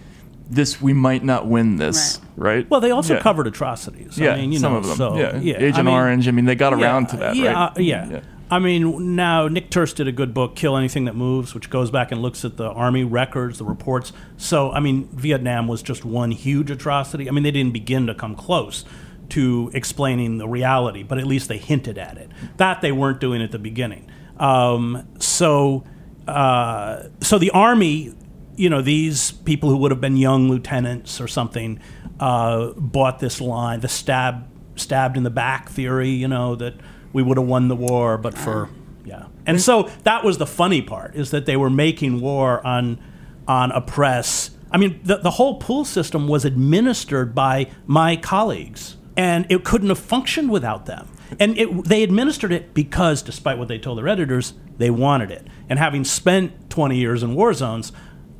This 0.49 0.81
we 0.81 0.93
might 0.93 1.23
not 1.23 1.45
win 1.47 1.75
this, 1.77 2.17
right? 2.21 2.28
Well, 2.69 2.81
they 2.81 2.91
also 2.91 3.15
Yeah. 3.15 3.19
covered 3.21 3.47
atrocities. 3.47 4.17
Yeah, 4.17 4.33
I 4.33 4.37
mean, 4.37 4.51
you 4.51 4.59
some 4.59 4.71
know, 4.73 4.79
of 4.79 4.87
them. 4.87 4.95
So, 4.97 5.17
Yeah. 5.17 5.39
yeah. 5.39 5.55
Agent 5.57 5.77
I 5.79 5.81
mean- 5.83 5.93
Orange, 5.93 6.27
I 6.27 6.31
mean, 6.31 6.45
they 6.45 6.55
got 6.55 6.77
yeah, 6.77 6.85
around 6.85 7.07
to 7.09 7.17
that, 7.17 7.35
yeah, 7.35 7.53
right? 7.53 7.55
uh, 7.77 7.79
yeah. 7.79 8.19
I 8.51 8.57
mean, 8.57 9.15
now 9.15 9.47
Nick 9.47 9.69
Turse 9.69 9.93
did 9.93 10.07
a 10.07 10.11
good 10.11 10.33
book, 10.33 10.55
"Kill 10.55 10.75
Anything 10.75 11.05
That 11.05 11.15
Moves," 11.15 11.53
which 11.53 11.69
goes 11.69 11.91
back 11.91 12.11
and 12.11 12.19
looks 12.21 12.43
at 12.43 12.57
the 12.57 12.69
army 12.71 13.03
records, 13.03 13.59
the 13.59 13.65
reports. 13.65 14.11
So, 14.37 14.71
I 14.71 14.79
mean, 14.79 15.07
Vietnam 15.13 15.67
was 15.67 15.83
just 15.83 16.03
one 16.03 16.31
huge 16.31 16.71
atrocity. 16.71 17.27
I 17.27 17.31
mean, 17.31 17.43
they 17.43 17.51
didn't 17.51 17.73
begin 17.73 18.07
to 18.07 18.15
come 18.15 18.33
close 18.33 18.85
to 19.29 19.69
explaining 19.75 20.39
the 20.39 20.47
reality, 20.47 21.03
but 21.03 21.19
at 21.19 21.27
least 21.27 21.47
they 21.49 21.57
hinted 21.59 21.99
at 21.99 22.17
it. 22.17 22.31
That 22.57 22.81
they 22.81 22.91
weren't 22.91 23.19
doing 23.19 23.43
at 23.43 23.51
the 23.51 23.59
beginning. 23.59 24.07
Um, 24.39 25.03
so, 25.19 25.83
uh, 26.27 27.03
so 27.21 27.37
the 27.37 27.51
army, 27.51 28.13
you 28.55 28.69
know, 28.69 28.81
these 28.81 29.29
people 29.31 29.69
who 29.69 29.77
would 29.77 29.91
have 29.91 30.01
been 30.01 30.17
young 30.17 30.49
lieutenants 30.49 31.21
or 31.21 31.27
something, 31.27 31.79
uh, 32.19 32.71
bought 32.75 33.19
this 33.19 33.41
line, 33.41 33.79
the 33.79 33.87
stab, 33.87 34.47
stabbed 34.75 35.17
in 35.17 35.23
the 35.23 35.29
back 35.29 35.69
theory. 35.69 36.09
You 36.09 36.27
know 36.27 36.55
that 36.55 36.75
we 37.13 37.23
would 37.23 37.37
have 37.37 37.47
won 37.47 37.67
the 37.67 37.75
war, 37.75 38.17
but 38.17 38.37
for 38.37 38.69
yeah. 39.05 39.27
And 39.45 39.59
so 39.59 39.89
that 40.03 40.23
was 40.23 40.37
the 40.37 40.45
funny 40.45 40.81
part 40.81 41.15
is 41.15 41.31
that 41.31 41.45
they 41.45 41.57
were 41.57 41.69
making 41.69 42.21
war 42.21 42.65
on 42.65 42.99
on 43.47 43.71
a 43.71 43.81
press. 43.81 44.51
I 44.71 44.77
mean, 44.77 44.99
the, 45.03 45.17
the 45.17 45.31
whole 45.31 45.57
pool 45.57 45.83
system 45.83 46.27
was 46.27 46.45
administered 46.45 47.33
by 47.33 47.71
my 47.87 48.15
colleagues, 48.15 48.97
and 49.17 49.47
it 49.49 49.63
couldn't 49.63 49.89
have 49.89 49.97
functioned 49.99 50.51
without 50.51 50.85
them. 50.85 51.07
And 51.39 51.57
it, 51.57 51.85
they 51.85 52.03
administered 52.03 52.51
it 52.51 52.73
because, 52.73 53.21
despite 53.21 53.57
what 53.57 53.67
they 53.67 53.79
told 53.79 53.97
their 53.97 54.07
editors, 54.07 54.53
they 54.77 54.89
wanted 54.89 55.31
it. 55.31 55.47
And 55.67 55.77
having 55.79 56.03
spent 56.03 56.69
20 56.69 56.97
years 56.97 57.23
in 57.23 57.35
war 57.35 57.53
zones, 57.53 57.91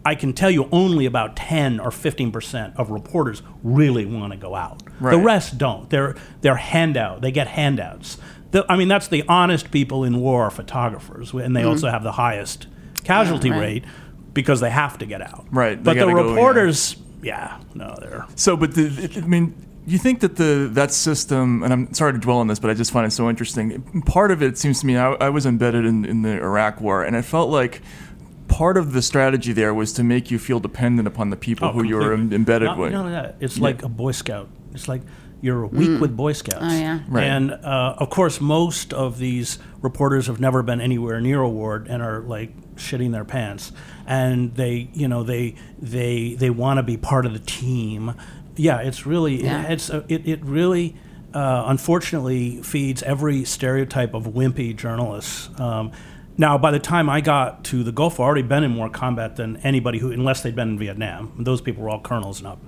I 0.06 0.16
can 0.16 0.34
tell 0.34 0.50
you 0.50 0.70
only 0.72 1.06
about 1.06 1.36
10 1.36 1.80
or 1.80 1.92
15 1.92 2.32
percent 2.32 2.74
of 2.78 2.90
reporters 2.90 3.42
really 3.64 4.06
want 4.06 4.32
to 4.34 4.38
go 4.38 4.56
out. 4.56 4.82
The 5.02 5.18
rest 5.20 5.58
don't. 5.58 5.90
They're 5.90 6.16
they're 6.42 6.56
handout. 6.56 7.22
They 7.22 7.32
get 7.32 7.48
handouts. 7.48 8.18
The, 8.52 8.66
I 8.72 8.76
mean, 8.78 8.88
that's 8.88 9.08
the 9.08 9.24
honest 9.28 9.70
people 9.72 10.04
in 10.04 10.20
war 10.20 10.46
are 10.46 10.50
photographers, 10.50 11.34
and 11.34 11.56
they 11.56 11.62
Mhm. 11.62 11.70
also 11.70 11.90
have 11.90 12.02
the 12.04 12.14
highest 12.14 12.68
casualty 13.04 13.50
Yeah, 13.50 13.54
right. 13.56 13.62
rate 13.62 13.84
because 14.34 14.60
they 14.60 14.70
have 14.72 14.98
to 15.00 15.06
get 15.06 15.22
out. 15.22 15.46
Right, 15.52 15.82
But 15.82 15.94
the 15.94 16.00
gotta 16.02 16.14
go, 16.14 16.24
yeah. 16.24 16.30
reporters, 16.32 16.96
yeah, 17.22 17.58
no, 17.76 17.96
they're 18.00 18.26
So, 18.36 18.56
but 18.58 18.74
the, 18.74 19.12
I 19.18 19.28
mean, 19.28 19.54
you 19.86 19.98
think 19.98 20.20
that 20.22 20.36
the 20.38 20.70
that 20.74 20.92
system, 20.92 21.62
and 21.64 21.72
I'm 21.74 21.94
sorry 21.94 22.14
to 22.14 22.20
dwell 22.20 22.38
on 22.38 22.48
this, 22.48 22.58
but 22.60 22.70
I 22.72 22.74
just 22.74 22.92
find 22.92 23.06
it 23.06 23.12
so 23.12 23.30
interesting. 23.30 23.82
Part 24.06 24.32
of 24.32 24.42
it 24.42 24.58
seems 24.58 24.80
to 24.82 24.86
me, 24.88 24.98
I, 24.98 25.12
I 25.14 25.30
was 25.30 25.46
embedded 25.46 25.86
in, 25.86 26.06
in 26.06 26.22
the 26.24 26.38
Iraq 26.42 26.80
War, 26.82 27.04
and 27.04 27.16
it 27.16 27.24
felt 27.26 27.50
like 27.50 27.82
part 28.50 28.76
of 28.78 28.92
the 28.94 29.02
strategy 29.02 29.54
there 29.54 29.74
was 29.74 29.94
to 29.94 30.04
make 30.04 30.30
you 30.32 30.38
feel 30.40 30.60
dependent 30.60 31.08
upon 31.08 31.30
the 31.30 31.38
people 31.38 31.70
Oh, 31.70 31.72
who 31.72 31.84
you 31.84 31.96
were 31.96 32.10
completely. 32.12 32.36
embedded 32.36 32.66
Not, 32.68 32.78
with. 32.78 32.92
Not 32.92 33.00
only 33.02 33.12
that, 33.14 33.36
it's 33.40 33.58
Yeah. 33.58 33.64
like 33.64 33.84
a 33.84 33.90
Boy 33.90 34.12
Scout. 34.12 34.50
It's 34.74 34.88
like 34.88 35.02
you're 35.42 35.64
a 35.64 35.68
week 35.68 35.90
Mm. 35.90 36.00
with 36.02 36.18
Boy 36.18 36.34
Scouts. 36.34 36.58
Oh, 36.62 36.78
yeah. 36.78 37.00
Right. 37.08 37.24
And 37.24 37.52
uh, 37.52 37.96
of 37.98 38.10
course, 38.10 38.42
most 38.42 38.92
of 38.94 39.20
these 39.20 39.58
reporters 39.82 40.28
have 40.28 40.40
never 40.42 40.62
been 40.64 40.82
anywhere 40.82 41.22
near 41.22 41.40
a 41.42 41.50
ward 41.50 41.88
and 41.90 42.02
are 42.04 42.20
like 42.22 42.52
shitting 42.76 43.12
their 43.14 43.24
pants. 43.26 43.72
And 44.06 44.54
they, 44.56 44.90
you 44.94 45.08
know, 45.08 45.24
they 45.24 45.56
they 45.82 46.36
they 46.38 46.50
want 46.50 46.78
to 46.78 46.84
be 46.84 46.98
part 46.98 47.26
of 47.26 47.32
the 47.34 47.40
team. 47.40 48.14
Yeah, 48.58 48.80
it's 48.80 49.06
really 49.06 49.44
Yeah. 49.44 49.64
it's 49.70 49.90
uh, 49.90 50.04
it 50.10 50.28
it 50.28 50.44
really. 50.44 50.96
Uh, 51.32 51.64
unfortunately, 51.68 52.60
feeds 52.64 53.04
every 53.04 53.44
stereotype 53.46 54.16
of 54.16 54.24
wimpy 54.34 54.76
journalists. 54.76 55.48
Um, 55.60 55.92
Now, 56.40 56.58
by 56.58 56.72
the 56.72 56.80
time 56.80 57.10
I 57.10 57.20
got 57.20 57.66
to 57.66 57.84
the 57.84 57.92
Gulf, 57.92 58.18
I'd 58.18 58.24
already 58.24 58.44
been 58.44 58.64
in 58.64 58.72
more 58.72 58.90
combat 58.90 59.36
than 59.36 59.58
anybody 59.58 60.00
who, 60.00 60.10
unless 60.14 60.42
they'd 60.42 60.56
been 60.56 60.70
in 60.70 60.80
Vietnam. 60.80 61.34
Those 61.38 61.60
people 61.60 61.84
were 61.84 61.90
all 61.90 62.00
colonels 62.00 62.40
and 62.40 62.48
up. 62.48 62.60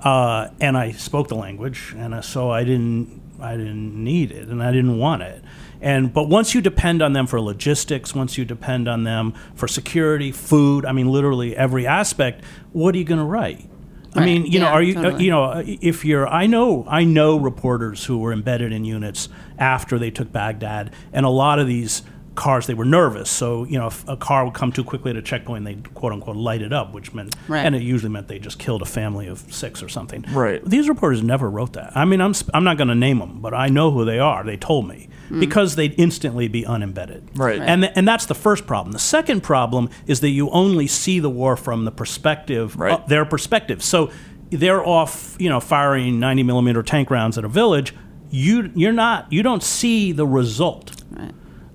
Uh, 0.00 0.50
and 0.60 0.76
I 0.76 0.92
spoke 0.92 1.28
the 1.28 1.34
language, 1.34 1.94
and 1.96 2.12
uh, 2.12 2.20
so 2.20 2.50
I 2.50 2.64
didn't, 2.64 3.22
I 3.40 3.56
didn't 3.56 3.94
need 3.94 4.30
it, 4.30 4.48
and 4.48 4.62
I 4.62 4.70
didn't 4.72 4.98
want 4.98 5.22
it. 5.22 5.42
And 5.80 6.12
but 6.12 6.28
once 6.28 6.54
you 6.54 6.60
depend 6.60 7.00
on 7.00 7.14
them 7.14 7.26
for 7.26 7.40
logistics, 7.40 8.14
once 8.14 8.36
you 8.36 8.44
depend 8.44 8.88
on 8.88 9.04
them 9.04 9.32
for 9.54 9.68
security, 9.68 10.30
food, 10.30 10.84
I 10.84 10.92
mean, 10.92 11.08
literally 11.08 11.56
every 11.56 11.86
aspect. 11.86 12.44
What 12.72 12.94
are 12.94 12.98
you 12.98 13.04
going 13.04 13.20
to 13.20 13.24
write? 13.24 13.70
I 14.14 14.18
Right. 14.20 14.26
mean, 14.26 14.46
you 14.46 14.60
know, 14.60 14.66
are 14.66 14.82
you, 14.82 14.98
uh, 14.98 15.02
totally. 15.02 15.24
you 15.24 15.30
know, 15.30 15.44
uh, 15.44 15.62
if 15.66 16.04
you're, 16.04 16.28
I 16.28 16.46
know, 16.46 16.84
I 16.88 17.04
know 17.04 17.36
reporters 17.38 18.04
who 18.04 18.18
were 18.18 18.32
embedded 18.34 18.70
in 18.72 18.84
units 18.84 19.28
after 19.58 19.98
they 19.98 20.10
took 20.10 20.30
Baghdad, 20.30 20.92
and 21.12 21.24
a 21.26 21.30
lot 21.30 21.58
of 21.58 21.66
these 21.66 22.02
cars, 22.34 22.66
they 22.66 22.74
were 22.74 22.84
nervous. 22.84 23.30
So, 23.30 23.64
you 23.64 23.78
know, 23.78 23.86
if 23.86 24.06
a 24.08 24.16
car 24.16 24.44
would 24.44 24.54
come 24.54 24.72
too 24.72 24.84
quickly 24.84 25.10
at 25.10 25.16
a 25.16 25.22
checkpoint, 25.22 25.64
they 25.64 25.74
quote 25.94 26.12
unquote 26.12 26.36
light 26.36 26.62
it 26.62 26.72
up, 26.72 26.92
which 26.92 27.14
meant, 27.14 27.34
Right. 27.48 27.64
and 27.64 27.74
it 27.74 27.82
usually 27.82 28.10
meant 28.10 28.28
they 28.28 28.38
just 28.38 28.58
killed 28.58 28.82
a 28.82 28.86
family 28.86 29.26
of 29.28 29.38
six 29.52 29.82
or 29.82 29.88
something. 29.88 30.24
Right. 30.32 30.64
These 30.64 30.88
reporters 30.88 31.22
never 31.22 31.48
wrote 31.48 31.74
that. 31.74 31.96
I 31.96 32.04
mean, 32.04 32.20
I'm, 32.20 32.34
sp- 32.34 32.50
I'm 32.54 32.64
not 32.64 32.76
going 32.76 32.88
to 32.88 32.94
name 32.94 33.18
them, 33.20 33.40
but 33.40 33.54
I 33.54 33.68
know 33.68 33.90
who 33.90 34.04
they 34.04 34.18
are. 34.18 34.42
They 34.44 34.56
told 34.56 34.88
me 34.88 35.08
because 35.38 35.74
they'd 35.76 35.94
instantly 35.98 36.48
be 36.48 36.64
unembedded. 36.64 37.22
Right. 37.38 37.58
Right. 37.58 37.68
And, 37.68 37.82
th- 37.82 37.92
and 37.96 38.06
that's 38.06 38.26
the 38.26 38.34
first 38.34 38.66
problem. 38.66 38.92
The 38.92 38.98
second 38.98 39.42
problem 39.42 39.88
is 40.06 40.20
that 40.20 40.28
you 40.30 40.50
only 40.50 40.86
see 40.86 41.18
the 41.20 41.30
war 41.30 41.56
from 41.56 41.84
the 41.84 41.90
perspective, 41.92 42.76
Right. 42.76 42.92
uh, 43.00 43.06
their 43.06 43.24
perspective. 43.24 43.82
So 43.82 44.10
they're 44.50 44.84
off, 44.86 45.36
you 45.40 45.48
know, 45.48 45.60
firing 45.60 46.20
90 46.20 46.42
millimeter 46.42 46.82
tank 46.82 47.10
rounds 47.10 47.38
at 47.38 47.44
a 47.44 47.48
village. 47.48 47.94
You, 48.30 48.70
you're 48.74 48.92
not, 48.92 49.32
you 49.32 49.42
don't 49.42 49.62
see 49.62 50.12
the 50.12 50.26
result. 50.26 50.92
Right. 51.10 51.32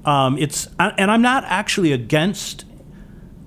Um, 0.09 0.39
it's, 0.39 0.67
and 0.79 1.11
I'm 1.11 1.21
not 1.21 1.43
actually 1.45 1.93
against 1.93 2.65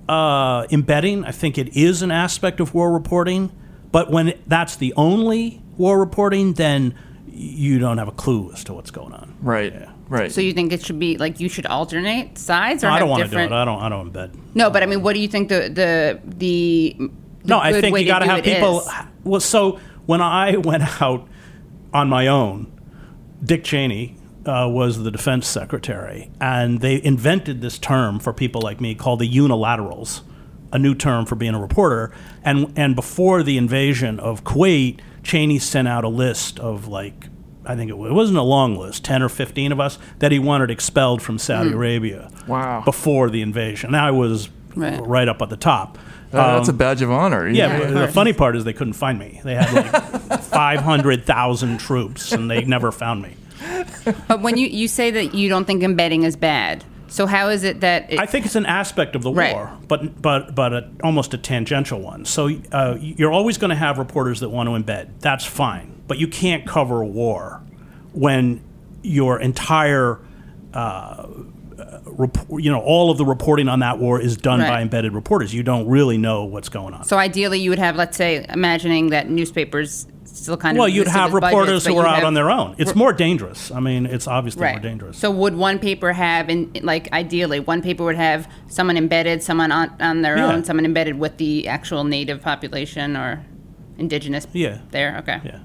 uh, 0.07 0.65
embedding. 0.71 1.25
I 1.25 1.31
think 1.31 1.57
it 1.57 1.75
is 1.75 2.01
an 2.01 2.09
aspect 2.09 2.61
of 2.61 2.73
war 2.73 2.93
reporting, 2.93 3.51
but 3.91 4.09
when 4.09 4.39
that's 4.47 4.77
the 4.77 4.93
only 4.95 5.61
war 5.77 5.99
reporting, 5.99 6.53
then 6.53 6.95
you 7.27 7.79
don't 7.79 7.97
have 7.97 8.07
a 8.07 8.13
clue 8.13 8.49
as 8.53 8.63
to 8.65 8.73
what's 8.73 8.91
going 8.91 9.11
on. 9.11 9.35
Right. 9.41 9.73
Right. 10.07 10.31
So 10.31 10.39
you 10.39 10.53
think 10.53 10.71
it 10.71 10.85
should 10.85 10.99
be 10.99 11.17
like 11.17 11.41
you 11.41 11.49
should 11.49 11.65
alternate 11.65 12.37
sides 12.37 12.83
or 12.83 12.87
I 12.87 12.99
don't 12.99 13.09
want 13.09 13.23
to 13.23 13.29
do 13.29 13.37
it. 13.39 13.51
I 13.51 13.65
don't. 13.65 13.81
I 13.81 13.89
don't 13.89 14.13
embed. 14.13 14.37
No, 14.53 14.69
but 14.69 14.83
I 14.83 14.85
mean, 14.85 15.01
what 15.01 15.13
do 15.13 15.19
you 15.19 15.27
think 15.27 15.49
the 15.49 15.61
the 15.61 16.21
the, 16.23 16.95
the 16.97 17.11
no, 17.45 17.59
I 17.59 17.81
think 17.81 17.93
way 17.93 18.01
you 18.01 18.07
got 18.07 18.19
to 18.19 18.25
have 18.25 18.43
people. 18.43 18.81
is? 18.81 18.89
Well, 19.23 19.41
so 19.41 19.79
when 20.05 20.21
I 20.21 20.57
went 20.57 21.01
out 21.01 21.27
on 21.93 22.09
my 22.09 22.27
own, 22.27 22.71
Dick 23.43 23.63
Cheney 23.63 24.17
uh, 24.45 24.67
was 24.69 25.03
the 25.03 25.11
defense 25.11 25.47
secretary, 25.47 26.29
and 26.41 26.81
they 26.81 27.01
invented 27.03 27.61
this 27.61 27.77
term 27.79 28.19
for 28.19 28.33
people 28.33 28.61
like 28.61 28.81
me 28.81 28.93
called 28.95 29.19
the 29.19 29.29
unilaterals, 29.29 30.21
a 30.71 30.79
new 30.79 30.93
term 30.95 31.25
for 31.25 31.35
being 31.35 31.53
a 31.55 31.61
reporter. 31.61 32.11
And 32.43 32.73
and 32.75 32.95
before 32.95 33.41
the 33.43 33.57
invasion 33.57 34.19
of 34.19 34.43
Kuwait, 34.43 34.99
Cheney 35.23 35.59
sent 35.59 35.87
out 35.87 36.03
a 36.03 36.09
list 36.09 36.59
of 36.59 36.87
like. 36.87 37.27
I 37.65 37.77
think 37.77 37.89
it, 37.89 37.93
it 37.93 38.11
wasn't 38.11 38.37
a 38.39 38.41
long 38.43 38.75
list, 38.75 39.05
10 39.05 39.23
or 39.23 39.29
15 39.29 39.71
of 39.71 39.79
us, 39.79 39.97
that 40.19 40.33
he 40.33 40.37
wanted 40.39 40.69
expelled 40.69 41.21
from 41.21 41.37
Saudi 41.39 41.69
Hmm. 41.69 41.75
Arabia 41.77 42.29
Wow. 42.45 42.81
before 42.83 43.29
the 43.29 43.41
invasion. 43.41 43.87
And 43.91 43.95
I 43.95 44.11
was 44.11 44.49
Right. 44.75 44.99
right 45.07 45.29
up 45.29 45.41
at 45.41 45.49
the 45.49 45.55
top. 45.55 45.97
Uh, 46.33 46.57
that's 46.57 46.67
a 46.67 46.71
Um, 46.73 46.77
badge 46.77 47.01
of 47.01 47.09
honor. 47.09 47.47
yeah, 47.47 47.67
Yeah, 47.67 47.79
but 47.79 47.93
the 48.07 48.07
funny 48.09 48.33
part 48.33 48.57
is 48.57 48.65
they 48.65 48.73
couldn't 48.73 48.93
find 48.93 49.17
me. 49.17 49.39
They 49.45 49.55
had 49.55 49.71
like 49.71 50.41
500,000 50.41 51.77
troops 51.79 52.33
and 52.33 52.51
they 52.51 52.65
never 52.65 52.91
found 52.91 53.21
me. 53.21 53.35
But 54.27 54.41
when 54.41 54.57
you 54.57 54.67
you 54.67 54.87
say 54.87 55.11
that 55.11 55.33
you 55.33 55.49
don't 55.49 55.65
think 55.65 55.83
embedding 55.83 56.23
is 56.23 56.35
bad, 56.35 56.83
so 57.07 57.25
how 57.25 57.49
is 57.49 57.63
it 57.63 57.81
that 57.81 58.11
it, 58.11 58.19
I 58.19 58.25
think 58.25 58.45
it's 58.45 58.55
an 58.55 58.65
aspect 58.65 59.15
of 59.15 59.21
the 59.23 59.31
Right. 59.31 59.53
war, 59.53 59.71
but 59.87 60.21
but 60.21 60.55
but 60.55 60.73
a, 60.73 60.89
almost 61.03 61.33
a 61.33 61.37
tangential 61.37 61.99
one. 62.01 62.25
So 62.25 62.49
uh, 62.71 62.97
you're 62.99 63.31
always 63.31 63.57
going 63.57 63.69
to 63.69 63.75
have 63.75 63.97
reporters 63.97 64.39
that 64.41 64.49
want 64.49 64.67
to 64.67 64.73
embed. 64.73 65.09
That's 65.19 65.45
fine, 65.45 66.01
but 66.07 66.17
you 66.17 66.27
can't 66.27 66.65
cover 66.67 67.01
a 67.01 67.07
war 67.07 67.61
when 68.13 68.61
your 69.03 69.39
entire 69.39 70.19
uh, 70.73 71.27
rep- 72.05 72.37
you 72.49 72.71
know 72.71 72.79
all 72.81 73.11
of 73.11 73.17
the 73.17 73.25
reporting 73.25 73.67
on 73.69 73.79
that 73.79 73.99
war 73.99 74.19
is 74.19 74.37
done 74.37 74.59
by 74.59 74.81
embedded 74.81 75.13
reporters. 75.13 75.53
You 75.53 75.63
don't 75.63 75.87
really 75.87 76.17
know 76.17 76.45
what's 76.45 76.69
going 76.69 76.93
on. 76.93 77.03
So 77.05 77.17
ideally, 77.17 77.59
you 77.59 77.69
would 77.69 77.79
have, 77.79 77.95
let's 77.95 78.17
say, 78.17 78.45
imagining 78.49 79.09
that 79.09 79.29
newspapers 79.29 80.07
still 80.33 80.57
kind 80.57 80.77
of 80.77 80.79
well, 80.79 80.89
you'd 80.89 81.07
have 81.07 81.31
with 81.31 81.41
budgets, 81.41 81.53
reporters 81.53 81.85
who 81.85 81.97
are 81.97 82.07
out 82.07 82.23
on 82.23 82.33
their 82.33 82.49
own. 82.51 82.75
It's 82.77 82.91
Re- 82.91 82.97
more 82.97 83.13
dangerous. 83.13 83.71
I 83.71 83.79
mean, 83.79 84.05
it's 84.05 84.27
obviously 84.27 84.63
right. 84.63 84.73
more 84.73 84.81
dangerous. 84.81 85.17
So 85.17 85.31
would 85.31 85.55
one 85.55 85.79
paper 85.79 86.11
have, 86.13 86.49
in 86.49 86.71
like 86.81 87.11
ideally, 87.13 87.59
one 87.59 87.81
paper 87.81 88.03
would 88.03 88.15
have 88.15 88.47
someone 88.67 88.97
embedded, 88.97 89.43
someone 89.43 89.71
on 89.71 89.91
on 89.99 90.21
their 90.21 90.37
Yeah. 90.37 90.51
own, 90.53 90.63
someone 90.63 90.85
embedded 90.85 91.19
with 91.19 91.37
the 91.37 91.67
actual 91.67 92.03
native 92.03 92.41
population 92.41 93.15
or 93.15 93.45
indigenous. 93.97 94.47
Yeah. 94.53 94.79
There. 94.91 95.17
Okay. 95.19 95.39
Yeah. 95.45 95.59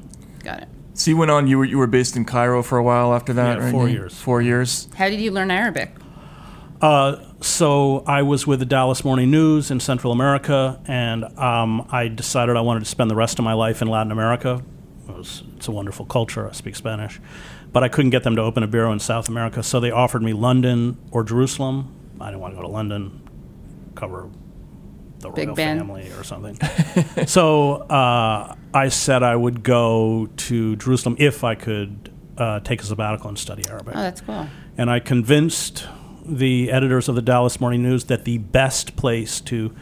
Got 0.45 0.62
it. 0.62 0.69
So 0.95 1.11
you 1.12 1.16
went 1.16 1.31
on. 1.31 1.47
You 1.47 1.59
were 1.59 1.64
you 1.64 1.79
were 1.79 1.87
based 1.87 2.16
in 2.16 2.25
Cairo 2.25 2.62
for 2.62 2.77
a 2.77 2.83
while 2.83 3.14
after 3.14 3.33
that. 3.33 3.59
Yeah, 3.59 3.64
right? 3.64 3.73
four 3.73 3.89
years. 3.89 4.14
Four 4.19 4.43
years. 4.43 4.89
How 4.97 5.09
did 5.09 5.21
you 5.21 5.31
learn 5.31 5.51
Arabic? 5.51 5.91
Uh, 6.81 7.16
so 7.41 8.05
I 8.07 8.22
was 8.22 8.47
with 8.47 8.61
the 8.61 8.66
Dallas 8.66 9.05
Morning 9.05 9.31
News 9.31 9.70
in 9.70 9.81
Central 9.81 10.12
America, 10.12 10.81
and 10.87 11.24
um, 11.39 11.87
I 11.91 12.09
decided 12.09 12.57
I 12.57 12.61
wanted 12.61 12.81
to 12.81 12.87
spend 12.87 13.11
the 13.11 13.16
rest 13.16 13.39
of 13.39 13.45
my 13.45 13.53
life 13.55 13.83
in 13.83 13.89
Latin 13.89 14.12
America. 14.12 14.62
It 15.09 15.14
was, 15.16 15.43
it's 15.57 15.66
a 15.68 15.72
wonderful 15.72 16.07
culture. 16.07 16.49
I 16.49 16.53
speak 16.53 16.76
Spanish, 16.76 17.20
but 17.72 17.83
I 17.83 17.89
couldn't 17.89 18.11
get 18.11 18.22
them 18.22 18.37
to 18.37 18.43
open 18.43 18.62
a 18.62 18.68
bureau 18.68 18.93
in 18.93 19.01
South 19.01 19.29
America, 19.29 19.62
so 19.62 19.81
they 19.81 19.91
offered 19.91 20.22
me 20.22 20.33
London 20.33 20.99
or 21.11 21.24
Jerusalem. 21.24 21.93
I 22.20 22.26
didn't 22.26 22.41
want 22.41 22.53
to 22.53 22.57
go 22.57 22.62
to 22.62 22.68
London, 22.68 23.22
cover 23.97 24.29
the 25.20 25.31
Big 25.31 25.49
royal 25.49 25.57
Ben. 25.57 25.79
family 25.79 26.11
or 26.12 26.22
something. 26.22 26.57
so 27.26 27.72
uh, 27.74 28.55
I 28.72 28.89
said 28.89 29.24
I 29.24 29.35
would 29.35 29.64
go 29.64 30.29
to 30.37 30.76
Jerusalem 30.76 31.16
if 31.18 31.43
I 31.43 31.57
could 31.57 32.12
uh, 32.37 32.61
take 32.61 32.83
a 32.83 32.85
sabbatical 32.85 33.29
and 33.29 33.37
study 33.39 33.64
Arabic 33.68 33.95
Oh, 33.97 34.01
that's 34.01 34.20
cool. 34.20 34.47
and 34.76 34.89
I 34.89 35.01
convinced 35.01 35.87
the 36.29 36.70
editors 36.70 37.09
of 37.09 37.14
the 37.14 37.22
Dallas 37.22 37.61
Morning 37.61 37.83
News 37.83 38.05
that 38.05 38.24
the 38.24 38.39
best 38.39 38.97
place 38.97 39.41
to 39.43 39.74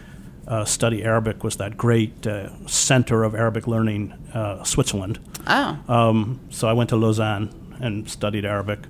uh, 0.47 0.65
study 0.65 1.03
Arabic 1.03 1.43
was 1.43 1.57
that 1.57 1.77
great 1.77 2.27
uh, 2.27 2.51
center 2.67 3.25
of 3.25 3.35
Arabic 3.35 3.67
learning, 3.67 4.13
uh, 4.33 4.63
Switzerland. 4.65 5.19
Oh. 5.47 5.79
Um, 5.89 6.41
so 6.51 6.69
I 6.69 6.73
went 6.73 6.91
to 6.91 6.97
Lausanne 6.97 7.51
and 7.81 8.09
studied 8.09 8.45
Arabic. 8.45 8.81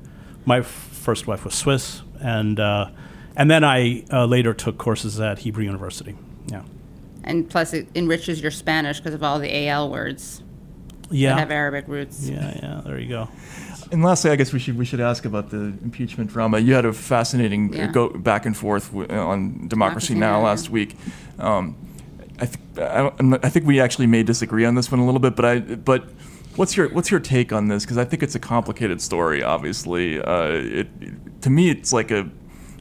My 0.45 0.59
f- 0.59 0.67
first 0.67 1.27
wife 1.27 1.45
was 1.45 1.55
Swiss, 1.55 2.03
and 2.21 2.61
uh, 2.61 2.91
and 3.37 3.51
then 3.51 3.65
I 3.65 4.05
uh, 4.13 4.27
later 4.27 4.53
took 4.55 4.79
courses 4.79 5.19
at 5.21 5.41
Hebrew 5.41 5.65
University. 5.65 6.15
Yeah, 6.47 6.63
And 7.25 7.49
plus, 7.51 7.73
it 7.73 7.89
enriches 7.95 8.41
your 8.41 8.51
Spanish 8.53 8.99
because 9.01 9.15
of 9.15 9.23
all 9.23 9.39
the 9.39 9.69
AL 9.69 9.91
words 9.91 10.43
yeah, 11.11 11.31
that 11.31 11.39
have 11.41 11.51
Arabic 11.51 11.89
roots. 11.89 12.29
yeah, 12.29 12.59
yeah. 12.63 12.81
There 12.85 12.99
you 13.01 13.09
go. 13.09 13.29
And 13.93 14.03
lastly, 14.03 14.31
I 14.31 14.37
guess 14.37 14.53
we 14.53 14.59
should 14.59 14.77
we 14.77 14.85
should 14.85 15.01
ask 15.01 15.25
about 15.25 15.51
the 15.51 15.59
impeachment 15.59 16.31
drama. 16.31 16.59
You 16.59 16.75
had 16.75 16.85
a 16.85 16.93
fascinating 16.93 17.73
Yeah. 17.73 17.87
go 17.93 18.09
back 18.09 18.47
and 18.47 18.57
forth 18.57 18.91
w- 18.91 19.09
uh, 19.11 19.15
on 19.25 19.69
Democracy, 19.69 19.69
Democracy 19.69 20.15
Now 20.15 20.39
Now! 20.41 20.45
last 20.45 20.71
week. 20.71 20.97
Um, 21.39 21.77
I, 22.41 22.47
th- 22.47 22.59
I, 22.79 22.99
don't- 22.99 23.15
I'm 23.19 23.31
not- 23.31 23.45
I 23.45 23.49
think 23.49 23.67
we 23.67 23.81
actually 23.81 24.07
may 24.07 24.23
disagree 24.23 24.65
on 24.65 24.75
this 24.75 24.91
one 24.91 25.01
a 25.01 25.05
little 25.07 25.21
bit, 25.21 25.37
but 25.37 25.45
I 25.45 25.61
but 25.61 26.05
what's 26.57 26.77
your 26.77 26.89
what's 26.91 27.11
your 27.11 27.21
take 27.21 27.53
on 27.53 27.69
this? 27.69 27.85
Because 27.85 27.99
I 27.99 28.05
think 28.05 28.23
it's 28.23 28.35
a 28.35 28.41
complicated 28.41 29.01
story. 29.01 29.43
Obviously, 29.43 30.21
uh, 30.21 30.49
it, 30.51 30.89
to 31.43 31.51
me 31.51 31.71
it's 31.71 31.93
like 31.93 32.11
a 32.11 32.29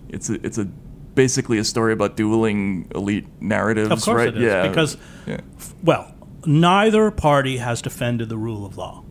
it's 0.09 0.29
a 0.29 0.45
it's 0.45 0.57
a 0.57 0.65
basically 1.13 1.57
a 1.59 1.63
story 1.63 1.93
about 1.93 2.17
dueling 2.17 2.89
elite 2.95 3.27
narratives. 3.41 3.91
Of 3.91 4.01
course 4.01 4.17
right? 4.17 4.27
it 4.29 4.37
is, 4.37 4.43
yeah, 4.43 4.67
because 4.67 4.97
yeah. 5.27 5.39
well, 5.83 6.13
neither 6.45 7.11
party 7.11 7.57
has 7.57 7.81
defended 7.81 8.27
the 8.29 8.37
rule 8.37 8.65
of 8.65 8.75
law. 8.77 9.03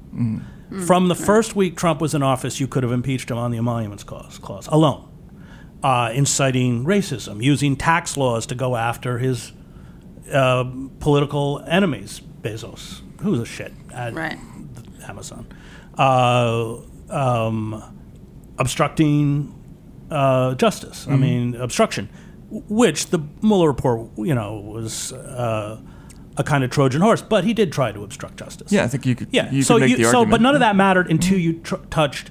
From 0.87 1.09
the 1.09 1.15
first 1.15 1.55
week 1.55 1.77
Trump 1.77 2.01
was 2.01 2.15
in 2.15 2.23
office, 2.23 2.59
you 2.59 2.67
could 2.67 2.83
have 2.83 2.93
impeached 2.93 3.31
him 3.31 3.39
on 3.39 3.51
the 3.51 3.59
emoluments 3.59 4.03
clause, 4.03 4.39
clause 4.39 4.67
alone, 4.69 5.09
uh, 5.83 6.11
inciting 6.13 6.85
racism, 6.85 7.43
using 7.43 7.77
tax 7.77 8.17
laws 8.17 8.47
to 8.47 8.55
go 8.55 8.75
after 8.75 9.19
his 9.19 9.53
uh, 10.33 10.65
political 11.01 11.63
enemies, 11.67 12.21
Bezos, 12.43 13.03
who's 13.21 13.39
a 13.41 13.45
shit 13.45 13.73
at 13.93 14.15
Right. 14.15 14.39
Amazon, 15.07 15.47
uh, 15.99 16.77
um, 17.11 17.83
obstructing 18.59 19.55
uh, 20.11 20.55
justice. 20.55 21.07
I 21.07 21.17
mean, 21.17 21.55
obstruction, 21.57 22.09
which 22.51 23.07
the 23.07 23.21
Mueller 23.43 23.69
report, 23.69 24.11
you 24.17 24.35
know, 24.35 24.57
was 24.61 25.13
uh, 25.13 25.79
a 26.37 26.43
kind 26.45 26.65
of 26.65 26.71
Trojan 26.71 27.01
horse, 27.01 27.23
but 27.23 27.45
he 27.45 27.55
did 27.55 27.73
try 27.73 27.93
to 27.93 28.03
obstruct 28.03 28.39
justice. 28.39 28.73
Yeah, 28.73 28.85
I 28.85 28.89
think 28.89 29.07
you 29.07 29.15
could. 29.15 29.29
Yeah. 29.31 29.51
you 29.53 29.63
so 29.63 29.75
could 29.75 29.83
make 29.83 29.91
you, 29.91 29.97
the 30.05 30.11
so, 30.11 30.25
but 30.25 30.41
none 30.41 30.55
of 30.55 30.61
that 30.61 30.75
mattered 30.77 31.11
until 31.11 31.39
you 31.39 31.61
tr- 31.61 31.77
touched 31.91 32.31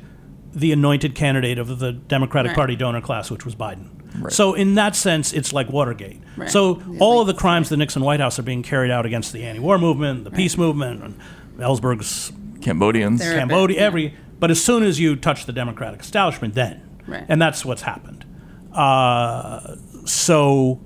the 0.54 0.72
anointed 0.72 1.16
candidate 1.16 1.58
of 1.58 1.80
the 1.80 1.94
Democratic 1.94 2.50
Right. 2.52 2.56
Party 2.56 2.76
donor 2.76 3.02
class, 3.02 3.32
which 3.32 3.46
was 3.46 3.56
Biden. 3.56 3.90
So 4.32 4.54
in 4.54 4.76
that 4.76 4.96
sense, 4.96 5.34
it's 5.34 5.54
like 5.54 5.70
Watergate. 5.70 6.22
Right. 6.38 6.50
So 6.52 6.84
all 7.00 7.22
of 7.22 7.26
the 7.28 7.34
crimes 7.34 7.68
of 7.68 7.70
the 7.72 7.78
Nixon 7.78 8.04
White 8.04 8.20
House 8.20 8.38
are 8.38 8.44
being 8.44 8.62
carried 8.62 8.92
out 8.92 9.08
against 9.08 9.34
the 9.34 9.44
anti-war 9.44 9.80
movement, 9.80 10.24
the 10.26 10.30
peace 10.32 10.56
movement, 10.56 11.02
and 11.04 11.20
Ellsberg's 11.58 12.32
Cambodians. 12.62 13.20
They're- 13.22 13.40
Cambodia, 13.40 13.78
yeah. 13.80 13.84
every. 13.88 14.14
But 14.40 14.52
as 14.52 14.64
soon 14.64 14.84
as 14.84 15.00
you 15.00 15.16
touch 15.16 15.46
the 15.48 15.54
Democratic 15.54 16.02
establishment, 16.02 16.54
then, 16.54 16.82
Right. 17.08 17.26
and 17.28 17.42
that's 17.42 17.66
what's 17.66 17.82
happened. 17.84 18.24
Uh, 18.72 19.78
so, 20.06 20.80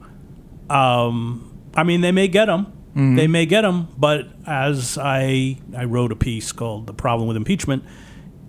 um, 0.70 1.52
I 1.76 1.84
mean, 1.84 2.02
they 2.02 2.12
may 2.12 2.28
get 2.28 2.48
him. 2.48 2.68
Mhm. 2.98 3.16
They 3.16 3.28
may 3.28 3.46
get 3.46 3.64
him, 3.64 3.88
but 3.98 4.28
as 4.46 4.98
I 4.98 5.58
I 5.78 5.86
wrote 5.86 6.12
a 6.12 6.16
piece 6.16 6.52
called 6.52 6.88
"The 6.88 6.94
Problem 6.94 7.28
with 7.28 7.38
Impeachment," 7.38 7.84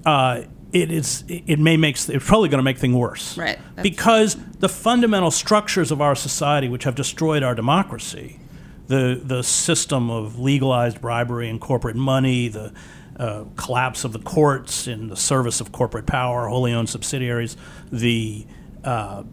uh, 0.06 0.40
it 0.72 0.90
is 0.90 1.24
it 1.28 1.58
may 1.58 1.76
make 1.76 1.96
it's 1.96 2.26
probably 2.26 2.48
going 2.48 2.58
to 2.58 2.62
make 2.64 2.78
things 2.78 2.94
worse, 2.94 3.36
Right. 3.36 3.58
Because 3.82 4.36
the 4.60 4.68
fundamental 4.68 5.30
structures 5.30 5.90
of 5.90 6.00
our 6.00 6.14
society, 6.14 6.68
which 6.68 6.84
have 6.84 6.94
destroyed 6.94 7.42
our 7.42 7.54
democracy, 7.54 8.38
the 8.86 9.20
the 9.22 9.42
system 9.42 10.10
of 10.10 10.38
legalized 10.38 11.00
bribery 11.00 11.48
and 11.50 11.60
corporate 11.60 11.96
money, 11.96 12.48
the 12.48 12.72
uh, 13.18 13.44
collapse 13.56 14.04
of 14.04 14.12
the 14.12 14.18
courts 14.20 14.86
in 14.86 15.08
the 15.08 15.16
service 15.16 15.60
of 15.60 15.72
corporate 15.72 16.06
power, 16.06 16.46
wholly 16.48 16.72
owned 16.72 16.88
subsidiaries, 16.88 17.56
the 17.92 18.46
uh, 18.84 19.24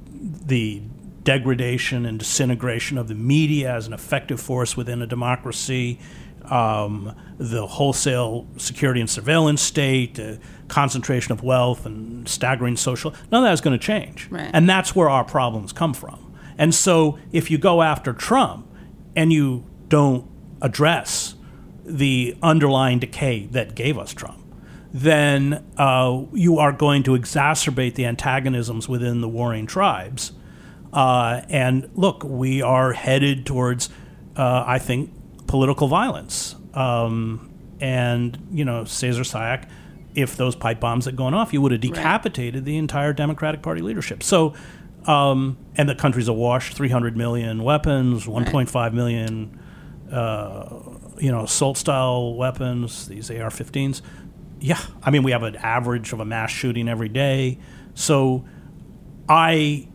the 0.46 0.82
degradation 1.26 2.06
and 2.06 2.20
disintegration 2.20 2.98
of 2.98 3.10
the 3.10 3.16
media 3.16 3.74
as 3.74 3.88
an 3.88 3.94
effective 3.94 4.40
force 4.40 4.78
within 4.78 5.02
a 5.02 5.08
democracy, 5.08 6.00
um, 6.44 7.14
the 7.38 7.66
wholesale 7.66 8.48
security 8.58 9.02
and 9.02 9.10
surveillance 9.10 9.62
state, 9.62 10.16
the 10.16 10.40
concentration 10.68 11.34
of 11.34 11.44
wealth 11.44 11.86
and 11.86 12.30
staggering 12.30 12.78
social, 12.78 13.14
none 13.32 13.44
of 13.44 13.48
that 13.48 13.54
is 13.54 13.62
going 13.62 13.78
to 13.78 13.84
change. 13.84 14.30
Right. 14.30 14.50
And 14.54 14.70
that's 14.70 14.96
where 14.96 15.10
our 15.10 15.26
problems 15.26 15.74
come 15.74 15.94
from. 15.94 16.34
And 16.58 16.74
so 16.74 17.18
if 17.32 17.52
you 17.52 17.58
go 17.58 17.82
after 17.82 18.14
Trump 18.14 18.68
and 19.16 19.34
you 19.34 19.66
don't 19.90 20.30
address 20.62 21.36
the 21.84 22.38
underlying 22.42 23.00
decay 23.00 23.48
that 23.48 23.76
gave 23.76 23.98
us 23.98 24.14
Trump, 24.14 24.42
then 24.94 25.66
uh, 25.78 26.22
you 26.34 26.60
are 26.60 26.72
going 26.72 27.04
to 27.04 27.12
exacerbate 27.12 27.96
the 27.96 28.06
antagonisms 28.06 28.88
within 28.88 29.22
the 29.22 29.28
warring 29.28 29.68
tribes. 29.68 30.32
Uh, 30.96 31.42
and 31.50 31.90
look, 31.94 32.24
we 32.24 32.62
are 32.62 32.94
headed 32.94 33.46
towards, 33.46 33.90
uh, 34.38 34.64
I 34.66 34.80
think, 34.80 35.12
political 35.46 35.90
violence. 35.90 36.56
Um, 36.74 37.52
and, 37.82 38.48
you 38.50 38.64
know, 38.64 38.86
Cesar 38.86 39.24
Sayoc, 39.24 39.68
if 40.16 40.38
those 40.38 40.56
pipe 40.56 40.80
bombs 40.80 41.04
had 41.04 41.18
gone 41.18 41.34
off, 41.34 41.52
you 41.52 41.62
would 41.62 41.74
have 41.74 41.82
decapitated 41.82 42.64
the 42.64 42.78
entire 42.78 43.12
Democratic 43.12 43.62
Party 43.62 43.82
leadership. 43.82 44.24
So, 44.24 44.54
um, 45.06 45.58
and 45.76 45.90
the 45.90 45.96
country's 45.96 46.30
awash 46.30 46.74
300 46.74 47.18
million 47.18 47.62
weapons, 47.64 48.26
1.5 48.26 48.94
million, 48.94 49.60
uh, 50.10 50.80
you 51.20 51.30
know, 51.30 51.44
assault 51.44 51.78
style 51.78 52.36
weapons, 52.36 53.10
these 53.10 53.30
AR 53.30 53.50
15s. 53.50 54.02
Yeah, 54.62 54.80
I 55.04 55.12
mean, 55.12 55.24
we 55.24 55.32
have 55.32 55.44
an 55.44 55.58
average 55.58 56.14
of 56.14 56.22
a 56.22 56.26
mass 56.26 56.52
shooting 56.52 56.88
every 56.88 57.10
day. 57.10 57.60
So 57.94 58.46
I, 59.28 59.90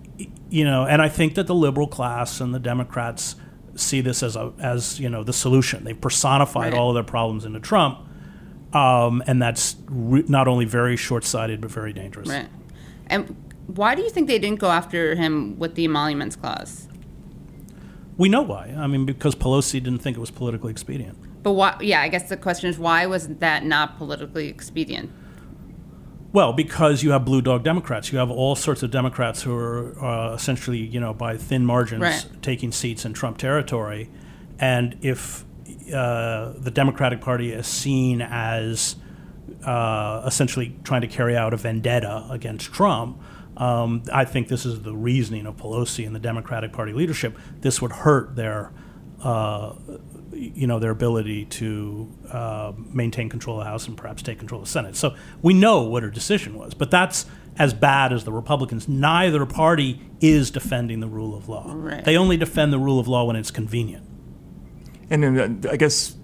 you 0.50 0.64
know, 0.64 0.84
and 0.86 1.00
I 1.00 1.08
think 1.08 1.34
that 1.36 1.46
the 1.46 1.54
liberal 1.54 1.86
class 1.86 2.40
and 2.40 2.54
the 2.54 2.58
Democrats 2.58 3.36
see 3.76 4.00
this 4.00 4.22
as 4.22 4.36
a 4.36 4.52
as 4.60 4.98
you 5.00 5.08
know 5.08 5.22
the 5.22 5.32
solution. 5.32 5.84
They've 5.84 6.00
personified 6.00 6.72
Right. 6.72 6.78
all 6.78 6.90
of 6.90 6.94
their 6.94 7.04
problems 7.04 7.44
into 7.44 7.60
Trump, 7.60 7.98
um, 8.74 9.22
and 9.26 9.40
that's 9.40 9.76
re- 9.88 10.24
not 10.28 10.48
only 10.48 10.64
very 10.64 10.96
short 10.96 11.24
sighted 11.24 11.60
but 11.60 11.70
very 11.70 11.92
dangerous. 11.92 12.28
Right. 12.28 12.48
And 13.06 13.36
why 13.66 13.94
do 13.94 14.02
you 14.02 14.10
think 14.10 14.26
they 14.26 14.38
didn't 14.38 14.58
go 14.60 14.70
after 14.70 15.14
him 15.14 15.58
with 15.58 15.74
the 15.76 15.84
emoluments 15.84 16.36
clause? 16.36 16.88
We 18.16 18.28
know 18.28 18.42
why. 18.42 18.74
I 18.76 18.86
mean, 18.86 19.06
because 19.06 19.34
Pelosi 19.34 19.82
didn't 19.82 20.00
think 20.00 20.16
it 20.16 20.20
was 20.20 20.30
politically 20.30 20.70
expedient. 20.70 21.16
But 21.42 21.52
why? 21.52 21.76
Yeah, 21.80 22.02
I 22.02 22.08
guess 22.08 22.28
the 22.28 22.36
question 22.36 22.68
is 22.68 22.78
why 22.78 23.06
was 23.06 23.28
that 23.28 23.64
not 23.64 23.96
politically 23.96 24.48
expedient? 24.48 25.10
Well, 26.32 26.52
because 26.52 27.02
you 27.02 27.10
have 27.10 27.24
blue 27.24 27.42
dog 27.42 27.64
Democrats, 27.64 28.12
you 28.12 28.18
have 28.18 28.30
all 28.30 28.54
sorts 28.54 28.82
of 28.84 28.90
Democrats 28.92 29.42
who 29.42 29.54
are 29.54 30.04
uh, 30.04 30.34
essentially, 30.34 30.78
you 30.78 31.00
know, 31.00 31.12
by 31.12 31.36
thin 31.36 31.66
margins 31.66 32.02
Right. 32.02 32.26
taking 32.40 32.70
seats 32.70 33.04
in 33.04 33.14
Trump 33.14 33.36
territory, 33.38 34.08
and 34.60 34.96
if 35.02 35.44
uh, 35.92 36.52
the 36.56 36.70
Democratic 36.70 37.20
Party 37.20 37.50
is 37.52 37.66
seen 37.66 38.22
as 38.22 38.94
uh, 39.64 40.22
essentially 40.24 40.76
trying 40.84 41.00
to 41.00 41.08
carry 41.08 41.36
out 41.36 41.52
a 41.52 41.56
vendetta 41.56 42.26
against 42.30 42.72
Trump, 42.72 43.20
um, 43.56 44.04
I 44.12 44.24
think 44.24 44.46
this 44.46 44.64
is 44.64 44.82
the 44.82 44.94
reasoning 44.94 45.46
of 45.46 45.56
Pelosi 45.56 46.06
and 46.06 46.14
the 46.14 46.20
Democratic 46.20 46.72
Party 46.72 46.92
leadership. 46.92 47.36
This 47.60 47.82
would 47.82 47.90
hurt 47.92 48.36
their, 48.36 48.72
uh, 49.22 49.72
you 50.40 50.66
know, 50.66 50.78
their 50.78 50.90
ability 50.90 51.44
to 51.44 52.10
uh, 52.30 52.72
maintain 52.92 53.28
control 53.28 53.58
of 53.58 53.64
the 53.64 53.70
House 53.70 53.86
and 53.86 53.96
perhaps 53.96 54.22
take 54.22 54.38
control 54.38 54.62
of 54.62 54.66
the 54.66 54.72
Senate. 54.72 54.96
So 54.96 55.14
we 55.42 55.52
know 55.52 55.82
what 55.82 56.02
her 56.02 56.10
decision 56.10 56.56
was, 56.56 56.74
but 56.74 56.90
that's 56.90 57.26
as 57.56 57.74
bad 57.74 58.12
as 58.12 58.24
the 58.24 58.32
Republicans. 58.32 58.88
Neither 58.88 59.44
party 59.44 60.00
is 60.20 60.50
defending 60.50 61.00
the 61.00 61.08
rule 61.08 61.36
of 61.36 61.48
law. 61.48 61.72
Right. 61.74 62.04
They 62.04 62.16
only 62.16 62.36
defend 62.36 62.72
the 62.72 62.78
rule 62.78 62.98
of 62.98 63.06
law 63.06 63.24
when 63.24 63.36
it's 63.36 63.50
convenient. 63.50 64.06
And 65.10 65.22
then 65.22 65.60
uh, 65.66 65.70
I 65.70 65.76
guess 65.76 66.16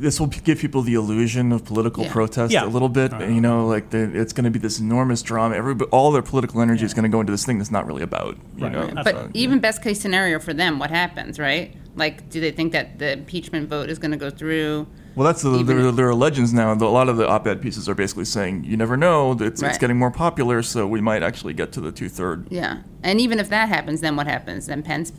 this 0.00 0.18
will 0.20 0.26
give 0.28 0.58
people 0.58 0.82
the 0.82 0.94
illusion 0.94 1.52
of 1.52 1.64
political 1.64 2.04
Yeah. 2.04 2.12
protest 2.12 2.52
Yeah. 2.52 2.64
a 2.64 2.66
little 2.66 2.88
bit. 2.88 3.12
Uh-huh. 3.12 3.24
You 3.24 3.40
know, 3.40 3.66
like 3.66 3.90
the, 3.90 3.98
it's 4.18 4.32
going 4.32 4.44
to 4.44 4.50
be 4.50 4.58
this 4.58 4.78
enormous 4.80 5.22
drama. 5.22 5.54
Everybody, 5.56 5.90
all 5.90 6.10
their 6.12 6.22
political 6.22 6.60
energy 6.60 6.84
is 6.84 6.94
going 6.94 7.04
to 7.04 7.08
go 7.08 7.20
into 7.20 7.32
this 7.32 7.44
thing 7.46 7.58
that's 7.58 7.70
not 7.70 7.86
really 7.86 8.02
about. 8.02 8.36
You 8.56 8.70
know, 8.70 8.90
But 8.94 9.06
So, 9.14 9.30
even 9.34 9.58
best 9.60 9.82
case 9.82 10.00
scenario 10.00 10.38
for 10.38 10.52
them, 10.54 10.78
what 10.78 10.90
happens, 10.90 11.38
right? 11.38 11.76
Like, 11.94 12.30
do 12.30 12.40
they 12.40 12.50
think 12.50 12.72
that 12.72 12.98
the 12.98 13.12
impeachment 13.12 13.68
vote 13.68 13.90
is 13.90 13.98
going 13.98 14.12
to 14.12 14.16
go 14.16 14.30
through? 14.30 14.86
well, 15.14 15.26
that's 15.26 15.42
the, 15.42 15.62
there, 15.62 15.92
there 15.92 16.08
are 16.08 16.14
legends 16.14 16.54
now. 16.54 16.72
A 16.72 16.74
lot 16.74 17.10
of 17.10 17.18
the 17.18 17.28
op-ed 17.28 17.60
pieces 17.60 17.86
are 17.86 17.94
basically 17.94 18.24
saying 18.24 18.64
you 18.64 18.78
never 18.78 18.96
know. 18.96 19.32
It's, 19.38 19.62
it's 19.62 19.76
getting 19.76 19.98
more 19.98 20.10
popular, 20.10 20.62
so 20.62 20.86
we 20.86 21.02
might 21.02 21.22
actually 21.22 21.52
get 21.52 21.70
to 21.72 21.82
the 21.82 21.92
two-third. 21.92 22.46
Yeah, 22.50 22.78
and 23.02 23.20
even 23.20 23.38
if 23.38 23.50
that 23.50 23.68
happens, 23.68 24.00
then 24.00 24.16
what 24.16 24.26
happens? 24.26 24.66
Then 24.68 24.82
Pence, 24.82 25.12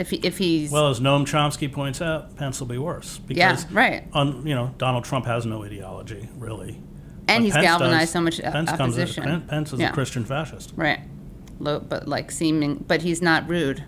if 0.00 0.10
he, 0.10 0.16
if 0.18 0.38
he's 0.38 0.70
Well, 0.70 0.88
as 0.88 0.98
Noam 1.00 1.22
Chomsky 1.26 1.70
points 1.72 2.00
out, 2.00 2.34
Pence 2.36 2.58
will 2.60 2.66
be 2.66 2.78
worse. 2.78 3.20
Yeah, 3.28 3.52
Because, 3.52 3.70
right. 3.70 4.04
On, 4.12 4.46
you 4.46 4.54
know, 4.54 4.74
Donald 4.78 5.04
Trump 5.04 5.26
has 5.26 5.46
no 5.46 5.62
ideology, 5.64 6.28
really. 6.36 6.82
And 7.28 7.42
But 7.42 7.42
he's 7.44 7.52
Pence 7.52 7.64
galvanized 7.64 8.00
does. 8.00 8.10
so 8.10 8.20
much 8.20 8.40
o- 8.40 8.50
Pence 8.50 8.70
opposition. 8.70 9.22
Pen- 9.24 9.40
Pence 9.42 9.72
is 9.72 9.80
Yeah. 9.80 9.90
a 9.90 9.92
Christian 9.92 10.24
fascist. 10.24 10.72
right, 10.74 11.00
Low, 11.58 11.78
but 11.80 12.08
like 12.08 12.30
seeming, 12.30 12.84
but 12.88 13.02
he's 13.02 13.20
not 13.22 13.48
rude. 13.48 13.84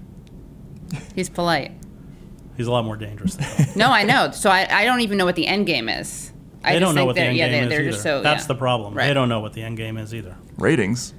He's 1.15 1.29
polite. 1.31 1.73
He's 2.57 2.67
a 2.67 2.71
lot 2.71 2.85
more 2.85 2.97
dangerous. 2.97 3.35
Than. 3.37 3.47
No, 3.77 3.89
I 3.91 4.03
know. 4.05 4.31
So 4.33 4.51
I, 4.51 4.69
I 4.71 4.85
don't 4.85 5.01
even 5.01 5.17
know 5.17 5.25
what 5.25 5.37
the 5.37 5.47
end 5.47 5.67
game 5.67 5.89
is. 5.89 6.33
I 6.63 6.75
they 6.75 6.79
just 6.79 6.89
don't 6.89 6.95
know 6.95 7.07
what 7.07 7.17
the 7.17 7.23
end 7.23 7.37
yeah, 7.39 7.49
game 7.49 7.69
they're, 7.71 7.81
is 7.81 7.95
either. 7.97 8.03
so. 8.03 8.23
That's 8.23 8.45
yeah. 8.45 8.49
the 8.49 8.55
problem. 8.57 8.95
Right. 8.95 9.09
They 9.09 9.15
don't 9.15 9.29
know 9.31 9.41
what 9.41 9.55
the 9.55 9.63
end 9.63 9.79
game 9.79 9.97
is 9.97 10.15
either. 10.15 10.37
Ratings. 10.59 11.15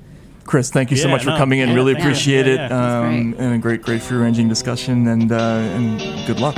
Chris, 0.45 0.69
thank 0.69 0.91
you 0.91 0.97
so 0.97 1.07
Yeah, 1.07 1.13
much 1.13 1.23
for 1.23 1.35
coming 1.37 1.59
in. 1.59 1.69
yeah, 1.69 1.75
really 1.75 1.93
thank 1.93 2.03
you. 2.05 2.09
appreciate 2.11 2.45
Yeah, 2.47 2.53
it. 2.53 2.55
yeah, 2.57 2.67
that's 2.67 3.05
um, 3.07 3.35
and 3.37 3.55
a 3.55 3.57
great, 3.57 3.81
great 3.81 4.01
free 4.01 4.17
ranging 4.17 4.49
discussion. 4.49 5.07
And 5.07 5.31
uh, 5.31 5.35
and 5.37 5.99
good 6.27 6.39
luck. 6.39 6.55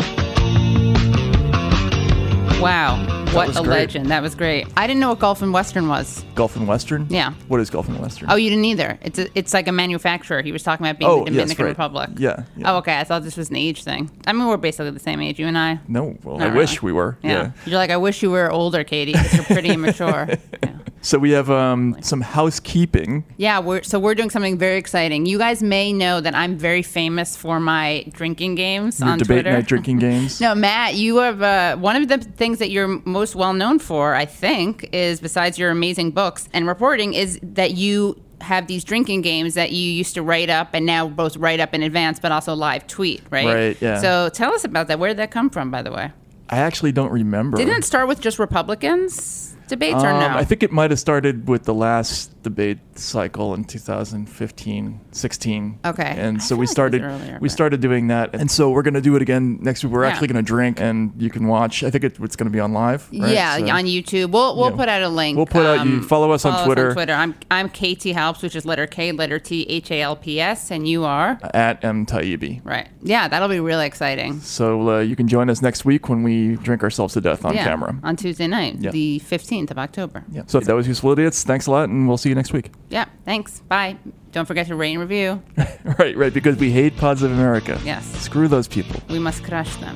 Wow, 2.59 2.95
what 3.33 3.49
a 3.49 3.61
great. 3.61 3.67
legend! 3.67 4.07
That 4.09 4.23
was 4.23 4.33
great. 4.33 4.65
I 4.75 4.87
didn't 4.87 4.99
know 4.99 5.09
what 5.09 5.19
Gulf 5.19 5.43
and 5.43 5.53
Western 5.53 5.87
was. 5.87 6.23
Gulf 6.33 6.55
and 6.55 6.67
Western. 6.67 7.05
Yeah. 7.09 7.33
What 7.47 7.59
is 7.59 7.69
Gulf 7.69 7.87
and 7.87 7.99
Western? 7.99 8.31
Oh, 8.31 8.35
you 8.35 8.49
didn't 8.49 8.65
either. 8.65 8.97
It's 9.03 9.19
a, 9.19 9.27
it's 9.37 9.53
like 9.53 9.67
a 9.67 9.71
manufacturer. 9.71 10.41
He 10.41 10.51
was 10.51 10.63
talking 10.63 10.83
about 10.85 10.97
being 10.97 11.11
Oh, 11.11 11.25
the 11.25 11.31
yes, 11.31 11.41
Dominican 11.41 11.65
right. 11.65 11.69
Republic. 11.71 12.09
Yeah, 12.17 12.43
yeah. 12.57 12.73
Oh, 12.73 12.77
okay. 12.77 12.97
I 12.97 13.03
thought 13.03 13.21
this 13.23 13.37
was 13.37 13.49
an 13.51 13.55
age 13.57 13.83
thing. 13.83 14.09
I 14.25 14.33
mean, 14.33 14.47
we're 14.47 14.57
basically 14.57 14.91
the 14.91 14.99
same 14.99 15.21
age, 15.21 15.37
you 15.39 15.45
and 15.45 15.57
I. 15.57 15.79
No, 15.87 16.17
well, 16.23 16.39
Not 16.39 16.51
I 16.51 16.55
wish 16.55 16.81
we 16.81 16.91
were. 16.91 17.17
Yeah. 17.21 17.31
yeah. 17.31 17.51
You're 17.67 17.77
like, 17.77 17.91
I 17.91 17.97
wish 17.97 18.23
you 18.23 18.31
were 18.31 18.49
older, 18.49 18.83
Katie, 18.83 19.11
because 19.11 19.33
you're 19.35 19.43
pretty 19.43 19.69
immature. 19.69 20.27
So 21.05 21.19
we 21.19 21.31
have 21.31 21.51
um, 21.51 21.95
some 22.01 22.19
housekeeping. 22.19 23.25
Yeah, 23.37 23.59
we're 23.59 23.83
so 23.83 23.99
we're 23.99 24.15
doing 24.15 24.31
something 24.31 24.57
very 24.57 24.77
exciting. 24.77 25.27
You 25.27 25.37
guys 25.37 25.61
may 25.61 25.93
know 25.93 26.19
that 26.19 26.33
I'm 26.33 26.57
very 26.57 26.81
famous 26.81 27.37
for 27.37 27.59
my 27.59 28.05
drinking 28.11 28.55
games 28.55 28.99
Your 28.99 29.09
on 29.09 29.19
debate 29.19 29.43
Twitter. 29.43 29.51
night 29.51 29.67
drinking 29.67 29.99
games. 30.09 30.41
No, 30.41 30.55
Matt, 30.55 30.95
you 30.95 31.17
have 31.17 31.43
uh, 31.43 31.77
one 31.77 31.95
of 31.95 32.07
the 32.07 32.17
things 32.17 32.57
that 32.57 32.71
you're 32.71 32.87
most 33.05 33.35
well 33.35 33.53
known 33.53 33.77
for, 33.77 34.15
I 34.15 34.25
think, 34.25 34.89
is 34.93 35.19
besides 35.19 35.59
your 35.59 35.69
amazing 35.69 36.09
books 36.09 36.49
and 36.53 36.67
reporting, 36.67 37.13
is 37.13 37.39
that 37.43 37.75
you 37.75 38.19
have 38.41 38.65
these 38.65 38.83
drinking 38.83 39.21
games 39.21 39.53
that 39.53 39.71
you 39.71 39.91
used 39.91 40.15
to 40.15 40.23
write 40.23 40.49
up 40.49 40.69
and 40.73 40.87
now 40.87 41.07
both 41.07 41.37
write 41.37 41.59
up 41.59 41.75
in 41.75 41.83
advance 41.83 42.19
but 42.19 42.31
also 42.31 42.55
live 42.55 42.87
tweet, 42.87 43.21
right? 43.29 43.45
Right, 43.45 43.77
yeah. 43.79 44.01
So 44.01 44.29
tell 44.29 44.53
us 44.53 44.63
about 44.63 44.87
that. 44.87 44.97
Where 44.97 45.09
did 45.09 45.17
that 45.17 45.29
come 45.29 45.51
from, 45.51 45.69
by 45.69 45.83
the 45.83 45.91
way? 45.91 46.11
I 46.49 46.57
actually 46.57 46.93
don't 46.93 47.11
remember. 47.11 47.57
Didn't 47.57 47.75
it 47.75 47.85
start 47.85 48.07
with 48.07 48.21
just 48.21 48.39
Republicans 48.39 49.44
debates 49.67 50.03
or 50.03 50.07
Um, 50.09 50.19
no? 50.19 50.27
I 50.37 50.43
think 50.43 50.63
it 50.63 50.71
might 50.71 50.91
have 50.91 50.99
started 50.99 51.47
with 51.47 51.63
the 51.63 51.73
last 51.73 52.41
debate 52.43 52.79
cycle 52.95 53.53
in 53.53 53.63
2015, 53.65 54.99
16. 55.15 55.79
Okay. 55.85 56.13
And 56.17 56.41
so 56.43 56.55
we 56.55 56.65
like 56.65 56.71
started 56.71 57.01
earlier, 57.03 57.37
we 57.41 57.49
started 57.49 57.79
doing 57.81 58.07
that. 58.07 58.35
And 58.35 58.49
so 58.51 58.69
we're 58.69 58.81
going 58.81 58.93
to 58.95 59.01
do 59.01 59.15
it 59.15 59.21
again 59.21 59.59
next 59.61 59.83
week. 59.83 59.93
We're 59.93 60.03
Yeah. 60.03 60.09
actually 60.11 60.27
going 60.27 60.43
to 60.43 60.47
drink 60.47 60.79
and 60.81 61.13
you 61.17 61.29
can 61.29 61.47
watch. 61.47 61.83
I 61.83 61.89
think 61.89 62.03
it, 62.03 62.19
it's 62.21 62.35
going 62.35 62.45
to 62.49 62.53
be 62.53 62.59
on 62.59 62.73
live. 62.73 63.07
right? 63.11 63.31
Yeah, 63.31 63.57
So- 63.57 63.69
on 63.69 63.85
YouTube. 63.85 64.31
We'll 64.31 64.55
we'll 64.57 64.71
Yeah. 64.71 64.75
put 64.75 64.89
out 64.89 65.01
a 65.01 65.09
link. 65.09 65.35
um, 65.35 65.37
We'll 65.37 65.45
put 65.45 65.65
out- 65.65 65.85
you 65.87 66.01
follow 66.01 66.31
us 66.31 66.43
on 66.45 66.65
Twitter. 66.65 66.89
on 66.89 66.93
Twitter. 66.93 67.13
I'm 67.13 67.35
I'm 67.49 67.69
KT 67.69 68.11
Halps, 68.13 68.41
which 68.41 68.55
is 68.55 68.65
letter 68.65 68.87
K, 68.87 69.11
letter 69.11 69.39
T, 69.39 69.63
H 69.69 69.89
A 69.91 70.01
L 70.01 70.15
P 70.15 70.39
S, 70.41 70.69
and 70.71 70.87
you 70.87 71.05
are 71.05 71.39
at 71.53 71.83
M 71.83 72.05
Taibbi. 72.05 72.61
right. 72.65 72.89
Yeah, 73.01 73.27
that'll 73.27 73.47
be 73.49 73.59
really 73.59 73.85
exciting. 73.85 74.39
So 74.41 74.89
uh, 74.89 74.99
you 74.99 75.15
can 75.15 75.27
join 75.27 75.49
us 75.49 75.61
next 75.61 75.85
week 75.85 76.09
when 76.09 76.23
we 76.23 76.55
drink 76.57 76.83
ourselves 76.83 77.13
to 77.13 77.21
death 77.21 77.45
on 77.45 77.53
yeah, 77.53 77.63
camera. 77.65 77.95
on 78.03 78.15
Tuesday 78.15 78.47
night, 78.47 78.77
Yeah. 78.79 78.91
the 78.91 79.19
15th. 79.19 79.45
15th 79.45 79.71
of 79.71 79.77
October. 79.77 80.23
Yeah. 80.31 80.41
So 80.47 80.59
that 80.59 80.75
was 80.75 80.87
Useful 80.87 81.11
Idiots. 81.11 81.43
Thanks 81.43 81.67
a 81.67 81.71
lot, 81.71 81.87
and 81.89 82.07
we'll 82.07 82.17
see 82.17 82.29
you 82.29 82.35
next 82.35 82.51
week. 82.51 82.71
Yeah, 82.89 83.05
thanks. 83.25 83.59
Bye. 83.69 83.97
Don't 84.35 84.45
forget 84.45 84.67
to 84.67 84.75
rate 84.75 84.91
and 84.91 84.99
review. 84.99 85.41
right, 85.97 86.13
right, 86.17 86.33
because 86.33 86.57
we 86.57 86.69
hate 86.69 86.97
Pod 86.97 87.19
Save 87.19 87.31
America. 87.31 87.79
Yes. 87.85 88.05
Screw 88.19 88.49
those 88.49 88.67
people. 88.67 89.01
We 89.07 89.17
must 89.17 89.45
crush 89.45 89.73
them. 89.77 89.95